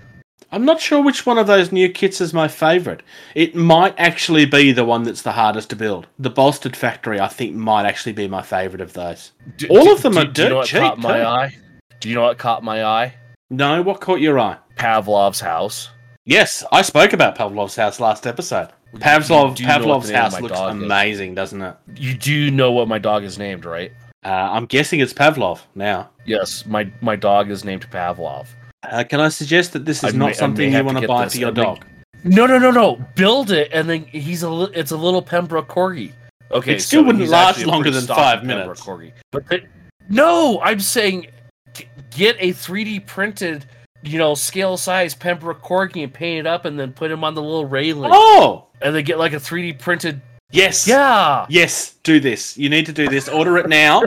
I'm 0.53 0.65
not 0.65 0.81
sure 0.81 1.01
which 1.01 1.25
one 1.25 1.37
of 1.37 1.47
those 1.47 1.71
new 1.71 1.89
kits 1.89 2.19
is 2.19 2.33
my 2.33 2.47
favorite. 2.47 3.03
It 3.35 3.55
might 3.55 3.95
actually 3.97 4.45
be 4.45 4.71
the 4.73 4.83
one 4.83 5.03
that's 5.03 5.21
the 5.21 5.31
hardest 5.31 5.69
to 5.69 5.75
build. 5.77 6.07
The 6.19 6.29
bolstered 6.29 6.75
factory, 6.75 7.19
I 7.21 7.27
think, 7.29 7.55
might 7.55 7.85
actually 7.85 8.11
be 8.13 8.27
my 8.27 8.41
favorite 8.41 8.81
of 8.81 8.91
those. 8.93 9.31
Do- 9.57 9.67
All 9.69 9.85
do- 9.85 9.91
of 9.93 10.01
them 10.01 10.13
do- 10.13 10.19
are 10.19 10.25
do 10.25 10.43
you 10.43 10.49
know 10.49 10.55
what 10.57 10.67
cheap, 10.67 10.79
caught 10.81 10.99
my 10.99 11.17
too. 11.19 11.23
eye? 11.25 11.57
Do 12.01 12.09
you 12.09 12.15
know 12.15 12.23
what 12.23 12.37
caught 12.37 12.63
my 12.63 12.83
eye? 12.83 13.13
No, 13.49 13.81
what 13.81 14.01
caught 14.01 14.19
your 14.19 14.39
eye? 14.39 14.57
Pavlov's 14.75 15.39
house. 15.39 15.89
Yes, 16.25 16.63
I 16.71 16.81
spoke 16.81 17.13
about 17.13 17.37
Pavlov's 17.37 17.75
house 17.75 17.99
last 17.99 18.27
episode. 18.27 18.69
Pavlov, 18.95 19.55
do 19.55 19.63
know 19.65 19.69
what 19.87 20.01
Pavlov's 20.03 20.07
the 20.07 20.13
name 20.13 20.21
of 20.25 20.31
house 20.33 20.41
looks 20.41 20.53
dog 20.53 20.75
is. 20.77 20.83
amazing, 20.83 21.35
doesn't 21.35 21.61
it? 21.61 21.75
You 21.95 22.13
do 22.13 22.51
know 22.51 22.71
what 22.73 22.87
my 22.89 22.99
dog 22.99 23.23
is 23.23 23.37
named, 23.37 23.63
right? 23.63 23.93
Uh, 24.25 24.29
I'm 24.29 24.65
guessing 24.65 24.99
it's 24.99 25.13
Pavlov 25.13 25.61
now. 25.75 26.09
Yes, 26.25 26.65
my 26.65 26.91
my 27.01 27.15
dog 27.15 27.49
is 27.49 27.63
named 27.63 27.89
Pavlov. 27.89 28.47
Uh, 28.83 29.03
can 29.03 29.19
I 29.19 29.29
suggest 29.29 29.73
that 29.73 29.85
this 29.85 30.03
is 30.03 30.13
I 30.13 30.17
not 30.17 30.25
may- 30.27 30.33
something 30.33 30.73
you 30.73 30.83
want 30.83 30.97
to 30.99 31.07
buy 31.07 31.27
for 31.29 31.37
your 31.37 31.49
I 31.49 31.51
may- 31.51 31.61
dog? 31.63 31.85
No, 32.23 32.45
no, 32.45 32.57
no, 32.59 32.69
no. 32.71 33.03
Build 33.15 33.51
it, 33.51 33.69
and 33.73 33.89
then 33.89 34.03
he's 34.05 34.43
a. 34.43 34.49
Li- 34.49 34.71
it's 34.75 34.91
a 34.91 34.97
little 34.97 35.21
Pembroke 35.21 35.67
corgi. 35.67 36.11
Okay, 36.51 36.75
It 36.75 36.81
still 36.81 37.01
so 37.01 37.07
wouldn't 37.07 37.29
last 37.29 37.65
longer 37.65 37.89
than 37.89 38.03
stocky 38.03 38.21
five 38.21 38.39
Pembroke 38.39 38.57
minutes. 38.65 38.81
Corgi. 38.81 39.11
But 39.31 39.47
the- 39.47 39.63
no, 40.09 40.59
I'm 40.61 40.79
saying 40.79 41.27
g- 41.73 41.87
get 42.15 42.35
a 42.39 42.51
3D 42.53 42.99
printed, 43.07 43.65
you 44.03 44.17
know, 44.19 44.35
scale 44.35 44.77
size 44.77 45.15
Pembroke 45.15 45.61
corgi 45.63 46.03
and 46.03 46.13
paint 46.13 46.39
it 46.45 46.47
up, 46.47 46.65
and 46.65 46.79
then 46.79 46.91
put 46.91 47.09
him 47.09 47.23
on 47.23 47.33
the 47.33 47.41
little 47.41 47.65
railing, 47.65 48.11
Oh, 48.13 48.65
and 48.81 48.93
then 48.95 49.03
get 49.03 49.17
like 49.17 49.33
a 49.33 49.37
3D 49.39 49.79
printed. 49.79 50.21
yes. 50.51 50.87
Yeah. 50.87 51.45
Yes, 51.49 51.95
do 52.03 52.19
this. 52.19 52.55
You 52.57 52.69
need 52.69 52.85
to 52.87 52.93
do 52.93 53.07
this. 53.07 53.29
Order 53.29 53.57
it 53.57 53.69
now. 53.69 54.03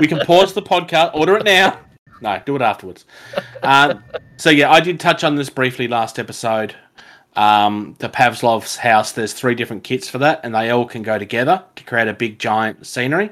we 0.00 0.06
can 0.06 0.20
pause 0.20 0.52
the 0.54 0.62
podcast. 0.62 1.14
Order 1.14 1.36
it 1.38 1.44
now. 1.44 1.78
No, 2.20 2.40
do 2.44 2.56
it 2.56 2.62
afterwards. 2.62 3.04
Um, 3.62 4.02
so 4.38 4.48
yeah, 4.48 4.70
I 4.70 4.80
did 4.80 4.98
touch 4.98 5.22
on 5.22 5.34
this 5.36 5.50
briefly 5.50 5.86
last 5.86 6.18
episode. 6.18 6.74
Um, 7.36 7.94
the 7.98 8.08
Pavlov's 8.08 8.76
house. 8.78 9.12
There's 9.12 9.34
three 9.34 9.54
different 9.54 9.84
kits 9.84 10.08
for 10.08 10.16
that, 10.18 10.40
and 10.42 10.54
they 10.54 10.70
all 10.70 10.86
can 10.86 11.02
go 11.02 11.18
together 11.18 11.62
to 11.76 11.84
create 11.84 12.08
a 12.08 12.14
big 12.14 12.38
giant 12.38 12.86
scenery. 12.86 13.30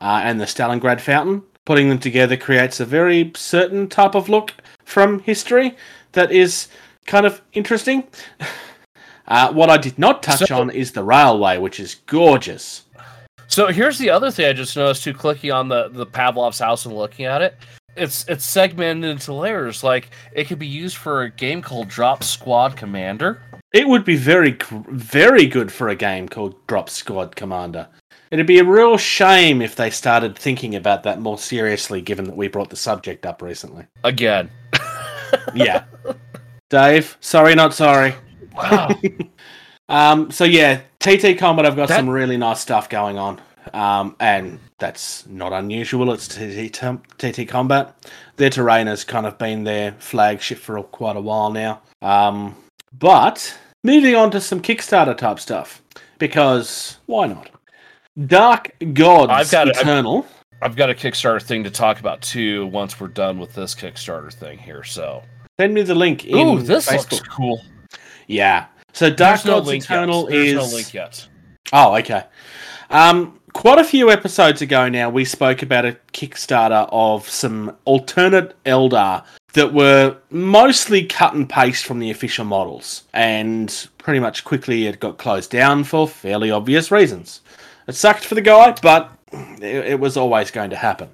Uh, 0.00 0.22
and 0.24 0.40
the 0.40 0.46
Stalingrad 0.46 1.00
fountain. 1.02 1.42
Putting 1.66 1.90
them 1.90 1.98
together 1.98 2.34
creates 2.34 2.80
a 2.80 2.86
very 2.86 3.30
certain 3.36 3.88
type 3.90 4.14
of 4.14 4.30
look 4.30 4.54
from 4.86 5.18
history 5.20 5.76
that 6.12 6.32
is 6.32 6.68
kind 7.06 7.26
of 7.26 7.42
interesting. 7.52 8.04
Uh, 9.30 9.52
what 9.52 9.68
I 9.68 9.76
did 9.76 9.98
not 9.98 10.22
touch 10.22 10.48
So- 10.48 10.58
on 10.58 10.70
is 10.70 10.92
the 10.92 11.04
railway, 11.04 11.58
which 11.58 11.78
is 11.78 11.96
gorgeous. 12.06 12.84
So 13.46 13.66
here's 13.66 13.98
the 13.98 14.08
other 14.08 14.30
thing 14.30 14.46
I 14.46 14.54
just 14.54 14.74
noticed 14.74 15.04
too. 15.04 15.12
Clicking 15.12 15.50
on 15.52 15.68
the 15.68 15.88
the 15.90 16.06
Pavlov's 16.06 16.58
house 16.58 16.86
and 16.86 16.96
looking 16.96 17.26
at 17.26 17.42
it, 17.42 17.54
it's 17.98 18.24
it's 18.28 18.44
segmented 18.44 19.10
into 19.10 19.32
layers. 19.32 19.82
Like 19.84 20.10
it 20.32 20.44
could 20.44 20.58
be 20.58 20.66
used 20.66 20.96
for 20.96 21.22
a 21.22 21.30
game 21.30 21.60
called 21.62 21.88
Drop 21.88 22.22
Squad 22.22 22.76
Commander. 22.76 23.42
It 23.72 23.86
would 23.86 24.04
be 24.04 24.16
very, 24.16 24.56
very 24.88 25.46
good 25.46 25.70
for 25.70 25.88
a 25.90 25.94
game 25.96 26.26
called 26.28 26.54
Drop 26.66 26.88
Squad 26.88 27.36
Commander. 27.36 27.86
It'd 28.30 28.46
be 28.46 28.58
a 28.60 28.64
real 28.64 28.96
shame 28.96 29.60
if 29.62 29.76
they 29.76 29.90
started 29.90 30.36
thinking 30.38 30.74
about 30.74 31.02
that 31.02 31.20
more 31.20 31.36
seriously, 31.38 32.00
given 32.00 32.24
that 32.26 32.36
we 32.36 32.48
brought 32.48 32.70
the 32.70 32.76
subject 32.76 33.26
up 33.26 33.42
recently. 33.42 33.84
Again, 34.04 34.50
Yeah. 35.54 35.84
Dave, 36.70 37.16
sorry, 37.20 37.54
not 37.54 37.74
sorry. 37.74 38.14
wow. 38.54 38.88
Um, 39.90 40.30
so 40.30 40.44
yeah, 40.44 40.82
TT 41.00 41.38
Combat, 41.38 41.64
I've 41.64 41.74
got 41.74 41.88
That- 41.88 41.96
some 41.96 42.10
really 42.10 42.36
nice 42.36 42.60
stuff 42.60 42.90
going 42.90 43.16
on. 43.16 43.40
Um, 43.74 44.16
and 44.20 44.58
that's 44.78 45.26
not 45.26 45.52
unusual. 45.52 46.12
It's 46.12 46.28
TT, 46.28 46.72
TT 47.18 47.48
Combat. 47.48 47.94
Their 48.36 48.50
terrain 48.50 48.86
has 48.86 49.04
kind 49.04 49.26
of 49.26 49.38
been 49.38 49.64
their 49.64 49.92
flagship 49.98 50.58
for 50.58 50.82
quite 50.82 51.16
a 51.16 51.20
while 51.20 51.50
now. 51.50 51.82
Um, 52.02 52.54
but 52.98 53.56
moving 53.84 54.14
on 54.14 54.30
to 54.32 54.40
some 54.40 54.60
Kickstarter 54.60 55.16
type 55.16 55.40
stuff 55.40 55.82
because 56.18 56.98
why 57.06 57.26
not? 57.26 57.50
Dark 58.26 58.74
Gods 58.94 59.30
I've 59.32 59.50
got 59.50 59.68
it. 59.68 59.76
I've- 59.76 60.24
I've 60.60 60.74
got 60.74 60.90
a 60.90 60.94
Kickstarter 60.94 61.40
thing 61.40 61.62
to 61.64 61.70
talk 61.70 62.00
about 62.00 62.20
too. 62.20 62.66
Once 62.66 62.98
we're 62.98 63.06
done 63.06 63.38
with 63.38 63.54
this 63.54 63.76
Kickstarter 63.76 64.32
thing 64.32 64.58
here, 64.58 64.82
so 64.82 65.22
Send 65.60 65.72
me 65.74 65.82
the 65.82 65.94
link 65.94 66.24
in 66.24 66.36
ooh, 66.36 66.60
this 66.62 66.88
Facebook. 66.88 67.12
looks 67.12 67.28
cool. 67.28 67.62
Yeah. 68.26 68.66
So 68.92 69.08
Dark 69.08 69.18
There's 69.42 69.44
no 69.44 69.54
Gods 69.58 69.66
link 69.68 69.84
Eternal 69.84 70.22
yet. 70.22 70.30
There's 70.30 70.48
is 70.48 70.54
no 70.70 70.76
link 70.76 70.94
yet. 70.94 71.28
Oh, 71.72 71.96
okay. 71.96 72.24
Um, 72.90 73.37
quite 73.58 73.80
a 73.80 73.84
few 73.84 74.08
episodes 74.08 74.62
ago 74.62 74.88
now, 74.88 75.10
we 75.10 75.24
spoke 75.24 75.62
about 75.62 75.84
a 75.84 75.96
Kickstarter 76.12 76.88
of 76.92 77.28
some 77.28 77.76
alternate 77.84 78.54
Eldar 78.62 79.24
that 79.54 79.74
were 79.74 80.16
mostly 80.30 81.04
cut 81.04 81.34
and 81.34 81.48
paste 81.48 81.84
from 81.84 81.98
the 81.98 82.12
official 82.12 82.44
models, 82.44 83.02
and 83.12 83.88
pretty 83.98 84.20
much 84.20 84.44
quickly 84.44 84.86
it 84.86 85.00
got 85.00 85.18
closed 85.18 85.50
down 85.50 85.82
for 85.82 86.06
fairly 86.06 86.52
obvious 86.52 86.92
reasons. 86.92 87.40
It 87.88 87.96
sucked 87.96 88.24
for 88.24 88.36
the 88.36 88.42
guy, 88.42 88.76
but 88.80 89.10
it, 89.60 89.98
was 89.98 90.16
always 90.16 90.52
going 90.52 90.70
to 90.70 90.76
happen. 90.76 91.08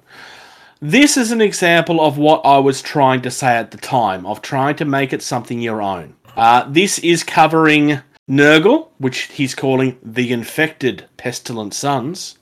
This 0.79 1.17
is 1.17 1.31
an 1.31 1.41
example 1.41 1.99
of 1.99 2.19
what 2.19 2.41
I 2.45 2.59
was 2.59 2.79
trying 2.83 3.23
to 3.23 3.31
say 3.31 3.55
at 3.55 3.71
the 3.71 3.77
time, 3.77 4.23
of 4.27 4.43
trying 4.43 4.75
to 4.75 4.85
make 4.85 5.13
it 5.13 5.23
something 5.23 5.61
your 5.61 5.81
own. 5.81 6.13
Uh, 6.35 6.69
this 6.69 6.99
is 6.99 7.23
covering 7.23 8.01
Nurgle, 8.29 8.89
which 8.97 9.23
he's 9.23 9.53
calling 9.55 9.97
the 10.03 10.31
infected 10.31 11.05
pestilent 11.17 11.73
sons. 11.73 12.37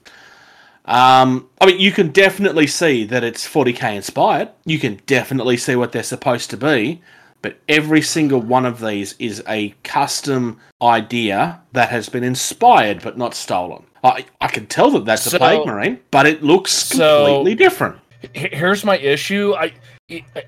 Um, 0.86 1.50
I 1.62 1.66
mean, 1.68 1.80
you 1.80 1.92
can 1.92 2.10
definitely 2.10 2.68
see 2.68 3.06
that 3.06 3.24
it's 3.24 3.48
40k 3.48 3.96
inspired. 3.96 4.50
You 4.66 4.80
can 4.80 5.00
definitely 5.06 5.58
see 5.58 5.76
what 5.76 5.92
they're 5.92 6.04
supposed 6.04 6.50
to 6.52 6.58
be, 6.58 7.02
but 7.42 7.58
every 7.70 8.02
single 8.02 8.42
one 8.42 8.66
of 8.66 8.80
these 8.82 9.16
is 9.20 9.42
a 9.48 9.74
custom 9.84 10.60
idea 10.82 11.62
that 11.74 11.90
has 11.90 12.10
been 12.10 12.24
inspired 12.24 13.02
but 13.02 13.18
not 13.18 13.34
stolen. 13.34 13.84
I, 14.04 14.26
I 14.42 14.48
can 14.48 14.66
tell 14.68 14.92
that 14.92 15.06
that's 15.06 15.24
So- 15.24 15.38
a 15.38 15.40
plague 15.40 15.66
marine, 15.66 16.00
but 16.12 16.26
it 16.26 16.44
looks 16.44 16.72
So- 16.74 17.26
completely 17.26 17.56
different. 17.56 17.98
Here's 18.34 18.86
my 18.86 18.98
issue. 18.98 19.54
I 19.54 19.74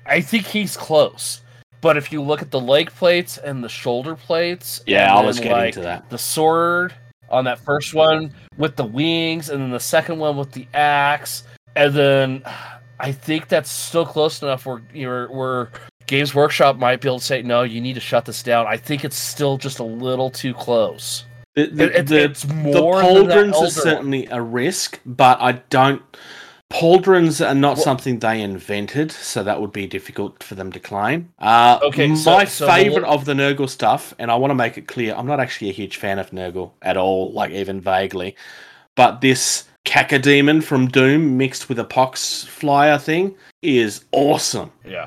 I 0.06 0.20
think 0.22 0.46
he's 0.46 0.76
close, 0.78 1.42
but 1.86 1.96
if 1.96 2.10
you 2.10 2.20
look 2.20 2.42
at 2.42 2.50
the 2.50 2.58
leg 2.58 2.90
plates 2.90 3.38
and 3.38 3.62
the 3.62 3.68
shoulder 3.68 4.16
plates, 4.16 4.82
Yeah, 4.86 5.08
and 5.10 5.18
I 5.20 5.24
was 5.24 5.36
then, 5.36 5.44
getting 5.44 5.58
like, 5.58 5.74
to 5.74 5.80
that. 5.82 6.10
the 6.10 6.18
sword 6.18 6.92
on 7.30 7.44
that 7.44 7.60
first 7.60 7.94
one 7.94 8.32
with 8.58 8.74
the 8.74 8.84
wings, 8.84 9.50
and 9.50 9.60
then 9.62 9.70
the 9.70 9.78
second 9.78 10.18
one 10.18 10.36
with 10.36 10.50
the 10.50 10.66
axe, 10.74 11.44
and 11.76 11.94
then 11.94 12.42
I 12.98 13.12
think 13.12 13.46
that's 13.46 13.70
still 13.70 14.04
close 14.04 14.42
enough 14.42 14.66
where 14.66 14.82
you're 14.92 15.28
where 15.30 15.70
Games 16.08 16.34
Workshop 16.34 16.76
might 16.76 17.00
be 17.00 17.08
able 17.08 17.20
to 17.20 17.24
say, 17.24 17.42
no, 17.42 17.62
you 17.62 17.80
need 17.80 17.94
to 17.94 18.00
shut 18.00 18.24
this 18.24 18.42
down. 18.42 18.66
I 18.66 18.76
think 18.76 19.04
it's 19.04 19.16
still 19.16 19.58
just 19.58 19.78
a 19.78 19.84
little 19.84 20.28
too 20.30 20.54
close. 20.54 21.24
The, 21.54 21.66
the, 21.68 21.84
It- 21.84 21.94
it- 21.96 22.06
the- 22.08 22.24
it's 22.24 22.42
the 22.42 22.52
more 22.54 23.00
than 23.02 23.28
that 23.28 23.36
pauldrons 23.36 23.52
elder 23.54 23.66
are 23.66 23.70
certainly 23.70 24.26
a 24.26 24.40
risk, 24.42 24.98
but 25.06 25.40
I 25.40 25.52
don't. 25.70 26.02
Pauldrons 26.72 27.46
are 27.46 27.54
not 27.54 27.76
Well- 27.76 27.84
something 27.84 28.18
they 28.18 28.40
invented, 28.42 29.12
so 29.12 29.42
that 29.44 29.60
would 29.60 29.72
be 29.72 29.86
difficult 29.86 30.42
for 30.42 30.54
them 30.56 30.72
to 30.72 30.80
claim. 30.80 31.28
Uh, 31.38 31.78
Okay, 31.82 32.08
my 32.08 32.14
so- 32.16 32.44
so 32.44 32.66
the 32.66 32.72
favorite 32.72 33.04
of 33.04 33.24
the 33.24 33.34
Nurgle 33.34 33.68
stuff, 33.68 34.14
and 34.18 34.30
I 34.30 34.34
want 34.34 34.50
to 34.50 34.54
make 34.54 34.76
it 34.76 34.88
clear, 34.88 35.14
I'm 35.16 35.26
not 35.26 35.38
actually 35.40 35.70
a 35.70 35.72
huge 35.72 35.96
fan 35.96 36.18
of 36.18 36.30
Nurgle 36.30 36.72
at 36.82 36.96
all, 36.96 37.32
like 37.32 37.52
even 37.52 37.80
vaguely. 37.80 38.34
But 38.96 39.20
this 39.20 39.64
Cacodemon 39.84 40.64
from 40.64 40.88
Doom 40.88 41.36
mixed 41.36 41.68
with 41.68 41.78
a 41.78 41.84
pox 41.84 42.42
flyer 42.44 42.98
thing 42.98 43.36
is 43.62 44.04
awesome. 44.10 44.72
Yeah. 44.84 45.06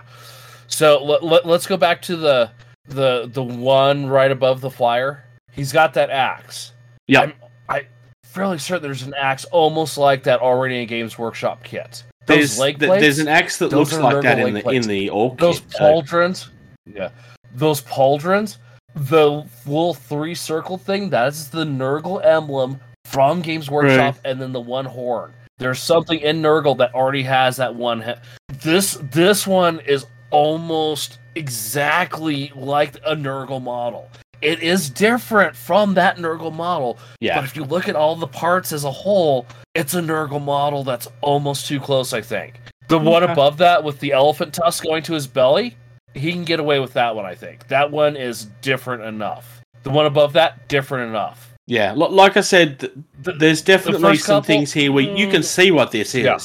So 0.67 1.03
let, 1.03 1.23
let, 1.23 1.45
let's 1.45 1.67
go 1.67 1.75
back 1.75 2.01
to 2.03 2.15
the 2.15 2.51
the 2.87 3.29
the 3.31 3.43
one 3.43 4.07
right 4.07 4.31
above 4.31 4.61
the 4.61 4.69
flyer. 4.71 5.25
He's 5.51 5.73
got 5.73 5.93
that 5.95 6.09
axe. 6.09 6.71
Yeah. 7.07 7.31
I 7.67 7.87
fairly 8.29 8.59
certain 8.59 8.83
there's 8.83 9.03
an 9.03 9.13
axe 9.15 9.45
almost 9.45 9.97
like 9.97 10.23
that 10.23 10.39
already 10.39 10.81
in 10.81 10.87
Games 10.87 11.17
Workshop 11.17 11.63
kit. 11.63 12.03
Those 12.25 12.37
There's, 12.37 12.59
leg 12.59 12.79
th- 12.79 12.89
plates, 12.89 13.01
there's 13.01 13.19
an 13.19 13.27
axe 13.27 13.57
that 13.57 13.71
looks 13.71 13.97
like 13.97 14.21
that 14.21 14.37
in 14.39 14.53
the 14.53 14.69
in 14.69 14.83
the 14.83 15.09
orc 15.09 15.39
those 15.39 15.61
kit, 15.61 15.71
pauldrons. 15.71 16.49
Yeah. 16.85 17.09
Those 17.55 17.81
pauldrons, 17.81 18.57
the 18.93 19.43
little 19.65 19.95
three 19.95 20.35
circle 20.35 20.77
thing, 20.77 21.09
that's 21.09 21.47
the 21.47 21.63
Nurgle 21.63 22.23
emblem 22.23 22.79
from 23.05 23.41
Games 23.41 23.71
Workshop, 23.71 24.17
and 24.23 24.39
then 24.39 24.53
the 24.53 24.59
one 24.59 24.85
horn. 24.85 25.33
There's 25.57 25.79
something 25.79 26.19
in 26.19 26.41
Nurgle 26.41 26.77
that 26.77 26.93
already 26.93 27.23
has 27.23 27.57
that 27.57 27.73
one. 27.73 28.01
He- 28.01 28.13
this 28.61 28.99
this 29.11 29.47
one 29.47 29.79
is 29.79 30.05
almost 30.29 31.17
exactly 31.33 32.51
like 32.55 32.95
a 33.05 33.15
Nurgle 33.15 33.61
model. 33.61 34.07
It 34.41 34.61
is 34.61 34.89
different 34.89 35.55
from 35.55 35.93
that 35.95 36.17
Nurgle 36.17 36.53
model, 36.53 36.97
Yeah. 37.19 37.35
but 37.35 37.43
if 37.43 37.55
you 37.55 37.63
look 37.65 37.89
at 37.89 37.95
all 37.95 38.15
the 38.15 38.27
parts 38.27 38.71
as 38.71 38.83
a 38.85 38.91
whole, 38.91 39.45
it's 39.75 39.93
a 39.93 40.01
Nurgle 40.01 40.41
model 40.43 40.83
that's 40.83 41.07
almost 41.21 41.67
too 41.67 41.79
close, 41.79 42.13
I 42.13 42.21
think. 42.21 42.59
The 42.87 42.97
one 42.97 43.23
Okay. 43.23 43.33
above 43.33 43.57
that 43.57 43.83
with 43.83 43.99
the 43.99 44.13
elephant 44.13 44.53
tusk 44.53 44.83
going 44.83 45.03
to 45.03 45.13
his 45.13 45.27
belly, 45.27 45.75
he 46.13 46.31
can 46.31 46.43
get 46.45 46.59
away 46.59 46.79
with 46.79 46.93
that 46.93 47.15
one, 47.15 47.25
I 47.25 47.35
think. 47.35 47.67
That 47.67 47.91
one 47.91 48.15
is 48.15 48.45
different 48.61 49.03
enough. 49.03 49.61
The 49.83 49.89
one 49.89 50.05
above 50.05 50.33
that, 50.33 50.67
different 50.67 51.09
enough. 51.09 51.53
Yeah, 51.67 51.93
li- 51.93 52.07
like 52.09 52.35
I 52.35 52.41
said, 52.41 52.79
th- 52.79 52.91
The- 53.21 53.33
there's 53.33 53.61
definitely 53.61 54.01
first 54.01 54.25
some 54.25 54.37
couple- 54.41 54.47
things 54.47 54.73
here 54.73 54.91
where 54.91 55.03
you 55.03 55.27
can 55.27 55.41
Mm. 55.41 55.45
see 55.45 55.69
what 55.71 55.91
this 55.91 56.15
is, 56.15 56.23
Yeah. 56.25 56.37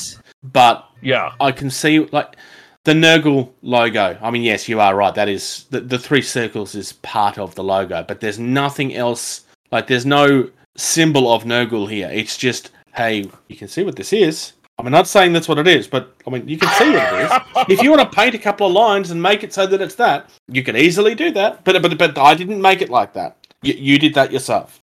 but 0.42 0.84
yeah. 1.01 1.30
I 1.40 1.51
can 1.53 1.70
see 1.70 2.01
like 2.12 2.36
the 2.85 2.93
Nurgle 2.93 3.51
logo. 3.62 4.18
I 4.20 4.30
mean, 4.30 4.43
yes, 4.43 4.68
you 4.68 4.80
are 4.80 4.95
right. 4.95 5.14
That 5.14 5.28
is 5.28 5.64
the, 5.70 5.80
the 5.80 5.99
three 5.99 6.22
circles 6.22 6.74
is 6.74 6.93
part 6.95 7.39
of 7.39 7.55
the 7.55 7.64
logo, 7.64 8.03
but 8.07 8.20
there's 8.20 8.39
nothing 8.39 8.95
else. 8.95 9.43
Like, 9.72 9.87
there's 9.87 10.07
no 10.07 10.51
symbol 10.76 11.32
of 11.32 11.45
Nurgle 11.45 11.91
here. 11.91 12.11
It's 12.12 12.37
just, 12.37 12.70
hey, 12.95 13.30
you 13.49 13.57
can 13.57 13.68
see 13.68 13.82
what 13.85 13.97
this 13.97 14.12
is. 14.12 14.53
I'm 14.78 14.91
not 14.91 15.07
saying 15.07 15.32
that's 15.32 15.49
what 15.49 15.59
it 15.59 15.68
is, 15.68 15.87
but 15.87 16.14
I 16.26 16.30
mean, 16.30 16.49
you 16.49 16.59
can 16.59 16.68
see 16.70 16.91
what 16.91 17.12
it 17.12 17.24
is. 17.24 17.32
if 17.68 17.82
you 17.82 17.91
want 17.91 18.03
to 18.03 18.16
paint 18.16 18.35
a 18.35 18.39
couple 18.39 18.66
of 18.66 18.72
lines 18.72 19.11
and 19.11 19.22
make 19.22 19.45
it 19.45 19.53
so 19.55 19.66
that 19.66 19.80
it's 19.80 19.95
that, 19.95 20.28
you 20.49 20.62
can 20.64 20.76
easily 20.76 21.14
do 21.14 21.30
that. 21.30 21.64
But 21.64 21.80
but 21.80 21.97
but 21.97 22.18
I 22.18 22.35
didn't 22.35 22.61
make 22.61 22.82
it 22.82 22.91
like 22.91 23.12
that. 23.14 23.37
You, 23.62 23.74
you 23.74 23.99
did 23.99 24.14
that 24.14 24.32
yourself. 24.32 24.82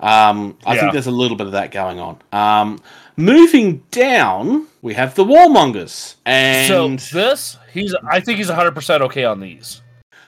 Um, 0.00 0.58
I 0.66 0.74
Yeah. 0.74 0.80
think 0.80 0.92
there's 0.92 1.06
a 1.06 1.12
little 1.12 1.36
bit 1.36 1.46
of 1.46 1.52
that 1.52 1.70
going 1.70 2.00
on. 2.00 2.18
Um, 2.32 2.80
moving 3.16 3.82
down, 3.90 4.66
we 4.82 4.94
have 4.94 5.14
the 5.14 5.24
Warmongers, 5.24 6.16
and 6.26 6.68
so 7.00 7.16
this, 7.18 7.56
he's 7.72 7.94
I 8.10 8.20
think 8.20 8.38
he's 8.38 8.48
100% 8.50 9.00
okay 9.02 9.24
on 9.24 9.40
these. 9.40 9.82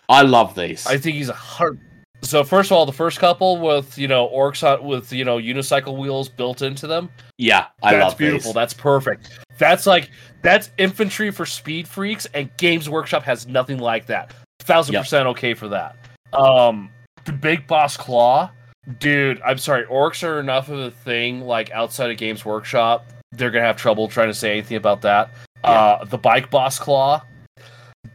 I 0.09 0.23
love 0.23 0.55
these. 0.55 0.87
I 0.87 0.99
think 0.99 1.17
he's 1.17 1.29
a 1.29 1.35
hard. 1.35 1.81
So 2.23 2.43
first 2.43 2.71
of 2.71 2.77
all, 2.77 2.87
the 2.87 2.93
first 2.93 3.19
couple 3.19 3.59
with 3.59 3.99
you 3.99 4.09
know 4.09 4.29
orcs 4.29 4.63
on, 4.67 4.85
with 4.87 5.13
you 5.13 5.25
know 5.25 5.37
unicycle 5.39 5.97
wheels 5.99 6.29
built 6.29 6.63
into 6.63 6.87
them. 6.87 7.11
yeah, 7.39 7.67
I 7.83 7.93
that's 7.95 8.05
love 8.11 8.19
beautiful. 8.19 8.51
these. 8.51 8.55
That's 8.55 8.75
perfect. 8.75 9.39
That's 9.59 9.87
like 9.87 10.11
that's 10.43 10.71
infantry 10.79 11.31
for 11.31 11.47
speed 11.47 11.87
freaks, 11.89 12.27
and 12.35 12.51
Games 12.57 12.89
Workshop 12.89 13.23
has 13.25 13.47
nothing 13.47 13.79
like 13.79 14.07
that. 14.07 14.33
Thousand 14.61 14.95
Yep. 14.95 15.03
percent 15.03 15.27
okay 15.29 15.53
for 15.55 15.69
that. 15.69 15.97
Um, 16.33 16.91
the 17.27 17.33
big 17.33 17.67
boss 17.67 17.97
claw, 17.97 18.51
dude. 18.99 19.41
I'm 19.43 19.59
sorry, 19.59 19.85
orcs 19.87 20.27
are 20.27 20.41
enough 20.41 20.69
of 20.69 20.79
a 20.79 20.91
thing. 20.91 21.43
Like 21.43 21.71
outside 21.71 22.11
of 22.11 22.17
Games 22.17 22.45
Workshop, 22.45 23.07
they're 23.33 23.51
gonna 23.51 23.65
have 23.65 23.77
trouble 23.77 24.09
trying 24.09 24.29
to 24.29 24.35
say 24.35 24.53
anything 24.53 24.77
about 24.77 25.03
that. 25.03 25.31
Uh, 25.63 26.05
the 26.05 26.19
bike 26.19 26.51
boss 26.51 26.79
claw, 26.79 27.23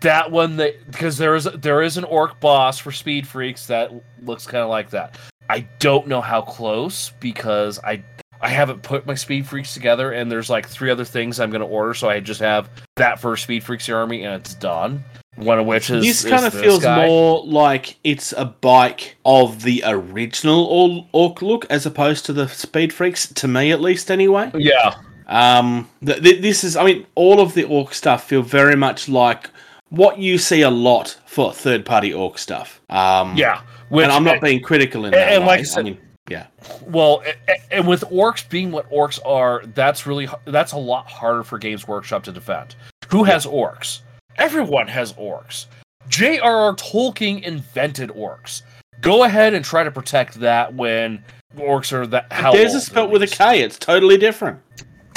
that 0.02 0.32
one 0.32 0.58
that 0.58 0.90
because 0.92 1.18
there 1.18 1.36
is 1.36 1.46
there 1.56 1.82
is 1.82 1.98
an 1.98 2.04
orc 2.06 2.40
boss 2.40 2.78
for 2.80 2.92
speed 2.92 3.28
freaks 3.28 3.68
that 3.68 3.92
looks 4.22 4.46
kind 4.46 4.64
of 4.64 4.70
like 4.70 4.90
that. 4.92 5.18
I 5.50 5.68
don't 5.80 6.08
know 6.08 6.22
how 6.22 6.42
close 6.42 7.12
because 7.20 7.80
I 7.84 8.04
I 8.42 8.50
haven't 8.50 8.84
put 8.84 9.06
my 9.06 9.16
speed 9.16 9.48
freaks 9.48 9.74
together, 9.74 10.12
and 10.12 10.32
there's 10.32 10.50
like 10.50 10.68
three 10.68 10.90
other 10.90 11.06
things 11.06 11.40
I'm 11.40 11.50
gonna 11.50 11.66
order, 11.66 11.94
so 11.94 12.08
I 12.10 12.20
just 12.20 12.40
have 12.40 12.70
that 12.96 13.20
for 13.20 13.36
speed 13.36 13.64
freaks 13.64 13.90
army, 13.90 14.24
and 14.24 14.36
it's 14.36 14.54
done. 14.54 15.04
One 15.40 15.58
of 15.60 15.66
which 15.66 15.90
is 15.90 16.04
this 16.04 16.24
is 16.26 16.30
kind 16.32 16.46
of 16.46 16.54
feels 16.54 16.84
guy. 16.84 17.06
more 17.08 17.44
like 17.46 17.98
it's 18.04 18.34
a 18.34 18.46
bike 18.46 19.16
of 19.26 19.64
the 19.64 19.84
original 19.86 20.66
Or- 20.66 21.06
Orc 21.14 21.42
look 21.42 21.66
as 21.70 21.86
opposed 21.86 22.26
to 22.26 22.34
the 22.34 22.48
Speed 22.48 22.92
Freaks, 22.94 23.28
to 23.34 23.48
me 23.48 23.72
at 23.72 23.80
least, 23.82 24.12
anyway. 24.12 24.52
Yeah, 24.54 24.96
Um, 25.28 25.90
th- 26.06 26.22
th- 26.24 26.42
this 26.42 26.64
is, 26.64 26.76
I 26.76 26.84
mean, 26.84 27.06
all 27.16 27.40
of 27.40 27.54
the 27.54 27.64
Orc 27.64 27.94
stuff 27.94 28.28
feel 28.28 28.42
very 28.42 28.76
much 28.76 29.08
like 29.08 29.50
what 29.90 30.18
you 30.20 30.38
see 30.38 30.62
a 30.62 30.70
lot 30.70 31.18
for 31.26 31.54
third 31.54 31.86
party 31.86 32.14
Orc 32.14 32.38
stuff. 32.38 32.82
Um, 32.90 33.36
yeah. 33.38 33.62
Which, 33.90 34.04
and 34.04 34.12
I'm 34.12 34.24
not 34.24 34.42
being 34.42 34.62
critical 34.62 35.06
in 35.06 35.12
that 35.12 35.32
and 35.34 35.46
like. 35.46 35.62
I 35.62 35.64
said- 35.64 35.86
mean, 35.86 35.98
yeah, 36.30 36.46
Well, 36.86 37.24
and 37.72 37.88
with 37.88 38.02
orcs 38.12 38.48
being 38.48 38.72
what 38.72 38.88
orcs 38.92 39.20
are, 39.26 39.64
that's 39.74 40.06
really 40.06 40.28
that's 40.46 40.74
a 40.74 40.78
lot 40.78 41.08
harder 41.10 41.42
for 41.44 41.58
Games 41.58 41.88
Workshop 41.88 42.24
to 42.26 42.32
defend. 42.32 42.76
Who 43.10 43.24
has 43.24 43.48
orcs? 43.48 44.02
Everyone 44.40 44.88
has 44.88 45.12
orcs. 45.14 45.66
J.R.R. 46.08 46.74
Tolkien 46.76 47.44
invented 47.44 48.10
orcs. 48.12 48.62
Go 49.02 49.26
ahead 49.26 49.54
and 49.54 49.64
try 49.64 49.84
to 49.84 49.92
protect 49.92 50.40
that 50.40 50.74
when 50.74 51.24
orcs 51.58 51.92
are 51.92 52.08
that. 52.08 52.32
How 52.32 52.54
there's 52.54 52.74
a 52.74 52.82
spelt 52.82 53.08
at 53.08 53.12
with 53.12 53.24
a 53.24 53.28
K. 53.28 53.62
It's 53.62 53.78
totally 53.78 54.18
different. 54.18 54.60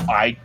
I 0.08 0.36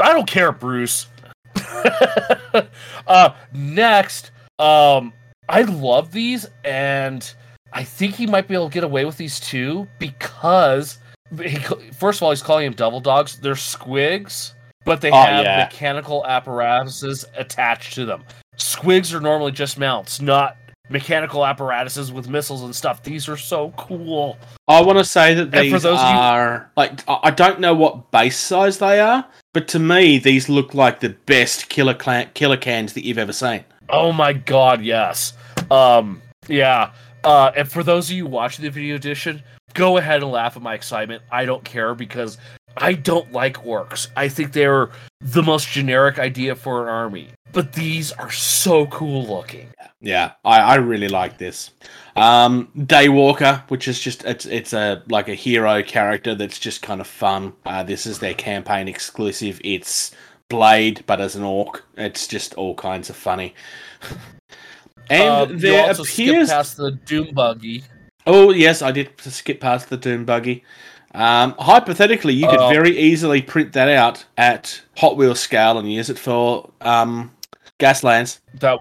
I 0.00 0.12
don't 0.12 0.26
care, 0.26 0.50
Bruce. 0.52 1.06
uh 3.06 3.34
next, 3.52 4.32
um 4.58 5.12
I 5.48 5.62
love 5.62 6.12
these 6.12 6.46
and 6.64 7.32
I 7.72 7.84
think 7.84 8.14
he 8.14 8.26
might 8.26 8.48
be 8.48 8.54
able 8.54 8.68
to 8.68 8.74
get 8.74 8.84
away 8.84 9.04
with 9.04 9.16
these 9.16 9.38
too 9.38 9.86
because 9.98 10.98
he, 11.40 11.56
first 11.92 12.18
of 12.18 12.24
all 12.24 12.30
he's 12.30 12.42
calling 12.42 12.64
them 12.64 12.74
devil 12.74 13.00
dogs. 13.00 13.38
They're 13.38 13.54
squigs, 13.54 14.54
but 14.84 15.00
they 15.00 15.10
Oh, 15.10 15.16
have 15.16 15.44
yeah. 15.44 15.64
mechanical 15.64 16.24
apparatuses 16.26 17.24
attached 17.36 17.94
to 17.94 18.04
them. 18.04 18.24
Squigs 18.58 19.14
are 19.14 19.20
normally 19.20 19.52
just 19.52 19.78
mounts, 19.78 20.20
not 20.20 20.56
mechanical 20.90 21.44
apparatuses 21.46 22.12
with 22.12 22.28
missiles 22.28 22.62
and 22.62 22.74
stuff. 22.76 23.02
These 23.02 23.28
are 23.28 23.36
so 23.36 23.72
cool. 23.78 24.36
I 24.68 24.82
want 24.82 24.98
to 24.98 25.04
say 25.04 25.32
that 25.34 25.42
And 25.44 25.52
for 25.52 25.60
these 25.60 25.82
those 25.82 25.98
of 25.98 26.08
you- 26.08 26.14
are 26.16 26.70
like 26.76 27.08
I 27.08 27.18
I 27.24 27.30
don't 27.30 27.60
know 27.60 27.74
what 27.74 28.10
base 28.10 28.36
size 28.38 28.78
they 28.78 29.00
are, 29.00 29.24
but 29.54 29.68
to 29.68 29.78
me 29.78 30.18
these 30.18 30.48
look 30.48 30.74
like 30.74 31.00
the 31.00 31.10
best 31.26 31.68
killer 31.68 31.94
clan- 31.94 32.30
Killa 32.34 32.56
Kans 32.58 32.92
that 32.92 33.04
you've 33.04 33.18
ever 33.18 33.32
seen. 33.32 33.64
Oh 33.88 34.12
my 34.12 34.32
god, 34.32 34.82
yes. 34.82 35.32
Um, 35.70 36.20
yeah. 36.48 36.90
Uh, 37.24 37.52
and 37.56 37.70
for 37.70 37.82
those 37.82 38.10
of 38.10 38.16
you 38.16 38.26
watching 38.26 38.64
the 38.64 38.70
video 38.70 38.96
edition, 38.96 39.42
go 39.74 39.96
ahead 39.96 40.22
and 40.22 40.30
laugh 40.32 40.56
at 40.56 40.62
my 40.62 40.74
excitement. 40.74 41.22
I 41.30 41.44
don't 41.44 41.62
care 41.64 41.94
because 41.94 42.36
I 42.76 42.94
don't 42.94 43.32
like 43.32 43.56
orcs. 43.64 44.08
I 44.16 44.28
think 44.28 44.52
they're 44.52 44.90
the 45.20 45.42
most 45.42 45.68
generic 45.70 46.18
idea 46.18 46.54
for 46.54 46.82
an 46.82 46.88
army. 46.88 47.28
But 47.52 47.74
these 47.74 48.12
are 48.12 48.30
so 48.30 48.86
cool 48.86 49.26
looking. 49.26 49.68
Yeah, 50.00 50.32
I, 50.44 50.60
I 50.60 50.74
really 50.76 51.08
like 51.08 51.38
this. 51.38 51.70
Um, 52.16 52.68
Daywalker, 52.76 53.62
which 53.70 53.86
is 53.88 54.00
just 54.00 54.24
it's 54.24 54.46
it's 54.46 54.72
a 54.72 55.02
like 55.08 55.28
a 55.28 55.34
hero 55.34 55.82
character 55.82 56.34
that's 56.34 56.58
just 56.58 56.82
kind 56.82 57.00
of 57.00 57.06
fun. 57.06 57.52
Uh, 57.66 57.82
this 57.82 58.06
is 58.06 58.18
their 58.18 58.34
campaign 58.34 58.88
exclusive. 58.88 59.60
It's 59.62 60.12
Blade, 60.48 61.04
but 61.06 61.20
as 61.20 61.36
an 61.36 61.44
orc. 61.44 61.84
It's 61.96 62.26
just 62.26 62.54
all 62.54 62.74
kinds 62.74 63.10
of 63.10 63.16
funny. 63.16 63.54
And 65.10 65.50
Um, 65.52 65.58
there 65.58 65.90
appears. 65.90 66.48
past 66.48 66.76
the 66.76 66.92
Doom 66.92 67.34
buggy. 67.34 67.84
Oh 68.26 68.50
yes, 68.52 68.82
I 68.82 68.92
did 68.92 69.10
skip 69.20 69.60
past 69.60 69.90
the 69.90 69.96
Doom 69.96 70.24
buggy. 70.24 70.64
Um, 71.14 71.54
hypothetically, 71.58 72.32
you 72.34 72.48
could 72.48 72.58
Oh. 72.60 72.68
very 72.70 72.96
easily 72.98 73.42
print 73.42 73.72
that 73.74 73.88
out 73.88 74.24
at 74.38 74.80
Hot 74.96 75.16
Wheels 75.16 75.40
scale 75.40 75.78
and 75.78 75.92
use 75.92 76.08
it 76.08 76.18
for 76.18 76.70
um, 76.80 77.30
Gaslands. 77.78 78.40
That 78.60 78.78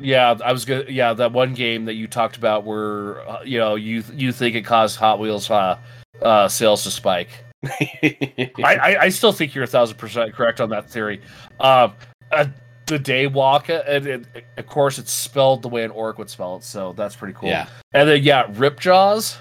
yeah, 0.00 0.36
I 0.44 0.52
was 0.52 0.64
good. 0.64 0.88
Yeah, 0.88 1.12
that 1.14 1.32
one 1.32 1.54
game 1.54 1.84
that 1.84 1.94
you 1.94 2.06
talked 2.08 2.36
about 2.36 2.64
where 2.64 3.20
uh, 3.28 3.42
you 3.44 3.58
know 3.58 3.74
you 3.74 4.02
you 4.12 4.32
think 4.32 4.56
it 4.56 4.62
caused 4.62 4.96
Hot 4.98 5.18
Wheels 5.18 5.50
uh, 5.50 5.78
uh, 6.22 6.48
sales 6.48 6.82
to 6.84 6.90
spike. 6.90 7.30
I, 7.64 8.50
I, 8.62 8.96
I 9.02 9.08
still 9.08 9.32
think 9.32 9.54
you're 9.54 9.64
a 9.64 9.68
thousand 9.68 9.96
percent 9.96 10.34
correct 10.34 10.60
on 10.60 10.70
that 10.70 10.88
theory. 10.90 11.20
Um, 11.60 11.92
uh, 12.32 12.46
the 12.86 12.98
day 12.98 13.26
walk, 13.26 13.68
and 13.70 14.06
it, 14.06 14.26
of 14.58 14.66
course 14.66 14.98
it's 14.98 15.12
spelled 15.12 15.62
the 15.62 15.68
way 15.68 15.84
an 15.84 15.90
orc 15.90 16.18
would 16.18 16.28
spell 16.28 16.56
it, 16.56 16.64
so 16.64 16.92
that's 16.92 17.16
pretty 17.16 17.34
cool. 17.34 17.48
Yeah. 17.48 17.68
And 17.92 18.08
then 18.08 18.22
yeah, 18.22 18.46
Ripjaws. 18.48 19.36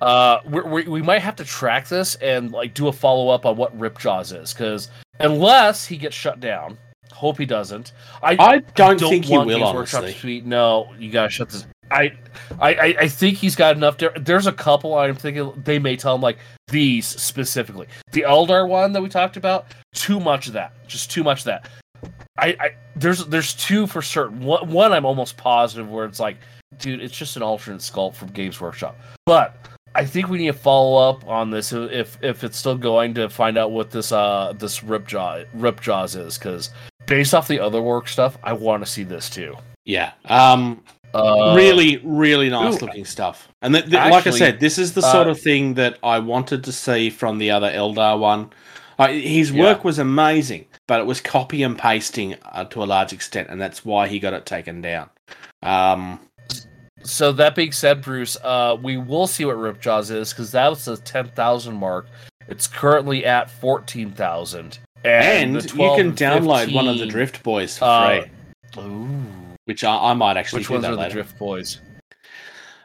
Uh, 0.00 0.40
we 0.46 0.60
we 0.62 0.82
we 0.84 1.02
might 1.02 1.20
have 1.20 1.36
to 1.36 1.44
track 1.44 1.88
this 1.88 2.14
and 2.16 2.52
like 2.52 2.74
do 2.74 2.88
a 2.88 2.92
follow 2.92 3.28
up 3.28 3.44
on 3.44 3.56
what 3.56 3.78
Ripjaws 3.78 4.38
is, 4.40 4.52
because 4.52 4.88
unless 5.18 5.84
he 5.84 5.96
gets 5.96 6.16
shut 6.16 6.40
down, 6.40 6.78
hope 7.12 7.38
he 7.38 7.44
doesn't. 7.46 7.92
I 8.22 8.36
I 8.38 8.58
don't, 8.74 8.98
think 8.98 9.26
he 9.26 9.36
will, 9.36 9.62
honestly. 9.62 10.14
tweet, 10.14 10.46
no, 10.46 10.92
you 10.98 11.10
gotta 11.10 11.28
shut 11.28 11.50
this. 11.50 11.66
I, 11.90 12.12
I, 12.60 12.74
I- 12.74 12.96
I 13.00 13.08
think 13.08 13.36
he's 13.36 13.56
got 13.56 13.76
enough. 13.76 13.98
There, 13.98 14.12
there's 14.16 14.46
a 14.46 14.52
couple 14.52 14.94
I'm 14.94 15.16
thinking 15.16 15.52
they 15.64 15.78
may 15.78 15.96
tell 15.96 16.14
him 16.14 16.20
like 16.20 16.38
these 16.68 17.04
specifically. 17.06 17.88
The 18.12 18.22
Eldar 18.22 18.68
one 18.68 18.92
that 18.92 19.02
we 19.02 19.08
talked 19.08 19.36
about, 19.36 19.66
too 19.92 20.20
much 20.20 20.46
of 20.46 20.52
that, 20.52 20.72
just 20.86 21.10
too 21.10 21.24
much 21.24 21.40
of 21.40 21.44
that. 21.46 21.68
I, 22.38 22.56
I 22.60 22.70
there's 22.96 23.26
there's 23.26 23.54
two 23.54 23.86
for 23.86 24.02
certain. 24.02 24.40
One, 24.40 24.70
one 24.70 24.92
I'm 24.92 25.04
almost 25.04 25.36
positive 25.36 25.90
where 25.90 26.06
it's 26.06 26.20
like, 26.20 26.36
dude, 26.78 27.02
it's 27.02 27.16
just 27.16 27.36
an 27.36 27.42
alternate 27.42 27.80
sculpt 27.80 28.14
from 28.14 28.28
Games 28.28 28.60
Workshop. 28.60 28.96
But 29.26 29.56
I 29.94 30.04
think 30.04 30.28
we 30.28 30.38
need 30.38 30.46
to 30.46 30.52
follow 30.52 31.08
up 31.10 31.26
on 31.26 31.50
this 31.50 31.72
if 31.72 32.16
if 32.22 32.44
it's 32.44 32.56
still 32.56 32.76
going 32.76 33.14
to 33.14 33.28
find 33.28 33.58
out 33.58 33.72
what 33.72 33.90
this 33.90 34.12
uh 34.12 34.52
this 34.56 34.80
Ripjaw 34.80 35.46
Ripjaws 35.56 36.16
is 36.16 36.38
because 36.38 36.70
based 37.06 37.34
off 37.34 37.48
the 37.48 37.58
other 37.60 37.82
work 37.82 38.06
stuff, 38.08 38.38
I 38.44 38.52
want 38.52 38.84
to 38.84 38.90
see 38.90 39.02
this 39.02 39.28
too. 39.28 39.56
Yeah. 39.84 40.12
Um, 40.26 40.82
Uh, 41.12 41.54
really, 41.56 41.96
really 42.04 42.48
nice 42.48 42.76
ooh. 42.80 42.86
looking 42.86 43.04
stuff. 43.04 43.48
And 43.62 43.74
th- 43.74 43.86
th- 43.86 43.94
like 44.12 44.28
I 44.28 44.30
said, 44.30 44.60
this 44.60 44.78
is 44.78 44.92
the 44.94 45.00
uh, 45.04 45.10
sort 45.10 45.26
of 45.26 45.40
thing 45.40 45.74
that 45.74 45.98
I 46.04 46.20
wanted 46.20 46.62
to 46.64 46.72
see 46.72 47.10
from 47.10 47.38
the 47.38 47.50
other 47.50 47.68
Eldar 47.68 48.16
one. 48.16 48.50
Uh, 48.96 49.08
his 49.08 49.50
Yeah. 49.50 49.64
work 49.64 49.82
was 49.82 49.98
amazing, 49.98 50.66
but 50.86 51.00
it 51.00 51.06
was 51.06 51.20
copy 51.20 51.64
and 51.64 51.76
pasting 51.76 52.36
uh, 52.52 52.62
to 52.66 52.84
a 52.84 52.86
large 52.86 53.12
extent, 53.12 53.48
and 53.50 53.60
that's 53.60 53.84
why 53.84 54.06
he 54.06 54.20
got 54.20 54.34
it 54.34 54.46
taken 54.46 54.80
down. 54.82 55.10
Um, 55.64 56.20
So 57.02 57.32
that 57.32 57.54
being 57.54 57.72
said, 57.72 58.02
Bruce, 58.02 58.36
uh, 58.42 58.76
we 58.80 58.96
will 58.96 59.26
see 59.26 59.44
what 59.44 59.56
Ripjaws 59.56 60.10
is 60.10 60.32
because 60.32 60.52
that 60.52 60.68
was 60.68 60.84
the 60.84 60.96
ten 60.98 61.28
thousand 61.28 61.74
mark. 61.76 62.06
It's 62.48 62.66
currently 62.66 63.24
at 63.24 63.50
fourteen 63.50 64.12
thousand, 64.12 64.78
and, 65.04 65.62
you 65.64 65.70
can 65.70 66.08
and 66.08 66.16
download 66.16 66.74
one 66.74 66.88
of 66.88 66.98
the 66.98 67.06
Drift 67.06 67.42
Boys 67.42 67.78
for 67.78 67.84
uh, 67.84 68.22
free, 68.74 68.82
Ooh, 68.82 69.24
which 69.64 69.84
I, 69.84 69.96
I 69.96 70.14
might 70.14 70.36
actually 70.36 70.60
which 70.60 70.68
do 70.68 70.74
ones 70.74 70.82
that 70.82 70.92
are 70.92 70.96
the. 70.96 71.08
Drift 71.08 71.38
Boys? 71.38 71.80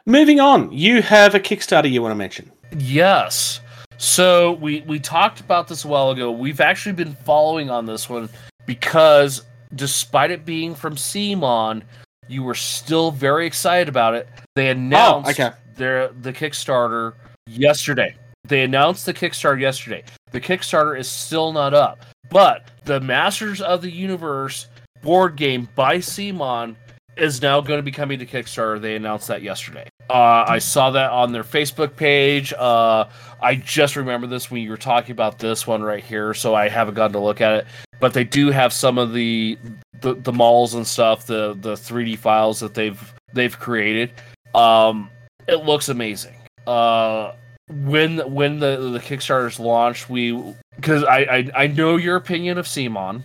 Moving 0.06 0.40
on, 0.40 0.70
you 0.72 1.02
have 1.02 1.34
a 1.34 1.40
Kickstarter 1.40 1.90
you 1.90 2.00
want 2.00 2.12
to 2.12 2.16
mention. 2.16 2.50
Yes. 2.76 3.60
So 3.98 4.52
we 4.52 4.82
we 4.82 4.98
talked 4.98 5.40
about 5.40 5.68
this 5.68 5.84
a 5.84 5.88
while 5.88 6.10
ago. 6.10 6.30
We've 6.30 6.60
actually 6.60 6.92
been 6.92 7.14
following 7.14 7.70
on 7.70 7.86
this 7.86 8.08
one 8.08 8.28
because 8.66 9.42
despite 9.74 10.30
it 10.30 10.44
being 10.44 10.74
from 10.74 10.96
CMON, 10.96 11.82
you 12.28 12.42
were 12.42 12.54
still 12.54 13.10
very 13.10 13.46
excited 13.46 13.88
about 13.88 14.14
it. 14.14 14.28
They 14.54 14.70
announced 14.70 15.30
okay. 15.38 15.54
their 15.76 16.08
the 16.08 16.32
Kickstarter 16.32 17.14
yesterday. 17.46 18.16
They 18.44 18.62
announced 18.62 19.06
the 19.06 19.14
Kickstarter 19.14 19.60
yesterday. 19.60 20.04
The 20.30 20.40
Kickstarter 20.40 20.98
is 20.98 21.08
still 21.08 21.52
not 21.52 21.74
up, 21.74 22.04
but 22.30 22.70
the 22.84 23.00
Masters 23.00 23.60
of 23.60 23.82
the 23.82 23.90
Universe 23.90 24.68
board 25.02 25.36
game 25.36 25.68
by 25.74 25.98
CMON 25.98 26.76
is 27.16 27.40
now 27.40 27.60
going 27.60 27.78
to 27.78 27.82
be 27.82 27.90
coming 27.90 28.18
to 28.18 28.26
Kickstarter. 28.26 28.80
They 28.80 28.96
announced 28.96 29.28
that 29.28 29.42
yesterday. 29.42 29.88
Uh, 30.08 30.44
I 30.46 30.58
saw 30.58 30.90
that 30.90 31.10
on 31.10 31.32
their 31.32 31.42
Facebook 31.42 31.96
page. 31.96 32.52
Uh, 32.52 33.08
I 33.40 33.56
just 33.56 33.96
remember 33.96 34.26
this 34.26 34.50
when 34.50 34.62
you 34.62 34.70
were 34.70 34.76
talking 34.76 35.12
about 35.12 35.38
this 35.38 35.66
one 35.66 35.82
right 35.82 36.04
here, 36.04 36.34
so 36.34 36.54
I 36.54 36.68
haven't 36.68 36.94
gotten 36.94 37.14
to 37.14 37.18
look 37.18 37.40
at 37.40 37.54
it. 37.54 37.66
But 38.00 38.12
they 38.12 38.24
do 38.24 38.50
have 38.50 38.72
some 38.72 38.98
of 38.98 39.12
the 39.12 39.58
the, 40.00 40.14
the 40.14 40.32
malls 40.32 40.74
and 40.74 40.86
stuff, 40.86 41.26
the 41.26 41.56
the 41.60 41.74
3D 41.74 42.18
files 42.18 42.60
that 42.60 42.74
they've 42.74 43.14
they've 43.32 43.58
created. 43.58 44.12
Um, 44.54 45.10
it 45.48 45.64
looks 45.64 45.88
amazing. 45.88 46.34
Uh, 46.66 47.32
when 47.68 48.18
when 48.32 48.58
the 48.58 48.76
the 48.92 49.00
Kickstarter's 49.00 49.58
launched, 49.58 50.08
we 50.08 50.40
because 50.76 51.04
I, 51.04 51.18
I 51.18 51.50
I 51.62 51.66
know 51.66 51.96
your 51.96 52.16
opinion 52.16 52.58
of 52.58 52.66
CMON, 52.66 53.22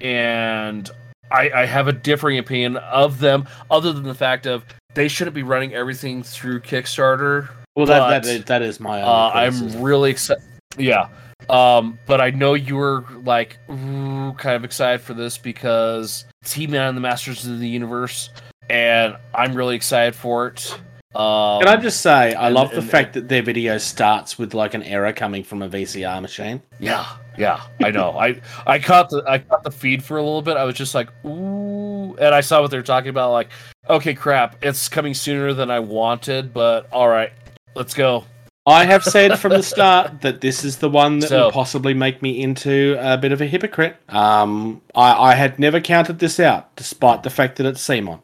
and 0.00 0.90
I, 1.30 1.50
I 1.50 1.66
have 1.66 1.88
a 1.88 1.92
differing 1.92 2.38
opinion 2.38 2.76
of 2.76 3.20
them, 3.20 3.46
other 3.70 3.92
than 3.92 4.04
the 4.04 4.14
fact 4.14 4.46
of 4.46 4.64
they 4.94 5.08
shouldn't 5.08 5.34
be 5.34 5.42
running 5.42 5.74
everything 5.74 6.22
through 6.22 6.60
Kickstarter. 6.60 7.48
Well, 7.76 7.86
that, 7.86 8.00
But, 8.00 8.24
that 8.24 8.46
that 8.46 8.62
is 8.62 8.80
my. 8.80 9.00
Uh, 9.02 9.30
I'm 9.32 9.80
really 9.80 10.10
excited. 10.10 10.42
Yeah. 10.76 11.08
Um, 11.50 11.98
but 12.06 12.20
I 12.20 12.30
know 12.30 12.54
you 12.54 12.76
were 12.76 13.04
like 13.24 13.58
ooh, 13.70 14.32
kind 14.34 14.56
of 14.56 14.64
excited 14.64 15.00
for 15.00 15.14
this 15.14 15.36
because 15.36 16.24
it's 16.42 16.52
He-Man 16.52 16.88
and 16.88 16.96
the 16.96 17.00
Masters 17.00 17.44
of 17.46 17.58
the 17.58 17.68
Universe, 17.68 18.30
and 18.68 19.16
I'm 19.34 19.54
really 19.54 19.76
excited 19.76 20.14
for 20.14 20.46
it. 20.48 20.72
Um, 21.12 21.58
Can 21.60 21.66
I 21.66 21.76
just 21.76 22.02
say, 22.02 22.34
I 22.34 22.46
and- 22.46 22.54
love 22.54 22.70
the 22.70 22.78
and- 22.78 22.88
fact 22.88 23.14
that 23.14 23.28
their 23.28 23.42
video 23.42 23.78
starts 23.78 24.38
with 24.38 24.54
like 24.54 24.74
an 24.74 24.84
error 24.84 25.12
coming 25.12 25.42
from 25.42 25.60
a 25.60 25.68
VCR 25.68 26.22
machine. 26.22 26.62
Yeah, 26.78 27.04
yeah, 27.36 27.62
I 27.82 27.90
know. 27.90 28.16
I 28.16 28.40
I 28.64 28.78
caught 28.78 29.10
the 29.10 29.24
I 29.26 29.38
caught 29.38 29.64
the 29.64 29.72
feed 29.72 30.04
for 30.04 30.18
a 30.18 30.22
little 30.22 30.40
bit. 30.42 30.56
I 30.56 30.62
was 30.62 30.76
just 30.76 30.94
like, 30.94 31.08
ooh, 31.24 32.14
and 32.14 32.32
I 32.32 32.40
saw 32.42 32.60
what 32.62 32.70
they 32.70 32.76
were 32.76 32.82
talking 32.84 33.10
about. 33.10 33.32
Like, 33.32 33.48
okay, 33.88 34.14
crap, 34.14 34.64
it's 34.64 34.88
coming 34.88 35.14
sooner 35.14 35.52
than 35.52 35.68
I 35.68 35.80
wanted, 35.80 36.54
but 36.54 36.86
all 36.92 37.08
right, 37.08 37.32
let's 37.74 37.92
go. 37.92 38.24
I 38.66 38.84
have 38.84 39.02
said 39.04 39.38
from 39.38 39.52
the 39.52 39.62
start 39.62 40.20
that 40.20 40.40
this 40.40 40.64
is 40.64 40.78
the 40.78 40.88
one 40.90 41.18
that 41.20 41.28
So- 41.28 41.44
will 41.44 41.52
possibly 41.52 41.94
make 41.94 42.22
me 42.22 42.42
into 42.42 42.96
a 43.00 43.16
bit 43.16 43.32
of 43.32 43.40
a 43.40 43.46
hypocrite. 43.46 43.96
Um, 44.08 44.82
I, 44.94 45.30
I 45.30 45.34
had 45.34 45.58
never 45.58 45.80
counted 45.80 46.18
this 46.18 46.38
out, 46.38 46.74
despite 46.76 47.22
the 47.22 47.30
fact 47.30 47.56
that 47.56 47.66
it's 47.66 47.86
CMON. 47.86 48.20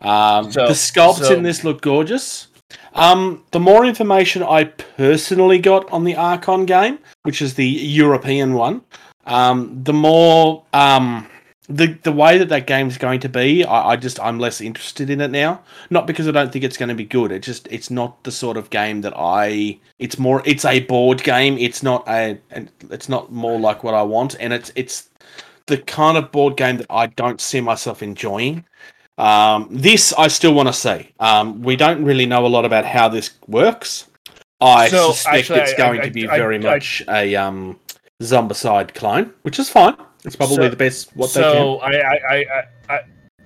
Um, 0.00 0.52
So- 0.52 0.66
the 0.66 0.74
sculpts 0.74 1.26
so- 1.26 1.34
in 1.34 1.42
this 1.42 1.64
look 1.64 1.80
gorgeous. 1.80 2.48
Um, 2.94 3.44
the 3.50 3.60
more 3.60 3.84
information 3.84 4.42
I 4.42 4.64
personally 4.64 5.58
got 5.58 5.90
on 5.90 6.04
the 6.04 6.14
Archon 6.16 6.64
game, 6.66 6.98
which 7.22 7.42
is 7.42 7.54
the 7.54 7.66
European 7.66 8.54
one, 8.54 8.82
um, 9.26 9.82
the 9.82 9.92
more 9.92 10.64
um, 10.72 11.26
the 11.74 11.98
the 12.02 12.12
way 12.12 12.38
that 12.38 12.48
that 12.50 12.66
game's 12.66 12.98
going 12.98 13.20
to 13.20 13.28
be, 13.28 13.64
I, 13.64 13.90
I 13.90 13.96
just 13.96 14.20
I'm 14.20 14.38
less 14.38 14.60
interested 14.60 15.10
in 15.10 15.20
it 15.20 15.30
now. 15.30 15.60
Not 15.90 16.06
because 16.06 16.28
I 16.28 16.30
don't 16.30 16.52
think 16.52 16.64
it's 16.64 16.76
going 16.76 16.88
to 16.88 16.94
be 16.94 17.04
good. 17.04 17.32
It 17.32 17.42
just 17.42 17.66
it's 17.70 17.90
not 17.90 18.22
the 18.24 18.30
sort 18.32 18.56
of 18.56 18.70
game 18.70 19.00
that 19.02 19.14
I. 19.16 19.78
It's 19.98 20.18
more. 20.18 20.42
It's 20.44 20.64
a 20.64 20.80
board 20.80 21.22
game. 21.22 21.56
It's 21.58 21.82
not 21.82 22.06
a. 22.08 22.38
and 22.50 22.70
It's 22.90 23.08
not 23.08 23.32
more 23.32 23.58
like 23.58 23.84
what 23.84 23.94
I 23.94 24.02
want, 24.02 24.36
and 24.40 24.52
it's 24.52 24.72
it's 24.74 25.08
the 25.66 25.78
kind 25.78 26.16
of 26.18 26.32
board 26.32 26.56
game 26.56 26.76
that 26.78 26.86
I 26.90 27.06
don't 27.06 27.40
see 27.40 27.60
myself 27.60 28.02
enjoying. 28.02 28.64
Um, 29.18 29.68
this 29.70 30.12
I 30.14 30.28
still 30.28 30.54
want 30.54 30.68
to 30.68 30.72
see. 30.72 31.12
Um, 31.20 31.62
we 31.62 31.76
don't 31.76 32.04
really 32.04 32.26
know 32.26 32.44
a 32.46 32.48
lot 32.48 32.64
about 32.64 32.84
how 32.84 33.08
this 33.08 33.30
works. 33.46 34.06
I 34.60 34.88
So, 34.88 35.12
suspect 35.12 35.36
actually, 35.38 35.60
it's 35.60 35.74
going 35.74 36.00
I- 36.00 36.04
to 36.04 36.10
be 36.10 36.26
very 36.26 36.58
much 36.58 37.02
a 37.08 37.34
um, 37.36 37.78
zombicide 38.22 38.94
clone, 38.94 39.32
which 39.42 39.58
is 39.58 39.68
fine. 39.68 39.96
It's 40.24 40.36
probably 40.36 40.56
So- 40.56 40.68
the 40.68 40.76
best 40.76 41.10
what 41.16 41.30
so 41.30 41.78
I, 41.80 41.92
I 41.92 42.18
I 42.30 42.44
I 42.88 43.00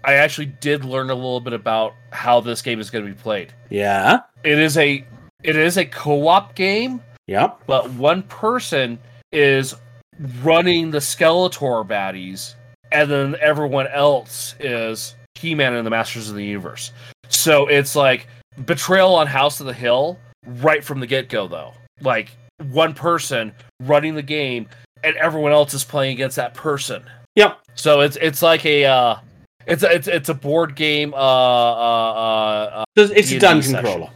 I 0.04 0.12
actually 0.14 0.46
did 0.46 0.84
learn 0.84 1.10
a 1.10 1.14
little 1.14 1.40
bit 1.40 1.52
about 1.52 1.94
how 2.12 2.40
this 2.40 2.62
game 2.62 2.78
is 2.80 2.90
going 2.90 3.04
to 3.04 3.10
be 3.10 3.16
played. 3.18 3.52
Yeah. 3.70 4.20
It 4.44 4.58
is 4.58 4.76
a 4.78 5.04
it 5.42 5.56
is 5.56 5.76
a 5.78 5.84
co-op 5.84 6.54
game, 6.54 7.00
Yep. 7.26 7.60
but 7.66 7.90
one 7.92 8.22
person 8.24 8.98
is 9.32 9.74
running 10.42 10.90
the 10.90 10.98
Skeletor 10.98 11.86
baddies, 11.86 12.54
and 12.92 13.10
then 13.10 13.36
everyone 13.40 13.86
else 13.88 14.54
is 14.60 15.14
He-Man 15.34 15.74
and 15.74 15.86
the 15.86 15.90
Masters 15.90 16.28
of 16.30 16.36
the 16.36 16.44
Universe. 16.44 16.92
So 17.28 17.66
it's 17.66 17.94
like 17.96 18.28
Betrayal 18.64 19.14
on 19.14 19.26
House 19.26 19.60
of 19.60 19.66
the 19.66 19.74
Hill 19.74 20.18
right 20.46 20.82
from 20.82 21.00
the 21.00 21.06
get-go, 21.06 21.48
though. 21.48 21.72
Like 22.00 22.30
one 22.70 22.94
person 22.94 23.52
running 23.80 24.14
the 24.14 24.22
game, 24.22 24.68
and 25.06 25.16
everyone 25.16 25.52
else 25.52 25.72
is 25.74 25.84
playing 25.84 26.12
against 26.12 26.36
that 26.36 26.54
person. 26.54 27.02
Yep. 27.36 27.58
So 27.74 28.00
it's 28.00 28.16
it's 28.16 28.42
like 28.42 28.64
a 28.66 28.84
uh, 28.84 29.16
it's 29.66 29.82
a, 29.82 29.92
it's 29.94 30.08
it's 30.08 30.28
a 30.28 30.34
board 30.34 30.74
game. 30.74 31.14
Uh, 31.14 31.16
uh, 31.16 31.20
uh, 31.20 32.80
uh, 32.80 32.84
It's 32.96 33.32
a 33.32 33.38
dungeon 33.38 33.72
session. 33.72 33.84
crawler. 33.84 34.10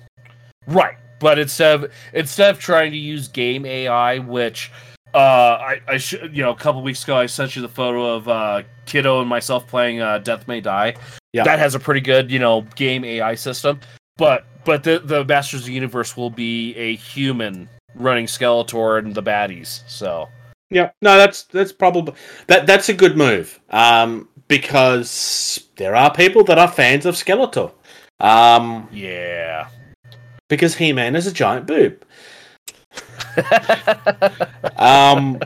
Right, 0.66 0.96
but 1.18 1.38
instead 1.38 1.74
of 1.84 1.92
instead 2.12 2.50
of 2.50 2.60
trying 2.60 2.90
to 2.92 2.96
use 2.98 3.28
game 3.28 3.64
AI, 3.66 4.18
which 4.18 4.70
uh, 5.14 5.18
I 5.18 5.80
I 5.88 5.96
should 5.96 6.34
you 6.36 6.42
know 6.42 6.50
a 6.50 6.56
couple 6.56 6.82
weeks 6.82 7.02
ago 7.04 7.16
I 7.16 7.26
sent 7.26 7.56
you 7.56 7.62
the 7.62 7.68
photo 7.68 8.14
of 8.14 8.28
uh, 8.28 8.62
Kiddo 8.86 9.20
and 9.20 9.28
myself 9.28 9.66
playing 9.66 10.00
uh, 10.00 10.18
Death 10.18 10.46
May 10.48 10.60
Die. 10.60 10.94
Yeah. 11.32 11.44
that 11.44 11.60
has 11.60 11.76
a 11.76 11.78
pretty 11.78 12.00
good 12.00 12.30
you 12.30 12.38
know 12.40 12.62
game 12.74 13.04
AI 13.04 13.34
system, 13.36 13.80
but 14.16 14.46
but 14.64 14.82
the 14.84 15.00
the 15.04 15.24
Masters 15.24 15.60
of 15.60 15.66
the 15.66 15.72
Universe 15.72 16.16
will 16.16 16.30
be 16.30 16.74
a 16.76 16.96
human 16.96 17.68
running 17.94 18.26
Skeletor 18.26 18.98
and 18.98 19.14
the 19.14 19.22
baddies. 19.22 19.82
So 19.88 20.28
Yeah, 20.70 20.90
no, 21.02 21.16
that's 21.16 21.42
that's 21.44 21.72
probably 21.72 22.14
that 22.46 22.66
that's 22.66 22.88
a 22.88 22.94
good 22.94 23.16
move. 23.16 23.60
Um, 23.70 24.28
because 24.48 25.68
there 25.76 25.94
are 25.94 26.12
people 26.12 26.44
that 26.44 26.58
are 26.58 26.68
fans 26.68 27.06
of 27.06 27.14
Skeletor. 27.14 27.72
Um, 28.20 28.88
yeah. 28.92 29.68
because 30.48 30.74
He 30.76 30.92
Man 30.92 31.16
is 31.16 31.26
a 31.26 31.32
giant 31.32 31.66
boob. 31.66 32.04
Um, 34.76 35.38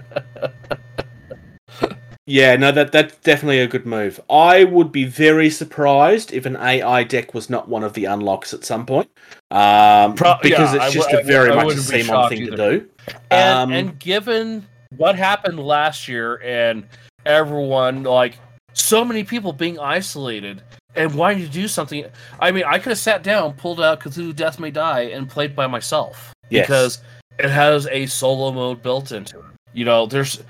yeah, 2.26 2.56
no, 2.56 2.72
that 2.72 2.92
that's 2.92 3.16
definitely 3.18 3.58
a 3.60 3.66
good 3.66 3.84
move. 3.84 4.20
I 4.30 4.64
would 4.64 4.90
be 4.92 5.04
very 5.04 5.50
surprised 5.50 6.32
if 6.32 6.46
an 6.46 6.56
AI 6.56 7.04
deck 7.04 7.34
was 7.34 7.50
not 7.50 7.68
one 7.68 7.84
of 7.84 7.92
the 7.92 8.06
unlocks 8.06 8.54
at 8.54 8.64
some 8.64 8.86
point. 8.86 9.10
Um, 9.50 10.14
Pro- 10.14 10.36
because 10.42 10.74
yeah, 10.74 10.86
it's 10.86 10.94
just 10.94 11.10
w- 11.10 11.20
a 11.20 11.22
very 11.26 11.50
I 11.50 11.56
much 11.56 11.64
a 11.64 11.66
wouldn't 11.66 11.84
CMON 11.84 12.28
thing 12.28 12.42
either. 12.42 12.56
to 12.56 12.56
do. 12.80 12.88
And, 13.30 13.58
Um, 13.58 13.72
and 13.72 13.98
given 13.98 14.66
what 14.96 15.16
happened 15.16 15.58
last 15.58 16.08
year 16.08 16.36
and 16.42 16.86
everyone 17.26 18.02
like 18.02 18.38
so 18.72 19.04
many 19.04 19.24
people 19.24 19.52
being 19.52 19.78
isolated 19.78 20.62
and 20.96 21.14
wanting 21.14 21.42
to 21.42 21.48
do 21.48 21.66
something, 21.68 22.04
I 22.40 22.50
mean, 22.52 22.64
I 22.64 22.78
could 22.78 22.90
have 22.90 22.98
sat 22.98 23.22
down, 23.22 23.54
pulled 23.54 23.80
out 23.80 24.00
Cthulhu 24.00 24.34
Death 24.34 24.58
May 24.60 24.70
Die, 24.70 25.00
and 25.00 25.28
played 25.28 25.56
by 25.56 25.66
myself 25.66 26.32
Yes. 26.50 26.66
because 26.66 26.98
it 27.38 27.50
has 27.50 27.86
a 27.88 28.06
solo 28.06 28.52
mode 28.52 28.82
built 28.82 29.10
into 29.10 29.38
it. 29.38 29.44
You 29.72 29.84
know, 29.84 30.06
there's, 30.06 30.42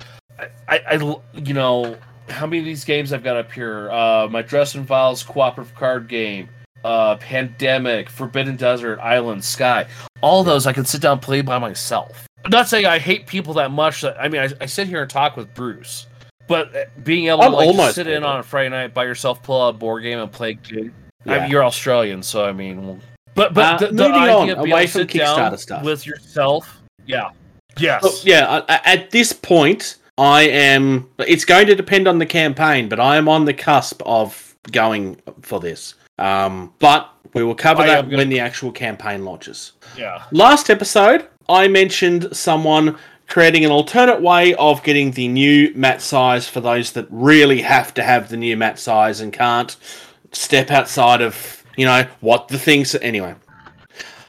I, 0.68 0.80
I, 0.90 1.16
you 1.34 1.54
know, 1.54 1.96
how 2.28 2.46
many 2.46 2.58
of 2.58 2.64
these 2.64 2.84
games 2.84 3.12
I've 3.12 3.22
got 3.22 3.36
up 3.36 3.52
here? 3.52 3.90
Uh, 3.90 4.28
my 4.30 4.42
Dresden 4.42 4.84
Files 4.84 5.22
cooperative 5.22 5.74
card 5.74 6.08
game, 6.08 6.48
uh, 6.84 7.16
Pandemic, 7.16 8.10
Forbidden 8.10 8.56
Desert, 8.56 8.98
Island, 9.00 9.44
Sky. 9.44 9.86
All 10.20 10.44
those 10.44 10.66
I 10.66 10.72
can 10.74 10.84
sit 10.84 11.00
down 11.00 11.12
and 11.12 11.22
play 11.22 11.40
by 11.40 11.58
myself. 11.58 12.26
I'm 12.44 12.50
not 12.50 12.68
saying 12.68 12.86
I 12.86 12.98
hate 12.98 13.26
people 13.26 13.54
that 13.54 13.70
much. 13.70 14.02
That 14.02 14.20
I 14.20 14.28
mean, 14.28 14.42
I, 14.42 14.48
I 14.60 14.66
sit 14.66 14.88
here 14.88 15.00
and 15.02 15.10
talk 15.10 15.36
with 15.36 15.52
Bruce, 15.54 16.06
but 16.46 16.74
uh, 16.76 16.84
being 17.02 17.28
able 17.28 17.42
I'm 17.42 17.52
to 17.52 17.56
like 17.56 17.94
sit 17.94 18.06
in 18.06 18.22
on 18.22 18.40
a 18.40 18.42
Friday 18.42 18.68
night 18.68 18.92
by 18.94 19.04
yourself, 19.04 19.42
pull 19.42 19.62
out 19.62 19.70
a 19.70 19.78
board 19.78 20.02
game, 20.02 20.18
and 20.18 20.30
play. 20.30 20.58
I 20.72 20.90
Yeah. 21.24 21.40
mean, 21.42 21.50
you're 21.50 21.64
Australian, 21.64 22.22
so 22.22 22.44
I 22.44 22.52
mean, 22.52 23.00
but 23.34 23.54
but 23.54 23.82
Uh, 23.82 23.86
the, 23.86 23.94
the 23.94 24.04
idea 24.04 24.34
on, 24.34 24.50
of 24.50 24.56
being 24.64 24.72
away 24.72 24.82
able 24.82 24.92
to 24.92 24.98
from 24.98 25.08
sit 25.08 25.18
down 25.18 25.52
Kickstarter 25.52 25.58
stuff. 25.58 25.82
with 25.84 26.06
yourself, 26.06 26.82
yeah, 27.06 27.30
yes, 27.78 28.02
Look, 28.02 28.24
yeah, 28.24 28.62
at 28.68 29.10
this 29.10 29.32
point, 29.32 29.96
I 30.18 30.42
am. 30.42 31.08
It's 31.18 31.46
going 31.46 31.66
to 31.68 31.74
depend 31.74 32.06
on 32.06 32.18
the 32.18 32.26
campaign, 32.26 32.88
but 32.90 33.00
I 33.00 33.16
am 33.16 33.28
on 33.28 33.46
the 33.46 33.54
cusp 33.54 34.02
of 34.04 34.54
going 34.70 35.18
for 35.40 35.60
this. 35.60 35.94
Um, 36.18 36.72
but 36.78 37.10
we 37.32 37.42
will 37.42 37.54
cover 37.56 37.82
I 37.82 37.86
that 37.86 38.08
when 38.08 38.28
the 38.28 38.38
actual 38.38 38.70
campaign 38.70 39.24
launches. 39.24 39.72
Yeah. 39.98 40.22
Last 40.30 40.70
episode, 40.70 41.26
I 41.48 41.68
mentioned 41.68 42.34
someone 42.36 42.98
creating 43.26 43.64
an 43.64 43.70
alternate 43.70 44.20
way 44.20 44.54
of 44.54 44.82
getting 44.82 45.12
the 45.12 45.28
new 45.28 45.72
mat 45.74 46.00
size 46.00 46.48
for 46.48 46.60
those 46.60 46.92
that 46.92 47.06
really 47.10 47.62
have 47.62 47.94
to 47.94 48.02
have 48.02 48.28
the 48.28 48.36
new 48.36 48.56
mat 48.56 48.78
size 48.78 49.20
and 49.20 49.32
can't 49.32 49.76
step 50.32 50.70
outside 50.70 51.20
of, 51.20 51.64
you 51.76 51.86
know, 51.86 52.06
what 52.20 52.48
the 52.48 52.58
things. 52.58 52.94
Anyway, 52.96 53.34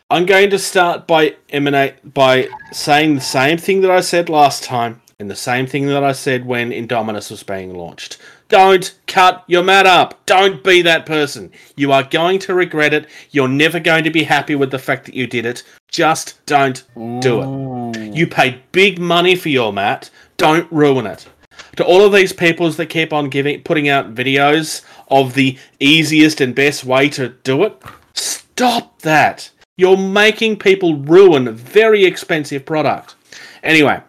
I'm 0.09 0.25
going 0.25 0.49
to 0.49 0.59
start 0.59 1.07
by 1.07 1.35
emanate 1.49 2.13
by 2.13 2.49
saying 2.71 3.15
the 3.15 3.21
same 3.21 3.57
thing 3.57 3.81
that 3.81 3.91
I 3.91 4.01
said 4.01 4.29
last 4.29 4.63
time 4.63 5.01
and 5.19 5.29
the 5.29 5.35
same 5.35 5.65
thing 5.65 5.87
that 5.87 6.03
I 6.03 6.11
said 6.11 6.45
when 6.45 6.71
Indomitus 6.71 7.31
was 7.31 7.43
being 7.43 7.73
launched. 7.73 8.17
Don't 8.47 8.97
cut 9.07 9.43
your 9.47 9.63
mat 9.63 9.87
up. 9.87 10.23
Don't 10.25 10.63
be 10.63 10.81
that 10.83 11.05
person. 11.05 11.51
You 11.75 11.91
are 11.91 12.03
going 12.03 12.39
to 12.39 12.53
regret 12.53 12.93
it. 12.93 13.07
You're 13.31 13.47
never 13.47 13.79
going 13.79 14.03
to 14.03 14.11
be 14.11 14.23
happy 14.23 14.55
with 14.55 14.69
the 14.69 14.79
fact 14.79 15.05
that 15.05 15.15
you 15.15 15.25
did 15.25 15.45
it. 15.45 15.63
Just 15.89 16.45
don't 16.45 16.83
do 17.21 17.41
it. 17.41 18.15
You 18.15 18.27
paid 18.27 18.61
big 18.71 18.99
money 18.99 19.35
for 19.35 19.49
your 19.49 19.73
mat. 19.73 20.09
Don't 20.37 20.71
ruin 20.71 21.07
it. 21.07 21.27
To 21.77 21.85
all 21.85 22.05
of 22.05 22.13
these 22.13 22.33
peoples 22.33 22.77
that 22.77 22.87
keep 22.87 23.13
on 23.13 23.29
giving 23.29 23.61
putting 23.61 23.89
out 23.89 24.13
videos 24.13 24.83
of 25.09 25.33
the 25.33 25.57
easiest 25.79 26.41
and 26.41 26.53
best 26.53 26.85
way 26.85 27.09
to 27.09 27.29
do 27.29 27.63
it, 27.63 27.81
stop 28.13 29.01
that. 29.01 29.49
You're 29.77 29.97
making 29.97 30.59
people 30.59 30.97
ruin 30.97 31.47
a 31.47 31.51
very 31.51 32.05
expensive 32.05 32.65
product. 32.65 33.15
Anyway, 33.63 34.01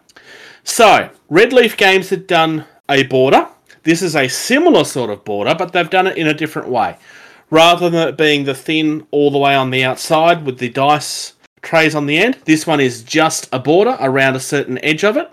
so 0.63 1.09
Red 1.29 1.51
Leaf 1.51 1.75
Games 1.75 2.09
had 2.09 2.27
done 2.27 2.65
a 2.89 3.03
border. 3.03 3.47
This 3.87 4.01
is 4.01 4.17
a 4.17 4.27
similar 4.27 4.83
sort 4.83 5.09
of 5.09 5.23
border, 5.23 5.55
but 5.55 5.71
they've 5.71 5.89
done 5.89 6.07
it 6.07 6.17
in 6.17 6.27
a 6.27 6.33
different 6.33 6.67
way. 6.67 6.97
Rather 7.49 7.89
than 7.89 8.09
it 8.09 8.17
being 8.17 8.43
the 8.43 8.53
thin 8.53 9.07
all 9.11 9.31
the 9.31 9.37
way 9.37 9.55
on 9.55 9.69
the 9.69 9.85
outside 9.85 10.45
with 10.45 10.57
the 10.57 10.67
dice 10.67 11.35
trays 11.61 11.95
on 11.95 12.05
the 12.05 12.17
end, 12.17 12.37
this 12.43 12.67
one 12.67 12.81
is 12.81 13.01
just 13.01 13.47
a 13.53 13.59
border 13.59 13.95
around 14.01 14.35
a 14.35 14.41
certain 14.41 14.77
edge 14.83 15.05
of 15.05 15.15
it. 15.15 15.31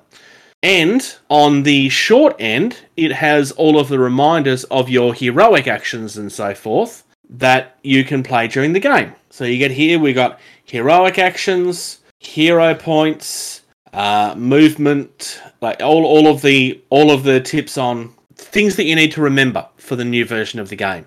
And 0.63 1.17
on 1.29 1.65
the 1.65 1.89
short 1.89 2.37
end, 2.39 2.77
it 2.97 3.11
has 3.11 3.51
all 3.51 3.77
of 3.77 3.89
the 3.89 3.99
reminders 3.99 4.63
of 4.71 4.89
your 4.89 5.15
heroic 5.15 5.67
actions 5.67 6.17
and 6.17 6.31
so 6.31 6.55
forth 6.55 7.03
that 7.29 7.77
you 7.83 8.05
can 8.05 8.23
play 8.23 8.47
during 8.47 8.73
the 8.73 8.79
game. 8.79 9.17
So 9.31 9.43
you 9.43 9.59
get 9.59 9.73
here, 9.73 9.99
we 9.99 10.13
got 10.13 10.39
heroic 10.65 11.19
actions, 11.19 11.99
hero 12.21 12.73
points, 12.73 13.63
uh, 13.93 14.37
movement, 14.37 15.43
like 15.61 15.83
all, 15.83 16.05
all 16.05 16.29
of 16.29 16.41
the 16.41 16.81
all 16.91 17.11
of 17.11 17.25
the 17.25 17.41
tips 17.41 17.77
on 17.77 18.14
things 18.37 18.77
that 18.77 18.85
you 18.85 18.95
need 18.97 19.13
to 19.13 19.21
remember 19.21 19.67
for 19.77 19.97
the 19.97 20.05
new 20.05 20.25
version 20.25 20.61
of 20.61 20.69
the 20.69 20.77
game. 20.77 21.07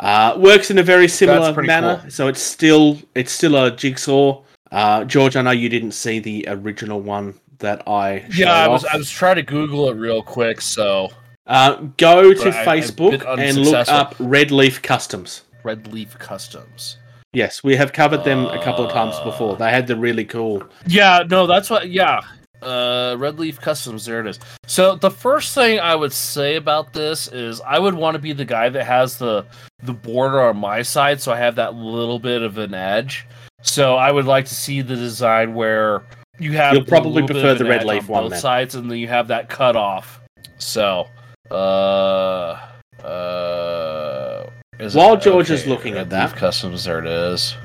Uh, 0.00 0.34
works 0.38 0.70
in 0.70 0.78
a 0.78 0.82
very 0.82 1.06
similar 1.06 1.52
manner, 1.62 1.98
cool. 2.02 2.10
so 2.10 2.28
it's 2.28 2.40
still 2.40 2.98
it's 3.14 3.30
still 3.32 3.56
a 3.56 3.70
jigsaw. 3.70 4.42
Uh, 4.72 5.04
George, 5.04 5.36
I 5.36 5.42
know 5.42 5.50
you 5.50 5.68
didn't 5.68 5.92
see 5.92 6.18
the 6.18 6.46
original 6.48 7.00
one 7.00 7.34
that 7.58 7.86
I 7.86 8.24
Yeah, 8.34 8.52
I 8.52 8.68
was 8.68 8.84
off. 8.84 8.94
I 8.94 8.96
was 8.96 9.10
trying 9.10 9.36
to 9.36 9.42
Google 9.42 9.88
it 9.90 9.94
real 9.94 10.22
quick, 10.22 10.60
so 10.60 11.10
Uh, 11.46 11.74
go 11.98 12.32
to 12.32 12.48
I- 12.48 12.64
Facebook 12.66 13.24
and 13.38 13.58
look 13.58 13.88
up 13.88 14.14
Red 14.18 14.50
Leaf 14.50 14.80
Customs. 14.82 15.42
Red 15.62 15.92
Leaf 15.92 16.18
Customs. 16.18 16.96
Yes, 17.34 17.62
we 17.62 17.76
have 17.76 17.92
covered 17.92 18.24
them 18.24 18.46
a 18.46 18.62
couple 18.62 18.84
of 18.84 18.92
times 18.92 19.14
Uh, 19.16 19.24
before. 19.24 19.56
They 19.56 19.70
had 19.70 19.86
the 19.86 19.96
really 19.96 20.24
cool. 20.24 20.62
Yeah, 20.86 21.22
no, 21.28 21.46
that's 21.46 21.70
what. 21.70 21.88
Yeah, 21.88 22.20
uh, 22.62 23.16
Red 23.18 23.38
Leaf 23.38 23.60
Customs. 23.60 24.04
There 24.04 24.20
it 24.20 24.26
is. 24.26 24.38
So 24.66 24.96
the 24.96 25.10
first 25.10 25.54
thing 25.54 25.80
I 25.80 25.94
would 25.94 26.12
say 26.12 26.56
about 26.56 26.92
this 26.92 27.28
is 27.28 27.60
I 27.60 27.78
would 27.78 27.94
want 27.94 28.14
to 28.14 28.18
be 28.18 28.32
the 28.32 28.44
guy 28.44 28.68
that 28.68 28.84
has 28.84 29.18
the 29.18 29.44
the 29.82 29.92
border 29.92 30.40
on 30.42 30.56
my 30.56 30.82
side, 30.82 31.20
so 31.20 31.32
I 31.32 31.36
have 31.38 31.56
that 31.56 31.74
little 31.74 32.18
bit 32.18 32.42
of 32.42 32.58
an 32.58 32.74
edge. 32.74 33.26
So 33.62 33.96
I 33.96 34.10
would 34.10 34.26
like 34.26 34.46
to 34.46 34.54
see 34.54 34.80
the 34.82 34.96
design 34.96 35.54
where 35.54 36.02
you 36.38 36.52
have 36.52 36.74
You'll 36.74 36.84
probably 36.84 37.24
prefer 37.24 37.54
the 37.54 37.64
Red 37.64 37.84
Leaf 37.84 38.04
on 38.04 38.08
one 38.08 38.22
both 38.24 38.30
then. 38.32 38.40
sides, 38.40 38.74
and 38.74 38.90
then 38.90 38.98
you 38.98 39.08
have 39.08 39.28
that 39.28 39.48
cut 39.48 39.76
off. 39.76 40.20
So, 40.58 41.06
uh, 41.50 42.58
uh, 43.04 44.46
is 44.78 44.94
While 44.94 45.16
George 45.16 45.50
is 45.50 45.66
looking 45.66 45.96
at 45.96 46.10
that- 46.10 46.34
Customs. 46.34 46.84
There 46.84 46.98
it 46.98 47.06
is. 47.06 47.56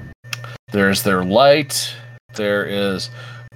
There's 0.71 1.03
their 1.03 1.23
light. 1.23 1.93
There 2.35 2.65
is. 2.65 3.09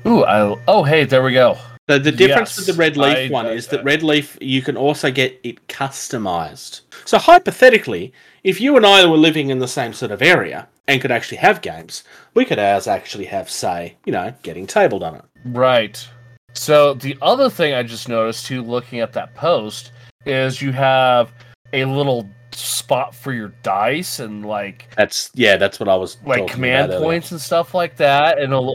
Ooh, 0.06 0.24
I. 0.24 0.58
Oh, 0.68 0.84
hey, 0.84 1.06
there 1.06 1.24
we 1.24 1.34
go. 1.34 1.58
The, 1.88 2.00
the 2.00 2.12
difference 2.12 2.58
Yes, 2.58 2.68
with 2.68 2.76
the 2.76 2.80
Red 2.80 2.96
Leaf 2.98 3.18
I- 3.18 3.34
one 3.34 3.46
I- 3.48 3.52
is 3.52 3.68
that 3.68 3.84
Red 3.84 4.04
Leaf, 4.04 4.38
you 4.40 4.62
can 4.62 4.78
also 4.78 5.12
get 5.12 5.40
it 5.44 5.68
customized. 5.68 6.82
So, 7.06 7.18
hypothetically, 7.18 8.14
if 8.44 8.62
you 8.62 8.78
and 8.78 8.86
I 8.86 9.06
were 9.06 9.18
living 9.18 9.50
in 9.50 9.60
the 9.60 9.68
same 9.68 9.94
sort 9.94 10.12
of 10.12 10.22
area 10.22 10.68
and 10.88 11.02
could 11.02 11.12
actually 11.12 11.38
have 11.38 11.62
games, 11.62 12.04
we 12.34 12.46
could 12.46 12.60
ours 12.60 12.88
actually 12.88 13.26
have, 13.26 13.50
say, 13.50 13.96
you 14.06 14.12
know, 14.12 14.34
getting 14.44 14.66
tabled 14.68 15.04
on 15.04 15.16
it. 15.16 15.24
Right. 15.46 16.08
So 16.54 16.94
the 16.94 17.18
other 17.22 17.50
thing 17.50 17.74
I 17.74 17.84
just 17.84 18.10
noticed 18.10 18.46
too, 18.46 18.62
looking 18.62 19.00
at 19.00 19.14
that 19.14 19.34
post, 19.36 19.92
is 20.26 20.62
you 20.62 20.72
have 20.72 21.32
a 21.74 21.86
little 21.86 22.30
spot 22.52 23.16
for 23.16 23.32
your 23.32 23.50
dice 23.64 24.20
and 24.20 24.46
like 24.46 24.94
That's, 24.98 25.32
yeah, 25.34 25.56
that's 25.58 25.80
what 25.80 25.88
I 25.88 25.96
was 25.96 26.18
like 26.26 26.48
command 26.48 26.92
earlier. 26.92 27.04
points 27.06 27.32
and 27.32 27.40
stuff 27.40 27.74
like 27.74 27.96
that, 27.98 28.38
and 28.40 28.54
a, 28.54 28.74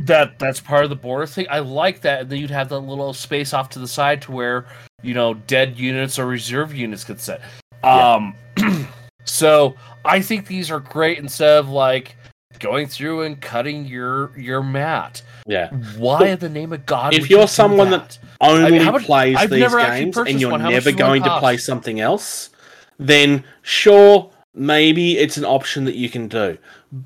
that 0.00 0.38
that's 0.38 0.60
part 0.60 0.84
of 0.84 0.90
the 0.90 0.96
border 0.96 1.26
thing. 1.26 1.46
I 1.50 1.60
like 1.60 2.00
that, 2.02 2.22
and 2.22 2.30
then 2.30 2.38
you'd 2.38 2.50
have 2.50 2.68
that 2.68 2.80
little 2.80 3.12
space 3.12 3.52
off 3.54 3.70
to 3.70 3.78
the 3.78 3.88
side 3.88 4.22
to 4.22 4.32
where 4.32 4.66
you 5.02 5.14
know 5.14 5.34
dead 5.34 5.78
units 5.78 6.18
or 6.18 6.26
reserve 6.26 6.74
units 6.74 7.04
could 7.04 7.20
sit. 7.20 7.40
Yeah. 7.82 8.14
Um, 8.14 8.34
so 9.24 9.74
I 10.04 10.20
think 10.20 10.46
these 10.46 10.70
are 10.70 10.80
great 10.80 11.18
instead 11.18 11.58
of 11.58 11.68
like 11.68 12.16
going 12.58 12.86
through 12.86 13.22
and 13.22 13.40
cutting 13.40 13.86
your 13.86 14.36
your 14.38 14.62
mat. 14.62 15.22
Yeah. 15.46 15.70
Why 15.96 16.28
in 16.28 16.38
the 16.38 16.48
name 16.48 16.72
of 16.72 16.86
God? 16.86 17.14
If 17.14 17.22
would 17.22 17.30
you're 17.30 17.40
you 17.40 17.46
do 17.46 17.48
someone 17.50 17.90
that- 17.90 18.18
Only 18.40 18.78
how 18.78 18.92
much- 18.92 19.04
plays 19.04 19.36
I've 19.36 19.50
these 19.50 19.74
games 19.74 20.16
and 20.16 20.40
you're 20.40 20.50
one. 20.50 20.62
Never 20.62 20.92
going 20.92 21.22
to 21.22 21.38
play 21.38 21.56
something 21.56 22.00
else, 22.00 22.50
then 22.98 23.44
sure, 23.62 24.30
maybe 24.54 25.18
it's 25.18 25.36
an 25.36 25.44
option 25.44 25.84
that 25.84 25.94
you 25.96 26.08
can 26.08 26.28
do. 26.28 26.58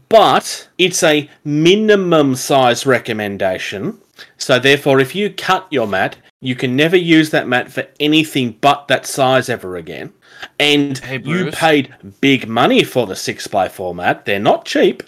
But 0.09 0.69
it's 0.79 1.03
a 1.03 1.29
minimum 1.45 2.35
size 2.35 2.87
recommendation. 2.87 3.99
So 4.37 4.59
therefore, 4.59 5.01
if 5.01 5.15
you 5.15 5.31
cut 5.31 5.67
your 5.71 5.87
mat, 5.87 6.17
you 6.41 6.55
can 6.55 6.77
never 6.77 6.97
use 6.97 7.31
that 7.31 7.49
mat 7.49 7.71
for 7.71 7.87
anything 7.99 8.57
but 8.61 8.89
that 8.89 9.07
size 9.07 9.49
ever 9.49 9.77
again. 9.77 10.13
And 10.59 10.99
Hey, 10.99 11.21
you 11.23 11.51
paid 11.51 11.95
big 12.21 12.49
money 12.49 12.85
for 12.85 13.07
the 13.07 13.15
6x4 13.15 13.95
mat. 13.95 14.25
They're 14.25 14.39
not 14.39 14.65
cheap. 14.65 15.03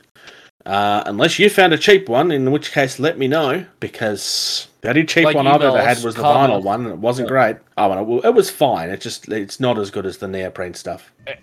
Uh, 0.65 1.03
unless 1.07 1.39
you 1.39 1.51
found 1.51 1.73
a 1.73 1.79
cheap 1.79 2.09
one, 2.09 2.31
in 2.31 2.51
which 2.53 2.71
case 2.71 2.99
let 3.01 3.19
me 3.19 3.27
know 3.27 3.67
because 3.81 4.69
the 4.83 4.91
only 4.91 5.05
cheap 5.05 5.25
Like 5.25 5.35
one 5.35 5.47
I've 5.47 5.61
ever 5.61 5.83
had 5.83 6.03
was 6.05 6.15
the 6.15 6.23
vinyl 6.23 6.63
one, 6.63 6.85
and 6.85 6.93
it 6.93 6.99
wasn't 6.99 7.29
great. 7.29 7.57
Oh, 7.77 7.89
well, 7.89 8.21
it 8.21 8.27
it 8.27 8.35
was 8.35 8.49
fine. 8.49 8.91
It 8.91 9.01
just 9.01 9.29
it's 9.29 9.59
not 9.59 9.77
as 9.77 9.91
good 9.91 10.07
as 10.07 10.19
the 10.19 10.29
neoprene 10.29 10.75
stuff. 10.75 11.13
Hey, 11.27 11.39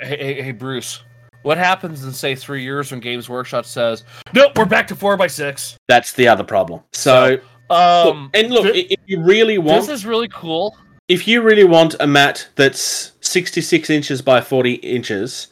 hey, 0.00 0.42
hey, 0.42 0.52
Bruce. 0.52 1.02
What 1.44 1.58
happens 1.58 2.02
in 2.04 2.12
say 2.12 2.34
three 2.34 2.62
years 2.62 2.90
when 2.90 3.00
Games 3.00 3.28
Workshop 3.28 3.66
says, 3.66 4.02
"Nope, 4.32 4.56
we're 4.58 4.64
back 4.64 4.88
to 4.88 4.96
four 4.96 5.16
by 5.16 5.26
6 5.28 5.76
That's 5.88 6.12
the 6.12 6.26
other 6.26 6.42
problem. 6.42 6.80
So, 6.92 7.38
Um, 7.70 8.24
look, 8.24 8.30
and 8.34 8.50
look, 8.52 8.66
i- 8.66 8.86
if 8.90 9.00
you 9.06 9.20
really 9.22 9.58
want, 9.58 9.82
this 9.82 9.90
is 9.90 10.04
really 10.06 10.28
cool. 10.28 10.76
if 11.08 11.28
you 11.28 11.42
really 11.42 11.64
want 11.64 11.94
a 12.00 12.06
mat 12.06 12.48
that's 12.56 13.12
sixty-six 13.20 13.88
inches 13.90 14.22
by 14.22 14.40
forty 14.40 14.74
inches, 14.76 15.48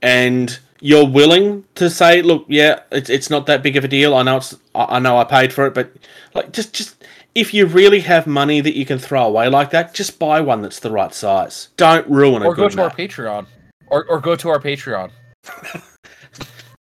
and 0.00 0.58
you're 0.80 1.06
willing 1.06 1.64
to 1.76 1.88
say, 1.90 2.22
look, 2.22 2.44
yeah, 2.48 2.80
it's 2.92 3.10
it's 3.10 3.28
not 3.30 3.46
that 3.46 3.62
big 3.64 3.76
of 3.76 3.84
a 3.84 3.88
deal. 3.88 4.14
I 4.14 4.22
know 4.22 4.36
it's 4.38 4.56
I 4.74 4.98
know 5.00 5.18
I 5.18 5.24
paid 5.24 5.52
for 5.52 5.66
it, 5.66 5.74
but 5.74 5.90
like 6.34 6.52
just 6.52 6.72
just 6.72 7.04
if 7.34 7.52
you 7.54 7.66
really 7.66 8.00
have 8.00 8.26
money 8.26 8.60
that 8.60 8.76
you 8.76 8.84
can 8.86 8.98
throw 8.98 9.24
away 9.26 9.48
like 9.48 9.70
that, 9.70 9.92
just 9.94 10.18
buy 10.18 10.40
one 10.40 10.62
that's 10.62 10.78
the 10.80 10.90
right 10.90 11.12
size. 11.14 11.68
Don't 11.76 12.06
ruin 12.08 12.42
a 12.42 12.46
Or 12.46 12.54
go 12.54 12.68
to 12.68 12.82
our. 12.82 12.90
Patreon. 12.90 13.46
Or, 13.88 14.04
or 14.08 14.20
go 14.20 14.36
to 14.36 14.48
our 14.48 14.58
Patreon. 14.60 15.10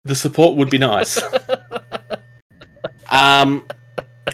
The 0.04 0.16
support 0.16 0.58
would 0.58 0.70
be 0.72 0.78
nice. 0.80 1.22
um, 3.12 3.66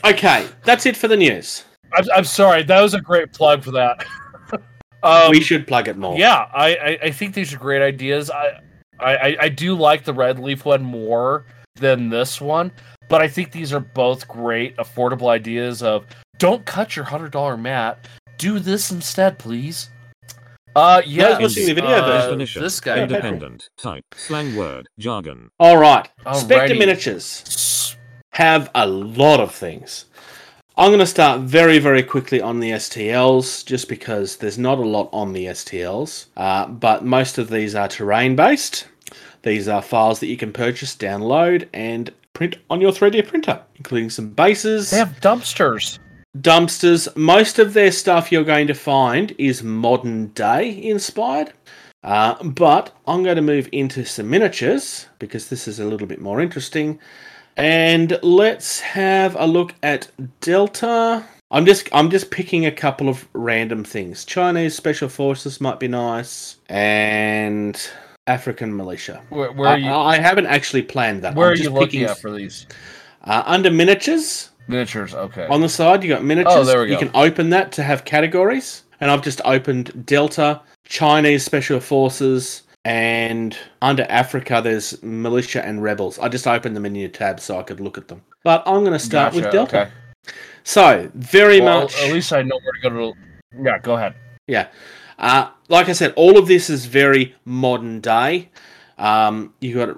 okay, 0.06 0.48
that's 0.64 0.86
it 0.86 0.96
for 0.96 1.08
the 1.08 1.18
news. 1.18 1.66
I'm, 1.94 2.06
I'm 2.16 2.24
sorry, 2.24 2.64
that 2.64 2.82
was 2.82 2.94
a 2.94 3.02
great 3.02 3.34
plug 3.34 3.64
for 3.64 3.72
that. 3.72 4.06
um, 5.04 5.30
we 5.32 5.42
should 5.42 5.68
plug 5.68 5.88
it 5.88 5.98
more. 5.98 6.18
Yeah, 6.18 6.48
I, 6.54 6.76
I, 6.76 6.98
I 7.04 7.12
think 7.12 7.34
these 7.34 7.54
are 7.54 7.58
great 7.58 7.82
ideas. 7.82 8.30
I, 8.30 8.62
I, 9.00 9.16
I- 9.18 9.38
I 9.42 9.50
do 9.50 9.76
like 9.76 10.04
the 10.06 10.14
Red 10.14 10.40
Leaf 10.40 10.66
one 10.66 10.84
more 10.84 11.46
than 11.76 12.10
this 12.10 12.40
one, 12.42 12.72
but 13.10 13.22
I 13.22 13.28
think 13.28 13.52
these 13.52 13.74
are 13.74 13.80
both 13.80 14.28
great, 14.28 14.76
affordable 14.78 15.30
ideas 15.30 15.84
of 15.84 16.06
don't 16.40 16.66
cut 16.66 16.96
your 16.96 17.06
hundred 17.06 17.32
dollar 17.32 17.58
mat, 17.58 18.08
do 18.38 18.60
this 18.60 18.92
instead, 18.92 19.38
please. 19.38 19.90
Uh, 20.78 21.02
yeah, 21.06 21.30
Those 21.30 21.42
watching 21.42 21.66
the 21.66 21.74
video 21.74 21.90
uh, 21.90 22.06
version. 22.06 22.30
Definition. 22.30 22.62
this 22.62 22.80
guy. 22.80 23.00
Independent. 23.00 23.70
Type. 23.78 24.06
Slang 24.16 24.56
word. 24.56 24.88
Jargon. 25.00 25.50
All 25.60 25.78
right. 25.78 26.08
Spectre 26.36 26.76
Miniatures 26.76 27.96
have 28.32 28.70
a 28.76 28.86
lot 28.86 29.40
of 29.40 29.54
things. 29.54 30.06
I'm 30.78 30.90
going 30.90 31.00
to 31.00 31.08
start 31.08 31.42
very, 31.42 31.80
very 31.80 32.04
quickly 32.04 32.40
on 32.40 32.60
the 32.60 32.70
STLs, 32.72 33.66
just 33.66 33.90
because 33.90 34.38
there's 34.38 34.60
not 34.60 34.78
a 34.78 34.86
lot 34.88 35.10
on 35.12 35.34
the 35.34 35.48
STLs. 35.48 36.28
Uh, 36.38 36.68
but 36.68 37.04
most 37.04 37.40
of 37.40 37.50
these 37.50 37.74
are 37.74 37.88
terrain 37.88 38.36
based. 38.36 38.88
These 39.42 39.68
are 39.68 39.82
files 39.82 40.20
that 40.20 40.28
you 40.28 40.38
can 40.38 40.54
purchase, 40.54 40.96
download, 40.96 41.68
and 41.74 42.14
print 42.34 42.58
on 42.70 42.82
your 42.82 42.92
3D 42.92 43.28
printer, 43.28 43.60
including 43.78 44.12
some 44.12 44.30
bases, 44.30 44.92
They 44.92 44.98
have 44.98 45.20
dumpsters. 45.22 45.98
Dumpsters. 46.38 47.16
Most 47.16 47.60
of 47.60 47.74
their 47.74 47.92
stuff 47.92 48.32
you're 48.32 48.44
going 48.44 48.68
to 48.68 48.74
find 48.74 49.34
is 49.38 49.64
modern 49.64 50.28
day 50.28 50.82
inspired. 50.84 51.54
Uh, 52.04 52.42
but 52.44 52.96
I'm 53.08 53.24
going 53.24 53.36
to 53.36 53.42
move 53.42 53.68
into 53.72 54.06
some 54.06 54.30
miniatures 54.30 55.08
because 55.20 55.50
this 55.50 55.68
is 55.68 55.80
a 55.80 55.86
little 55.86 56.08
bit 56.08 56.22
more 56.22 56.40
interesting. 56.40 57.00
And 57.58 58.20
let's 58.22 58.80
have 58.80 59.36
a 59.38 59.48
look 59.48 59.74
at 59.82 60.10
Delta. 60.42 61.26
I'm 61.50 61.66
just 61.66 61.90
I'm 61.94 62.10
just 62.12 62.30
picking 62.30 62.66
a 62.66 62.72
couple 62.72 63.10
of 63.10 63.28
random 63.34 63.84
things. 63.84 64.26
Chinese 64.26 64.76
special 64.76 65.10
forces 65.10 65.60
might 65.62 65.80
be 65.80 65.88
nice, 65.88 66.58
and 66.70 67.80
African 68.28 68.76
militia. 68.76 69.24
Where, 69.30 69.52
where 69.54 69.70
I, 69.70 69.72
are 69.74 69.78
you? 69.80 69.90
I 69.90 70.18
haven't 70.20 70.46
actually 70.48 70.82
planned 70.84 71.24
that. 71.24 71.36
where 71.36 71.48
I'm 71.48 71.54
are 71.54 71.56
you 71.56 71.64
just 71.64 71.74
looking 71.74 72.02
picking- 72.02 72.04
at 72.04 72.20
for 72.20 72.32
these 72.32 72.68
Uh, 73.24 73.44
under 73.46 73.72
miniatures, 73.72 74.52
miniatures? 74.68 75.14
Okay. 75.14 75.48
on 75.48 75.62
the 75.62 75.70
side, 75.70 76.04
you 76.04 76.10
got 76.10 76.24
miniatures. 76.24 76.54
Oh, 76.56 76.64
there 76.64 76.82
we 76.82 76.88
go. 76.88 76.94
You 76.94 77.00
can 77.00 77.12
open 77.16 77.50
that 77.52 77.72
to 77.74 77.84
have 77.84 78.06
categories. 78.06 78.84
And 79.00 79.12
I've 79.12 79.22
just 79.22 79.42
opened 79.46 80.06
Delta, 80.08 80.62
Chinese 80.86 81.46
Special 81.46 81.80
Forces, 81.80 82.64
and 82.84 83.56
under 83.82 84.04
Africa, 84.10 84.62
there's 84.64 85.02
militia 85.04 85.64
and 85.64 85.84
rebels. 85.84 86.18
I 86.20 86.30
just 86.30 86.48
opened 86.48 86.76
them 86.76 86.86
in 86.86 86.96
your 86.96 87.10
tab 87.10 87.40
so 87.40 87.60
I 87.60 87.64
could 87.64 87.80
look 87.80 87.98
at 87.98 88.08
them. 88.08 88.24
But 88.44 88.64
I'm 88.66 88.80
going 88.80 88.94
to 88.94 89.00
start 89.00 89.34
with 89.36 89.52
Delta. 89.52 89.82
okay. 89.82 89.92
So, 90.64 91.12
very 91.14 91.62
Well, 91.62 91.82
much. 91.84 92.02
At 92.02 92.12
least 92.12 92.34
I 92.34 92.42
know 92.42 92.60
where 92.64 92.74
to 92.74 92.82
go 92.82 93.14
to. 93.14 93.20
Yeah, 93.62 93.78
go 93.80 93.96
ahead. 93.96 94.16
Yeah. 94.48 94.68
Uh, 95.20 95.50
like 95.70 95.90
I 95.90 95.94
said, 95.94 96.14
all 96.16 96.38
of 96.38 96.48
this 96.48 96.70
is 96.70 96.86
very 96.86 97.36
modern 97.46 98.00
day. 98.00 98.50
Um, 98.98 99.54
you 99.60 99.76
got 99.76 99.98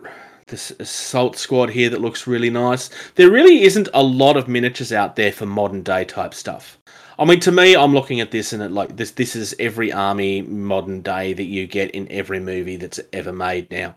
this 0.49 0.71
assault 0.79 1.37
squad 1.37 1.69
here 1.69 1.89
that 1.89 2.01
looks 2.01 2.27
really 2.27 2.49
nice. 2.49 2.89
There 3.15 3.31
really 3.31 3.63
isn't 3.63 3.87
a 3.93 4.03
lot 4.03 4.37
of 4.37 4.47
miniatures 4.47 4.91
out 4.91 5.15
there 5.15 5.31
for 5.31 5.45
modern 5.45 5.83
day 5.83 6.03
type 6.05 6.33
stuff. 6.33 6.77
I 7.17 7.25
mean, 7.25 7.39
to 7.41 7.51
me, 7.51 7.75
I'm 7.75 7.93
looking 7.93 8.21
at 8.21 8.31
this 8.31 8.53
and 8.53 8.63
it 8.63 8.71
like 8.71 8.95
this. 8.95 9.11
This 9.11 9.35
is 9.35 9.53
every 9.59 9.91
army 9.91 10.41
modern 10.41 11.01
day 11.01 11.33
that 11.33 11.43
you 11.43 11.67
get 11.67 11.91
in 11.91 12.09
every 12.11 12.39
movie 12.39 12.77
that's 12.77 12.99
ever 13.11 13.33
made 13.33 13.69
now, 13.71 13.95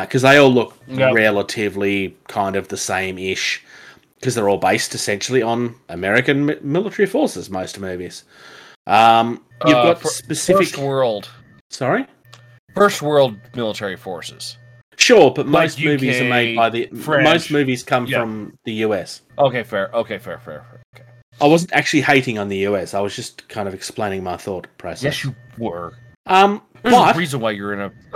because 0.00 0.22
they 0.22 0.36
all 0.36 0.52
look 0.52 0.76
Yep. 0.88 1.14
relatively 1.14 2.16
kind 2.26 2.56
of 2.56 2.66
the 2.68 2.76
same 2.76 3.18
ish, 3.18 3.62
because 4.18 4.34
they're 4.34 4.48
all 4.48 4.58
based 4.58 4.94
essentially 4.94 5.42
on 5.42 5.76
American 5.88 6.46
mi- 6.46 6.56
military 6.60 7.06
forces. 7.06 7.48
Most 7.50 7.78
movies. 7.78 8.24
Um, 8.88 9.42
you've 9.64 9.76
Uh, 9.76 9.92
got 9.94 10.06
specific. 10.08 10.66
First 10.68 10.78
world. 10.78 11.28
Sorry. 11.70 12.06
First 12.74 13.00
world 13.00 13.36
military 13.54 13.96
forces. 13.96 14.56
Sure, 14.96 15.30
but 15.30 15.46
Like 15.46 15.64
most 15.64 15.80
movies 15.84 16.20
are 16.20 16.24
made 16.28 16.56
by 16.56 16.70
the 16.70 16.86
French. 16.86 17.24
most 17.24 17.50
movies 17.50 17.82
come 17.82 18.06
Yeah. 18.06 18.20
from 18.20 18.56
the 18.64 18.72
US. 18.86 19.22
Okay, 19.38 19.62
fair. 19.62 19.90
Okay, 19.94 20.18
fair, 20.18 20.38
fair. 20.38 20.64
fair. 20.70 20.80
Okay. 20.94 21.04
I 21.40 21.46
wasn't 21.46 21.72
actually 21.72 22.00
hating 22.02 22.38
on 22.38 22.48
the 22.48 22.58
US. 22.68 22.94
I 22.94 23.00
was 23.00 23.14
just 23.14 23.46
kind 23.48 23.68
of 23.68 23.74
explaining 23.74 24.22
my 24.24 24.36
thought 24.36 24.66
process. 24.78 25.02
Yes, 25.02 25.24
you 25.24 25.34
were. 25.58 25.92
Um, 26.26 26.62
There's 26.82 26.94
but 26.94 27.14
a 27.14 27.18
reason 27.18 27.40
why 27.40 27.50
you're 27.52 27.72
in 27.74 27.80
a. 27.80 27.92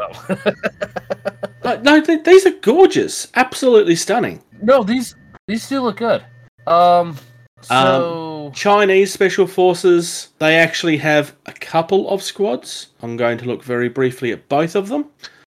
Oh. 1.62 1.68
uh, 1.68 1.78
no, 1.83 2.01
th- 2.01 2.24
these 2.24 2.47
are 2.47 2.51
gorgeous, 2.62 3.28
absolutely 3.37 3.95
stunning. 3.95 4.43
no, 4.62 4.83
these 4.83 5.14
these 5.47 5.68
do 5.68 5.81
look 5.83 5.99
good. 5.99 6.24
Um. 6.66 7.16
So. 7.62 8.51
Chinese 8.55 9.12
special 9.12 9.47
forces. 9.47 10.28
They 10.39 10.57
actually 10.57 10.97
have 10.97 11.37
a 11.47 11.53
couple 11.53 12.09
of 12.09 12.22
squads. 12.22 12.89
I'm 13.03 13.16
going 13.18 13.37
to 13.39 13.45
look 13.45 13.62
very 13.62 13.89
briefly 13.91 14.33
at 14.33 14.49
both 14.49 14.74
of 14.74 14.89
them. 14.89 15.05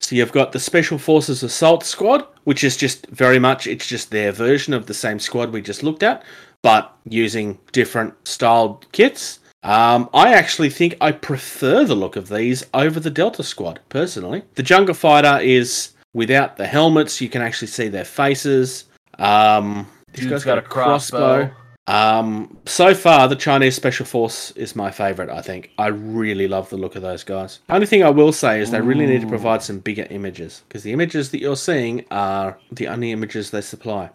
So 0.06 0.14
you've 0.14 0.30
got 0.30 0.52
the 0.52 0.60
Special 0.60 0.98
Forces 0.98 1.42
Assault 1.42 1.82
Squad, 1.82 2.28
which 2.44 2.62
is 2.62 2.76
just 2.76 3.08
very 3.08 3.40
much 3.40 3.66
it's 3.66 3.88
just 3.88 4.12
their 4.12 4.30
version 4.30 4.72
of 4.72 4.86
the 4.86 4.94
same 4.94 5.18
squad 5.18 5.50
we 5.50 5.60
just 5.60 5.82
looked 5.82 6.04
at, 6.04 6.22
but 6.62 6.96
using 7.08 7.58
different 7.72 8.14
styled 8.24 8.86
kits. 8.92 9.40
Um, 9.64 10.08
I 10.14 10.32
actually 10.32 10.70
think 10.70 10.96
I 11.00 11.10
prefer 11.10 11.84
the 11.84 11.96
look 11.96 12.14
of 12.14 12.28
these 12.28 12.64
over 12.72 13.00
the 13.00 13.10
Delta 13.10 13.42
Squad, 13.42 13.80
personally. 13.88 14.44
The 14.54 14.62
Jungle 14.62 14.94
Fighter 14.94 15.40
is 15.42 15.94
without 16.14 16.56
the 16.56 16.68
helmets, 16.68 17.20
you 17.20 17.28
can 17.28 17.42
actually 17.42 17.66
see 17.66 17.88
their 17.88 18.04
faces. 18.04 18.84
Um, 19.18 19.88
these 20.12 20.26
Dude's 20.26 20.44
guys 20.44 20.44
got 20.44 20.58
a 20.58 20.62
crossbow. 20.62 21.50
Um, 21.86 22.56
so 22.66 22.94
far, 22.94 23.28
the 23.28 23.36
Chinese 23.36 23.76
Special 23.76 24.04
Force 24.04 24.50
is 24.52 24.74
my 24.74 24.90
favorite. 24.90 25.30
I 25.30 25.40
think 25.40 25.70
I 25.78 25.88
really 25.88 26.48
love 26.48 26.68
the 26.68 26.76
look 26.76 26.96
of 26.96 27.02
those 27.02 27.22
guys. 27.22 27.60
Only 27.68 27.86
thing 27.86 28.02
I 28.02 28.10
will 28.10 28.32
say 28.32 28.60
is 28.60 28.70
they 28.70 28.80
really 28.80 29.06
need 29.06 29.20
to 29.20 29.28
provide 29.28 29.62
some 29.62 29.78
bigger 29.78 30.06
images 30.10 30.62
because 30.68 30.82
the 30.82 30.92
images 30.92 31.30
that 31.30 31.40
you're 31.40 31.56
seeing 31.56 32.04
are 32.10 32.58
the 32.72 32.88
only 32.88 33.12
images 33.12 33.50
they 33.50 33.60
supply. 33.60 34.10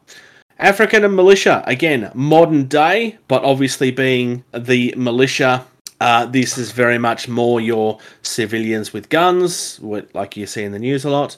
African 0.59 1.05
and 1.05 1.15
militia 1.15 1.63
again, 1.65 2.11
modern 2.13 2.67
day, 2.67 3.17
but 3.28 3.43
obviously 3.43 3.89
being 3.89 4.43
the 4.53 4.93
militia. 4.97 5.65
Uh, 6.01 6.26
this 6.26 6.57
is 6.57 6.72
very 6.72 6.97
much 6.97 7.28
more 7.28 7.61
your 7.61 7.99
civilians 8.22 8.91
with 8.91 9.07
guns, 9.09 9.80
like 9.82 10.36
you 10.36 10.45
see 10.47 10.63
in 10.63 10.72
the 10.72 10.80
news 10.80 11.05
a 11.05 11.09
lot, 11.09 11.38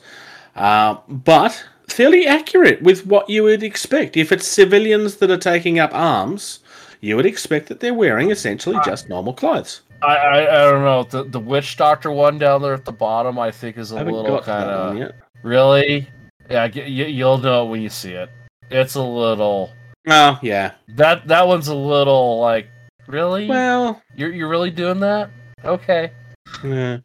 uh, 0.55 0.95
but 1.07 1.63
fairly 1.93 2.25
accurate 2.27 2.81
with 2.81 3.05
what 3.05 3.29
you 3.29 3.43
would 3.43 3.63
expect. 3.63 4.17
If 4.17 4.31
it's 4.31 4.47
civilians 4.47 5.17
that 5.17 5.29
are 5.31 5.37
taking 5.37 5.79
up 5.79 5.91
arms, 5.93 6.59
you 7.01 7.15
would 7.15 7.25
expect 7.25 7.67
that 7.69 7.79
they're 7.79 7.93
wearing 7.93 8.31
essentially 8.31 8.77
just 8.85 9.09
normal 9.09 9.33
clothes. 9.33 9.81
I, 10.01 10.15
I 10.15 10.37
I 10.41 10.71
don't 10.71 10.83
know 10.83 11.03
the 11.03 11.23
the 11.29 11.39
witch 11.39 11.77
doctor 11.77 12.11
one 12.11 12.37
down 12.37 12.61
there 12.61 12.73
at 12.73 12.83
the 12.85 12.91
bottom. 12.91 13.39
I 13.39 13.51
think 13.51 13.77
is 13.77 13.91
a 13.93 13.97
I 13.97 14.03
little 14.03 14.23
got 14.23 14.39
to 14.41 14.45
that 14.51 14.67
one 14.67 14.97
kind 14.97 15.03
of 15.03 15.11
really. 15.43 16.09
Yeah, 16.49 16.63
y- 16.65 16.71
y- 16.75 16.83
you'll 16.85 17.37
know 17.37 17.65
when 17.65 17.81
you 17.81 17.89
see 17.89 18.11
it. 18.11 18.29
It's 18.69 18.95
a 18.95 19.01
little 19.01 19.71
Oh, 20.07 20.37
yeah. 20.41 20.73
that 20.89 21.27
that 21.29 21.47
one's 21.47 21.69
a 21.69 21.75
little 21.75 22.39
like 22.39 22.67
really. 23.07 23.47
Well, 23.47 24.01
you're 24.15 24.31
you're 24.31 24.49
really 24.49 24.71
doing 24.71 24.99
that? 24.99 25.29
Okay. 25.63 26.11
yeah. 26.63 26.97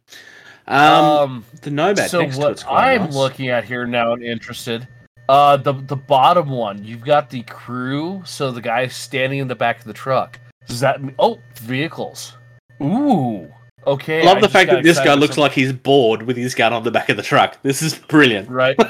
Um, 0.69 1.03
Um. 1.05 1.45
the 1.61 1.71
Nomad 1.71 2.09
so 2.09 2.25
what 2.37 2.63
I'm 2.69 3.05
nice. 3.05 3.15
looking 3.15 3.49
at 3.49 3.63
here 3.65 3.85
now 3.85 4.13
and 4.13 4.23
interested. 4.23 4.87
Uh, 5.27 5.57
the 5.57 5.73
the 5.73 5.95
bottom 5.95 6.49
one, 6.49 6.83
you've 6.83 7.03
got 7.03 7.29
the 7.29 7.43
crew. 7.43 8.21
So 8.25 8.51
the 8.51 8.61
guy 8.61 8.87
standing 8.87 9.39
in 9.39 9.47
the 9.47 9.55
back 9.55 9.79
of 9.79 9.85
the 9.85 9.93
truck. 9.93 10.39
Does 10.67 10.79
that 10.79 11.01
mean? 11.03 11.15
Oh, 11.19 11.39
vehicles. 11.55 12.37
Ooh. 12.81 13.51
Okay. 13.87 14.21
I 14.21 14.25
love 14.25 14.37
I 14.37 14.41
the 14.41 14.49
fact 14.49 14.69
that 14.71 14.83
this 14.83 14.99
guy 14.99 15.13
looks 15.15 15.37
like 15.37 15.51
he's 15.51 15.73
bored 15.73 16.23
with 16.23 16.37
his 16.37 16.53
gun 16.53 16.73
on 16.73 16.83
the 16.83 16.91
back 16.91 17.09
of 17.09 17.17
the 17.17 17.23
truck. 17.23 17.57
This 17.63 17.81
is 17.81 17.95
brilliant. 17.95 18.49
right. 18.49 18.75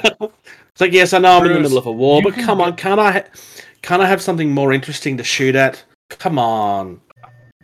It's 0.72 0.80
like, 0.80 0.92
yes, 0.92 1.12
I 1.12 1.18
know 1.18 1.36
I'm 1.36 1.44
in 1.46 1.52
the 1.52 1.60
middle 1.60 1.76
of 1.78 1.86
a 1.86 1.92
war, 1.92 2.22
but 2.22 2.32
come 2.34 2.60
on, 2.60 2.76
can't 2.76 3.00
I, 3.00 3.10
ha- 3.12 3.24
can't 3.82 4.00
I 4.00 4.06
have 4.06 4.22
something 4.22 4.50
more 4.50 4.72
interesting 4.72 5.16
to 5.18 5.24
shoot 5.24 5.54
at? 5.56 5.82
Come 6.10 6.38
on. 6.38 7.00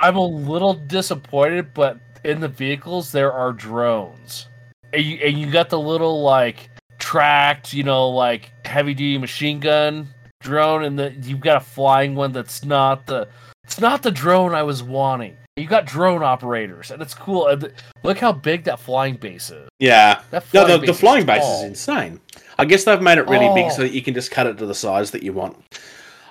I'm 0.01 0.17
a 0.17 0.27
little 0.27 0.75
disappointed, 0.75 1.73
but 1.73 1.99
in 2.27 2.41
the 2.41 2.49
vehicles 2.49 3.13
there 3.13 3.33
are 3.33 3.53
drones, 3.53 4.49
and 4.93 5.03
you, 5.03 5.17
and 5.19 5.39
you 5.39 5.51
got 5.51 5.71
the 5.71 5.79
little 5.81 6.23
like 6.23 6.69
tracked, 6.99 7.73
you 7.73 7.83
know, 7.83 8.09
like 8.09 8.51
heavy 8.67 8.95
duty 8.95 9.19
machine 9.19 9.61
gun 9.61 10.09
drone, 10.41 10.85
and 10.85 10.99
the 10.99 11.13
you've 11.23 11.41
got 11.41 11.57
a 11.57 11.61
flying 11.61 12.15
one 12.15 12.33
that's 12.33 12.65
not 12.65 13.07
the 13.07 13.29
it's 13.65 13.81
not 13.81 14.03
the 14.03 14.11
drone 14.11 14.55
I 14.55 14.63
was 14.63 14.83
wanting. 14.83 15.37
You 15.57 15.67
got 15.67 15.87
drone 15.87 16.23
operators, 16.23 16.91
and 16.91 17.01
it's 17.01 17.15
cool. 17.15 17.47
And 17.49 17.73
look 18.03 18.19
how 18.19 18.31
big 18.33 18.65
that 18.65 18.79
flying 18.79 19.15
base 19.17 19.51
is. 19.51 19.69
Yeah. 19.79 20.21
That 20.31 20.45
No, 20.53 20.67
flying 20.67 20.69
the, 20.69 20.79
base 20.79 20.87
the 20.87 20.93
is 20.93 21.01
flying 21.01 21.27
base 21.27 21.43
tall. 21.43 21.59
is 21.61 21.65
insane. 21.65 22.21
I 22.59 22.65
guess 22.67 22.85
they've 22.85 23.01
made 23.01 23.17
it 23.19 23.27
really 23.27 23.53
big 23.55 23.67
Oh. 23.73 23.77
so 23.77 23.83
that 23.83 23.93
you 23.93 24.03
can 24.03 24.13
just 24.13 24.31
cut 24.31 24.47
it 24.47 24.59
to 24.59 24.67
the 24.67 24.75
size 24.75 25.13
that 25.13 25.23
you 25.23 25.33
want. 25.33 25.57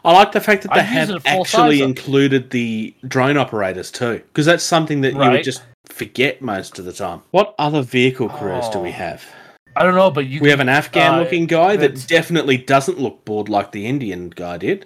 I 0.04 0.14
like 0.14 0.32
the 0.32 0.42
fact 0.42 0.62
that 0.62 0.74
they 0.76 0.82
I'd 0.82 1.10
have 1.10 1.26
actually 1.26 1.82
included 1.82 2.52
the 2.52 2.94
drone 3.08 3.38
operators 3.38 3.90
too, 3.90 4.22
because 4.28 4.46
that's 4.46 4.64
something 4.64 5.02
that 5.02 5.14
you 5.14 5.20
would 5.20 5.44
just 5.44 5.64
forget 5.90 6.42
most 6.42 6.80
of 6.80 6.86
the 6.86 6.94
time. 6.94 7.22
What 7.32 7.56
other 7.60 7.82
vehicle 7.82 8.30
careers 8.30 8.68
do 8.70 8.80
we 8.80 8.90
Oh. 8.90 8.94
have? 8.94 9.24
I 9.78 9.84
don't 9.84 9.96
know, 9.96 10.10
but 10.10 10.28
you 10.28 10.40
We 10.42 10.50
have 10.50 10.62
an 10.62 10.70
uh, 10.70 10.74
Afghan-looking 10.74 11.48
guy 11.48 11.76
that 11.76 12.08
definitely 12.08 12.56
doesn't 12.58 12.98
look 13.00 13.26
bored 13.26 13.50
like 13.50 13.72
the 13.74 13.86
Indian 13.86 14.30
guy 14.30 14.58
did. 14.58 14.86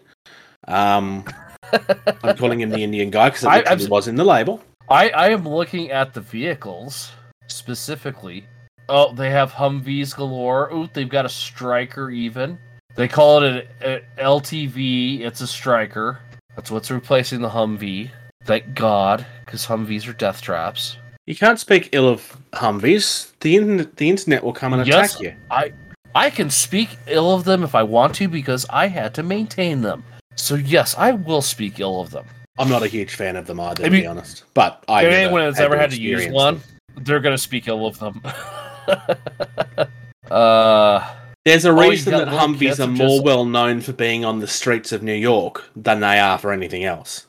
Um, 0.68 1.26
I'm 2.24 2.36
calling 2.38 2.60
him 2.62 2.70
the 2.72 2.84
Indian 2.84 3.10
guy 3.12 3.30
because 3.30 3.44
it 3.44 3.48
I- 3.48 3.58
literally 3.58 3.84
I've- 3.84 3.90
was 3.92 4.08
in 4.08 4.16
the 4.16 4.24
label. 4.24 4.62
I, 4.90 5.10
I 5.12 5.30
am 5.30 5.48
looking 5.48 5.92
at 5.92 6.16
the 6.16 6.22
vehicles 6.22 7.12
specifically. 7.48 8.46
Oh, 8.88 9.14
they 9.14 9.30
have 9.30 9.52
Humvees 9.52 10.16
galore. 10.16 10.74
Ooh, 10.74 10.90
they've 10.92 11.08
got 11.08 11.26
a 11.26 11.30
Stryker 11.30 12.10
even. 12.10 12.58
They 12.96 13.08
call 13.08 13.44
it 13.44 13.68
an 13.84 14.02
a 14.18 14.24
LTV. 14.24 15.20
It's 15.22 15.42
a 15.42 15.48
Stryker. 15.48 16.18
That's 16.56 16.72
what's 16.72 16.90
replacing 16.90 17.42
the 17.42 17.50
Humvee. 17.50 18.10
Thank 18.46 18.74
God, 18.74 19.26
because 19.46 19.66
Humvees 19.66 20.08
are 20.08 20.14
death 20.14 20.42
traps. 20.42 20.98
You 21.26 21.36
can't 21.36 21.60
speak 21.60 21.90
ill 21.92 22.08
of 22.08 22.38
Humvees. 22.54 23.32
The 23.42 23.58
internet, 23.58 23.98
the 23.98 24.10
internet 24.10 24.44
will 24.44 24.54
come 24.54 24.74
and 24.74 24.88
Yes. 24.88 25.16
attack 25.16 25.22
you. 25.24 25.36
I 25.52 25.74
I 26.16 26.32
can 26.32 26.50
speak 26.50 26.90
ill 27.06 27.32
of 27.32 27.44
them 27.44 27.62
if 27.64 27.76
I 27.76 27.84
want 27.84 28.16
to 28.16 28.28
because 28.28 28.66
I 28.72 28.88
had 28.88 29.14
to 29.16 29.24
maintain 29.24 29.82
them. 29.82 30.04
So 30.36 30.56
yes, 30.56 30.96
I 30.98 31.12
will 31.12 31.44
speak 31.44 31.80
ill 31.80 32.02
of 32.02 32.10
them. 32.10 32.26
I'm 32.58 32.68
not 32.70 32.82
a 32.82 32.88
huge 32.88 33.14
fan 33.14 33.36
of 33.36 33.46
them 33.46 33.60
either, 33.60 33.84
I 33.84 33.90
to 33.90 33.92
be 33.92 34.08
honest. 34.08 34.44
But 34.56 34.84
I 34.88 35.06
if 35.06 35.14
anyone 35.14 35.42
has 35.42 35.60
ever 35.60 35.78
had 35.78 35.92
to 35.92 36.02
use 36.02 36.22
experience 36.22 36.36
one, 36.36 36.56
them. 36.96 37.04
they're 37.04 37.20
gonna 37.20 37.38
speak 37.38 37.68
ill 37.68 37.86
of 37.86 38.00
them. 38.00 38.22
uh, 40.32 41.14
There's 41.46 41.66
a 41.66 41.74
reason 41.74 42.14
that 42.14 42.28
Humvees 42.28 42.84
are 42.84 42.88
more 42.88 43.18
just- 43.18 43.24
well 43.24 43.46
known 43.46 43.82
for 43.82 43.94
being 43.94 44.26
on 44.26 44.40
the 44.40 44.48
streets 44.48 44.92
of 44.92 45.04
New 45.04 45.14
York 45.14 45.64
than 45.76 46.00
they 46.00 46.18
are 46.20 46.40
for 46.40 46.52
anything 46.52 46.86
else. 46.86 47.28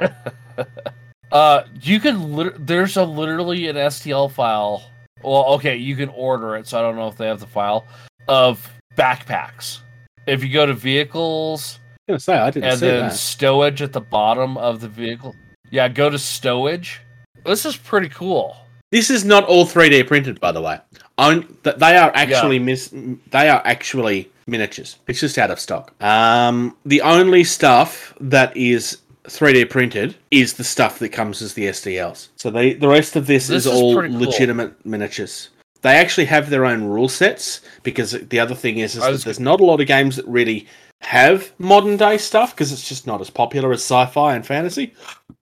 uh, 1.32 1.62
you 1.80 2.00
can. 2.00 2.34
Lit- 2.34 2.66
there's 2.66 2.96
a 2.96 3.04
literally 3.04 3.68
an 3.68 3.76
STL 3.76 4.30
file. 4.30 4.90
Well, 5.22 5.44
okay, 5.54 5.76
you 5.76 5.96
can 5.96 6.08
order 6.10 6.56
it, 6.56 6.66
so 6.66 6.78
I 6.78 6.82
don't 6.82 6.96
know 6.96 7.08
if 7.08 7.16
they 7.16 7.26
have 7.26 7.40
the 7.40 7.46
file 7.46 7.86
of 8.28 8.68
backpacks. 8.96 9.80
If 10.26 10.42
you 10.42 10.52
go 10.52 10.66
to 10.66 10.74
vehicles 10.74 11.78
I 12.08 12.12
was 12.12 12.24
gonna 12.26 12.36
say 12.36 12.42
I 12.42 12.50
didn't 12.50 12.70
and 12.70 12.78
see 12.78 12.86
then 12.86 13.00
that. 13.08 13.12
stowage 13.12 13.80
at 13.80 13.92
the 13.92 14.00
bottom 14.00 14.56
of 14.58 14.80
the 14.80 14.88
vehicle, 14.88 15.34
yeah, 15.70 15.88
go 15.88 16.10
to 16.10 16.16
stowage. 16.16 16.98
This 17.44 17.64
is 17.64 17.76
pretty 17.76 18.08
cool. 18.08 18.56
This 18.92 19.10
is 19.10 19.24
not 19.24 19.44
all 19.44 19.66
3D 19.66 20.06
printed, 20.06 20.38
by 20.40 20.52
the 20.52 20.62
way. 20.62 20.78
On, 21.18 21.42
th- 21.64 21.76
they 21.76 21.96
are 21.96 22.12
actually 22.14 22.58
mis- 22.58 22.92
they 23.30 23.48
are 23.48 23.60
actually 23.64 24.30
miniatures. 24.46 24.98
It's 25.08 25.20
just 25.20 25.38
out 25.38 25.50
of 25.50 25.58
stock. 25.58 25.92
Um, 26.02 26.76
the 26.84 27.00
only 27.02 27.42
stuff 27.42 28.14
that 28.20 28.56
is 28.56 28.98
3D 29.26 29.68
printed 29.70 30.16
is 30.30 30.54
the 30.54 30.64
stuff 30.64 30.98
that 31.00 31.10
comes 31.10 31.42
as 31.42 31.54
the 31.54 31.66
STLs. 31.66 32.28
So 32.36 32.50
they, 32.50 32.74
the 32.74 32.88
rest 32.88 33.16
of 33.16 33.26
this, 33.26 33.48
This 33.48 33.66
is, 33.66 33.72
is 33.72 33.72
all 33.80 33.94
pretty 33.96 34.14
cool. 34.14 34.26
legitimate 34.26 34.84
miniatures. 34.86 35.50
They 35.82 35.96
actually 35.96 36.24
have 36.26 36.50
their 36.50 36.64
own 36.64 36.84
rule 36.84 37.08
sets 37.08 37.60
because 37.82 38.12
the 38.12 38.40
other 38.40 38.54
thing 38.54 38.78
is, 38.78 38.96
is 38.96 39.02
that 39.02 39.20
there's 39.24 39.38
not 39.40 39.60
a 39.60 39.64
lot 39.64 39.80
of 39.80 39.86
games 39.86 40.16
that 40.16 40.26
really 40.26 40.66
have 41.02 41.52
modern 41.58 41.96
day 41.96 42.18
stuff 42.18 42.54
because 42.54 42.72
it's 42.72 42.88
just 42.88 43.06
not 43.06 43.20
as 43.20 43.30
popular 43.30 43.70
as 43.72 43.80
sci-fi 43.80 44.34
and 44.34 44.46
fantasy, 44.46 44.94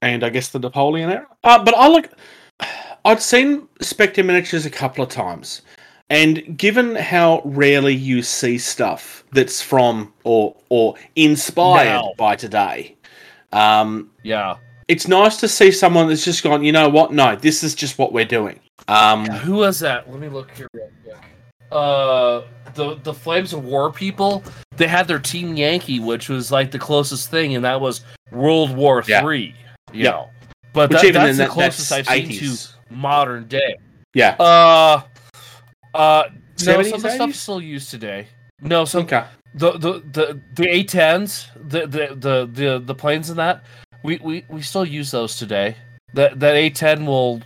and 0.03 0.25
I 0.25 0.29
guess 0.29 0.49
the 0.49 0.59
Napoleon 0.59 1.11
era. 1.11 1.27
Uh, 1.45 1.63
but 1.65 1.75
I 1.77 1.87
like. 1.89 2.13
I'd 3.07 3.21
seen 3.21 3.69
Spectre 3.81 4.25
miniatures 4.25 4.65
a 4.67 4.71
couple 4.71 5.05
of 5.05 5.11
times, 5.11 5.63
and 6.11 6.57
given 6.59 6.95
how 6.97 7.43
rarely 7.45 7.95
you 7.95 8.23
see 8.23 8.59
stuff 8.59 9.25
that's 9.33 9.63
from 9.63 10.13
or 10.25 10.57
or 10.71 10.95
inspired 11.15 11.85
Now. 11.85 12.13
by 12.19 12.35
today, 12.37 12.94
um, 13.55 14.11
Yeah. 14.23 14.57
it's 14.89 15.09
nice 15.09 15.37
to 15.39 15.49
see 15.49 15.71
someone 15.71 16.09
that's 16.09 16.25
just 16.25 16.43
gone. 16.43 16.63
You 16.65 16.73
know 16.73 16.89
what? 16.89 17.13
No, 17.13 17.37
this 17.37 17.63
is 17.63 17.75
just 17.75 17.99
what 17.99 18.13
we're 18.13 18.25
doing. 18.25 18.59
Um, 18.89 19.27
Who 19.27 19.55
was 19.57 19.81
that? 19.81 20.11
Let 20.11 20.21
me 20.21 20.29
look 20.29 20.51
here 20.51 20.69
real 20.75 20.91
quick. 21.05 21.17
Uh, 21.73 22.43
the 22.75 22.97
the 23.03 23.15
Flames 23.15 23.53
of 23.53 23.65
War 23.65 23.91
people. 23.93 24.43
They 24.77 24.87
had 24.87 25.07
their 25.09 25.19
Team 25.19 25.57
Yankee, 25.57 26.01
which 26.01 26.29
was 26.29 26.51
like 26.53 26.71
the 26.71 26.79
closest 26.79 27.31
thing, 27.31 27.55
and 27.55 27.65
that 27.65 27.81
was 27.81 28.03
World 28.33 28.75
War 28.77 29.03
Yeah. 29.07 29.21
Three. 29.23 29.55
You 29.93 30.05
Yep. 30.05 30.13
know, 30.15 30.29
but 30.73 30.91
that, 30.91 31.03
that's 31.03 31.13
then, 31.13 31.37
the 31.37 31.45
that- 31.45 31.51
closest 31.51 31.93
I've 31.93 32.07
seen 32.07 32.29
to 32.31 32.57
modern 32.91 33.47
day. 33.47 33.77
yeah. 34.15 34.35
Uh, 34.39 35.03
uh, 35.95 36.25
no, 36.65 36.79
70s, 36.79 36.85
some 36.91 36.95
of 36.95 37.03
the 37.03 37.11
stuff 37.11 37.35
still 37.35 37.61
used 37.61 37.91
today. 37.91 38.27
No, 38.61 38.85
some 38.85 39.03
Okay. 39.03 39.25
The 39.55 39.73
the 39.73 39.93
the 40.13 40.41
the 40.55 40.65
A10s, 40.65 41.47
the 41.55 41.87
the 41.87 42.15
the 42.15 42.51
the, 42.53 42.79
the 42.85 42.95
planes 42.95 43.31
in 43.31 43.37
that, 43.37 43.65
we, 44.03 44.19
we 44.23 44.45
we 44.49 44.63
still 44.63 44.85
use 44.85 45.11
those 45.11 45.37
today. 45.37 45.77
That 46.13 46.41
that 46.41 46.55
A10 46.55 47.07
will, 47.07 47.41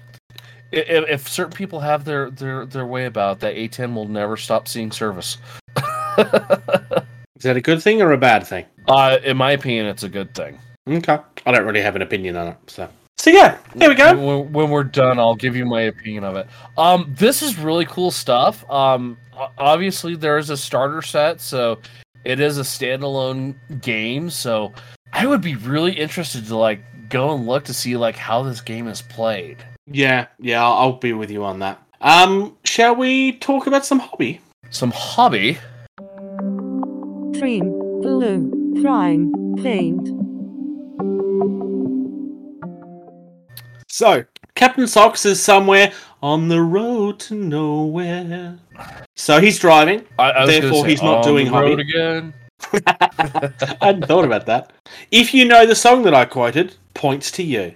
if, 0.72 1.08
if 1.08 1.28
certain 1.28 1.52
people 1.52 1.80
have 1.80 2.04
their 2.04 2.30
their 2.30 2.66
their 2.66 2.86
way 2.86 3.06
about 3.06 3.40
that 3.40 3.54
A10 3.54 3.94
will 3.94 4.08
never 4.08 4.36
stop 4.36 4.68
seeing 4.68 4.90
service. 4.90 5.38
Is 7.36 7.44
that 7.44 7.56
a 7.56 7.60
good 7.60 7.82
thing 7.82 8.02
or 8.02 8.12
a 8.12 8.18
bad 8.18 8.46
thing? 8.46 8.64
uh, 8.88 9.18
in 9.22 9.36
my 9.36 9.52
opinion, 9.52 9.86
it's 9.86 10.02
a 10.02 10.08
good 10.08 10.34
thing. 10.34 10.58
Okay. 10.88 11.18
I 11.46 11.52
don't 11.52 11.64
really 11.64 11.82
have 11.82 11.94
an 11.94 12.02
opinion 12.02 12.36
on 12.36 12.48
it. 12.48 12.56
So. 12.66 12.88
So 13.18 13.30
yeah, 13.30 13.58
there 13.74 13.88
we 13.88 13.96
go. 13.96 14.16
When, 14.16 14.52
when 14.52 14.70
we're 14.70 14.84
done, 14.84 15.18
I'll 15.18 15.34
give 15.34 15.56
you 15.56 15.66
my 15.66 15.82
opinion 15.82 16.22
of 16.24 16.36
it. 16.36 16.46
Um, 16.76 17.12
this 17.18 17.42
is 17.42 17.58
really 17.58 17.84
cool 17.84 18.12
stuff. 18.12 18.68
Um, 18.70 19.18
obviously 19.58 20.14
there 20.14 20.38
is 20.38 20.50
a 20.50 20.56
starter 20.56 21.02
set, 21.02 21.40
so 21.40 21.78
it 22.24 22.38
is 22.38 22.58
a 22.58 22.62
standalone 22.62 23.56
game. 23.80 24.30
So 24.30 24.72
I 25.12 25.26
would 25.26 25.40
be 25.40 25.56
really 25.56 25.92
interested 25.92 26.46
to 26.46 26.56
like 26.56 26.80
go 27.08 27.34
and 27.34 27.46
look 27.46 27.64
to 27.64 27.74
see 27.74 27.96
like 27.96 28.16
how 28.16 28.44
this 28.44 28.60
game 28.60 28.86
is 28.86 29.02
played. 29.02 29.64
Yeah, 29.90 30.26
yeah, 30.38 30.62
I'll, 30.62 30.74
I'll 30.74 30.92
be 30.92 31.12
with 31.12 31.30
you 31.30 31.44
on 31.44 31.58
that. 31.58 31.82
Um, 32.00 32.56
shall 32.64 32.94
we 32.94 33.32
talk 33.32 33.66
about 33.66 33.84
some 33.84 33.98
hobby? 33.98 34.40
Some 34.70 34.92
hobby. 34.92 35.58
Cream, 37.38 37.72
glue, 38.00 38.80
prime, 38.80 39.32
paint. 39.56 40.08
So, 43.98 44.24
Captain 44.54 44.86
Socks 44.86 45.26
is 45.26 45.42
somewhere 45.42 45.92
on 46.22 46.46
the 46.46 46.62
road 46.62 47.18
to 47.18 47.34
nowhere. 47.34 48.56
So 49.16 49.40
he's 49.40 49.58
driving. 49.58 50.04
I, 50.20 50.30
I 50.30 50.46
Therefore, 50.46 50.84
say, 50.84 50.90
he's 50.90 51.02
not 51.02 51.16
on 51.16 51.24
doing 51.24 51.46
the 51.46 51.50
hobby. 51.50 51.82
again. 51.82 52.32
I 52.86 53.76
hadn't 53.82 54.06
thought 54.06 54.24
about 54.24 54.46
that. 54.46 54.72
If 55.10 55.34
you 55.34 55.46
know 55.46 55.66
the 55.66 55.74
song 55.74 56.02
that 56.02 56.14
I 56.14 56.26
quoted, 56.26 56.76
points 56.94 57.32
to 57.32 57.42
you. 57.42 57.74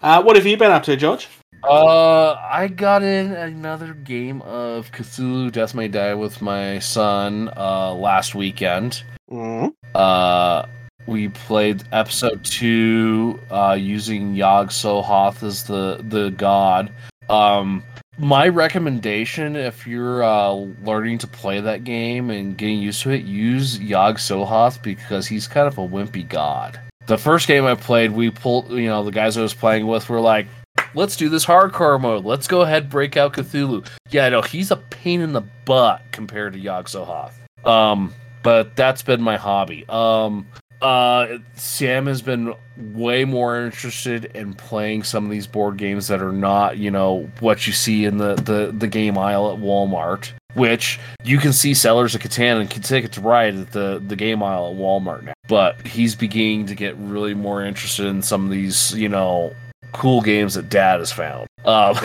Uh, 0.00 0.22
what 0.22 0.36
have 0.36 0.46
you 0.46 0.56
been 0.56 0.70
up 0.70 0.84
to, 0.84 0.94
George? 0.96 1.26
Uh, 1.64 2.34
I 2.34 2.68
got 2.68 3.02
in 3.02 3.32
another 3.32 3.94
game 3.94 4.42
of 4.42 4.92
Cthulhu 4.92 5.50
Death 5.50 5.74
May 5.74 5.88
Die 5.88 6.14
with 6.14 6.40
my 6.40 6.78
son 6.78 7.50
uh 7.56 7.92
last 7.92 8.36
weekend. 8.36 9.02
Mm. 9.28 9.74
Uh, 9.92 10.66
we 11.08 11.30
played 11.30 11.82
episode 11.90 12.44
two 12.44 13.40
uh, 13.50 13.76
using 13.78 14.34
Yog-Sothoth 14.34 15.42
as 15.42 15.64
the 15.64 16.04
the 16.08 16.30
god. 16.30 16.92
Um, 17.30 17.82
my 18.18 18.48
recommendation, 18.48 19.56
if 19.56 19.86
you're 19.86 20.22
uh, 20.22 20.52
learning 20.84 21.18
to 21.18 21.26
play 21.26 21.60
that 21.60 21.84
game 21.84 22.30
and 22.30 22.58
getting 22.58 22.78
used 22.78 23.02
to 23.02 23.10
it, 23.10 23.24
use 23.24 23.80
Yog-Sothoth 23.80 24.82
because 24.82 25.26
he's 25.26 25.48
kind 25.48 25.66
of 25.66 25.78
a 25.78 25.88
wimpy 25.88 26.28
god. 26.28 26.78
The 27.06 27.16
first 27.16 27.48
game 27.48 27.64
I 27.64 27.74
played, 27.74 28.10
we 28.10 28.30
pulled, 28.30 28.70
you 28.70 28.88
know, 28.88 29.02
the 29.02 29.10
guys 29.10 29.38
I 29.38 29.42
was 29.42 29.54
playing 29.54 29.86
with 29.86 30.10
were 30.10 30.20
like, 30.20 30.46
let's 30.94 31.16
do 31.16 31.30
this 31.30 31.46
hardcore 31.46 31.98
mode. 31.98 32.24
Let's 32.26 32.46
go 32.46 32.62
ahead 32.62 32.90
break 32.90 33.16
out 33.16 33.32
Cthulhu. 33.32 33.88
Yeah, 34.10 34.28
no, 34.28 34.42
he's 34.42 34.70
a 34.70 34.76
pain 34.76 35.22
in 35.22 35.32
the 35.32 35.42
butt 35.64 36.02
compared 36.12 36.52
to 36.52 36.58
Yog-Sothoth. 36.58 37.32
Um, 37.64 38.12
but 38.42 38.76
that's 38.76 39.02
been 39.02 39.22
my 39.22 39.36
hobby. 39.36 39.86
Um, 39.88 40.46
uh, 40.82 41.38
Sam 41.54 42.06
has 42.06 42.22
been 42.22 42.54
way 42.76 43.24
more 43.24 43.60
interested 43.64 44.26
in 44.36 44.54
playing 44.54 45.02
some 45.02 45.24
of 45.24 45.30
these 45.30 45.46
board 45.46 45.76
games 45.76 46.08
that 46.08 46.22
are 46.22 46.32
not, 46.32 46.78
you 46.78 46.90
know, 46.90 47.28
what 47.40 47.66
you 47.66 47.72
see 47.72 48.04
in 48.04 48.18
the 48.18 48.34
the, 48.36 48.72
the 48.76 48.86
game 48.86 49.18
aisle 49.18 49.52
at 49.52 49.58
Walmart. 49.58 50.30
Which 50.54 50.98
you 51.24 51.38
can 51.38 51.52
see 51.52 51.74
Settlers 51.74 52.14
of 52.14 52.22
Catan 52.22 52.60
and 52.60 52.70
Ticket 52.70 53.12
to 53.12 53.20
Ride 53.20 53.54
at 53.54 53.72
the 53.72 54.02
the 54.04 54.16
game 54.16 54.42
aisle 54.42 54.70
at 54.72 54.76
Walmart 54.76 55.24
now. 55.24 55.34
But 55.48 55.86
he's 55.86 56.14
beginning 56.14 56.66
to 56.66 56.74
get 56.74 56.96
really 56.96 57.34
more 57.34 57.62
interested 57.62 58.06
in 58.06 58.22
some 58.22 58.44
of 58.44 58.50
these, 58.50 58.92
you 58.94 59.08
know, 59.08 59.54
cool 59.92 60.20
games 60.20 60.54
that 60.54 60.68
Dad 60.68 61.00
has 61.00 61.12
found. 61.12 61.46
Um, 61.64 61.96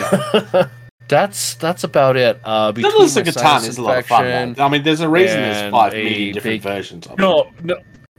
that's 1.08 1.54
that's 1.54 1.84
about 1.84 2.16
it. 2.16 2.38
Uh, 2.44 2.72
between 2.72 2.92
Douglas 2.92 3.14
the 3.14 3.22
Catan 3.22 3.66
is 3.66 3.78
a 3.78 3.82
lot 3.82 3.98
of 3.98 4.06
fun. 4.06 4.24
infection- 4.24 4.48
mate. 4.52 4.60
I 4.60 4.68
mean, 4.68 4.82
there's 4.82 5.00
a 5.00 5.08
reason 5.08 5.40
there's 5.40 5.56
and 5.56 5.72
five 5.72 5.92
a 5.94 5.96
million 6.04 6.34
different 6.34 6.54
big- 6.54 6.62
versions 6.62 7.06
of 7.06 7.12
it. 7.12 7.18
No, 7.18 7.50
no, 7.62 7.76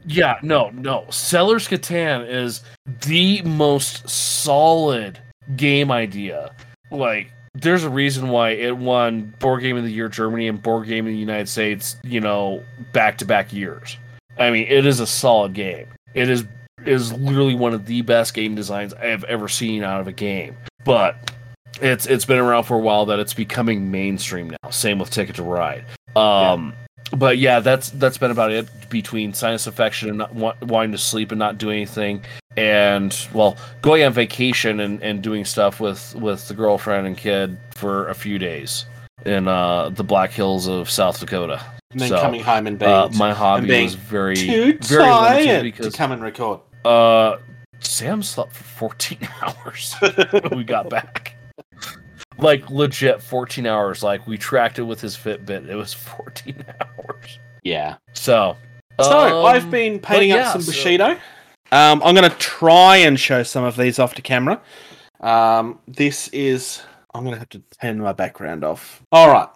yeah, 0.08 0.38
no, 0.42 0.70
no. 0.70 1.06
Settlers 1.10 1.68
Catan 1.68 2.28
is 2.28 2.62
the 3.06 3.42
most 3.44 4.08
solid 4.10 5.20
game 5.56 5.92
idea. 5.92 6.52
Like, 6.92 7.32
there's 7.54 7.84
a 7.84 7.90
reason 7.90 8.30
why 8.30 8.52
it 8.52 8.78
won 8.78 9.34
Board 9.40 9.62
Game 9.62 9.78
of 9.78 9.84
the 9.84 9.92
Year 9.92 10.10
Germany 10.10 10.48
and 10.48 10.62
Board 10.62 10.88
Game 10.88 11.06
of 11.06 11.12
the 11.12 11.18
United 11.18 11.50
States. 11.50 11.98
You 12.04 12.20
know, 12.20 12.64
back 12.94 13.18
to 13.20 13.26
back 13.26 13.54
years. 13.54 13.98
I 14.38 14.52
mean, 14.52 14.68
it 14.68 14.86
is 14.86 15.00
a 15.00 15.08
solid 15.08 15.54
game. 15.54 15.88
It 16.14 16.30
is 16.30 16.46
is 16.86 17.12
literally 17.14 17.56
one 17.56 17.74
of 17.74 17.86
the 17.86 18.02
best 18.02 18.34
game 18.34 18.54
designs 18.54 18.94
I 18.94 19.08
have 19.08 19.24
ever 19.24 19.48
seen 19.48 19.84
out 19.84 20.02
of 20.02 20.08
a 20.08 20.12
game. 20.12 20.56
But 20.84 21.32
it's 21.82 22.06
it's 22.06 22.26
been 22.26 22.38
around 22.38 22.64
for 22.64 22.76
a 22.76 22.80
while 22.82 23.06
that 23.08 23.20
it's 23.20 23.34
becoming 23.34 23.90
mainstream 23.90 24.52
now. 24.52 24.70
Same 24.70 25.00
with 25.00 25.10
Ticket 25.10 25.38
to 25.38 25.44
Ride. 25.44 25.86
Um, 26.16 26.74
but 27.12 27.38
yeah, 27.38 27.60
that's 27.60 27.90
that's 27.92 28.18
been 28.18 28.32
about 28.32 28.52
it 28.52 28.68
between 28.90 29.34
sinus 29.34 29.68
infection 29.68 30.10
and 30.10 30.18
not 30.18 30.34
wa- 30.36 30.56
wanting 30.62 30.92
to 30.92 30.98
sleep 30.98 31.32
and 31.32 31.40
not 31.40 31.58
do 31.58 31.70
anything, 31.70 32.22
and 32.58 33.28
well, 33.34 33.58
going 33.82 34.04
on 34.04 34.14
vacation 34.14 34.80
and, 34.80 35.02
and 35.04 35.22
doing 35.22 35.46
stuff 35.46 35.80
with 35.80 36.16
with 36.16 36.48
the 36.48 36.54
girlfriend 36.54 37.08
and 37.08 37.18
kid 37.18 37.58
for 37.76 38.08
a 38.10 38.16
few 38.16 38.38
days 38.40 38.86
in 39.26 39.48
uh, 39.48 39.90
the 39.90 40.04
Black 40.04 40.32
Hills 40.32 40.68
of 40.68 40.90
South 40.90 41.20
Dakota. 41.20 41.62
and 41.92 42.00
then 42.00 42.10
so, 42.10 42.20
coming 42.20 42.42
home 42.44 42.68
and 42.68 42.78
being 42.78 42.92
Uh, 42.92 43.10
my 43.16 43.34
hobby 43.34 43.68
being 43.68 43.84
was 43.86 43.96
very 43.96 44.36
too 44.36 44.78
very 44.82 45.04
tired 45.04 45.58
to 45.60 45.64
because 45.64 45.96
come 45.96 46.12
and 46.12 46.22
record. 46.22 46.60
uh, 46.86 47.38
Sam 47.80 48.24
slept 48.24 48.54
for 48.54 48.64
14 48.64 49.18
hours 49.42 49.96
when 50.00 50.58
we 50.58 50.64
got 50.64 50.90
back. 50.90 51.35
Like 52.38 52.70
legit 52.70 53.22
14 53.22 53.66
hours. 53.66 54.04
Like 54.04 54.26
we 54.28 54.38
tracked 54.38 54.80
it 54.80 54.84
with 54.84 55.02
his 55.02 55.16
Fitbit. 55.16 55.68
It 55.70 55.76
was 55.76 55.94
14 55.94 56.64
hours. 56.82 57.40
yeah. 57.64 57.96
So 58.14 58.58
So 59.02 59.46
I've 59.46 59.66
Um, 59.66 59.72
been 59.72 60.00
painting 60.00 60.32
but 60.32 60.40
up 60.40 60.46
yeah, 60.46 60.52
some 60.54 60.62
so- 60.62 60.72
Bushido. 60.72 61.18
Um, 61.72 62.02
I'm 62.06 62.14
going 62.16 62.30
to 62.30 62.38
try 62.38 62.98
and 62.98 63.20
show 63.20 63.42
some 63.44 63.64
of 63.64 63.76
these 63.76 63.98
off 64.00 64.14
to 64.16 64.22
camera. 64.22 64.62
Um, 65.20 65.80
this 65.88 66.28
is. 66.30 66.82
I'm 67.14 67.24
going 67.24 67.34
to 67.34 67.40
have 67.40 67.50
to 67.50 67.62
turn 67.82 68.00
my 68.00 68.14
background 68.14 68.64
off. 68.64 69.02
All 69.12 69.30
right. 69.30 69.48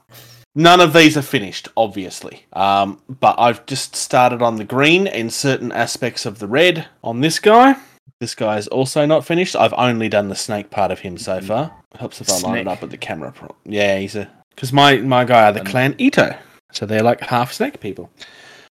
None 0.55 0.81
of 0.81 0.91
these 0.93 1.15
are 1.17 1.21
finished, 1.21 1.67
obviously. 1.77 2.45
Um, 2.53 2.99
but 3.07 3.35
I've 3.37 3.65
just 3.67 3.95
started 3.95 4.41
on 4.41 4.55
the 4.55 4.63
green 4.63 5.05
and 5.07 5.31
certain 5.31 5.71
aspects 5.71 6.25
of 6.25 6.39
the 6.39 6.47
red 6.47 6.87
on 7.03 7.21
this 7.21 7.39
guy. 7.39 7.75
This 8.19 8.33
guy 8.33 8.57
is 8.57 8.67
also 8.69 9.05
not 9.05 9.23
finished. 9.25 9.55
I've 9.55 9.73
only 9.73 10.09
done 10.09 10.29
the 10.29 10.35
snake 10.35 10.71
part 10.71 10.91
of 10.91 10.99
him 10.99 11.17
so 11.17 11.39
far. 11.41 11.71
Helps 11.97 12.21
if 12.21 12.29
I 12.29 12.39
line 12.39 12.57
it 12.59 12.67
up 12.67 12.81
with 12.81 12.91
the 12.91 12.97
camera. 12.97 13.31
Pro- 13.31 13.55
yeah, 13.65 13.97
he's 13.97 14.15
a 14.15 14.29
because 14.53 14.71
my 14.71 14.97
my 14.97 15.25
guy 15.25 15.45
are 15.45 15.51
the 15.51 15.61
clan 15.61 15.95
Ito, 15.97 16.37
so 16.71 16.85
they're 16.85 17.03
like 17.03 17.21
half 17.21 17.51
snake 17.51 17.79
people. 17.79 18.11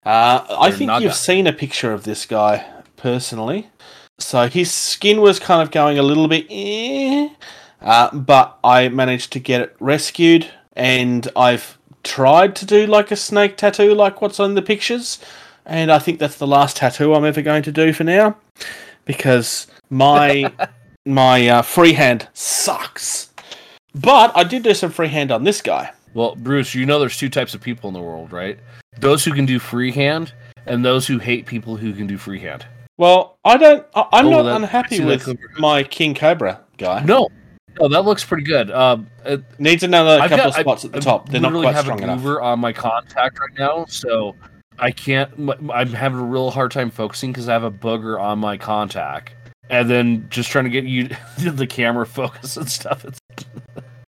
Uh, 0.05 0.45
I 0.61 0.71
think 0.71 0.89
Naga. 0.89 1.05
you've 1.05 1.15
seen 1.15 1.47
a 1.47 1.53
picture 1.53 1.93
of 1.93 2.05
this 2.05 2.27
guy 2.27 2.65
personally. 2.97 3.71
So 4.19 4.49
his 4.49 4.71
skin 4.71 5.21
was 5.21 5.39
kind 5.39 5.63
of 5.63 5.71
going 5.71 5.99
a 5.99 6.03
little 6.03 6.29
bit, 6.29 6.47
eh, 6.49 7.29
uh, 7.83 8.15
but 8.15 8.59
I 8.65 8.89
managed 8.89 9.33
to 9.33 9.41
get 9.41 9.61
it 9.61 9.77
rescued, 9.79 10.51
and 10.75 11.29
I've 11.37 11.79
tried 12.03 12.57
to 12.57 12.67
do 12.67 12.87
like 12.87 13.11
a 13.11 13.17
snake 13.17 13.57
tattoo, 13.57 13.95
like 13.95 14.23
what's 14.23 14.41
on 14.41 14.55
the 14.55 14.63
pictures, 14.63 15.19
and 15.67 15.91
I 15.91 15.99
think 15.99 16.19
that's 16.19 16.37
the 16.37 16.47
last 16.47 16.77
tattoo 16.77 17.15
I'm 17.15 17.25
ever 17.25 17.43
going 17.43 17.63
to 17.65 17.73
do 17.73 17.93
for 17.93 18.05
now, 18.05 18.37
because 19.05 19.67
my 19.91 20.53
my 21.07 21.49
uh, 21.49 21.63
freehand 21.63 22.29
sucks. 22.35 23.31
But 23.95 24.33
I 24.37 24.45
did 24.45 24.63
do 24.63 24.75
some 24.75 24.91
freehand 24.91 25.33
on 25.33 25.45
this 25.45 25.63
guy. 25.63 25.93
Well, 26.13 26.35
Bruce, 26.35 26.75
you 26.75 26.85
know 26.85 26.99
there's 26.99 27.17
two 27.17 27.29
types 27.31 27.55
of 27.55 27.61
people 27.61 27.89
in 27.89 27.95
the 27.95 28.01
world, 28.03 28.33
right? 28.33 28.59
Those 28.99 29.25
who 29.25 29.33
can 29.33 29.47
do 29.47 29.59
freehand 29.59 30.33
and 30.67 30.85
those 30.85 31.07
who 31.07 31.19
hate 31.19 31.47
people 31.47 31.77
who 31.77 31.93
can 31.95 32.07
do 32.07 32.19
freehand. 32.19 32.67
Well, 32.99 33.39
I 33.45 33.57
don't. 33.57 33.87
I, 33.95 34.07
I'm 34.13 34.27
Oh, 34.27 34.31
not 34.31 34.43
that- 34.45 34.57
unhappy 34.57 35.05
with 35.05 35.29
my 35.59 35.83
King 35.83 36.15
Cobra 36.15 36.61
guy. 36.79 37.03
No, 37.05 37.29
no, 37.79 37.89
that 37.89 38.05
looks 38.07 38.25
pretty 38.25 38.45
good. 38.45 38.71
Um, 38.71 39.07
it, 39.25 39.43
Needs 39.59 39.83
another 39.83 40.13
I've 40.21 40.31
couple 40.31 40.37
got- 40.39 40.47
of 40.49 40.55
spots 40.61 40.85
at 40.87 40.93
the 40.93 40.99
I 40.99 41.01
top. 41.01 41.29
They're 41.29 41.41
not 41.41 41.53
quite 41.53 41.75
have 41.75 41.85
strong 41.85 42.01
a 42.01 42.05
enough. 42.05 42.19
goober 42.21 42.41
on 42.41 42.59
my 42.59 42.73
contact 42.73 43.39
right 43.39 43.51
now, 43.59 43.85
so 43.87 44.35
I 44.79 44.91
can't. 44.91 45.31
I'm 45.71 45.91
having 45.93 46.19
a 46.19 46.25
real 46.25 46.51
hard 46.51 46.71
time 46.71 46.91
focusing 46.91 47.33
because 47.33 47.49
I 47.51 47.53
have 47.53 47.65
a 47.65 47.71
booger 47.71 48.19
on 48.19 48.39
my 48.39 48.57
contact, 48.57 49.35
and 49.71 49.89
then 49.91 50.27
just 50.31 50.51
trying 50.51 50.65
to 50.65 50.71
get 50.71 50.85
you 50.85 51.09
the 51.39 51.67
camera 51.67 52.07
focus 52.07 52.57
and 52.57 52.69
stuff. 52.71 53.05
It's, 53.05 53.19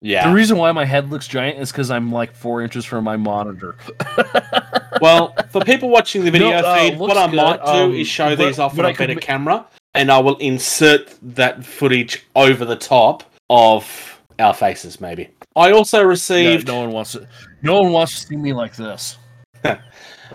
Yeah. 0.02 0.28
The 0.28 0.36
reason 0.36 0.58
why 0.58 0.72
my 0.74 0.84
head 0.86 1.10
looks 1.12 1.28
giant 1.28 1.60
is 1.60 1.72
because 1.72 1.90
I'm 1.90 2.12
like 2.12 2.36
four 2.36 2.62
inches 2.62 2.84
from 2.86 3.04
my 3.06 3.16
monitor. 3.16 3.76
well, 5.02 5.34
for 5.50 5.62
people 5.62 5.90
watching 5.90 6.26
the 6.26 6.32
video 6.32 6.50
No, 6.50 6.58
uh, 6.68 6.78
feed, 6.90 7.00
what 7.00 7.16
I 7.18 7.28
good. 7.28 7.36
might 7.38 7.64
do 7.66 7.72
Um, 7.72 7.94
is 7.96 8.08
show 8.08 8.36
but- 8.36 8.46
these 8.46 8.60
off 8.60 8.78
on 8.78 8.86
a 8.86 8.94
better 8.94 9.14
ma- 9.16 9.20
camera, 9.22 9.66
and 9.94 10.12
I 10.12 10.20
will 10.20 10.38
insert 10.38 11.16
that 11.36 11.66
footage 11.66 12.24
over 12.36 12.66
the 12.66 12.76
top 12.76 13.24
of 13.50 14.20
our 14.40 14.54
faces. 14.54 15.00
Maybe. 15.00 15.30
I 15.56 15.72
also 15.72 16.02
received. 16.04 16.68
no 16.68 16.80
one 16.80 16.92
wants 16.92 17.12
to. 17.14 17.28
No 17.62 17.82
one 17.82 17.92
wants 17.94 18.20
to 18.22 18.28
see 18.28 18.36
me 18.36 18.52
like 18.54 18.76
this. 18.76 19.18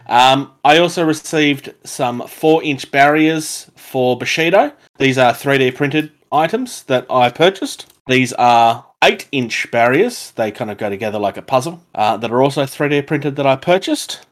Um, 0.07 0.53
I 0.65 0.79
also 0.79 1.05
received 1.05 1.75
some 1.85 2.27
four-inch 2.27 2.91
barriers 2.91 3.71
for 3.77 4.17
Bushido. 4.17 4.73
These 4.99 5.19
are 5.19 5.33
3D 5.33 5.75
printed 5.77 6.11
items 6.33 6.83
that 6.85 7.07
I 7.11 7.31
purchased. 7.31 7.87
These 8.09 8.33
are 8.35 8.85
eight-inch 9.05 9.71
barriers. 9.71 10.33
They 10.33 10.51
kind 10.51 10.71
of 10.71 10.79
go 10.79 10.91
together 10.91 11.19
like 11.19 11.37
a 11.37 11.43
puzzle. 11.43 11.83
Uh, 11.95 12.17
that 12.17 12.31
are 12.31 12.43
also 12.43 12.65
3D 12.65 13.07
printed 13.07 13.37
that 13.37 13.47
I 13.47 13.57
purchased. 13.57 14.27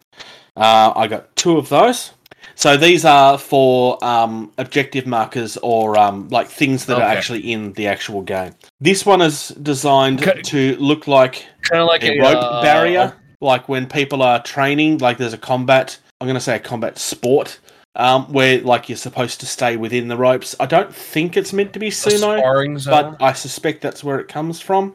Uh, 0.57 0.93
I 0.97 1.07
got 1.07 1.35
two 1.37 1.57
of 1.57 1.69
those. 1.69 2.12
So 2.55 2.77
these 2.77 3.05
are 3.05 3.37
for 3.39 4.03
um, 4.03 4.51
objective 4.57 5.07
markers 5.07 5.57
or 5.59 5.99
um, 5.99 6.29
like 6.31 6.49
things 6.49 6.87
that 6.87 6.97
are 6.97 7.03
actually 7.03 7.53
in 7.53 7.75
the 7.75 7.87
actual 7.87 8.23
game. 8.23 8.55
This 8.81 9.05
one 9.05 9.21
is 9.21 9.49
designed 9.49 10.27
Okay. 10.27 10.41
to 10.43 10.77
look 10.77 11.07
like 11.07 11.47
Kind 11.62 11.83
of 11.83 11.87
like 11.89 12.03
a 12.03 12.19
a, 12.19 12.21
rope 12.21 12.39
uh, 12.41 12.62
barrier, 12.62 13.14
like 13.41 13.69
when 13.69 13.87
people 13.87 14.23
are 14.23 14.43
training, 14.43 14.99
like 14.99 15.19
there's 15.19 15.35
a 15.35 15.39
combat. 15.39 15.99
I'm 16.21 16.27
going 16.27 16.35
to 16.37 16.41
say 16.41 16.57
a 16.57 16.61
combat 16.61 16.99
sport, 16.99 17.59
um, 17.97 18.31
where 18.33 18.61
like 18.61 18.89
you're 18.89 18.97
supposed 18.97 19.41
to 19.41 19.47
stay 19.47 19.77
within 19.77 20.09
the 20.09 20.17
ropes. 20.17 20.55
I 20.61 20.67
don't 20.67 20.95
think 20.95 21.37
it's 21.37 21.53
meant 21.53 21.73
to 21.73 21.79
be 21.79 21.89
sumo, 21.89 22.39
sparring 22.39 22.79
zone. 22.79 23.17
but 23.19 23.23
I 23.25 23.33
suspect 23.33 23.81
that's 23.83 24.05
where 24.05 24.21
it 24.21 24.29
comes 24.29 24.61
from. 24.61 24.95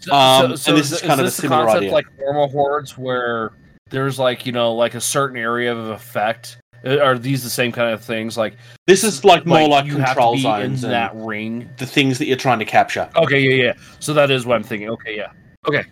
So- 0.00 0.14
Um, 0.14 0.56
so- 0.56 0.70
and 0.72 0.80
this 0.80 0.88
so 0.90 0.96
is 0.96 1.02
kind 1.02 1.20
of 1.20 1.26
a 1.26 1.30
similar 1.30 1.64
concept 1.64 1.76
idea. 1.82 1.92
like 1.92 2.06
normal 2.18 2.48
hordes 2.48 2.96
where 2.96 3.52
there's 3.90 4.18
like 4.18 4.46
you 4.46 4.52
know 4.52 4.72
like 4.74 4.94
a 4.94 5.00
certain 5.00 5.36
area 5.36 5.72
of 5.72 5.88
effect. 5.90 6.56
Uh, 6.86 6.96
Are 6.98 7.18
these 7.18 7.42
the 7.42 7.50
same 7.50 7.72
kind 7.72 7.92
of 7.92 8.02
things? 8.02 8.38
Like 8.38 8.54
This 8.86 9.04
is 9.04 9.22
like 9.22 9.44
more 9.44 9.68
like, 9.68 9.84
to 9.84 9.96
control 9.96 10.38
zones 10.38 10.82
in 10.82 10.88
and 10.90 10.94
that 10.94 11.14
ring. 11.14 11.68
the 11.76 11.84
things 11.84 12.16
that 12.18 12.24
you're 12.26 12.38
trying 12.38 12.58
to 12.60 12.64
capture. 12.64 13.06
Okay, 13.16 13.38
yeah, 13.40 13.64
yeah. 13.64 13.72
So 13.98 14.14
that 14.14 14.30
is 14.30 14.46
what 14.46 14.54
I'm 14.56 14.62
thinking. 14.62 14.88
Okay, 14.88 15.14
yeah. 15.14 15.32
Okay. 15.68 15.84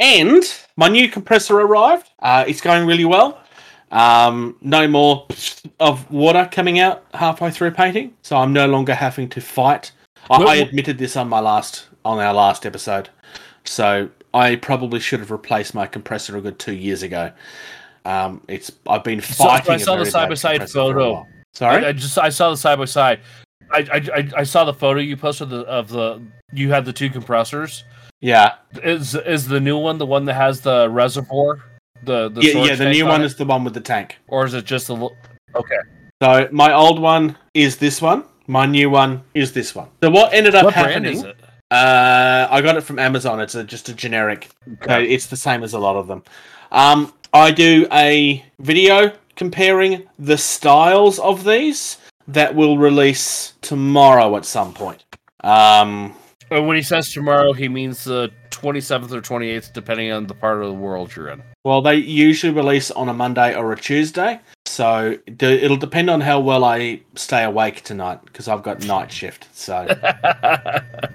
And 0.00 0.42
my 0.78 0.88
new 0.88 1.08
compressor 1.10 1.60
arrived. 1.60 2.08
Uh, 2.20 2.44
it's 2.46 2.62
going 2.62 2.86
really 2.86 3.04
well. 3.04 3.42
Um, 3.90 4.56
no 4.60 4.86
more 4.86 5.26
of 5.80 6.10
water 6.10 6.48
coming 6.52 6.78
out 6.78 7.04
halfway 7.14 7.50
through 7.50 7.70
painting, 7.72 8.12
so 8.22 8.36
I'm 8.36 8.52
no 8.52 8.66
longer 8.66 8.94
having 8.94 9.28
to 9.30 9.40
fight. 9.40 9.92
I, 10.30 10.38
Well, 10.38 10.48
I 10.48 10.56
admitted 10.56 10.98
this 10.98 11.16
on 11.16 11.28
my 11.28 11.40
last 11.40 11.88
on 12.04 12.18
our 12.18 12.34
last 12.34 12.66
episode, 12.66 13.08
so 13.64 14.10
I 14.34 14.56
probably 14.56 15.00
should 15.00 15.20
have 15.20 15.30
replaced 15.30 15.74
my 15.74 15.86
compressor 15.86 16.36
a 16.36 16.40
good 16.40 16.58
two 16.58 16.74
years 16.74 17.02
ago. 17.02 17.32
Um, 18.04 18.42
it's 18.48 18.70
I've 18.86 19.04
been 19.04 19.20
fighting. 19.20 19.64
so 19.66 19.72
I 19.72 19.76
saw 19.78 19.96
the 19.96 20.04
compressor 20.36 20.48
for 20.58 20.62
a 20.64 20.66
photo. 20.68 21.26
Sorry. 21.54 21.84
I, 21.84 21.88
I 21.88 21.92
just 21.92 22.18
I 22.18 22.28
saw 22.28 22.50
the 22.50 22.56
side 22.56 22.78
by 22.78 22.84
side. 22.84 23.20
I, 23.72 23.78
I 23.92 24.18
I- 24.18 24.30
I 24.38 24.42
saw 24.42 24.64
the 24.64 24.74
photo 24.74 25.00
you 25.00 25.16
posted 25.16 25.44
of 25.44 25.50
the, 25.50 25.66
of 25.66 25.88
the 25.88 26.22
you 26.52 26.70
had 26.70 26.84
the 26.84 26.92
two 26.92 27.08
compressors. 27.10 27.84
yeah, 28.20 28.54
Is 28.82 29.14
is 29.14 29.48
the 29.48 29.60
new 29.60 29.78
one 29.78 29.96
the 29.98 30.06
one 30.06 30.24
that 30.26 30.34
has 30.34 30.60
the 30.60 30.88
reservoir? 30.90 31.64
The 32.04 32.28
the 32.28 32.42
yeah, 32.42 32.64
yeah. 32.64 32.74
The 32.74 32.90
new 32.90 33.04
on 33.04 33.10
one 33.10 33.22
it? 33.22 33.26
is 33.26 33.36
the 33.36 33.44
one 33.44 33.64
with 33.64 33.74
the 33.74 33.80
tank. 33.80 34.16
or 34.28 34.44
is 34.46 34.54
it 34.54 34.64
just 34.64 34.86
the 34.86 34.96
l- 34.96 35.16
okay? 35.54 35.76
So 36.22 36.48
my 36.52 36.72
old 36.72 36.98
one 37.00 37.36
is 37.54 37.76
this 37.76 38.00
one. 38.02 38.24
My 38.46 38.66
new 38.66 38.90
one 38.90 39.22
is 39.34 39.52
this 39.52 39.74
one. 39.74 39.88
So 40.02 40.10
what 40.10 40.32
ended 40.32 40.54
up 40.54 40.64
What 40.64 40.74
happening? 40.74 41.02
brand 41.02 41.16
is 41.16 41.22
it? 41.24 41.36
Uh, 41.70 42.48
I 42.50 42.60
got 42.62 42.76
it 42.76 42.80
from 42.80 42.98
Amazon. 42.98 43.40
It's 43.40 43.54
a, 43.54 43.62
just 43.62 43.88
a 43.90 43.94
generic. 43.94 44.48
So 44.66 44.72
Okay. 44.84 45.04
it's 45.06 45.26
the 45.26 45.36
same 45.36 45.62
as 45.62 45.74
a 45.74 45.78
lot 45.78 45.96
of 45.96 46.06
them. 46.06 46.22
Um, 46.72 47.12
I 47.34 47.50
do 47.50 47.86
a 47.92 48.42
video 48.58 49.12
comparing 49.36 50.08
the 50.18 50.38
styles 50.38 51.18
of 51.18 51.44
these 51.44 51.98
that 52.26 52.54
will 52.54 52.78
release 52.78 53.52
tomorrow 53.60 54.34
at 54.36 54.44
some 54.46 54.72
point. 54.72 55.04
Um, 55.44 56.14
And 56.50 56.66
when 56.66 56.76
he 56.76 56.82
says 56.82 57.12
tomorrow, 57.12 57.52
he 57.52 57.68
means 57.68 58.04
the 58.04 58.30
27th 58.50 59.12
or 59.12 59.20
28th, 59.20 59.72
depending 59.72 60.10
on 60.12 60.26
the 60.26 60.34
part 60.34 60.62
of 60.62 60.68
the 60.68 60.74
world 60.74 61.14
you're 61.14 61.28
in. 61.28 61.42
well, 61.64 61.82
they 61.82 61.96
usually 61.96 62.52
release 62.52 62.90
on 62.90 63.08
a 63.08 63.14
Monday 63.14 63.54
or 63.54 63.72
a 63.72 63.76
Tuesday, 63.76 64.40
so 64.64 65.18
it'll 65.26 65.76
depend 65.76 66.08
on 66.10 66.20
how 66.20 66.40
well 66.40 66.64
I 66.64 67.02
stay 67.14 67.44
awake 67.44 67.82
tonight 67.82 68.20
because 68.24 68.48
I've 68.48 68.62
got 68.62 68.84
night 68.84 69.12
shift. 69.12 69.48
So 69.54 69.86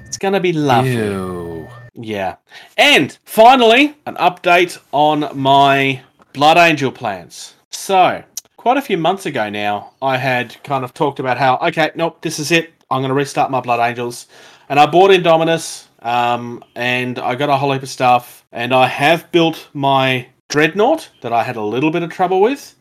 it's 0.06 0.18
gonna 0.18 0.40
be 0.40 0.54
lovely. 0.54 0.94
Ew. 0.94 1.68
Yeah. 1.96 2.36
And 2.78 3.18
finally, 3.26 3.96
an 4.06 4.16
update 4.16 4.80
on 4.92 5.30
my 5.38 6.02
Blood 6.34 6.58
Angel 6.58 6.92
plans. 6.92 7.54
So, 7.70 8.24
quite 8.58 8.78
a 8.78 8.82
few 8.82 8.98
months 8.98 9.26
ago 9.26 9.50
now, 9.50 9.92
I 10.02 10.18
had 10.18 10.62
kind 10.64 10.84
of 10.84 10.94
talked 10.94 11.20
about 11.20 11.38
how, 11.38 11.58
okay, 11.58 11.92
nope, 11.96 12.22
this 12.22 12.40
is 12.40 12.52
it. 12.52 12.74
I'm 12.90 13.02
going 13.02 13.10
to 13.10 13.16
restart 13.16 13.52
my 13.52 13.60
Blood 13.62 13.80
Angels. 13.80 14.28
And 14.70 14.80
I 14.80 14.86
bought 14.86 15.12
Indomitus, 15.12 15.88
um, 16.02 16.64
and 16.76 17.20
I 17.20 17.36
got 17.36 17.50
a 17.50 17.58
whole 17.58 17.72
heap 17.72 17.84
of 17.84 17.90
stuff. 17.90 18.46
And 18.52 18.74
I 18.74 18.88
have 18.88 19.32
built 19.32 19.70
my 19.74 20.28
Dreadnought 20.50 21.10
that 21.22 21.34
I 21.34 21.44
had 21.44 21.56
a 21.56 21.62
little 21.62 21.90
bit 21.90 22.04
of 22.04 22.12
trouble 22.12 22.42
with. 22.42 22.76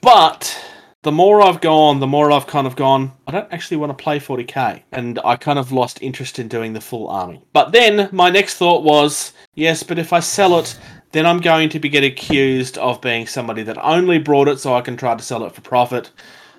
But 0.00 0.56
the 1.02 1.10
more 1.10 1.42
I've 1.42 1.60
gone, 1.60 1.98
the 1.98 2.06
more 2.06 2.30
I've 2.30 2.46
kind 2.46 2.66
of 2.66 2.76
gone, 2.76 3.10
I 3.26 3.32
don't 3.32 3.52
actually 3.52 3.78
want 3.78 3.96
to 3.96 4.02
play 4.02 4.20
40k. 4.20 4.82
And 4.92 5.18
I 5.24 5.34
kind 5.36 5.58
of 5.58 5.72
lost 5.72 6.00
interest 6.00 6.38
in 6.38 6.46
doing 6.46 6.72
the 6.72 6.80
full 6.80 7.08
army. 7.08 7.42
But 7.52 7.72
then 7.72 8.08
my 8.12 8.30
next 8.30 8.54
thought 8.54 8.84
was, 8.84 9.32
yes, 9.54 9.82
but 9.82 9.98
if 9.98 10.12
I 10.12 10.20
sell 10.20 10.58
it, 10.60 10.78
then 11.10 11.26
I'm 11.26 11.40
going 11.40 11.68
to 11.70 11.80
be 11.80 11.88
get 11.88 12.04
accused 12.04 12.78
of 12.78 13.00
being 13.00 13.26
somebody 13.26 13.62
that 13.64 13.78
only 13.84 14.18
brought 14.18 14.48
it 14.48 14.60
so 14.60 14.74
I 14.74 14.80
can 14.80 14.96
try 14.96 15.14
to 15.14 15.22
sell 15.22 15.44
it 15.44 15.54
for 15.54 15.60
profit 15.60 16.10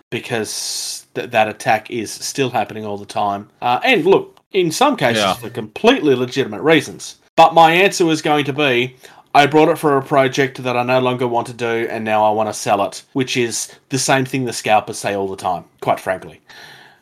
because 0.10 1.08
th- 1.16 1.32
that 1.32 1.48
attack 1.48 1.90
is 1.90 2.12
still 2.12 2.50
happening 2.50 2.86
all 2.86 2.98
the 2.98 3.06
time. 3.06 3.50
Uh, 3.62 3.80
and 3.84 4.06
look, 4.06 4.40
in 4.54 4.72
some 4.72 4.96
cases, 4.96 5.24
Yeah. 5.24 5.34
for 5.34 5.50
completely 5.50 6.16
legitimate 6.16 6.62
reasons. 6.62 7.16
But 7.36 7.54
my 7.54 7.72
answer 7.72 8.06
was 8.06 8.22
going 8.22 8.46
to 8.46 8.54
be 8.54 8.96
I 9.36 9.48
brought 9.48 9.70
it 9.70 9.80
for 9.80 9.98
a 9.98 10.02
project 10.04 10.62
that 10.62 10.78
I 10.78 10.84
no 10.84 11.00
longer 11.00 11.28
want 11.28 11.48
to 11.48 11.54
do, 11.54 11.88
and 11.90 12.06
now 12.06 12.24
I 12.24 12.30
want 12.30 12.50
to 12.50 12.54
sell 12.54 12.86
it, 12.86 13.02
which 13.14 13.36
is 13.36 13.74
the 13.90 13.98
same 13.98 14.26
thing 14.26 14.46
the 14.46 14.54
scalpers 14.54 15.00
say 15.00 15.16
all 15.16 15.28
the 15.28 15.36
time, 15.36 15.64
quite 15.82 16.00
frankly. 16.00 16.40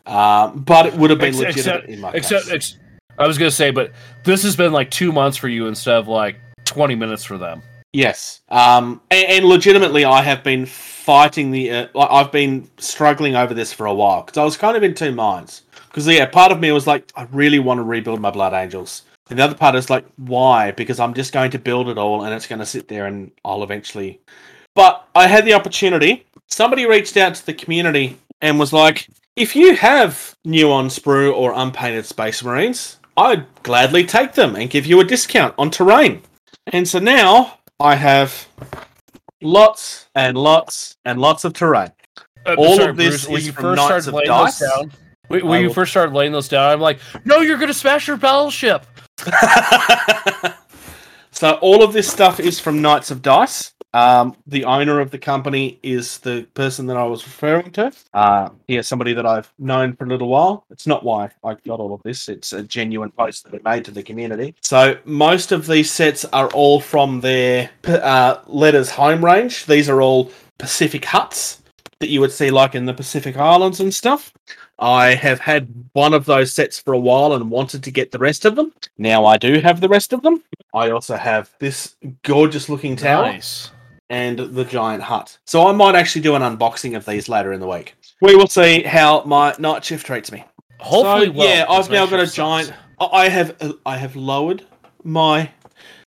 Um, 0.05 0.59
but 0.61 0.85
it 0.85 0.93
would 0.95 1.09
have 1.09 1.19
been 1.19 1.29
Ex- 1.35 1.37
legitimate 1.39 1.57
except, 1.75 1.89
in 1.89 1.99
my 1.99 2.11
except, 2.13 2.45
case. 2.45 2.53
ex- 2.53 2.77
I 3.19 3.27
was 3.27 3.37
gonna 3.37 3.51
say, 3.51 3.69
but 3.71 3.91
this 4.23 4.43
has 4.43 4.55
been 4.55 4.71
like 4.71 4.89
two 4.89 5.11
months 5.11 5.37
for 5.37 5.49
you 5.49 5.67
instead 5.67 5.95
of 5.95 6.07
like 6.07 6.37
20 6.65 6.95
minutes 6.95 7.23
for 7.25 7.37
them. 7.37 7.61
Yes. 7.93 8.39
Um, 8.47 9.01
and, 9.11 9.25
and 9.29 9.45
legitimately, 9.45 10.05
I 10.05 10.21
have 10.21 10.41
been 10.43 10.65
fighting 10.65 11.51
the. 11.51 11.69
Uh, 11.69 11.87
I've 11.99 12.31
been 12.31 12.69
struggling 12.77 13.35
over 13.35 13.53
this 13.53 13.73
for 13.73 13.85
a 13.85 13.93
while 13.93 14.21
because 14.23 14.37
I 14.37 14.45
was 14.45 14.55
kind 14.55 14.77
of 14.77 14.83
in 14.83 14.93
two 14.95 15.11
minds. 15.11 15.63
Because 15.91 16.07
yeah, 16.07 16.25
part 16.25 16.53
of 16.53 16.61
me 16.61 16.71
was 16.71 16.87
like, 16.87 17.11
I 17.15 17.27
really 17.31 17.59
want 17.59 17.79
to 17.79 17.83
rebuild 17.83 18.21
my 18.21 18.31
Blood 18.31 18.53
Angels, 18.53 19.03
and 19.29 19.37
the 19.37 19.43
other 19.43 19.55
part 19.55 19.75
is 19.75 19.89
like, 19.89 20.05
why? 20.15 20.71
Because 20.71 20.99
I'm 20.99 21.13
just 21.13 21.33
going 21.33 21.51
to 21.51 21.59
build 21.59 21.89
it 21.89 21.97
all, 21.97 22.23
and 22.23 22.33
it's 22.33 22.47
going 22.47 22.59
to 22.59 22.65
sit 22.65 22.87
there, 22.87 23.07
and 23.07 23.31
I'll 23.43 23.63
eventually. 23.63 24.21
But 24.73 25.05
I 25.15 25.27
had 25.27 25.45
the 25.45 25.53
opportunity. 25.53 26.25
Somebody 26.47 26.85
reached 26.85 27.17
out 27.17 27.35
to 27.35 27.45
the 27.45 27.53
community 27.53 28.17
and 28.41 28.57
was 28.57 28.71
like, 28.71 29.09
if 29.35 29.55
you 29.55 29.75
have 29.75 30.35
new 30.45 30.71
on 30.71 30.87
sprue 30.87 31.33
or 31.33 31.53
unpainted 31.55 32.05
Space 32.05 32.43
Marines, 32.43 32.97
I'd 33.17 33.45
gladly 33.63 34.05
take 34.05 34.33
them 34.33 34.55
and 34.55 34.69
give 34.69 34.85
you 34.85 34.99
a 35.01 35.03
discount 35.03 35.53
on 35.57 35.71
terrain. 35.71 36.21
And 36.67 36.87
so 36.87 36.99
now 36.99 37.59
I 37.79 37.95
have 37.95 38.47
lots 39.41 40.07
and 40.15 40.37
lots 40.37 40.97
and 41.05 41.19
lots 41.19 41.43
of 41.43 41.53
terrain. 41.53 41.91
Uh, 42.45 42.55
All 42.57 42.75
sorry, 42.77 42.89
of 42.89 42.97
this 42.97 43.25
Bruce, 43.25 43.47
is 43.47 43.53
from 43.53 43.75
Knights 43.75 44.07
of 44.07 44.15
Dice. 44.23 44.59
down. 44.59 44.91
When, 45.31 45.45
when 45.47 45.61
you 45.61 45.73
first 45.73 45.91
started 45.91 46.13
laying 46.13 46.31
those 46.31 46.47
down, 46.47 46.71
I'm 46.71 46.79
like, 46.79 46.99
no, 47.25 47.39
you're 47.39 47.57
gonna 47.57 47.73
smash 47.73 48.07
your 48.07 48.17
battleship. 48.17 48.85
so 51.31 51.53
all 51.61 51.83
of 51.83 51.93
this 51.93 52.11
stuff 52.11 52.39
is 52.39 52.59
from 52.59 52.81
Knights 52.81 53.11
of 53.11 53.21
Dice. 53.21 53.73
Um, 53.93 54.37
the 54.47 54.63
owner 54.63 55.01
of 55.01 55.11
the 55.11 55.17
company 55.17 55.77
is 55.83 56.19
the 56.19 56.47
person 56.53 56.85
that 56.87 56.95
I 56.95 57.03
was 57.03 57.25
referring 57.25 57.71
to. 57.71 57.91
Uh, 58.13 58.49
he 58.67 58.77
is 58.77 58.87
somebody 58.87 59.13
that 59.13 59.25
I've 59.25 59.51
known 59.59 59.95
for 59.95 60.05
a 60.05 60.07
little 60.07 60.29
while. 60.29 60.65
It's 60.69 60.87
not 60.87 61.03
why 61.03 61.29
I 61.43 61.55
got 61.65 61.79
all 61.79 61.93
of 61.93 62.01
this. 62.03 62.29
It's 62.29 62.53
a 62.53 62.63
genuine 62.63 63.11
post 63.11 63.43
that 63.43 63.61
I 63.65 63.75
made 63.75 63.85
to 63.85 63.91
the 63.91 64.03
community. 64.03 64.55
So 64.61 64.97
most 65.03 65.51
of 65.51 65.67
these 65.67 65.91
sets 65.91 66.23
are 66.25 66.47
all 66.51 66.79
from 66.79 67.19
their 67.19 67.69
uh, 67.85 68.37
Letters 68.47 68.91
home 68.91 69.23
range. 69.23 69.65
These 69.65 69.89
are 69.89 70.01
all 70.01 70.31
Pacific 70.57 71.03
huts 71.03 71.60
that 72.01 72.09
you 72.09 72.19
would 72.19 72.31
see 72.31 72.51
like 72.51 72.75
in 72.75 72.85
the 72.85 72.93
Pacific 72.93 73.37
Islands 73.37 73.79
and 73.79 73.93
stuff. 73.93 74.33
I 74.79 75.13
have 75.13 75.39
had 75.39 75.71
one 75.93 76.13
of 76.13 76.25
those 76.25 76.51
sets 76.51 76.79
for 76.79 76.93
a 76.93 76.99
while 76.99 77.33
and 77.33 77.49
wanted 77.49 77.83
to 77.83 77.91
get 77.91 78.11
the 78.11 78.17
rest 78.17 78.43
of 78.45 78.55
them. 78.55 78.73
Now 78.97 79.25
I 79.25 79.37
do 79.37 79.59
have 79.61 79.79
the 79.79 79.87
rest 79.87 80.11
of 80.11 80.23
them. 80.23 80.43
I 80.73 80.89
also 80.89 81.15
have 81.15 81.51
this 81.59 81.95
gorgeous 82.23 82.67
looking 82.67 82.95
tower 82.95 83.25
Nice. 83.25 83.69
and 84.09 84.39
the 84.39 84.65
giant 84.65 85.03
hut. 85.03 85.37
So 85.45 85.67
I 85.67 85.71
might 85.71 85.95
actually 85.95 86.23
do 86.23 86.35
an 86.35 86.41
unboxing 86.41 86.97
of 86.97 87.05
these 87.05 87.29
later 87.29 87.53
in 87.53 87.59
the 87.59 87.67
week. 87.67 87.95
We 88.21 88.35
will 88.35 88.47
see 88.47 88.81
how 88.83 89.23
my 89.25 89.53
night 89.59 89.85
shift 89.85 90.05
treats 90.07 90.31
me. 90.31 90.43
Hopefully, 90.79 91.27
So, 91.27 91.31
well, 91.33 91.47
yeah, 91.47 91.65
I've 91.69 91.91
now 91.91 92.07
got 92.07 92.19
a 92.19 92.27
giant. 92.31 92.69
sucks. 92.69 92.79
I 93.13 93.29
have 93.29 93.55
I 93.85 93.97
have 93.97 94.15
lowered 94.15 94.65
my. 95.03 95.51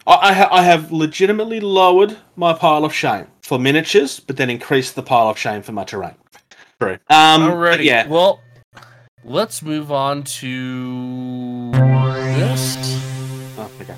I 0.06 0.30
I, 0.30 0.34
ha- 0.34 0.50
I 0.52 0.64
have 0.64 0.92
legitimately 0.92 1.60
lowered 1.62 2.18
my 2.36 2.52
pile 2.54 2.84
of 2.86 2.94
shame 2.94 3.28
for 3.48 3.58
miniatures, 3.58 4.20
but 4.20 4.36
then 4.36 4.50
increased 4.50 4.96
the 4.96 5.02
pile 5.02 5.30
of 5.30 5.38
shame 5.38 5.62
for 5.62 5.72
my 5.72 5.86
terrain. 5.86 6.16
True. 6.82 6.98
Um. 7.10 7.44
Alrighty. 7.44 7.86
Yeah. 7.86 8.06
Well, 8.06 8.42
let's 9.24 9.62
move 9.62 9.90
on 9.90 10.24
to 10.24 11.72
this. 11.72 12.76
Oh, 13.58 13.72
okay. 13.82 13.96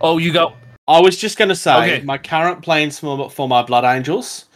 Oh, 0.00 0.18
you 0.18 0.32
got 0.32 0.54
I 0.86 1.00
was 1.00 1.16
just 1.16 1.36
going 1.36 1.48
to 1.48 1.56
say 1.56 1.94
Okay. 1.96 2.04
my 2.04 2.16
current 2.16 2.62
plans 2.62 3.00
for, 3.00 3.28
for 3.28 3.48
my 3.48 3.62
Blood 3.62 3.84
Angels 3.84 4.46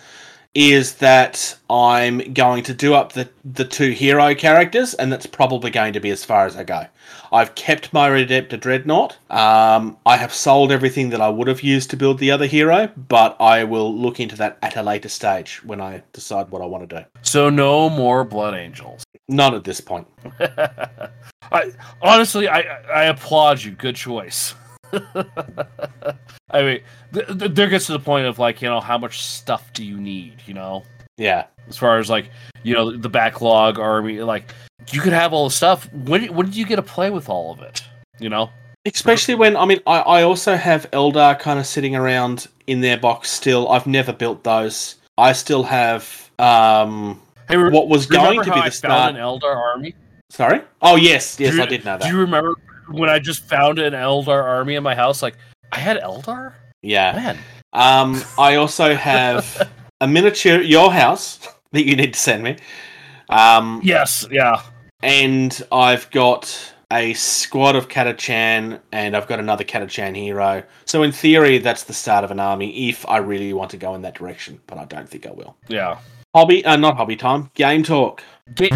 is 0.57 0.95
that 0.95 1.55
I'm 1.69 2.33
going 2.33 2.63
to 2.63 2.73
do 2.73 2.95
up 2.95 3.13
the, 3.13 3.29
the 3.45 3.67
two 3.67 3.91
hero 3.91 4.35
characters, 4.35 4.95
and 4.95 5.13
that's 5.13 5.27
probably 5.27 5.71
going 5.71 5.93
to 5.93 6.01
be 6.01 6.09
as 6.09 6.25
far 6.25 6.47
as 6.47 6.57
I 6.57 6.65
go. 6.65 6.87
I've 7.31 7.55
kept 7.55 7.93
my 7.93 8.09
Redemptor 8.09 8.59
Dreadnought. 8.59 9.19
Um, 9.31 9.99
I 10.07 10.17
have 10.17 10.33
sold 10.33 10.73
everything 10.73 11.11
that 11.11 11.21
I 11.21 11.29
would 11.29 11.47
have 11.47 11.63
used 11.63 11.91
to 11.91 11.97
build 11.99 12.19
the 12.19 12.31
other 12.31 12.47
hero, 12.47 12.89
but 12.97 13.37
I 13.39 13.65
will 13.65 13.95
look 13.95 14.19
into 14.19 14.35
that 14.37 14.57
at 14.63 14.77
a 14.77 14.83
later 14.83 15.11
stage 15.11 15.63
when 15.63 15.83
I 15.83 16.03
decide 16.15 16.49
what 16.49 16.63
I 16.63 16.67
want 16.67 16.89
to 16.89 17.01
do. 17.01 17.05
so 17.21 17.51
no 17.51 17.91
more 17.91 18.25
Blood 18.25 18.55
Angels. 18.55 19.05
Not 19.29 19.53
at 19.53 19.65
this 19.65 19.83
point. 19.83 20.07
I 21.53 21.71
honestly, 22.01 22.49
I 22.49 22.61
I 22.61 23.05
applaud 23.05 23.63
you. 23.63 23.73
Good 23.73 23.97
choice. 23.97 24.55
I 26.51 26.63
mean, 26.63 26.81
th- 27.13 27.27
th- 27.39 27.53
there 27.53 27.69
gets 27.69 27.87
to 27.87 27.93
the 27.93 27.99
point 28.01 28.27
of 28.27 28.39
like, 28.39 28.63
you 28.63 28.69
know, 28.69 28.81
how 28.81 28.99
much 28.99 29.23
stuff 29.25 29.73
do 29.73 29.85
you 29.85 29.97
need? 29.99 30.43
You 30.47 30.55
know, 30.55 30.85
Yeah. 31.17 31.47
as 31.69 31.77
far 31.77 31.99
as 31.99 32.09
like, 32.09 32.31
you 32.63 32.75
know, 32.75 32.97
the 32.97 33.09
backlog 33.09 33.79
army. 33.79 34.21
Like, 34.21 34.55
you 34.93 35.01
could 35.01 35.13
have 35.13 35.33
all 35.33 35.45
the 35.45 35.55
stuff. 35.55 35.93
When 35.93 36.33
when 36.35 36.47
did 36.47 36.57
you 36.57 36.67
get 36.67 36.77
to 36.77 36.83
play 36.83 37.11
with 37.11 37.29
all 37.29 37.53
of 37.53 37.61
it? 37.61 37.83
You 38.19 38.29
know, 38.29 38.51
Especially 38.87 39.35
when 39.35 39.57
I 39.57 39.65
mean 39.65 39.81
I, 39.87 39.99
I 40.01 40.23
also 40.23 40.55
have 40.57 40.89
Eldar 40.93 41.39
kind 41.39 41.59
of 41.59 41.67
sitting 41.67 41.97
around 41.97 42.47
in 42.69 42.81
their 42.81 42.97
box 42.97 43.31
still. 43.31 43.69
I've 43.69 43.87
never 43.87 44.13
built 44.13 44.45
those. 44.45 44.95
I 45.19 45.33
still 45.33 45.65
have 45.65 46.31
um 46.39 47.21
hey, 47.49 47.57
re- 47.57 47.71
what 47.71 47.89
was 47.89 48.07
going 48.07 48.39
to 48.43 48.45
be 48.45 48.51
I 48.53 48.55
the 48.55 48.61
found 48.63 48.73
start. 48.75 49.15
an 49.15 49.21
Eldar 49.21 49.57
army? 49.57 49.95
Sorry. 50.31 50.61
Oh 50.83 50.95
yes, 50.97 51.39
yes, 51.41 51.55
you- 51.55 51.63
I 51.63 51.67
did 51.67 51.85
know 51.85 51.99
that. 51.99 52.03
Do 52.03 52.09
you 52.15 52.21
remember 52.21 52.55
when 52.91 53.09
I 53.11 53.19
just 53.19 53.45
found 53.49 53.79
an 53.79 53.93
Eldar 53.93 54.43
army 54.43 54.75
in 54.75 54.83
my 54.83 54.95
house? 54.95 55.23
Like, 55.23 55.37
I 55.73 55.79
had 55.79 55.99
Eldar. 55.99 56.55
Yeah. 56.83 57.13
Man, 57.15 57.39
Um, 57.73 58.23
I 58.39 58.57
also 58.57 58.95
have 58.95 59.71
a 60.01 60.07
miniature 60.07 60.61
your 60.61 60.93
house 60.93 61.39
that 61.73 61.85
you 61.87 61.97
need 61.97 62.15
to 62.15 62.19
send 62.19 62.43
me. 62.43 62.57
Um, 63.29 63.81
yes, 63.83 64.27
yeah. 64.31 64.63
and 65.03 65.61
I've 65.73 66.09
got 66.13 66.73
a 66.93 67.13
squad 67.15 67.75
of 67.75 67.89
Catachan, 67.89 68.79
and 68.93 69.17
I've 69.17 69.27
got 69.27 69.41
another 69.41 69.65
Catachan 69.65 70.15
hero. 70.15 70.63
So 70.85 71.03
in 71.03 71.11
theory, 71.11 71.59
that's 71.59 71.83
the 71.83 71.93
start 71.93 72.23
of 72.23 72.31
an 72.31 72.39
army 72.39 72.89
if 72.89 73.05
I 73.09 73.17
really 73.19 73.53
want 73.53 73.73
to 73.73 73.77
go 73.77 73.97
in 73.97 74.03
that 74.03 74.15
direction, 74.15 74.61
but 74.69 74.79
I 74.79 74.85
don't 74.85 75.09
think 75.09 75.27
I 75.27 75.33
will. 75.33 75.57
Yeah. 75.67 75.99
Hobby, 76.37 76.65
uh, 76.65 76.77
not 76.77 76.97
hobby 76.97 77.17
time. 77.17 77.51
Game 77.55 77.83
talk. 77.83 78.23
Ga- 78.55 78.69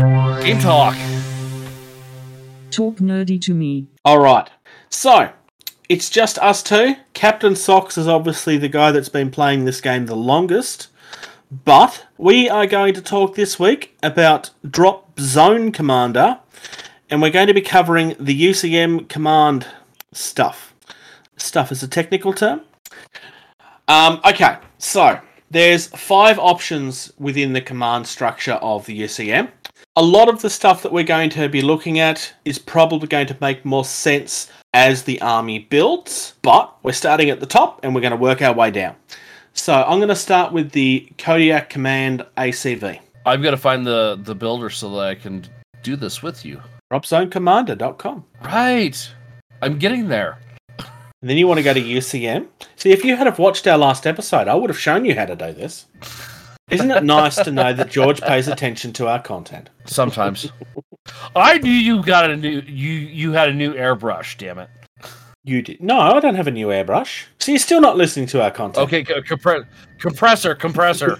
game 0.42 0.58
talk. 0.58 0.96
Talk 2.70 2.96
nerdy 2.96 3.40
to 3.42 3.54
me. 3.54 3.86
All 4.04 4.20
right. 4.20 4.48
So 4.88 5.30
it's 5.88 6.08
just 6.08 6.38
us 6.38 6.62
two. 6.62 6.96
Captain 7.14 7.56
Socks 7.56 7.98
is 7.98 8.06
obviously 8.06 8.56
the 8.56 8.68
guy 8.68 8.92
that's 8.92 9.08
been 9.08 9.30
playing 9.30 9.64
this 9.64 9.80
game 9.80 10.06
the 10.06 10.16
longest. 10.16 10.88
But 11.64 12.06
we 12.16 12.48
are 12.48 12.66
going 12.66 12.94
to 12.94 13.02
talk 13.02 13.34
this 13.34 13.58
week 13.58 13.96
about 14.04 14.50
Drop 14.68 15.18
Zone 15.18 15.72
Commander, 15.72 16.38
and 17.10 17.20
we're 17.20 17.30
going 17.30 17.48
to 17.48 17.54
be 17.54 17.60
covering 17.60 18.14
the 18.20 18.40
UCM 18.40 19.08
command 19.08 19.66
stuff. 20.12 20.72
Stuff 21.36 21.72
is 21.72 21.82
a 21.82 21.88
technical 21.88 22.32
term. 22.32 22.60
Um, 23.88 24.20
okay, 24.24 24.58
so 24.78 25.18
there's 25.51 25.88
five 25.88 26.38
options 26.38 27.12
within 27.18 27.53
the 27.53 27.61
command 27.61 28.07
structure 28.07 28.55
of 28.55 28.86
the 28.86 29.01
UCM. 29.01 29.51
A 29.96 30.03
lot 30.03 30.28
of 30.28 30.40
the 30.40 30.48
stuff 30.48 30.82
that 30.82 30.92
we're 30.92 31.03
going 31.03 31.30
to 31.30 31.48
be 31.48 31.61
looking 31.61 31.98
at 31.98 32.32
is 32.44 32.59
probably 32.59 33.09
going 33.09 33.26
to 33.26 33.36
make 33.40 33.64
more 33.64 33.84
sense 33.84 34.51
as 34.72 35.03
the 35.03 35.20
army 35.20 35.59
builds, 35.59 36.34
but 36.42 36.76
we're 36.84 36.92
starting 36.92 37.30
at 37.30 37.41
the 37.41 37.46
top 37.46 37.80
and 37.83 37.95
we're 37.95 38.00
going 38.00 38.12
to 38.12 38.16
work 38.16 38.41
our 38.41 38.54
way 38.54 38.70
down. 38.70 38.95
So 39.53 39.74
I'm 39.74 39.99
going 39.99 40.08
to 40.08 40.14
start 40.16 40.53
with 40.53 40.70
the 40.70 41.11
Kodiak 41.18 41.68
Command 41.68 42.24
ACV. 42.37 43.00
I've 43.26 43.42
got 43.42 43.50
to 43.50 43.57
find 43.57 43.84
the 43.84 44.18
the 44.22 44.34
builder 44.34 44.70
so 44.70 44.88
that 44.91 45.00
I 45.00 45.14
can 45.16 45.45
do 45.83 45.96
this 45.96 46.22
with 46.22 46.45
you. 46.45 46.62
dropzonecommander.com. 46.92 48.24
Right. 48.45 49.11
I'm 49.61 49.79
getting 49.79 50.08
there. 50.08 50.38
And 51.21 51.29
then 51.29 51.37
you 51.37 51.47
want 51.47 51.59
to 51.59 51.64
go 51.64 51.75
to 51.75 51.80
UCM. 51.80 52.49
See, 52.76 52.92
if 52.92 53.05
you 53.05 53.14
had 53.17 53.26
have 53.26 53.38
watched 53.38 53.67
our 53.67 53.76
last 53.76 54.07
episode, 54.07 54.49
I 54.49 54.55
would 54.55 54.71
have 54.71 54.79
shown 54.79 55.05
you 55.05 55.14
how 55.14 55.26
to 55.26 55.37
do 55.37 55.53
this. 55.53 55.87
Isn't 56.71 56.91
it 56.91 57.05
nice 57.05 57.34
to 57.37 57.51
know 57.51 57.75
that 57.75 57.91
George 57.91 58.21
pays 58.22 58.49
attention 58.49 58.92
to 58.95 59.09
our 59.09 59.21
content? 59.21 59.68
Sometimes. 59.84 60.51
I 61.37 61.59
knew 61.59 61.71
you 61.71 62.03
got 62.03 62.30
a 62.30 62.37
new 62.37 62.61
you 62.61 62.92
you 62.92 63.33
had 63.33 63.49
a 63.49 63.53
new 63.53 63.75
airbrush. 63.75 64.38
Damn 64.38 64.61
it. 64.61 64.71
You 65.42 65.62
did. 65.62 65.80
No, 65.80 65.99
I 65.99 66.21
don't 66.21 66.34
have 66.34 66.49
a 66.49 66.50
new 66.50 66.67
airbrush. 66.67 67.25
So 67.38 67.53
you're 67.53 67.58
still 67.58 67.80
not 67.80 67.96
listening 67.96 68.26
to 68.26 68.42
our 68.42 68.50
content. 68.50 68.87
Okay, 68.87 69.03
compre- 69.03 69.67
compressor, 69.99 70.54
compressor. 70.54 71.12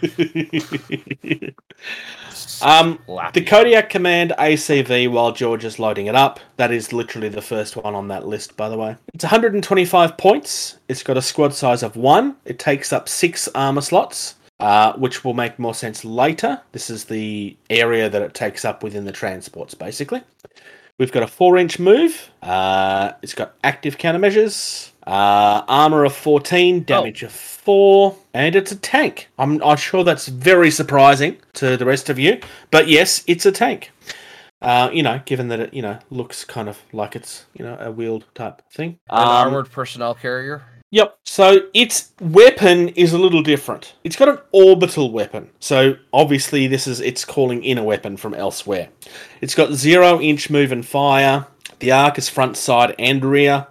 um, 2.63 2.99
the 3.33 3.43
Kodiak 3.47 3.89
Command 3.89 4.35
ACV 4.39 5.11
while 5.11 5.33
George 5.33 5.65
is 5.65 5.79
loading 5.79 6.05
it 6.07 6.15
up. 6.15 6.39
That 6.59 6.71
is 6.71 6.93
literally 6.93 7.31
the 7.31 7.41
first 7.41 7.77
one 7.77 7.95
on 7.95 8.09
that 8.09 8.27
list, 8.27 8.59
by 8.59 8.69
the 8.69 8.77
way. 8.77 8.95
It's 9.15 9.25
125 9.25 10.19
points. 10.19 10.77
It's 10.89 11.03
got 11.03 11.17
a 11.17 11.23
squad 11.23 11.55
size 11.55 11.83
of 11.83 11.97
one. 11.97 12.37
It 12.45 12.59
takes 12.59 12.93
up 12.93 13.09
six 13.09 13.49
armor 13.55 13.81
slots, 13.81 14.35
uh, 14.61 14.93
which 14.99 15.25
will 15.25 15.33
make 15.33 15.59
more 15.59 15.75
sense 15.75 16.05
later. 16.05 16.61
This 16.73 16.91
is 16.91 17.07
the 17.07 17.57
area 17.71 18.11
that 18.11 18.21
it 18.21 18.35
takes 18.35 18.67
up 18.67 18.83
within 18.83 19.07
the 19.07 19.13
transports, 19.13 19.73
basically. 19.73 20.21
We've 21.01 21.11
got 21.11 21.23
a 21.23 21.27
four 21.27 21.57
inch 21.57 21.79
move. 21.79 22.31
Uh, 22.43 23.13
it's 23.23 23.33
got 23.33 23.55
active 23.65 23.97
countermeasures, 23.97 24.91
uh, 25.07 25.63
armor 25.67 26.05
of 26.05 26.15
14, 26.15 26.85
damage 26.85 27.23
of 27.23 27.33
4, 27.33 28.15
and 28.35 28.55
it's 28.55 28.71
a 28.71 28.77
tank. 28.77 29.31
I'm, 29.39 29.63
I'm 29.63 29.79
sure 29.79 30.05
that's 30.05 30.29
very 30.29 30.71
surprising 30.71 31.39
to 31.55 31.79
the 31.79 31.87
rest 31.87 32.11
of 32.11 32.19
you, 32.19 32.39
but 32.71 32.87
yes, 32.87 33.25
it's 33.27 33.47
a 33.47 33.51
tank. 33.51 33.93
Uh, 34.61 34.91
you 34.93 35.03
know, 35.03 35.23
given 35.25 35.49
that 35.49 35.61
it, 35.61 35.73
you 35.73 35.81
know, 35.81 35.99
looks 36.11 36.45
kind 36.45 36.69
of 36.69 36.79
like 36.93 37.17
it's, 37.17 37.47
you 37.55 37.65
know, 37.65 37.79
a 37.81 37.91
wheeled 37.91 38.27
type 38.35 38.61
thing. 38.71 38.99
An 39.09 39.21
Um, 39.21 39.29
armored 39.29 39.73
personnel 39.73 40.15
carrier. 40.15 40.65
Yep. 40.93 41.19
So 41.25 41.69
its 41.73 42.12
weapon 42.21 42.89
is 42.91 43.12
a 43.12 43.19
little 43.19 43.43
different. 43.43 43.95
It's 44.03 44.17
got 44.17 44.29
an 44.29 44.39
orbital 44.51 45.12
weapon. 45.12 45.51
So 45.61 45.95
obviously 46.12 46.67
this 46.67 46.87
is 46.87 47.01
it's 47.01 47.25
calling 47.25 47.62
in 47.62 47.79
a 47.79 47.85
weapon 47.85 48.17
from 48.17 48.35
elsewhere. 48.35 48.89
It's 49.41 49.55
got 49.55 49.73
zero 49.73 50.21
inch 50.21 50.51
move 50.51 50.73
and 50.73 50.85
fire. 50.85 51.47
The 51.79 51.93
arc 51.93 52.19
is 52.19 52.29
front, 52.29 52.57
side, 52.57 52.95
and 52.99 53.25
rear. 53.25 53.69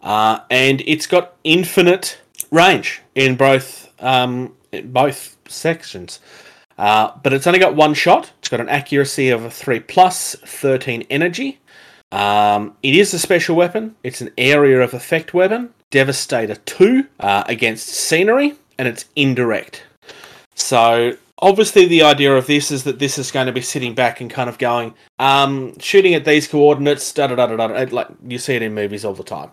Uh, 0.00 0.40
and 0.50 0.82
it's 0.86 1.06
got 1.06 1.34
infinite 1.42 2.18
range 2.50 3.02
in 3.14 3.36
both 3.36 3.92
um, 4.00 4.54
in 4.70 4.92
both 4.92 5.36
sections. 5.48 6.20
Uh, 6.78 7.12
but 7.22 7.32
it's 7.32 7.46
only 7.46 7.58
got 7.58 7.74
one 7.74 7.94
shot. 7.94 8.32
It's 8.38 8.48
got 8.48 8.60
an 8.60 8.68
accuracy 8.68 9.30
of 9.30 9.44
a 9.44 9.50
three 9.50 9.80
plus, 9.80 10.36
thirteen 10.44 11.02
energy. 11.10 11.58
Um, 12.12 12.76
it 12.82 12.94
is 12.94 13.12
a 13.12 13.18
special 13.18 13.56
weapon. 13.56 13.96
It's 14.04 14.20
an 14.20 14.30
area 14.38 14.80
of 14.80 14.94
effect 14.94 15.34
weapon. 15.34 15.74
Devastator 15.94 16.56
2 16.56 17.06
uh, 17.20 17.44
against 17.46 17.86
scenery, 17.86 18.54
and 18.76 18.88
it's 18.88 19.04
indirect. 19.14 19.84
So, 20.56 21.16
obviously, 21.38 21.86
the 21.86 22.02
idea 22.02 22.34
of 22.34 22.48
this 22.48 22.72
is 22.72 22.82
that 22.82 22.98
this 22.98 23.16
is 23.16 23.30
going 23.30 23.46
to 23.46 23.52
be 23.52 23.60
sitting 23.60 23.94
back 23.94 24.20
and 24.20 24.28
kind 24.28 24.48
of 24.50 24.58
going, 24.58 24.94
um, 25.20 25.78
shooting 25.78 26.14
at 26.14 26.24
these 26.24 26.48
coordinates, 26.48 27.12
da 27.12 27.28
da 27.28 27.36
da 27.36 27.46
da 27.46 27.68
da. 27.68 27.94
Like 27.94 28.08
you 28.26 28.38
see 28.38 28.56
it 28.56 28.62
in 28.62 28.74
movies 28.74 29.04
all 29.04 29.14
the 29.14 29.22
time. 29.22 29.52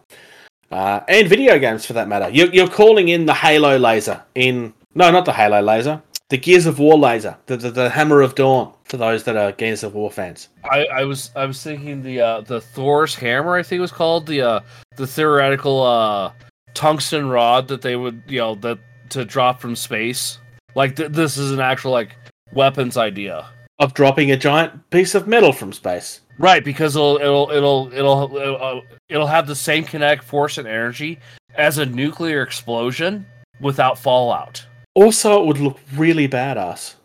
Uh, 0.72 1.02
and 1.08 1.28
video 1.28 1.60
games 1.60 1.86
for 1.86 1.94
that 1.94 2.08
matter. 2.08 2.28
You're, 2.32 2.52
you're 2.52 2.68
calling 2.68 3.10
in 3.10 3.28
the 3.28 3.36
Halo 3.36 3.78
laser 3.78 4.24
in. 4.34 4.74
No, 4.96 5.12
not 5.12 5.26
the 5.26 5.34
Halo 5.34 5.62
laser. 5.62 6.02
The 6.32 6.38
Gears 6.38 6.66
of 6.66 6.80
War 6.80 6.98
laser. 6.98 7.36
The, 7.48 7.58
the, 7.58 7.72
the 7.72 7.90
Hammer 7.90 8.22
of 8.22 8.36
Dawn 8.36 8.72
for 8.86 8.96
those 8.96 9.26
that 9.26 9.36
are 9.36 9.52
Gears 9.52 9.84
of 9.84 9.96
War 9.96 10.10
fans. 10.10 10.48
I, 10.64 10.86
I 10.86 11.04
was 11.04 11.30
I 11.36 11.46
was 11.46 11.62
thinking 11.62 12.02
the 12.02 12.22
uh, 12.22 12.40
the 12.40 12.62
Thor's 12.62 13.14
hammer 13.14 13.58
I 13.58 13.64
think 13.64 13.80
it 13.80 13.82
was 13.82 13.92
called 13.92 14.28
the 14.28 14.42
uh, 14.42 14.60
the 14.96 15.06
theoretical 15.06 15.84
uh, 15.84 16.32
tungsten 16.74 17.28
rod 17.28 17.68
that 17.68 17.82
they 17.82 17.98
would 17.98 18.24
you 18.28 18.40
know 18.40 18.56
that 18.56 18.80
to 19.10 19.26
drop 19.26 19.60
from 19.60 19.76
space. 19.76 20.40
Like 20.74 20.96
th- 20.96 21.12
this 21.12 21.36
is 21.38 21.52
an 21.52 21.60
actual 21.60 21.92
like 21.92 22.16
weapons 22.54 22.96
idea. 22.96 23.46
Of 23.80 23.94
dropping 23.94 24.32
a 24.32 24.38
giant 24.38 24.90
piece 24.90 25.16
of 25.16 25.28
metal 25.28 25.52
from 25.52 25.74
space. 25.74 26.22
Right, 26.38 26.64
because 26.64 26.96
it'll 26.96 27.18
it'll 27.18 27.52
it'll 27.52 27.92
it'll 27.94 28.38
it'll, 28.38 28.64
uh, 28.64 28.82
it'll 29.10 29.28
have 29.28 29.48
the 29.48 29.56
same 29.56 29.84
kinetic 29.84 30.24
force 30.24 30.58
and 30.58 30.66
energy 30.66 31.20
as 31.56 31.78
a 31.78 31.86
nuclear 31.86 32.42
explosion 32.42 33.26
without 33.60 33.98
fallout. 33.98 34.66
Also, 34.94 35.42
it 35.42 35.48
would 35.48 35.60
look 35.60 35.80
really 35.96 36.28
badass. 36.28 36.96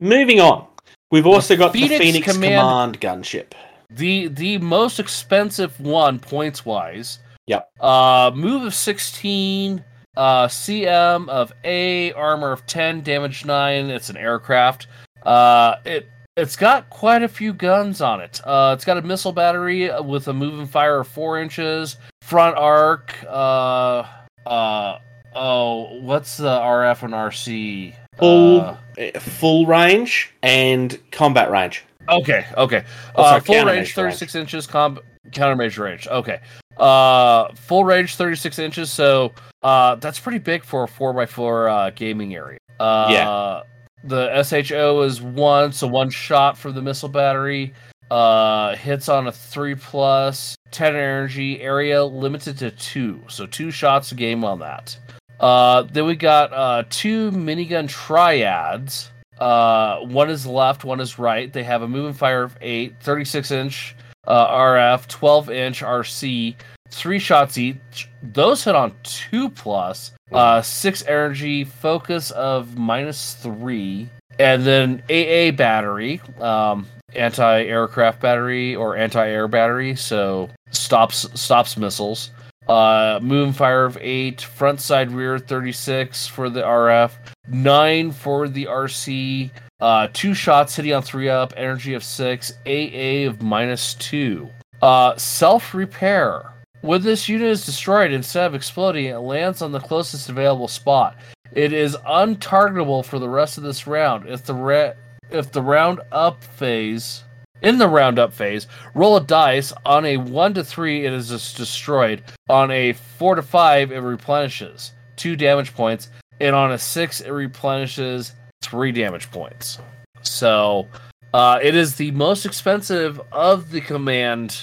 Moving 0.00 0.40
on. 0.40 0.66
We've 1.10 1.26
also 1.26 1.56
got 1.56 1.72
the 1.72 1.80
Phoenix 1.82 2.04
Phoenix 2.04 2.32
Command- 2.32 3.00
Command 3.00 3.24
gunship. 3.24 3.52
The 3.90 4.28
the 4.28 4.58
most 4.58 5.00
expensive 5.00 5.78
one 5.80 6.18
points 6.20 6.64
wise. 6.64 7.18
Yep. 7.46 7.68
Uh, 7.80 8.30
move 8.34 8.62
of 8.62 8.74
sixteen. 8.74 9.84
Uh, 10.16 10.46
CM 10.48 11.28
of 11.28 11.52
A, 11.64 12.12
armor 12.12 12.52
of 12.52 12.66
ten, 12.66 13.00
damage 13.00 13.44
nine. 13.44 13.90
It's 13.90 14.10
an 14.10 14.16
aircraft. 14.16 14.86
Uh, 15.24 15.76
it 15.84 16.08
it's 16.36 16.56
got 16.56 16.88
quite 16.90 17.22
a 17.22 17.28
few 17.28 17.52
guns 17.52 18.00
on 18.00 18.20
it. 18.20 18.40
Uh, 18.44 18.72
it's 18.76 18.84
got 18.84 18.96
a 18.96 19.02
missile 19.02 19.32
battery 19.32 19.90
with 20.02 20.28
a 20.28 20.32
move 20.32 20.58
and 20.58 20.70
fire 20.70 21.00
of 21.00 21.08
four 21.08 21.40
inches, 21.40 21.96
front 22.22 22.56
arc. 22.56 23.14
Uh, 23.26 24.04
uh, 24.46 24.98
oh, 25.34 25.98
what's 26.00 26.36
the 26.36 26.48
RF 26.48 27.02
and 27.02 27.14
RC? 27.14 27.94
Full, 28.18 28.60
Uh, 28.60 28.76
eh, 28.98 29.18
full 29.18 29.66
range 29.66 30.32
and 30.42 30.98
combat 31.10 31.50
range. 31.50 31.84
Okay, 32.08 32.44
okay. 32.56 32.84
Oh, 33.14 33.22
Uh, 33.22 33.40
full 33.40 33.54
range, 33.56 33.66
range. 33.68 33.94
36 33.94 34.34
inches, 34.34 34.66
com- 34.66 34.98
countermeasure 35.30 35.84
range. 35.84 36.08
Okay. 36.08 36.40
Uh, 36.76 37.48
full 37.54 37.84
range, 37.84 38.16
36 38.16 38.58
inches. 38.58 38.90
So 38.90 39.32
uh, 39.62 39.94
that's 39.96 40.18
pretty 40.18 40.38
big 40.38 40.64
for 40.64 40.84
a 40.84 40.88
4x4 40.88 41.70
uh, 41.70 41.90
gaming 41.90 42.34
area. 42.34 42.58
Uh, 42.78 43.08
Yeah. 43.10 43.60
The 44.02 44.42
SHO 44.42 45.02
is 45.02 45.20
one, 45.20 45.72
so 45.72 45.86
one 45.86 46.08
shot 46.08 46.56
for 46.56 46.72
the 46.72 46.80
missile 46.80 47.10
battery. 47.10 47.74
Uh, 48.10 48.74
hits 48.76 49.08
on 49.10 49.26
a 49.28 49.32
3 49.32 49.74
plus, 49.74 50.56
10 50.70 50.96
energy, 50.96 51.60
area 51.60 52.02
limited 52.02 52.56
to 52.58 52.70
two. 52.70 53.20
So 53.28 53.44
two 53.46 53.70
shots 53.70 54.10
a 54.10 54.14
game 54.14 54.42
on 54.42 54.58
that. 54.60 54.96
Uh, 55.40 55.82
then 55.82 56.06
we 56.06 56.14
got 56.14 56.52
uh, 56.52 56.84
two 56.90 57.30
minigun 57.32 57.88
triads. 57.88 59.10
Uh, 59.38 60.00
one 60.00 60.28
is 60.28 60.46
left, 60.46 60.84
one 60.84 61.00
is 61.00 61.18
right. 61.18 61.50
They 61.50 61.62
have 61.64 61.80
a 61.80 61.88
moving 61.88 62.12
fire 62.12 62.42
of 62.42 62.56
8, 62.60 62.94
36 63.00 63.50
inch 63.50 63.96
uh, 64.26 64.48
RF, 64.48 65.08
12 65.08 65.50
inch 65.50 65.82
RC, 65.82 66.54
three 66.90 67.18
shots 67.18 67.56
each. 67.56 68.08
Those 68.22 68.64
hit 68.64 68.74
on 68.74 68.94
2 69.02 69.48
plus, 69.50 70.12
uh, 70.32 70.60
6 70.60 71.04
energy, 71.06 71.64
focus 71.64 72.30
of 72.32 72.76
minus 72.76 73.34
3, 73.34 74.08
and 74.38 74.64
then 74.64 75.02
AA 75.08 75.52
battery, 75.52 76.20
um, 76.38 76.86
anti 77.14 77.64
aircraft 77.64 78.20
battery 78.20 78.76
or 78.76 78.96
anti 78.96 79.26
air 79.26 79.48
battery, 79.48 79.96
so 79.96 80.50
stops 80.70 81.28
stops 81.40 81.76
missiles. 81.76 82.30
Uh, 82.70 83.18
move 83.20 83.56
fire 83.56 83.84
of 83.84 83.98
8, 84.00 84.40
front 84.42 84.80
side 84.80 85.10
rear 85.10 85.40
36 85.40 86.28
for 86.28 86.48
the 86.48 86.62
RF, 86.62 87.10
9 87.48 88.12
for 88.12 88.46
the 88.48 88.66
RC, 88.66 89.50
uh, 89.80 90.08
two 90.12 90.34
shots 90.34 90.76
hitting 90.76 90.92
on 90.92 91.02
three 91.02 91.28
up, 91.28 91.52
energy 91.56 91.94
of 91.94 92.04
six, 92.04 92.52
AA 92.66 93.26
of 93.26 93.42
minus 93.42 93.94
two. 93.94 94.48
Uh, 94.82 95.16
self 95.16 95.74
repair. 95.74 96.52
When 96.82 97.02
this 97.02 97.28
unit 97.28 97.48
is 97.48 97.66
destroyed, 97.66 98.12
instead 98.12 98.46
of 98.46 98.54
exploding, 98.54 99.06
it 99.06 99.18
lands 99.18 99.62
on 99.62 99.72
the 99.72 99.80
closest 99.80 100.28
available 100.28 100.68
spot. 100.68 101.16
It 101.52 101.72
is 101.72 101.96
untargetable 102.06 103.04
for 103.04 103.18
the 103.18 103.28
rest 103.28 103.58
of 103.58 103.64
this 103.64 103.86
round. 103.86 104.28
If 104.28 104.44
the 104.44 104.94
if 105.30 105.50
the 105.50 105.62
round 105.62 106.00
up 106.12 106.42
phase, 106.44 107.24
in 107.62 107.78
the 107.78 107.88
roundup 107.88 108.32
phase, 108.32 108.66
roll 108.94 109.16
a 109.16 109.20
dice. 109.20 109.72
On 109.84 110.04
a 110.04 110.16
one 110.16 110.54
to 110.54 110.64
three, 110.64 111.04
it 111.04 111.12
is 111.12 111.28
just 111.28 111.56
destroyed. 111.56 112.22
On 112.48 112.70
a 112.70 112.92
four 112.92 113.34
to 113.34 113.42
five, 113.42 113.92
it 113.92 113.98
replenishes 114.00 114.92
two 115.16 115.36
damage 115.36 115.74
points, 115.74 116.08
and 116.40 116.54
on 116.56 116.72
a 116.72 116.78
six, 116.78 117.20
it 117.20 117.30
replenishes 117.30 118.34
three 118.62 118.92
damage 118.92 119.30
points. 119.30 119.78
So, 120.22 120.86
uh, 121.32 121.58
it 121.62 121.74
is 121.74 121.96
the 121.96 122.10
most 122.12 122.44
expensive 122.46 123.20
of 123.32 123.70
the 123.70 123.80
command 123.80 124.58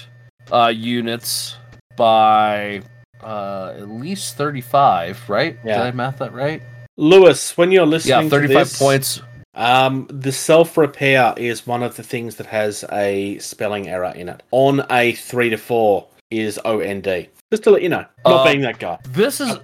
uh, 0.51 0.67
units 0.75 1.55
by 1.95 2.81
uh, 3.23 3.73
at 3.77 3.89
least 3.89 4.37
35, 4.37 5.29
right? 5.29 5.57
Yeah. 5.63 5.77
Did 5.77 5.87
I 5.87 5.91
math 5.91 6.19
that 6.19 6.33
right? 6.33 6.61
Lewis, 6.97 7.55
when 7.57 7.71
you're 7.71 7.85
listening 7.85 8.23
Yeah, 8.23 8.29
35 8.29 8.47
to 8.49 8.53
this, 8.69 8.79
points. 8.79 9.21
Um, 9.57 10.05
the 10.11 10.31
self 10.31 10.77
repair 10.77 11.33
is 11.35 11.65
one 11.65 11.81
of 11.81 11.95
the 11.95 12.03
things 12.03 12.35
that 12.35 12.45
has 12.45 12.85
a 12.91 13.39
spelling 13.39 13.87
error 13.89 14.13
in 14.15 14.29
it. 14.29 14.43
On 14.51 14.85
a 14.91 15.13
three 15.13 15.49
to 15.49 15.57
four 15.57 16.07
is 16.29 16.59
O 16.63 16.79
N 16.79 17.01
D. 17.01 17.27
Just 17.51 17.63
to 17.63 17.71
let 17.71 17.81
you 17.81 17.89
know, 17.89 18.05
not 18.23 18.41
Uh, 18.41 18.43
being 18.45 18.61
that 18.61 18.77
guy. 18.77 18.99
This 19.09 19.41
is. 19.41 19.57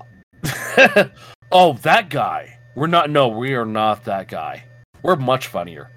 oh, 1.52 1.74
that 1.84 2.10
guy. 2.10 2.58
We're 2.76 2.88
not. 2.88 3.12
No, 3.12 3.28
we 3.28 3.54
are 3.54 3.66
not 3.66 4.04
that 4.06 4.28
guy. 4.28 4.64
We're 5.04 5.16
much 5.16 5.48
funnier. 5.48 5.92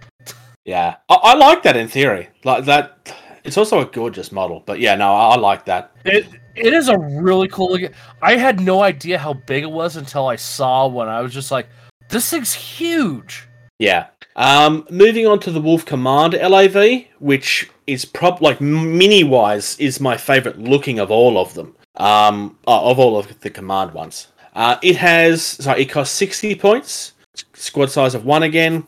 Yeah, 0.67 0.97
I, 1.09 1.15
I 1.15 1.35
like 1.35 1.63
that 1.63 1.77
in 1.77 1.89
theory. 1.89 2.29
Like 2.45 2.67
that, 2.67 3.15
it's 3.45 3.57
also 3.57 3.81
a 3.81 3.87
gorgeous 3.87 4.31
model. 4.31 4.63
But 4.67 4.79
yeah, 4.79 4.95
no, 4.95 5.15
I, 5.15 5.31
I 5.31 5.37
like 5.37 5.65
that. 5.65 5.97
It 6.05 6.27
it 6.55 6.75
is 6.75 6.89
a 6.89 6.99
really 6.99 7.49
cool. 7.49 7.79
I 8.21 8.37
had 8.37 8.61
no 8.61 8.83
idea 8.83 9.17
how 9.17 9.33
big 9.33 9.63
it 9.63 9.71
was 9.71 9.97
until 9.97 10.27
I 10.29 10.37
saw 10.37 10.87
one. 10.87 11.09
I 11.09 11.23
was 11.23 11.33
just 11.33 11.51
like, 11.51 11.69
"This 12.11 12.29
thing's 12.29 12.53
huge." 12.53 13.49
Yeah. 13.79 14.07
Um, 14.37 14.87
moving 14.91 15.27
on 15.27 15.41
to 15.41 15.51
the 15.51 15.61
Wolf 15.61 15.85
Command 15.85 16.35
LAV, 16.35 17.05
which 17.19 17.71
is 17.87 18.05
prob 18.05 18.43
like 18.43 18.61
mini 18.61 19.25
wise 19.25 19.79
is 19.79 20.01
my 20.01 20.17
favorite 20.17 20.59
looking 20.59 20.99
of 20.99 21.11
all 21.11 21.39
of 21.39 21.55
them. 21.55 21.75
Um, 21.97 22.59
oh, 22.67 22.91
of 22.91 22.99
all 22.99 23.19
of 23.19 23.41
the 23.41 23.51
command 23.51 23.93
ones. 23.93 24.29
Uh, 24.55 24.79
it 24.83 24.97
has 24.97 25.43
so 25.43 25.73
it 25.73 25.87
costs 25.87 26.15
sixty 26.15 26.55
points. 26.55 27.13
Squad 27.55 27.91
size 27.91 28.15
of 28.15 28.25
one 28.25 28.43
again. 28.43 28.87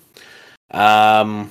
Um, 0.71 1.51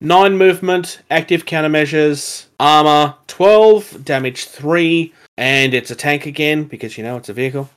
nine 0.00 0.36
movement, 0.36 1.02
active 1.10 1.44
countermeasures, 1.44 2.46
armor 2.58 3.14
twelve, 3.26 4.04
damage 4.04 4.46
three, 4.46 5.12
and 5.36 5.74
it's 5.74 5.90
a 5.90 5.96
tank 5.96 6.26
again 6.26 6.64
because 6.64 6.96
you 6.96 7.04
know 7.04 7.16
it's 7.16 7.28
a 7.28 7.34
vehicle. 7.34 7.68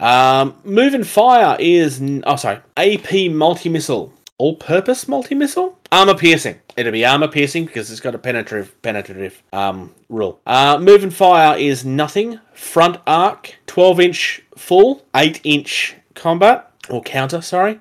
Um, 0.00 0.56
move 0.64 0.94
and 0.94 1.06
fire 1.06 1.56
is 1.58 2.00
oh 2.24 2.36
sorry, 2.36 2.58
AP 2.76 3.32
multi 3.32 3.68
missile, 3.68 4.12
all 4.36 4.56
purpose 4.56 5.06
multi 5.06 5.34
missile, 5.34 5.78
armor 5.92 6.14
piercing. 6.14 6.60
It'll 6.76 6.92
be 6.92 7.04
armor 7.04 7.28
piercing 7.28 7.66
because 7.66 7.90
it's 7.90 8.00
got 8.00 8.14
a 8.14 8.18
penetrative 8.18 8.80
penetrative 8.82 9.42
um 9.52 9.94
rule. 10.08 10.40
Uh, 10.46 10.78
move 10.80 11.02
and 11.02 11.14
fire 11.14 11.56
is 11.56 11.84
nothing. 11.84 12.40
Front 12.52 12.98
arc, 13.06 13.56
twelve 13.66 14.00
inch 14.00 14.42
full, 14.56 15.04
eight 15.14 15.40
inch 15.44 15.94
combat 16.14 16.70
or 16.90 17.02
counter. 17.02 17.40
Sorry, 17.40 17.80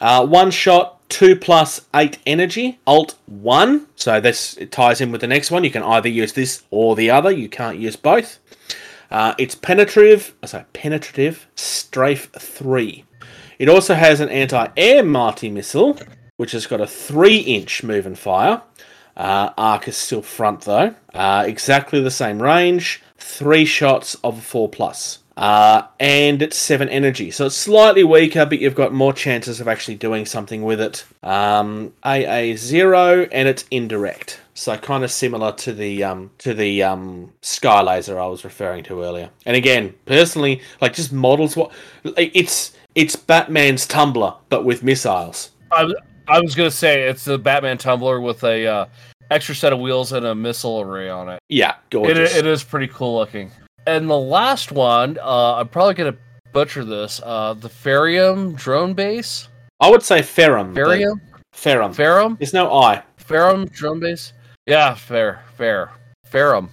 uh, 0.00 0.26
one 0.26 0.50
shot, 0.50 1.08
two 1.08 1.34
plus 1.34 1.86
eight 1.94 2.18
energy, 2.26 2.78
alt 2.86 3.14
one. 3.24 3.86
So 3.96 4.20
this 4.20 4.58
ties 4.70 5.00
in 5.00 5.12
with 5.12 5.22
the 5.22 5.26
next 5.26 5.50
one. 5.50 5.64
You 5.64 5.70
can 5.70 5.82
either 5.82 6.08
use 6.08 6.34
this 6.34 6.64
or 6.70 6.94
the 6.94 7.10
other. 7.10 7.30
You 7.30 7.48
can't 7.48 7.78
use 7.78 7.96
both. 7.96 8.38
Uh, 9.10 9.34
it's 9.38 9.54
penetrative, 9.54 10.34
sorry, 10.44 10.64
penetrative 10.74 11.46
strafe 11.54 12.28
three. 12.38 13.04
It 13.58 13.68
also 13.68 13.94
has 13.94 14.20
an 14.20 14.28
anti-air 14.28 15.02
multi 15.02 15.50
missile, 15.50 15.98
which 16.36 16.52
has 16.52 16.66
got 16.66 16.80
a 16.80 16.86
three-inch 16.86 17.82
move 17.82 18.06
and 18.06 18.18
fire. 18.18 18.62
Uh, 19.16 19.50
arc 19.56 19.88
is 19.88 19.96
still 19.96 20.22
front 20.22 20.62
though. 20.62 20.94
Uh, 21.14 21.44
exactly 21.46 22.00
the 22.02 22.10
same 22.10 22.42
range. 22.42 23.02
Three 23.16 23.64
shots 23.64 24.14
of 24.22 24.38
a 24.38 24.42
four 24.42 24.68
plus. 24.68 25.20
Uh, 25.36 25.86
and 26.00 26.40
it's 26.40 26.56
seven 26.56 26.88
energy, 26.88 27.30
so 27.30 27.44
it's 27.44 27.54
slightly 27.54 28.02
weaker, 28.02 28.46
but 28.46 28.58
you've 28.58 28.74
got 28.74 28.94
more 28.94 29.12
chances 29.12 29.60
of 29.60 29.68
actually 29.68 29.94
doing 29.94 30.24
something 30.24 30.62
with 30.62 30.80
it. 30.80 31.04
Um, 31.22 31.92
AA 32.02 32.54
zero, 32.56 33.28
and 33.30 33.46
it's 33.46 33.66
indirect, 33.70 34.40
so 34.54 34.78
kind 34.78 35.04
of 35.04 35.10
similar 35.10 35.52
to 35.52 35.74
the 35.74 36.04
um, 36.04 36.30
to 36.38 36.54
the 36.54 36.82
um, 36.82 37.34
sky 37.42 37.82
laser 37.82 38.18
I 38.18 38.26
was 38.28 38.44
referring 38.44 38.84
to 38.84 39.02
earlier. 39.02 39.28
And 39.44 39.54
again, 39.54 39.94
personally, 40.06 40.62
like 40.80 40.94
just 40.94 41.12
models 41.12 41.54
what 41.54 41.70
it's 42.02 42.72
it's 42.96 43.14
Batman's 43.14 43.86
tumbler, 43.86 44.34
but 44.48 44.64
with 44.64 44.82
missiles. 44.82 45.52
I, 45.70 45.92
I 46.26 46.40
was 46.40 46.56
gonna 46.56 46.70
say 46.70 47.02
it's 47.02 47.24
the 47.24 47.38
Batman 47.38 47.78
tumbler 47.78 48.20
with 48.20 48.42
a 48.42 48.66
uh, 48.66 48.86
extra 49.30 49.54
set 49.54 49.72
of 49.72 49.78
wheels 49.78 50.12
and 50.12 50.26
a 50.26 50.34
missile 50.34 50.80
array 50.80 51.08
on 51.08 51.28
it. 51.28 51.38
Yeah, 51.48 51.74
It, 51.92 52.16
it 52.16 52.46
is 52.46 52.64
pretty 52.64 52.88
cool 52.88 53.16
looking. 53.16 53.52
And 53.86 54.10
the 54.10 54.18
last 54.18 54.72
one, 54.72 55.18
uh, 55.22 55.56
I'm 55.56 55.68
probably 55.68 55.94
gonna 55.94 56.16
butcher 56.52 56.84
this. 56.84 57.20
Uh, 57.22 57.54
the 57.54 57.68
Ferium 57.68 58.56
drone 58.56 58.94
base. 58.94 59.48
I 59.78 59.90
would 59.90 60.02
say 60.02 60.22
Ferrum. 60.22 60.74
Ferium. 60.74 61.20
Ferrum. 61.52 61.92
Ferrum. 61.92 62.36
There's 62.40 62.54
no 62.54 62.72
I. 62.72 63.02
Ferrum 63.18 63.66
drone 63.66 64.00
base. 64.00 64.32
Yeah, 64.64 64.94
fair, 64.94 65.42
fair, 65.56 65.92
Ferrum. 66.24 66.70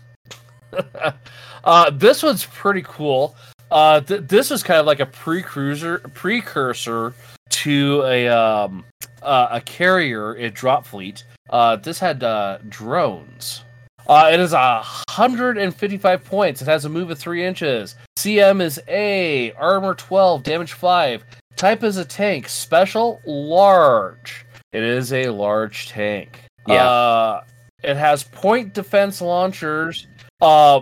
uh, 1.65 1.89
this 1.91 2.23
one's 2.23 2.45
pretty 2.45 2.81
cool. 2.83 3.35
Uh, 3.73 4.01
th- 4.01 4.21
this 4.27 4.51
is 4.51 4.61
kind 4.61 4.79
of 4.79 4.85
like 4.85 4.99
a 4.99 5.05
precursor 5.07 5.97
precursor 6.13 7.15
to 7.49 8.03
a 8.05 8.27
um, 8.27 8.85
uh, 9.23 9.47
a 9.49 9.61
carrier 9.61 10.35
in 10.35 10.53
Drop 10.53 10.85
Fleet. 10.85 11.23
Uh, 11.49 11.75
this 11.77 11.97
had 11.97 12.23
uh, 12.23 12.59
drones. 12.69 13.63
Uh, 14.07 14.29
it 14.31 14.39
is 14.39 14.53
a 14.53 14.81
hundred 15.09 15.57
and 15.57 15.75
fifty-five 15.75 16.23
points. 16.23 16.61
It 16.61 16.65
has 16.65 16.85
a 16.85 16.89
move 16.89 17.09
of 17.09 17.17
three 17.17 17.43
inches. 17.43 17.95
CM 18.15 18.61
is 18.61 18.79
A. 18.87 19.51
Armor 19.53 19.95
twelve. 19.95 20.43
Damage 20.43 20.73
five. 20.73 21.23
Type 21.55 21.83
is 21.83 21.97
a 21.97 22.05
tank. 22.05 22.49
Special 22.49 23.21
large. 23.25 24.45
It 24.71 24.83
is 24.83 25.11
a 25.13 25.29
large 25.29 25.87
tank. 25.87 26.39
Yeah. 26.67 26.87
Uh, 26.87 27.43
it 27.83 27.97
has 27.97 28.23
point 28.23 28.75
defense 28.75 29.19
launchers. 29.19 30.05
Uh, 30.41 30.81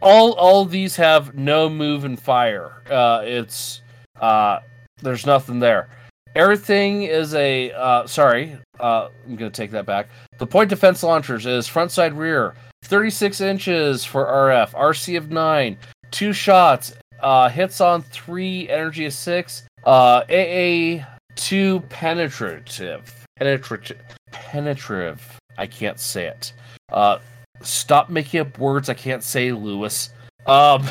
all 0.00 0.32
all 0.32 0.64
these 0.64 0.96
have 0.96 1.34
no 1.34 1.68
move 1.68 2.04
and 2.04 2.18
fire. 2.18 2.82
Uh, 2.90 3.22
it's 3.24 3.82
uh, 4.20 4.60
there's 5.02 5.26
nothing 5.26 5.58
there. 5.58 5.88
Everything 6.34 7.02
is 7.04 7.34
a 7.34 7.72
uh, 7.72 8.06
sorry. 8.06 8.56
Uh, 8.80 9.08
I'm 9.26 9.36
gonna 9.36 9.50
take 9.50 9.70
that 9.72 9.86
back. 9.86 10.08
The 10.38 10.46
point 10.46 10.70
defense 10.70 11.02
launchers 11.02 11.46
is 11.46 11.68
front 11.68 11.90
side 11.90 12.12
rear, 12.14 12.54
36 12.82 13.40
inches 13.40 14.04
for 14.04 14.26
RF, 14.26 14.72
RC 14.72 15.16
of 15.16 15.30
nine, 15.30 15.78
two 16.10 16.32
shots, 16.32 16.94
uh, 17.20 17.48
hits 17.48 17.80
on 17.80 18.02
three, 18.02 18.68
energy 18.68 19.06
of 19.06 19.12
six, 19.12 19.62
uh, 19.84 20.24
AA 20.28 21.04
two 21.36 21.80
penetrative, 21.88 23.26
penetrative, 23.36 24.00
penetrative. 24.32 25.38
I 25.56 25.66
can't 25.66 26.00
say 26.00 26.26
it. 26.26 26.52
Uh, 26.92 27.18
stop 27.62 28.10
making 28.10 28.40
up 28.40 28.58
words 28.58 28.88
I 28.88 28.94
can't 28.94 29.22
say, 29.22 29.52
Lewis. 29.52 30.10
Um, 30.46 30.86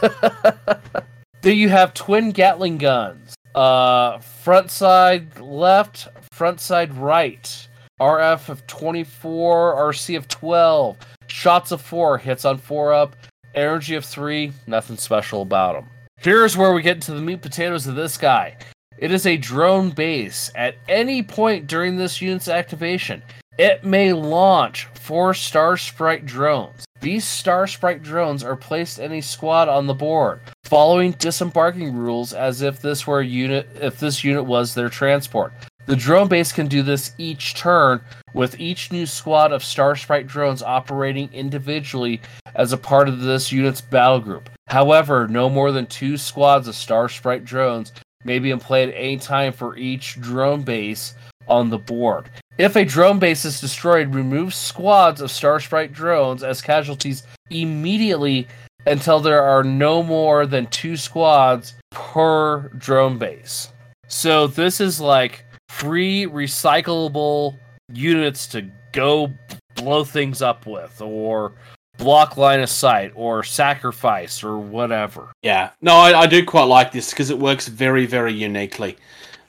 then 1.42 1.56
you 1.56 1.68
have 1.68 1.94
twin 1.94 2.30
Gatling 2.30 2.78
guns. 2.78 3.34
Uh, 3.54 4.18
front 4.18 4.70
side 4.70 5.38
left, 5.40 6.08
front 6.32 6.60
side 6.60 6.94
right. 6.94 7.68
RF 8.00 8.48
of 8.48 8.66
24, 8.66 9.76
RC 9.76 10.16
of 10.16 10.28
12. 10.28 10.96
Shots 11.28 11.70
of 11.72 11.80
4, 11.80 12.18
hits 12.18 12.44
on 12.44 12.58
4 12.58 12.92
up. 12.92 13.16
Energy 13.54 13.94
of 13.94 14.04
3, 14.04 14.52
nothing 14.66 14.96
special 14.96 15.42
about 15.42 15.74
them. 15.74 15.86
Here's 16.18 16.56
where 16.56 16.72
we 16.72 16.82
get 16.82 16.96
into 16.96 17.14
the 17.14 17.20
meat 17.20 17.42
potatoes 17.42 17.86
of 17.86 17.94
this 17.94 18.16
guy. 18.16 18.56
It 18.98 19.10
is 19.10 19.26
a 19.26 19.36
drone 19.36 19.90
base. 19.90 20.50
At 20.54 20.76
any 20.88 21.22
point 21.22 21.66
during 21.66 21.96
this 21.96 22.22
unit's 22.22 22.48
activation, 22.48 23.22
it 23.58 23.84
may 23.84 24.12
launch 24.12 24.86
four 24.94 25.34
Star 25.34 25.76
Sprite 25.76 26.24
drones. 26.24 26.84
These 27.00 27.24
Star 27.24 27.66
Sprite 27.66 28.02
drones 28.02 28.44
are 28.44 28.56
placed 28.56 28.98
in 28.98 29.12
a 29.12 29.20
squad 29.20 29.68
on 29.68 29.86
the 29.86 29.94
board, 29.94 30.40
following 30.64 31.12
disembarking 31.12 31.94
rules 31.94 32.32
as 32.32 32.62
if 32.62 32.80
this 32.80 33.06
were 33.06 33.20
a 33.20 33.26
unit 33.26 33.68
if 33.80 33.98
this 33.98 34.24
unit 34.24 34.44
was 34.44 34.74
their 34.74 34.88
transport. 34.88 35.52
The 35.86 35.96
drone 35.96 36.28
base 36.28 36.52
can 36.52 36.68
do 36.68 36.82
this 36.82 37.12
each 37.18 37.54
turn, 37.54 38.00
with 38.34 38.60
each 38.60 38.92
new 38.92 39.04
squad 39.04 39.52
of 39.52 39.64
Star 39.64 39.96
Sprite 39.96 40.28
drones 40.28 40.62
operating 40.62 41.28
individually 41.32 42.20
as 42.54 42.72
a 42.72 42.78
part 42.78 43.08
of 43.08 43.20
this 43.20 43.50
unit's 43.50 43.80
battle 43.80 44.20
group. 44.20 44.48
However, 44.68 45.26
no 45.26 45.50
more 45.50 45.72
than 45.72 45.86
two 45.86 46.16
squads 46.16 46.68
of 46.68 46.76
Star 46.76 47.08
Sprite 47.08 47.44
drones 47.44 47.92
may 48.24 48.38
be 48.38 48.52
in 48.52 48.60
play 48.60 48.84
at 48.84 48.94
any 48.94 49.16
time 49.16 49.52
for 49.52 49.76
each 49.76 50.20
drone 50.20 50.62
base 50.62 51.14
on 51.48 51.70
the 51.70 51.78
board. 51.78 52.30
If 52.58 52.76
a 52.76 52.84
drone 52.84 53.18
base 53.18 53.44
is 53.44 53.60
destroyed, 53.60 54.14
remove 54.14 54.54
squads 54.54 55.20
of 55.20 55.30
Star 55.30 55.58
Sprite 55.60 55.92
drones 55.92 56.42
as 56.42 56.60
casualties 56.60 57.22
immediately 57.50 58.46
until 58.86 59.20
there 59.20 59.42
are 59.42 59.62
no 59.62 60.02
more 60.02 60.46
than 60.46 60.66
two 60.66 60.96
squads 60.96 61.74
per 61.90 62.68
drone 62.78 63.18
base. 63.18 63.68
So 64.08 64.46
this 64.46 64.80
is 64.80 65.00
like 65.00 65.44
free 65.68 66.26
recyclable 66.26 67.56
units 67.92 68.46
to 68.48 68.70
go 68.92 69.32
blow 69.74 70.04
things 70.04 70.42
up 70.42 70.66
with 70.66 71.00
or 71.00 71.52
block 71.98 72.36
line 72.36 72.60
of 72.60 72.68
sight 72.68 73.12
or 73.14 73.42
sacrifice 73.42 74.42
or 74.42 74.58
whatever. 74.58 75.32
Yeah. 75.42 75.70
No, 75.80 75.94
I, 75.94 76.20
I 76.20 76.26
do 76.26 76.44
quite 76.44 76.64
like 76.64 76.92
this 76.92 77.10
because 77.10 77.30
it 77.30 77.38
works 77.38 77.68
very, 77.68 78.06
very 78.06 78.32
uniquely. 78.32 78.96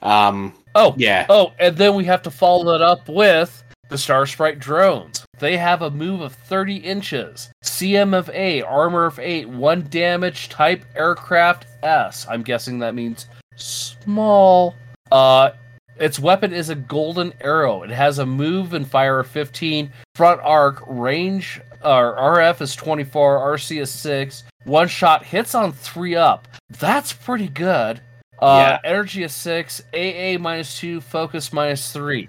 Um, 0.01 0.53
Oh, 0.75 0.93
yeah. 0.97 1.25
Oh, 1.29 1.53
and 1.59 1.77
then 1.77 1.95
we 1.95 2.05
have 2.05 2.21
to 2.23 2.31
follow 2.31 2.71
that 2.71 2.83
up 2.83 3.07
with 3.07 3.63
the 3.89 3.97
Star 3.97 4.25
Sprite 4.25 4.59
drones. 4.59 5.25
They 5.39 5.57
have 5.57 5.81
a 5.81 5.91
move 5.91 6.21
of 6.21 6.33
30 6.33 6.77
inches, 6.77 7.49
CM 7.63 8.17
of 8.17 8.29
8, 8.29 8.63
armor 8.63 9.05
of 9.05 9.19
8, 9.19 9.49
1 9.49 9.87
damage, 9.89 10.49
type 10.49 10.85
aircraft 10.95 11.67
S. 11.83 12.25
I'm 12.29 12.41
guessing 12.41 12.79
that 12.79 12.95
means 12.95 13.27
small. 13.55 14.73
Uh, 15.11 15.51
its 15.97 16.19
weapon 16.19 16.53
is 16.53 16.69
a 16.69 16.75
golden 16.75 17.33
arrow. 17.41 17.83
It 17.83 17.91
has 17.91 18.19
a 18.19 18.25
move 18.25 18.73
and 18.73 18.87
fire 18.87 19.19
of 19.19 19.27
15, 19.27 19.91
front 20.15 20.41
arc, 20.41 20.81
range, 20.87 21.61
uh, 21.83 21.99
RF 21.99 22.61
is 22.61 22.75
24, 22.75 23.39
RC 23.57 23.81
is 23.81 23.91
6, 23.91 24.43
one 24.63 24.87
shot 24.87 25.23
hits 25.23 25.53
on 25.53 25.71
3 25.71 26.15
up. 26.15 26.47
That's 26.79 27.13
pretty 27.13 27.49
good. 27.49 28.01
Uh, 28.43 28.77
Energy 28.83 29.23
is 29.23 29.33
six, 29.33 29.81
AA 29.93 30.37
minus 30.37 30.77
two, 30.77 30.99
focus 30.99 31.53
minus 31.53 31.93
three. 31.93 32.27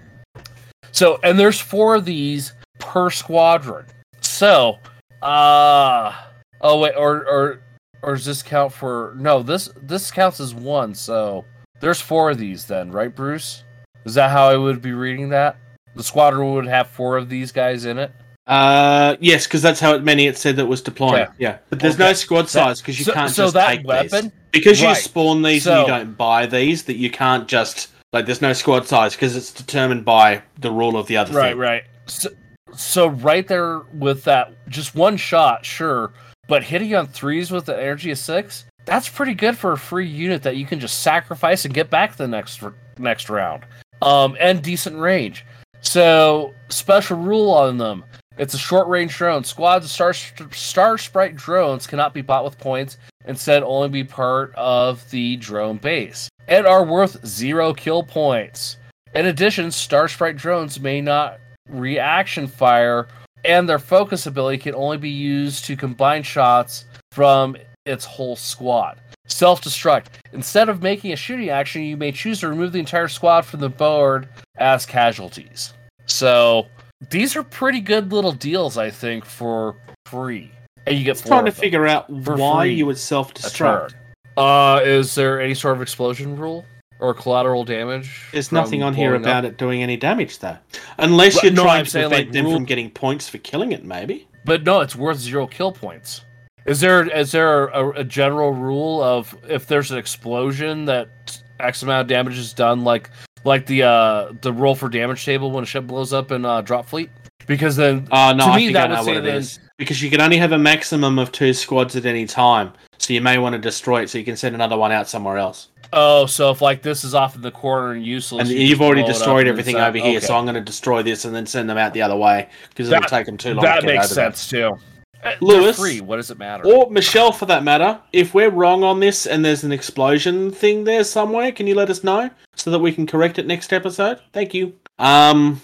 So, 0.91 1.19
and 1.23 1.37
there's 1.37 1.59
four 1.59 1.95
of 1.95 2.05
these 2.05 2.53
per 2.79 3.09
squadron. 3.09 3.85
So, 4.21 4.79
uh, 5.21 6.13
oh 6.61 6.79
wait, 6.79 6.93
or 6.95 7.27
or 7.27 7.61
or 8.01 8.15
does 8.15 8.25
this 8.25 8.41
count 8.41 8.71
for? 8.71 9.13
No, 9.17 9.43
this 9.43 9.69
this 9.81 10.09
counts 10.09 10.39
as 10.39 10.55
one. 10.55 10.95
So 10.95 11.43
there's 11.81 11.99
four 11.99 12.29
of 12.29 12.37
these 12.37 12.65
then, 12.65 12.91
right, 12.91 13.13
Bruce? 13.13 13.63
Is 14.05 14.13
that 14.13 14.31
how 14.31 14.47
I 14.47 14.55
would 14.55 14.81
be 14.81 14.93
reading 14.93 15.29
that? 15.29 15.57
The 15.95 16.03
squadron 16.03 16.53
would 16.53 16.67
have 16.67 16.87
four 16.87 17.17
of 17.17 17.27
these 17.27 17.51
guys 17.51 17.83
in 17.83 17.97
it. 17.97 18.11
Uh, 18.47 19.15
yes, 19.19 19.47
because 19.47 19.61
that's 19.61 19.79
how 19.79 19.97
many 19.97 20.27
it 20.27 20.37
said 20.37 20.55
that 20.57 20.67
was 20.67 20.81
deploying. 20.81 21.23
Okay. 21.23 21.31
Yeah, 21.39 21.57
but 21.69 21.79
there's 21.79 21.97
no 21.97 22.13
squad 22.13 22.47
size 22.47 22.79
because 22.79 22.99
you 22.99 23.05
so, 23.05 23.13
can't 23.13 23.31
so 23.31 23.43
just 23.43 23.55
that 23.55 23.67
take 23.67 23.87
weapon. 23.87 24.25
these. 24.25 24.31
Because 24.55 24.81
you 24.81 24.87
Right. 24.87 24.97
spawn 24.97 25.41
these 25.43 25.67
and 25.67 25.75
So- 25.75 25.81
you 25.81 25.87
don't 25.87 26.17
buy 26.17 26.45
these. 26.45 26.83
That 26.83 26.95
you 26.97 27.09
can't 27.09 27.47
just 27.47 27.89
like. 28.13 28.25
There's 28.25 28.41
no 28.41 28.53
squad 28.53 28.87
size 28.87 29.13
because 29.15 29.35
it's 29.35 29.51
determined 29.51 30.05
by 30.05 30.41
the 30.59 30.71
rule 30.71 30.97
of 30.97 31.07
the 31.07 31.17
other 31.17 31.33
Right, 31.33 31.49
thing. 31.49 31.57
right. 31.57 31.83
So, 32.07 32.29
so 32.75 33.07
right 33.07 33.47
there 33.47 33.79
with 33.93 34.23
that, 34.25 34.53
just 34.69 34.95
one 34.95 35.17
shot, 35.17 35.65
sure, 35.65 36.11
but 36.47 36.63
hitting 36.63 36.93
on 36.95 37.07
threes 37.07 37.51
with 37.51 37.65
the 37.65 37.75
energy 37.79 38.11
of 38.11 38.17
six, 38.17 38.65
that's 38.85 39.07
pretty 39.09 39.33
good 39.33 39.57
for 39.57 39.71
a 39.71 39.77
free 39.77 40.07
unit 40.07 40.43
that 40.43 40.55
you 40.57 40.65
can 40.65 40.79
just 40.79 41.01
sacrifice 41.01 41.65
and 41.65 41.73
get 41.73 41.89
back 41.89 42.15
the 42.17 42.27
next 42.27 42.61
r- 42.63 42.73
next 42.99 43.29
round. 43.29 43.63
Um, 44.01 44.35
and 44.39 44.61
decent 44.61 44.97
range. 44.97 45.45
So 45.81 46.53
special 46.69 47.17
rule 47.17 47.51
on 47.51 47.77
them: 47.77 48.03
it's 48.37 48.53
a 48.53 48.59
short 48.59 48.87
range 48.87 49.17
drone. 49.17 49.43
Squads 49.43 49.85
of 49.85 49.91
star 49.91 50.13
star 50.13 50.97
sprite 50.97 51.35
drones 51.35 51.87
cannot 51.87 52.13
be 52.13 52.21
bought 52.21 52.43
with 52.43 52.57
points. 52.57 52.97
Instead, 53.25 53.63
only 53.63 53.89
be 53.89 54.03
part 54.03 54.53
of 54.55 55.09
the 55.09 55.35
drone 55.37 55.77
base 55.77 56.29
and 56.47 56.65
are 56.65 56.83
worth 56.83 57.25
zero 57.25 57.73
kill 57.73 58.03
points. 58.03 58.77
In 59.13 59.27
addition, 59.27 59.71
Star 59.71 60.07
Sprite 60.07 60.37
drones 60.37 60.79
may 60.79 61.01
not 61.01 61.39
reaction 61.69 62.47
fire, 62.47 63.07
and 63.43 63.67
their 63.67 63.79
focus 63.79 64.27
ability 64.27 64.57
can 64.57 64.75
only 64.75 64.97
be 64.97 65.09
used 65.09 65.65
to 65.65 65.75
combine 65.75 66.23
shots 66.23 66.85
from 67.11 67.55
its 67.85 68.05
whole 68.05 68.35
squad. 68.35 68.99
Self 69.27 69.61
destruct. 69.61 70.07
Instead 70.33 70.69
of 70.69 70.83
making 70.83 71.11
a 71.11 71.15
shooting 71.15 71.49
action, 71.49 71.81
you 71.81 71.97
may 71.97 72.11
choose 72.11 72.41
to 72.41 72.49
remove 72.49 72.73
the 72.73 72.79
entire 72.79 73.07
squad 73.07 73.41
from 73.41 73.59
the 73.59 73.69
board 73.69 74.27
as 74.57 74.85
casualties. 74.85 75.73
So 76.05 76.67
these 77.09 77.35
are 77.35 77.43
pretty 77.43 77.81
good 77.81 78.11
little 78.11 78.31
deals, 78.31 78.77
I 78.77 78.89
think, 78.89 79.25
for 79.25 79.75
free. 80.05 80.51
And 80.87 80.97
you 80.97 81.03
get 81.03 81.17
trying 81.17 81.45
to 81.45 81.51
figure 81.51 81.87
out 81.87 82.09
why 82.09 82.65
you 82.65 82.85
would 82.85 82.97
self 82.97 83.33
destruct. 83.33 83.95
Uh, 84.37 84.81
is 84.83 85.15
there 85.15 85.41
any 85.41 85.53
sort 85.53 85.75
of 85.75 85.81
explosion 85.81 86.37
rule 86.37 86.65
or 86.99 87.13
collateral 87.13 87.63
damage? 87.63 88.27
There's 88.31 88.51
nothing 88.51 88.83
on 88.83 88.93
here 88.93 89.15
about 89.15 89.45
up? 89.45 89.51
it 89.53 89.57
doing 89.57 89.81
any 89.81 89.97
damage, 89.97 90.39
though. 90.39 90.57
Unless 90.97 91.41
you're 91.41 91.53
trying 91.53 91.85
to 91.85 91.89
saying, 91.89 92.09
prevent 92.09 92.27
like, 92.27 92.33
them 92.33 92.45
rule- 92.45 92.55
from 92.55 92.65
getting 92.65 92.89
points 92.91 93.27
for 93.29 93.37
killing 93.39 93.71
it, 93.71 93.83
maybe. 93.83 94.27
But 94.43 94.63
no, 94.63 94.81
it's 94.81 94.95
worth 94.95 95.17
zero 95.17 95.47
kill 95.47 95.71
points. 95.71 96.21
Is 96.65 96.79
there 96.79 97.07
is 97.07 97.31
there 97.31 97.67
a, 97.67 97.99
a 97.99 98.03
general 98.03 98.51
rule 98.51 99.01
of 99.01 99.35
if 99.47 99.67
there's 99.67 99.91
an 99.91 99.97
explosion 99.97 100.85
that 100.85 101.41
X 101.59 101.83
amount 101.83 102.01
of 102.01 102.07
damage 102.07 102.37
is 102.37 102.53
done, 102.53 102.83
like 102.83 103.09
like 103.45 103.65
the 103.65 103.83
uh 103.83 104.33
the 104.41 104.51
roll 104.51 104.75
for 104.75 104.89
damage 104.89 105.23
table 105.23 105.51
when 105.51 105.63
a 105.63 105.67
ship 105.67 105.85
blows 105.87 106.11
up 106.13 106.31
in 106.31 106.43
uh, 106.45 106.61
Drop 106.61 106.85
Fleet? 106.87 107.09
Because 107.47 107.75
then 107.75 108.07
Oh, 108.11 108.33
no, 108.33 108.45
To 108.45 108.51
I 108.51 108.57
me, 108.57 108.73
that 108.73 108.91
I 108.91 108.99
would 109.01 109.05
what 109.05 109.05
say 109.05 109.15
it 109.17 109.21
then- 109.21 109.35
is. 109.37 109.59
Because 109.77 110.01
you 110.01 110.09
can 110.09 110.21
only 110.21 110.37
have 110.37 110.53
a 110.53 110.57
maximum 110.57 111.19
of 111.19 111.31
two 111.33 111.53
squads 111.53 111.97
at 111.97 112.05
any 112.05 112.25
time. 112.25 112.71
So 112.97 113.11
you 113.13 113.19
may 113.19 113.37
want 113.37 113.53
to 113.53 113.59
destroy 113.59 114.03
it 114.03 114.09
so 114.09 114.17
you 114.17 114.23
can 114.23 114.37
send 114.37 114.55
another 114.55 114.77
one 114.77 114.93
out 114.93 115.09
somewhere 115.09 115.37
else. 115.37 115.67
oh, 115.91 116.25
so 116.27 116.49
if 116.51 116.61
like 116.61 116.81
this 116.81 117.03
is 117.03 117.13
off 117.13 117.35
in 117.35 117.41
the 117.41 117.51
corner 117.51 117.91
and 117.91 118.05
useless, 118.05 118.41
And 118.49 118.49
you 118.57 118.65
you've 118.65 118.81
already 118.81 119.01
blow 119.01 119.09
it 119.09 119.11
up 119.11 119.17
destroyed 119.17 119.47
everything 119.47 119.75
over 119.75 119.97
here, 119.97 120.17
okay. 120.17 120.25
so 120.25 120.35
I'm 120.37 120.45
going 120.45 120.55
to 120.55 120.61
destroy 120.61 121.03
this 121.03 121.25
and 121.25 121.35
then 121.35 121.45
send 121.45 121.69
them 121.69 121.77
out 121.77 121.93
the 121.93 122.01
other 122.01 122.15
way 122.15 122.47
because 122.69 122.89
it'll 122.89 123.01
take 123.03 123.25
them 123.25 123.35
too 123.37 123.53
long 123.53 123.63
that 123.65 123.81
to 123.81 123.85
makes 123.85 124.05
over 124.05 124.15
there. 124.15 124.33
sense 124.33 124.49
too. 124.49 124.77
Uh, 125.25 125.35
Lewis? 125.41 125.77
free. 125.77 126.01
What 126.01 126.17
does 126.17 126.31
it 126.31 126.37
matter? 126.37 126.65
Or 126.65 126.89
Michelle, 126.89 127.31
for 127.31 127.45
that 127.47 127.63
matter, 127.63 127.99
if 128.13 128.33
we're 128.33 128.49
wrong 128.49 128.83
on 128.83 128.99
this 128.99 129.25
and 129.25 129.43
there's 129.43 129.63
an 129.63 129.71
explosion 129.71 130.51
thing 130.51 130.83
there 130.83 131.03
somewhere, 131.03 131.51
can 131.51 131.67
you 131.67 131.75
let 131.75 131.89
us 131.89 132.03
know 132.03 132.29
so 132.55 132.71
that 132.71 132.79
we 132.79 132.91
can 132.91 133.07
correct 133.07 133.39
it 133.39 133.45
next 133.47 133.73
episode? 133.73 134.19
Thank 134.33 134.53
you. 134.53 134.73
Um, 134.99 135.61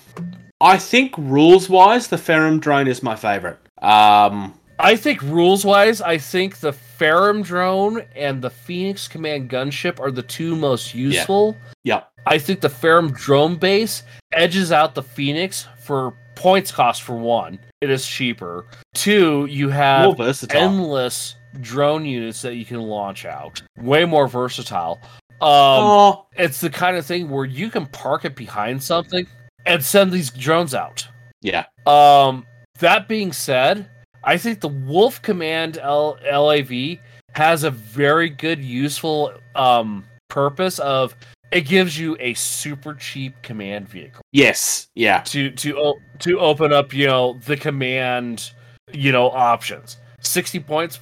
I 0.59 0.77
think 0.77 1.13
rules 1.17 1.69
wise, 1.69 2.07
the 2.07 2.17
Ferrum 2.17 2.59
drone 2.59 2.87
is 2.87 3.01
my 3.01 3.15
favorite. 3.15 3.59
Um, 3.81 4.53
I 4.79 4.95
think 4.95 5.21
rules 5.21 5.63
wise, 5.63 6.01
I 6.01 6.17
think 6.17 6.57
the 6.57 6.73
Ferrum 6.73 7.41
drone 7.43 8.03
and 8.15 8.41
the 8.41 8.49
Phoenix 8.49 9.07
Command 9.07 9.49
gunship 9.49 9.99
are 9.99 10.11
the 10.11 10.23
two 10.23 10.55
most 10.55 10.93
useful. 10.93 11.55
yeah, 11.83 12.03
I 12.25 12.37
think 12.37 12.61
the 12.61 12.69
Ferrum 12.69 13.11
drone 13.11 13.55
base 13.55 14.03
edges 14.33 14.71
out 14.71 14.95
the 14.95 15.03
Phoenix 15.03 15.67
for 15.83 16.15
points 16.35 16.71
cost 16.71 17.03
for 17.03 17.15
one. 17.15 17.59
It 17.81 17.89
is 17.89 18.05
cheaper. 18.05 18.67
Two, 18.93 19.47
you 19.49 19.69
have 19.69 20.15
endless 20.61 21.35
drone 21.61 22.05
units 22.05 22.41
that 22.43 22.55
you 22.55 22.63
can 22.63 22.79
launch 22.81 23.25
out. 23.25 23.61
Way 23.77 24.05
more 24.05 24.27
versatile. 24.27 24.99
Um, 25.41 25.49
oh, 25.49 26.25
it's 26.33 26.61
the 26.61 26.69
kind 26.69 26.95
of 26.95 27.05
thing 27.05 27.27
where 27.27 27.45
you 27.45 27.71
can 27.71 27.87
park 27.87 28.23
it 28.25 28.35
behind 28.35 28.81
something 28.83 29.25
and 29.65 29.83
send 29.83 30.11
these 30.11 30.29
drones 30.29 30.75
out. 30.75 31.07
yeah, 31.41 31.65
Um, 31.87 32.45
that 32.79 33.07
being 33.07 33.31
said, 33.31 33.89
I 34.23 34.37
think 34.37 34.59
the 34.59 34.67
Wolf 34.67 35.19
Command 35.23 35.79
L- 35.79 36.19
LAV 36.31 36.99
has 37.33 37.63
a 37.63 37.71
very 37.71 38.29
good, 38.29 38.63
useful 38.63 39.33
um, 39.55 40.03
purpose 40.29 40.77
of 40.79 41.15
it 41.51 41.61
gives 41.61 41.99
you 41.99 42.15
a 42.19 42.33
super 42.33 42.93
cheap 42.93 43.33
command 43.41 43.87
vehicle 43.89 44.21
yes, 44.31 44.87
yeah, 44.95 45.19
to 45.21 45.51
to 45.51 45.95
to 46.19 46.39
open 46.39 46.73
up, 46.73 46.93
you 46.93 47.07
know, 47.07 47.37
the 47.45 47.57
command, 47.57 48.51
you 48.91 49.11
know, 49.11 49.29
options. 49.29 49.97
Sixty 50.21 50.59
points, 50.59 50.99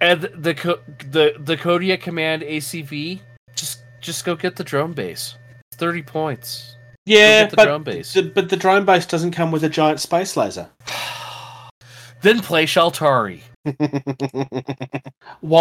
and 0.00 0.22
the 0.22 0.78
the 1.10 1.34
the 1.38 1.56
Kodiak 1.56 2.00
Command 2.00 2.42
ACV. 2.42 3.20
Just 3.54 3.82
just 4.00 4.24
go 4.24 4.34
get 4.34 4.56
the 4.56 4.64
drone 4.64 4.92
base. 4.92 5.36
Thirty 5.74 6.02
points. 6.02 6.76
yeah. 7.04 7.46
the 7.46 7.56
But 8.14 8.24
the, 8.24 8.30
but 8.30 8.48
the 8.48 8.56
drone 8.56 8.84
base 8.84 9.06
doesn't 9.06 9.32
come 9.32 9.50
with 9.50 9.64
a 9.64 9.68
giant 9.68 10.00
space 10.00 10.36
laser. 10.36 10.68
then 12.22 12.40
play 12.40 12.66
Shaltari. 12.66 13.42
Why 13.64 13.74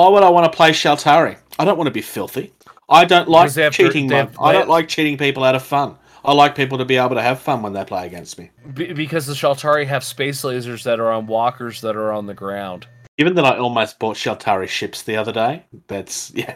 would 0.08 0.24
I 0.24 0.30
want 0.30 0.52
to 0.52 0.56
play 0.56 0.72
Shaltari? 0.72 1.38
I 1.58 1.66
don't 1.66 1.78
want 1.78 1.88
to 1.88 1.92
be 1.92 2.02
filthy. 2.02 2.54
I 2.88 3.06
don't 3.06 3.28
like 3.30 3.46
Because 3.46 3.56
they 3.56 3.64
have- 3.64 3.74
cheating. 3.74 4.08
they 4.08 4.18
have- 4.18 4.38
I 4.40 4.54
don't 4.54 4.70
like 4.70 4.88
cheating 4.88 5.18
people 5.18 5.44
out 5.44 5.56
of 5.56 5.64
fun. 5.64 5.96
I 6.26 6.34
like 6.34 6.54
people 6.56 6.78
to 6.80 6.86
be 6.86 6.98
able 6.98 7.16
to 7.16 7.22
have 7.22 7.40
fun 7.40 7.62
when 7.62 7.74
they 7.74 7.84
play 7.86 8.06
against 8.06 8.38
me. 8.38 8.50
Be- 8.74 8.92
because 8.94 9.26
the 9.26 9.34
Shaltari 9.34 9.88
have 9.88 10.04
space 10.04 10.42
lasers 10.44 10.84
that 10.84 11.00
are 11.00 11.12
on 11.12 11.28
walkers 11.28 11.82
that 11.82 11.96
are 11.96 12.12
on 12.12 12.26
the 12.26 12.34
ground. 12.34 12.88
Given 13.18 13.36
that 13.36 13.46
I 13.46 13.58
almost 13.58 14.00
bought 14.00 14.18
Shaltari 14.18 14.68
ships 14.68 15.02
the 15.04 15.16
other 15.18 15.32
day, 15.32 15.64
that's 15.88 16.32
yeah. 16.36 16.56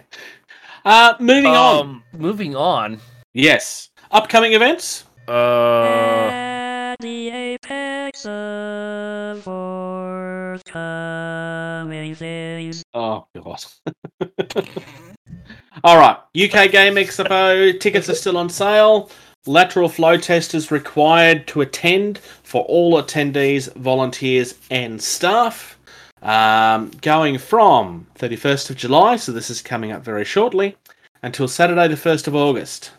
Uh, 0.86 1.14
moving 1.20 1.56
on. 1.56 1.80
Um, 1.80 2.04
moving 2.18 2.56
on. 2.56 3.00
Yes, 3.34 3.90
upcoming 4.12 4.54
events. 4.54 5.06
Uh, 5.30 6.30
At 6.30 6.96
the 7.00 7.30
apex 7.30 8.26
of 8.26 9.42
forthcoming 9.44 10.62
things. 10.64 10.74
Oh 12.94 13.26
god. 13.36 13.64
All 15.84 15.98
right, 15.98 16.18
UK 16.36 16.72
Game 16.72 16.96
Expo 16.96 17.80
tickets 17.80 18.10
are 18.10 18.16
still 18.16 18.38
on 18.38 18.50
sale. 18.50 19.10
Lateral 19.46 19.90
flow 19.90 20.18
test 20.18 20.54
is 20.54 20.72
required 20.72 21.48
to 21.48 21.62
attend 21.62 22.20
for 22.44 22.64
all 22.64 23.02
attendees, 23.02 23.74
volunteers, 23.76 24.56
and 24.72 25.02
staff. 25.02 25.78
Um, 26.22 26.92
going 27.02 27.38
from 27.38 28.08
31st 28.18 28.70
of 28.70 28.78
July, 28.78 29.18
so 29.18 29.34
this 29.34 29.50
is 29.50 29.62
coming 29.62 29.92
up 29.92 30.06
very 30.06 30.24
shortly, 30.24 30.78
until 31.22 31.50
Saturday 31.50 31.90
the 31.90 31.96
1st 31.96 32.28
of 32.28 32.36
August. 32.36 32.92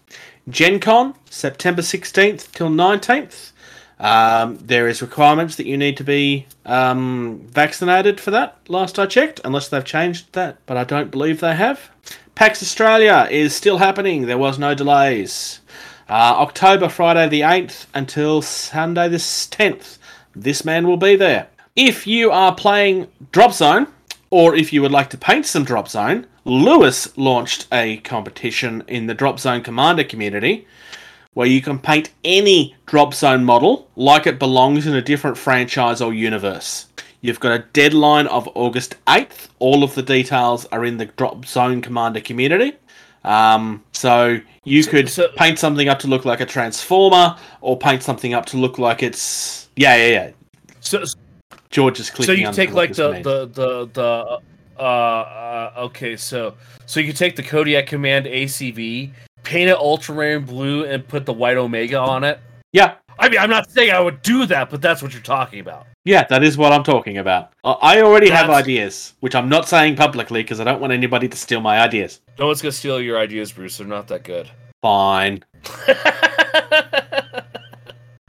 Gen 0.51 0.79
Con, 0.79 1.15
September 1.31 1.81
16th 1.81 2.53
till 2.53 2.69
19th. 2.69 3.53
Um, 3.99 4.57
there 4.57 4.89
is 4.89 5.03
requirements 5.03 5.57
that 5.57 5.67
you 5.67 5.77
need 5.77 5.97
to 5.99 6.05
be 6.05 6.47
um, 6.67 7.47
vaccinated 7.51 8.21
for 8.21 8.31
that. 8.33 8.59
Last 8.69 8.99
I 8.99 9.07
checked, 9.07 9.41
unless 9.45 9.69
they've 9.69 9.85
changed 9.85 10.33
that, 10.33 10.59
but 10.67 10.77
I 10.77 10.85
don't 10.85 11.11
believe 11.11 11.41
they 11.41 11.55
have. 11.55 11.91
PAX 12.35 12.63
Australia 12.63 13.29
is 13.31 13.55
still 13.55 13.79
happening. 13.79 14.27
There 14.27 14.39
was 14.39 14.59
no 14.59 14.75
delays. 14.75 15.61
Uh, 16.09 16.35
October 16.37 16.89
Friday 16.89 17.29
the 17.29 17.41
8th 17.43 17.87
until 17.95 18.43
Sunday 18.43 19.09
the 19.09 19.17
10th. 19.17 19.99
This 20.35 20.65
man 20.65 20.87
will 20.87 20.97
be 20.97 21.17
there. 21.17 21.49
If 21.77 22.07
you 22.07 22.31
are 22.31 22.55
playing 22.55 23.09
Drop 23.31 23.53
Zone, 23.53 23.87
or 24.31 24.55
if 24.55 24.73
you 24.73 24.83
would 24.83 24.91
like 24.91 25.11
to 25.11 25.19
paint 25.19 25.47
some 25.47 25.65
Drop 25.65 25.89
Zone, 25.89 26.27
Lewis 26.45 27.17
launched 27.17 27.69
a 27.73 27.99
competition 27.99 28.83
in 28.89 29.07
the 29.07 29.15
Drop 29.15 29.39
Zone 29.39 29.63
Commander 29.63 30.05
community 30.05 30.67
where 31.35 31.47
you 31.47 31.61
can 31.61 31.79
paint 31.79 32.11
any 32.25 32.75
drop 32.87 33.15
zone 33.15 33.45
model 33.45 33.89
like 33.97 34.27
it 34.27 34.39
belongs 34.39 34.87
in 34.87 34.95
a 34.95 35.03
different 35.03 35.37
franchise 35.37 36.01
or 36.01 36.15
universe. 36.15 36.87
You've 37.21 37.41
got 37.41 37.53
a 37.53 37.65
deadline 37.73 38.27
of 38.27 38.49
August 38.55 38.97
8th. 39.07 39.49
All 39.59 39.83
of 39.83 39.95
the 39.95 40.03
details 40.03 40.67
are 40.67 40.85
in 40.85 40.99
the 40.99 41.07
Drop 41.07 41.47
Zone 41.47 41.81
Commander 41.81 42.21
community. 42.21 42.75
Um, 43.25 43.83
so 43.93 44.39
you 44.65 44.85
could 44.85 45.09
so- 45.09 45.29
paint 45.37 45.59
something 45.59 45.89
up 45.89 45.99
to 46.01 46.07
look 46.07 46.27
like 46.27 46.41
a 46.41 46.47
transformer, 46.47 47.37
or 47.63 47.79
paint 47.79 48.03
something 48.03 48.35
up 48.35 48.45
to 48.47 48.59
look 48.59 48.79
like 48.79 49.03
it's 49.03 49.69
yeah, 49.77 49.97
yeah, 49.97 50.09
yeah. 50.09 50.31
so 50.81 51.03
George 51.71 51.99
is 51.99 52.11
clicking. 52.11 52.27
so 52.27 52.39
you 52.39 52.47
on 52.47 52.53
take 52.53 52.73
like 52.73 52.93
the, 52.93 53.13
the 53.23 53.47
the 53.47 53.87
the 53.95 54.41
uh, 54.79 54.83
uh 54.83 55.73
okay 55.77 56.17
so 56.17 56.55
so 56.87 57.01
you 57.01 57.15
take 57.15 57.35
the 57.35 57.43
Kodiak 57.43 57.87
Command 57.87 58.27
ACV, 58.27 59.13
paint 59.45 59.71
it 59.71 59.77
ultramarine 59.77 60.45
blue, 60.45 60.85
and 60.85 61.07
put 61.07 61.25
the 61.27 61.33
white 61.33 61.57
Omega 61.57 61.99
on 61.99 62.25
it. 62.25 62.41
yeah, 62.73 62.95
I 63.19 63.29
mean, 63.29 63.39
I'm 63.39 63.51
not 63.51 63.71
saying 63.71 63.93
I 63.93 64.01
would 64.01 64.23
do 64.23 64.47
that, 64.47 64.71
but 64.71 64.83
that's 64.83 65.03
what 65.03 65.13
you're 65.13 65.23
talking 65.23 65.61
about. 65.61 65.87
yeah, 66.05 66.25
that 66.25 66.43
is 66.43 66.59
what 66.59 66.73
I'm 66.73 66.83
talking 66.83 67.19
about. 67.19 67.53
I 67.63 67.73
I 67.73 68.03
already 68.03 68.31
have 68.31 68.51
ideas, 68.51 69.15
which 69.21 69.35
I'm 69.35 69.49
not 69.49 69.69
saying 69.69 69.97
publicly 69.97 70.43
because 70.43 70.59
I 70.61 70.65
don't 70.65 70.81
want 70.81 70.93
anybody 70.93 71.29
to 71.29 71.37
steal 71.37 71.61
my 71.61 71.81
ideas. 71.81 72.21
No 72.39 72.47
one's 72.47 72.61
gonna 72.63 72.73
steal 72.73 73.01
your 73.01 73.19
ideas, 73.19 73.53
Bruce. 73.53 73.79
They're 73.79 73.87
not 73.87 74.09
that 74.09 74.25
good. 74.25 74.51
Fine. 74.83 75.45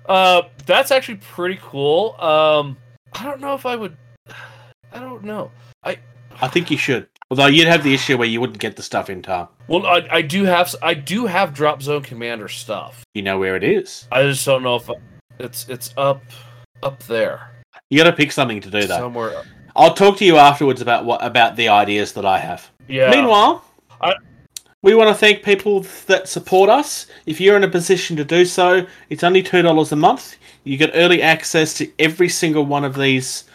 uh, 0.05 0.43
that's 0.65 0.91
actually 0.91 1.17
pretty 1.17 1.59
cool. 1.61 2.15
Um, 2.21 2.77
I 3.13 3.23
don't 3.23 3.41
know 3.41 3.55
if 3.55 3.65
I 3.65 3.75
would. 3.75 3.97
I 4.93 4.99
don't 4.99 5.23
know. 5.23 5.51
I 5.83 5.97
I 6.41 6.47
think 6.47 6.69
you 6.69 6.77
should. 6.77 7.07
Although 7.31 7.47
you'd 7.47 7.67
have 7.67 7.83
the 7.83 7.93
issue 7.93 8.17
where 8.17 8.27
you 8.27 8.39
wouldn't 8.39 8.59
get 8.59 8.75
the 8.75 8.83
stuff 8.83 9.09
in 9.09 9.21
time. 9.21 9.47
well, 9.67 9.85
I, 9.85 10.07
I 10.11 10.21
do 10.21 10.43
have 10.45 10.75
I 10.83 10.93
do 10.93 11.25
have 11.25 11.53
Drop 11.53 11.81
Zone 11.81 12.03
Commander 12.03 12.47
stuff. 12.47 13.03
You 13.15 13.23
know 13.23 13.39
where 13.39 13.55
it 13.55 13.63
is. 13.63 14.07
I 14.11 14.23
just 14.23 14.45
don't 14.45 14.61
know 14.63 14.75
if 14.75 14.89
it's 15.39 15.67
it's 15.67 15.93
up 15.97 16.21
up 16.83 17.01
there 17.03 17.51
You 17.89 17.97
got 17.97 18.09
to 18.09 18.15
pick 18.15 18.31
something 18.31 18.61
to 18.61 18.69
do 18.69 18.81
that. 18.81 18.99
somewhere. 18.99 19.43
I'll 19.75 19.93
talk 19.95 20.17
to 20.17 20.25
you 20.25 20.37
afterwards 20.37 20.81
about 20.81 21.03
what 21.05 21.23
about 21.25 21.55
the 21.55 21.67
ideas 21.69 22.13
that 22.13 22.25
I 22.25 22.37
have. 22.37 22.69
Yeah. 22.87 23.09
Meanwhile, 23.09 23.63
I- 24.01 24.15
we 24.83 24.93
want 24.93 25.09
to 25.09 25.15
thank 25.15 25.41
people 25.41 25.83
that 26.05 26.29
support 26.29 26.69
us. 26.69 27.07
If 27.25 27.41
you're 27.41 27.57
in 27.57 27.63
a 27.63 27.67
position 27.67 28.15
to 28.17 28.23
do 28.23 28.45
so, 28.45 28.85
it's 29.09 29.23
only 29.23 29.41
two 29.41 29.63
dollars 29.63 29.91
a 29.91 29.95
month. 29.95 30.35
You 30.63 30.77
get 30.77 30.91
early 30.93 31.23
access 31.23 31.73
to 31.79 31.91
every 31.97 32.29
single 32.29 32.65
one 32.65 32.85
of 32.85 32.95
these 32.95 33.45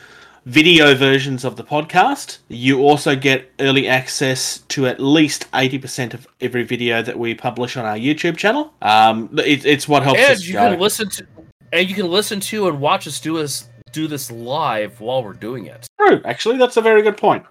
video 0.47 0.95
versions 0.95 1.45
of 1.45 1.57
the 1.57 1.65
podcast. 1.65 2.39
You 2.49 2.81
also 2.81 3.17
get 3.17 3.51
early 3.61 3.87
access 3.89 4.59
to 4.69 4.87
at 4.87 5.01
least 5.01 5.51
80% 5.53 6.15
of 6.15 6.27
every 6.41 6.63
video 6.63 7.03
that 7.03 7.19
we 7.19 7.35
publish 7.35 7.77
on 7.77 7.85
our 7.85 7.97
YouTube 7.97 8.37
channel. 8.37 8.73
Um, 8.83 9.31
it, 9.39 9.65
it's 9.65 9.89
what 9.89 10.03
helps 10.03 10.21
and 10.21 10.33
us 10.33 10.47
you 10.47 10.55
go. 10.55 10.71
can 10.71 10.81
listen 10.81 11.09
to 11.11 11.27
and 11.73 11.89
you 11.89 11.95
can 11.95 12.09
listen 12.09 12.41
to 12.41 12.69
and 12.69 12.81
watch 12.81 13.07
us 13.07 13.21
do 13.21 13.39
us 13.39 13.69
do 13.93 14.07
this 14.07 14.31
live 14.31 15.01
while 15.01 15.23
we're 15.23 15.33
doing 15.33 15.67
it. 15.67 15.89
True, 15.99 16.21
actually, 16.25 16.57
that's 16.57 16.77
a 16.77 16.81
very 16.81 17.03
good 17.03 17.17
point. 17.17 17.45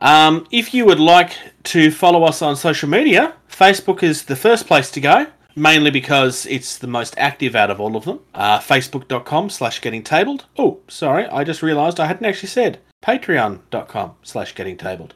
Um, 0.00 0.46
if 0.50 0.74
you 0.74 0.84
would 0.86 0.98
like 0.98 1.36
to 1.64 1.90
follow 1.90 2.24
us 2.24 2.42
on 2.42 2.56
social 2.56 2.88
media, 2.88 3.34
Facebook 3.50 4.02
is 4.02 4.24
the 4.24 4.36
first 4.36 4.66
place 4.66 4.90
to 4.92 5.00
go, 5.00 5.26
mainly 5.56 5.90
because 5.90 6.46
it's 6.46 6.78
the 6.78 6.86
most 6.86 7.14
active 7.18 7.54
out 7.54 7.70
of 7.70 7.80
all 7.80 7.96
of 7.96 8.04
them. 8.04 8.20
Uh, 8.34 8.58
Facebook.com 8.58 9.50
slash 9.50 9.80
getting 9.80 10.02
tabled. 10.02 10.46
Oh, 10.58 10.80
sorry, 10.88 11.26
I 11.26 11.44
just 11.44 11.62
realised 11.62 12.00
I 12.00 12.06
hadn't 12.06 12.26
actually 12.26 12.48
said. 12.48 12.78
Patreon.com 13.02 14.12
slash 14.22 14.54
getting 14.54 14.76
tabled. 14.76 15.14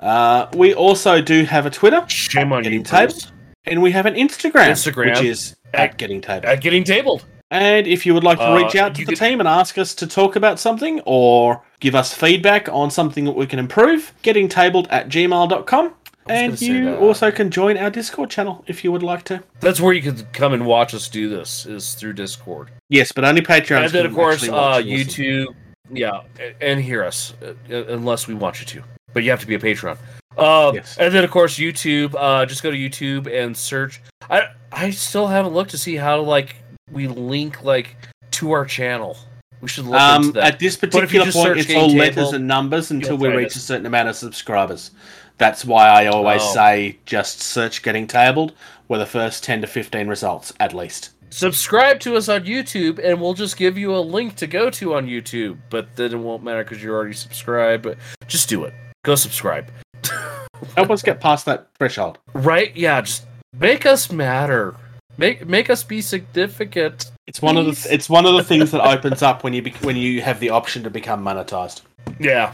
Uh, 0.00 0.46
we 0.54 0.74
also 0.74 1.20
do 1.20 1.44
have 1.44 1.66
a 1.66 1.70
Twitter, 1.70 2.04
Shame 2.08 2.52
on 2.52 2.62
Getting 2.62 2.80
you, 2.80 2.84
tabled. 2.84 3.10
Bruce. 3.20 3.32
and 3.66 3.80
we 3.82 3.92
have 3.92 4.06
an 4.06 4.14
Instagram, 4.14 4.70
Instagram. 4.70 5.14
which 5.16 5.22
is 5.24 5.56
at 5.72 5.96
getting 5.98 6.20
tabled. 6.20 6.44
At 6.46 6.60
getting 6.60 6.84
tabled. 6.84 7.24
And 7.50 7.86
if 7.86 8.04
you 8.04 8.14
would 8.14 8.24
like 8.24 8.38
to 8.38 8.50
Uh, 8.50 8.56
reach 8.56 8.74
out 8.74 8.94
to 8.96 9.04
the 9.04 9.12
could- 9.12 9.18
team 9.18 9.38
and 9.40 9.48
ask 9.48 9.78
us 9.78 9.94
to 9.96 10.06
talk 10.06 10.34
about 10.36 10.58
something 10.58 11.00
or 11.04 11.62
give 11.78 11.94
us 11.94 12.12
feedback 12.12 12.68
on 12.68 12.90
something 12.90 13.24
that 13.24 13.32
we 13.36 13.46
can 13.46 13.58
improve, 13.58 14.12
gettingtabled 14.22 14.86
at 14.90 15.08
gmail.com. 15.08 15.94
And 16.26 16.60
you 16.60 16.96
also 16.96 17.30
can 17.30 17.50
join 17.50 17.76
our 17.76 17.90
Discord 17.90 18.30
channel 18.30 18.64
if 18.66 18.82
you 18.82 18.90
would 18.92 19.02
like 19.02 19.24
to. 19.24 19.42
That's 19.60 19.80
where 19.80 19.92
you 19.92 20.00
can 20.02 20.24
come 20.32 20.52
and 20.54 20.64
watch 20.66 20.94
us 20.94 21.08
do 21.08 21.28
this 21.28 21.66
is 21.66 21.94
through 21.94 22.14
Discord. 22.14 22.70
Yes, 22.88 23.12
but 23.12 23.24
only 23.24 23.42
Patreons 23.42 23.84
and 23.84 23.92
then 23.92 24.06
of 24.06 24.14
course 24.14 24.42
uh. 24.48 24.78
YouTube, 24.82 25.54
yeah, 25.92 26.22
and 26.60 26.80
hear 26.80 27.04
us 27.04 27.34
uh, 27.42 27.54
unless 27.88 28.26
we 28.26 28.34
want 28.34 28.60
you 28.60 28.66
to. 28.66 28.82
But 29.12 29.22
you 29.22 29.30
have 29.30 29.40
to 29.40 29.46
be 29.46 29.54
a 29.54 29.60
patron. 29.60 29.96
Uh, 30.36 30.72
Yes. 30.74 30.96
And 30.98 31.14
then 31.14 31.22
of 31.24 31.30
course 31.30 31.56
YouTube. 31.56 32.14
Uh, 32.18 32.44
just 32.46 32.62
go 32.62 32.70
to 32.70 32.76
YouTube 32.76 33.32
and 33.32 33.56
search. 33.56 34.00
I 34.30 34.48
I 34.72 34.90
still 34.90 35.26
haven't 35.28 35.52
looked 35.54 35.70
to 35.72 35.78
see 35.78 35.94
how 35.96 36.20
like 36.20 36.56
we 36.90 37.06
link 37.06 37.62
like 37.62 37.96
to 38.32 38.50
our 38.52 38.64
channel. 38.64 39.16
We 39.60 39.68
should 39.68 39.86
look 39.86 40.00
Um, 40.00 40.32
that. 40.32 40.54
at 40.54 40.58
this 40.58 40.76
particular 40.76 41.30
point, 41.30 41.58
it's 41.58 41.70
all 41.74 41.88
Table, 41.88 41.96
letters 41.96 42.32
and 42.32 42.46
numbers 42.46 42.90
until 42.90 43.16
we 43.16 43.28
reach 43.28 43.48
us. 43.48 43.56
a 43.56 43.60
certain 43.60 43.86
amount 43.86 44.08
of 44.08 44.16
subscribers. 44.16 44.90
That's 45.38 45.64
why 45.64 45.88
I 45.88 46.06
always 46.06 46.42
Oh. 46.42 46.54
say 46.54 46.98
just 47.06 47.40
search 47.42 47.82
Getting 47.82 48.06
Tabled 48.06 48.52
with 48.88 49.00
the 49.00 49.06
first 49.06 49.42
10 49.44 49.60
to 49.62 49.66
15 49.66 50.06
results, 50.08 50.52
at 50.60 50.72
least. 50.74 51.10
subscribe 51.30 51.98
to 51.98 52.14
us 52.16 52.28
on 52.28 52.44
YouTube, 52.44 53.00
and 53.02 53.20
we'll 53.20 53.34
just 53.34 53.56
give 53.56 53.76
you 53.76 53.92
a 53.92 53.98
link 53.98 54.36
to 54.36 54.46
go 54.46 54.70
to 54.70 54.94
on 54.94 55.06
YouTube. 55.08 55.56
But 55.70 55.96
then 55.96 56.12
it 56.12 56.16
won't 56.18 56.44
matter 56.44 56.62
because 56.62 56.80
you're 56.80 56.94
already 56.94 57.14
subscribed. 57.14 57.82
But 57.82 57.98
just 58.28 58.48
do 58.48 58.62
it. 58.64 58.72
Go 59.04 59.16
subscribe. 59.16 59.66
Help 60.76 60.90
us 60.90 61.02
get 61.02 61.18
past 61.20 61.44
that 61.46 61.66
threshold. 61.76 62.18
Right? 62.34 62.74
Yeah. 62.76 63.00
Just 63.00 63.24
make 63.58 63.84
us 63.84 64.12
matter. 64.12 64.76
Make 65.18 65.46
make 65.48 65.70
us 65.70 65.82
be 65.82 66.00
significant. 66.00 67.10
It's 67.26 67.40
one 67.42 67.56
of 67.56 67.66
the 67.66 67.88
it's 67.92 68.08
one 68.08 68.26
of 68.26 68.34
the 68.34 68.44
things 68.52 68.70
that 68.70 68.84
opens 68.86 69.22
up 69.22 69.42
when 69.42 69.52
you 69.54 69.62
bec 69.62 69.74
when 69.82 69.96
you 69.96 70.22
have 70.22 70.38
the 70.38 70.50
option 70.50 70.82
to 70.84 70.90
become 70.90 71.24
monetized. 71.24 71.82
Yeah. 72.20 72.52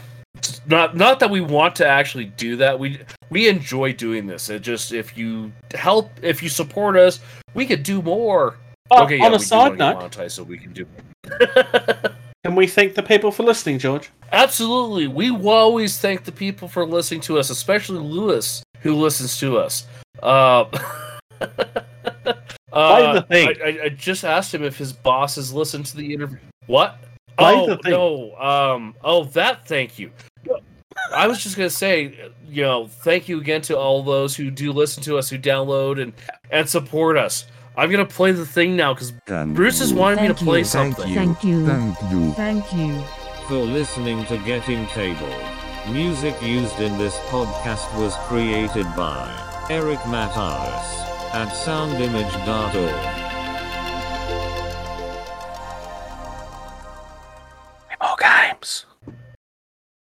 Not 0.65 0.95
not 0.95 1.19
that 1.19 1.29
we 1.29 1.41
want 1.41 1.75
to 1.77 1.87
actually 1.87 2.25
do 2.25 2.55
that. 2.57 2.77
We 2.79 2.99
we 3.29 3.47
enjoy 3.47 3.93
doing 3.93 4.25
this. 4.25 4.49
It 4.49 4.61
just 4.61 4.93
if 4.93 5.17
you 5.17 5.51
help, 5.73 6.11
if 6.21 6.41
you 6.41 6.49
support 6.49 6.95
us, 6.95 7.19
we 7.53 7.65
could 7.65 7.83
do 7.83 8.01
more. 8.01 8.57
Oh, 8.91 9.03
okay, 9.03 9.17
yeah, 9.17 9.25
on 9.25 9.33
a 9.33 9.37
we 9.37 9.43
side 9.43 9.77
note, 9.77 9.97
monetized, 9.97 10.31
so 10.31 10.43
we 10.43 10.57
can 10.57 10.73
do. 10.73 10.85
can 12.43 12.55
we 12.55 12.67
thank 12.67 12.95
the 12.95 13.03
people 13.03 13.31
for 13.31 13.43
listening, 13.43 13.79
George? 13.79 14.09
Absolutely. 14.31 15.07
We 15.07 15.31
will 15.31 15.49
always 15.49 15.97
thank 15.97 16.23
the 16.23 16.31
people 16.31 16.67
for 16.67 16.85
listening 16.85 17.21
to 17.21 17.37
us, 17.37 17.49
especially 17.49 17.99
Lewis, 17.99 18.63
who 18.81 18.95
listens 18.95 19.37
to 19.39 19.57
us. 19.57 19.85
Uh, 20.23 20.65
uh, 22.73 23.13
the 23.13 23.25
thing. 23.29 23.47
I, 23.47 23.67
I, 23.67 23.83
I 23.85 23.89
just 23.89 24.23
asked 24.23 24.53
him 24.53 24.63
if 24.63 24.77
his 24.77 24.93
bosses 24.93 25.53
listened 25.53 25.85
to 25.87 25.97
the 25.97 26.13
interview. 26.13 26.39
What? 26.67 26.97
Play 27.41 27.55
oh 27.55 27.67
the 27.67 27.77
thing. 27.77 27.91
no. 27.91 28.35
Um. 28.37 28.95
Oh, 29.03 29.23
that. 29.25 29.67
Thank 29.67 29.99
you. 29.99 30.11
I 31.15 31.27
was 31.27 31.41
just 31.41 31.57
gonna 31.57 31.69
say, 31.69 32.31
you 32.47 32.61
know, 32.63 32.87
thank 32.87 33.27
you 33.27 33.39
again 33.39 33.61
to 33.63 33.77
all 33.77 34.03
those 34.03 34.35
who 34.35 34.51
do 34.51 34.71
listen 34.71 35.01
to 35.03 35.17
us, 35.17 35.29
who 35.29 35.37
download 35.37 36.01
and 36.01 36.13
and 36.51 36.69
support 36.69 37.17
us. 37.17 37.45
I'm 37.77 37.89
gonna 37.89 38.05
play 38.05 38.31
the 38.33 38.45
thing 38.45 38.75
now 38.75 38.93
because 38.93 39.11
Bruce 39.53 39.79
has 39.79 39.93
wanted 39.93 40.21
me 40.21 40.27
to 40.27 40.33
play 40.33 40.59
you. 40.59 40.65
something. 40.65 41.13
Thank 41.13 41.43
you. 41.43 41.65
Thank 41.65 41.97
you 42.11 42.31
Thank 42.33 42.73
you. 42.73 43.01
for 43.47 43.55
listening 43.55 44.25
to 44.25 44.37
Getting 44.39 44.85
Table. 44.87 45.33
Music 45.89 46.39
used 46.43 46.79
in 46.79 46.97
this 46.97 47.17
podcast 47.29 47.97
was 47.97 48.13
created 48.27 48.85
by 48.95 49.65
Eric 49.69 49.99
Matyas 49.99 51.07
at 51.33 51.47
soundimage.org. 51.49 53.30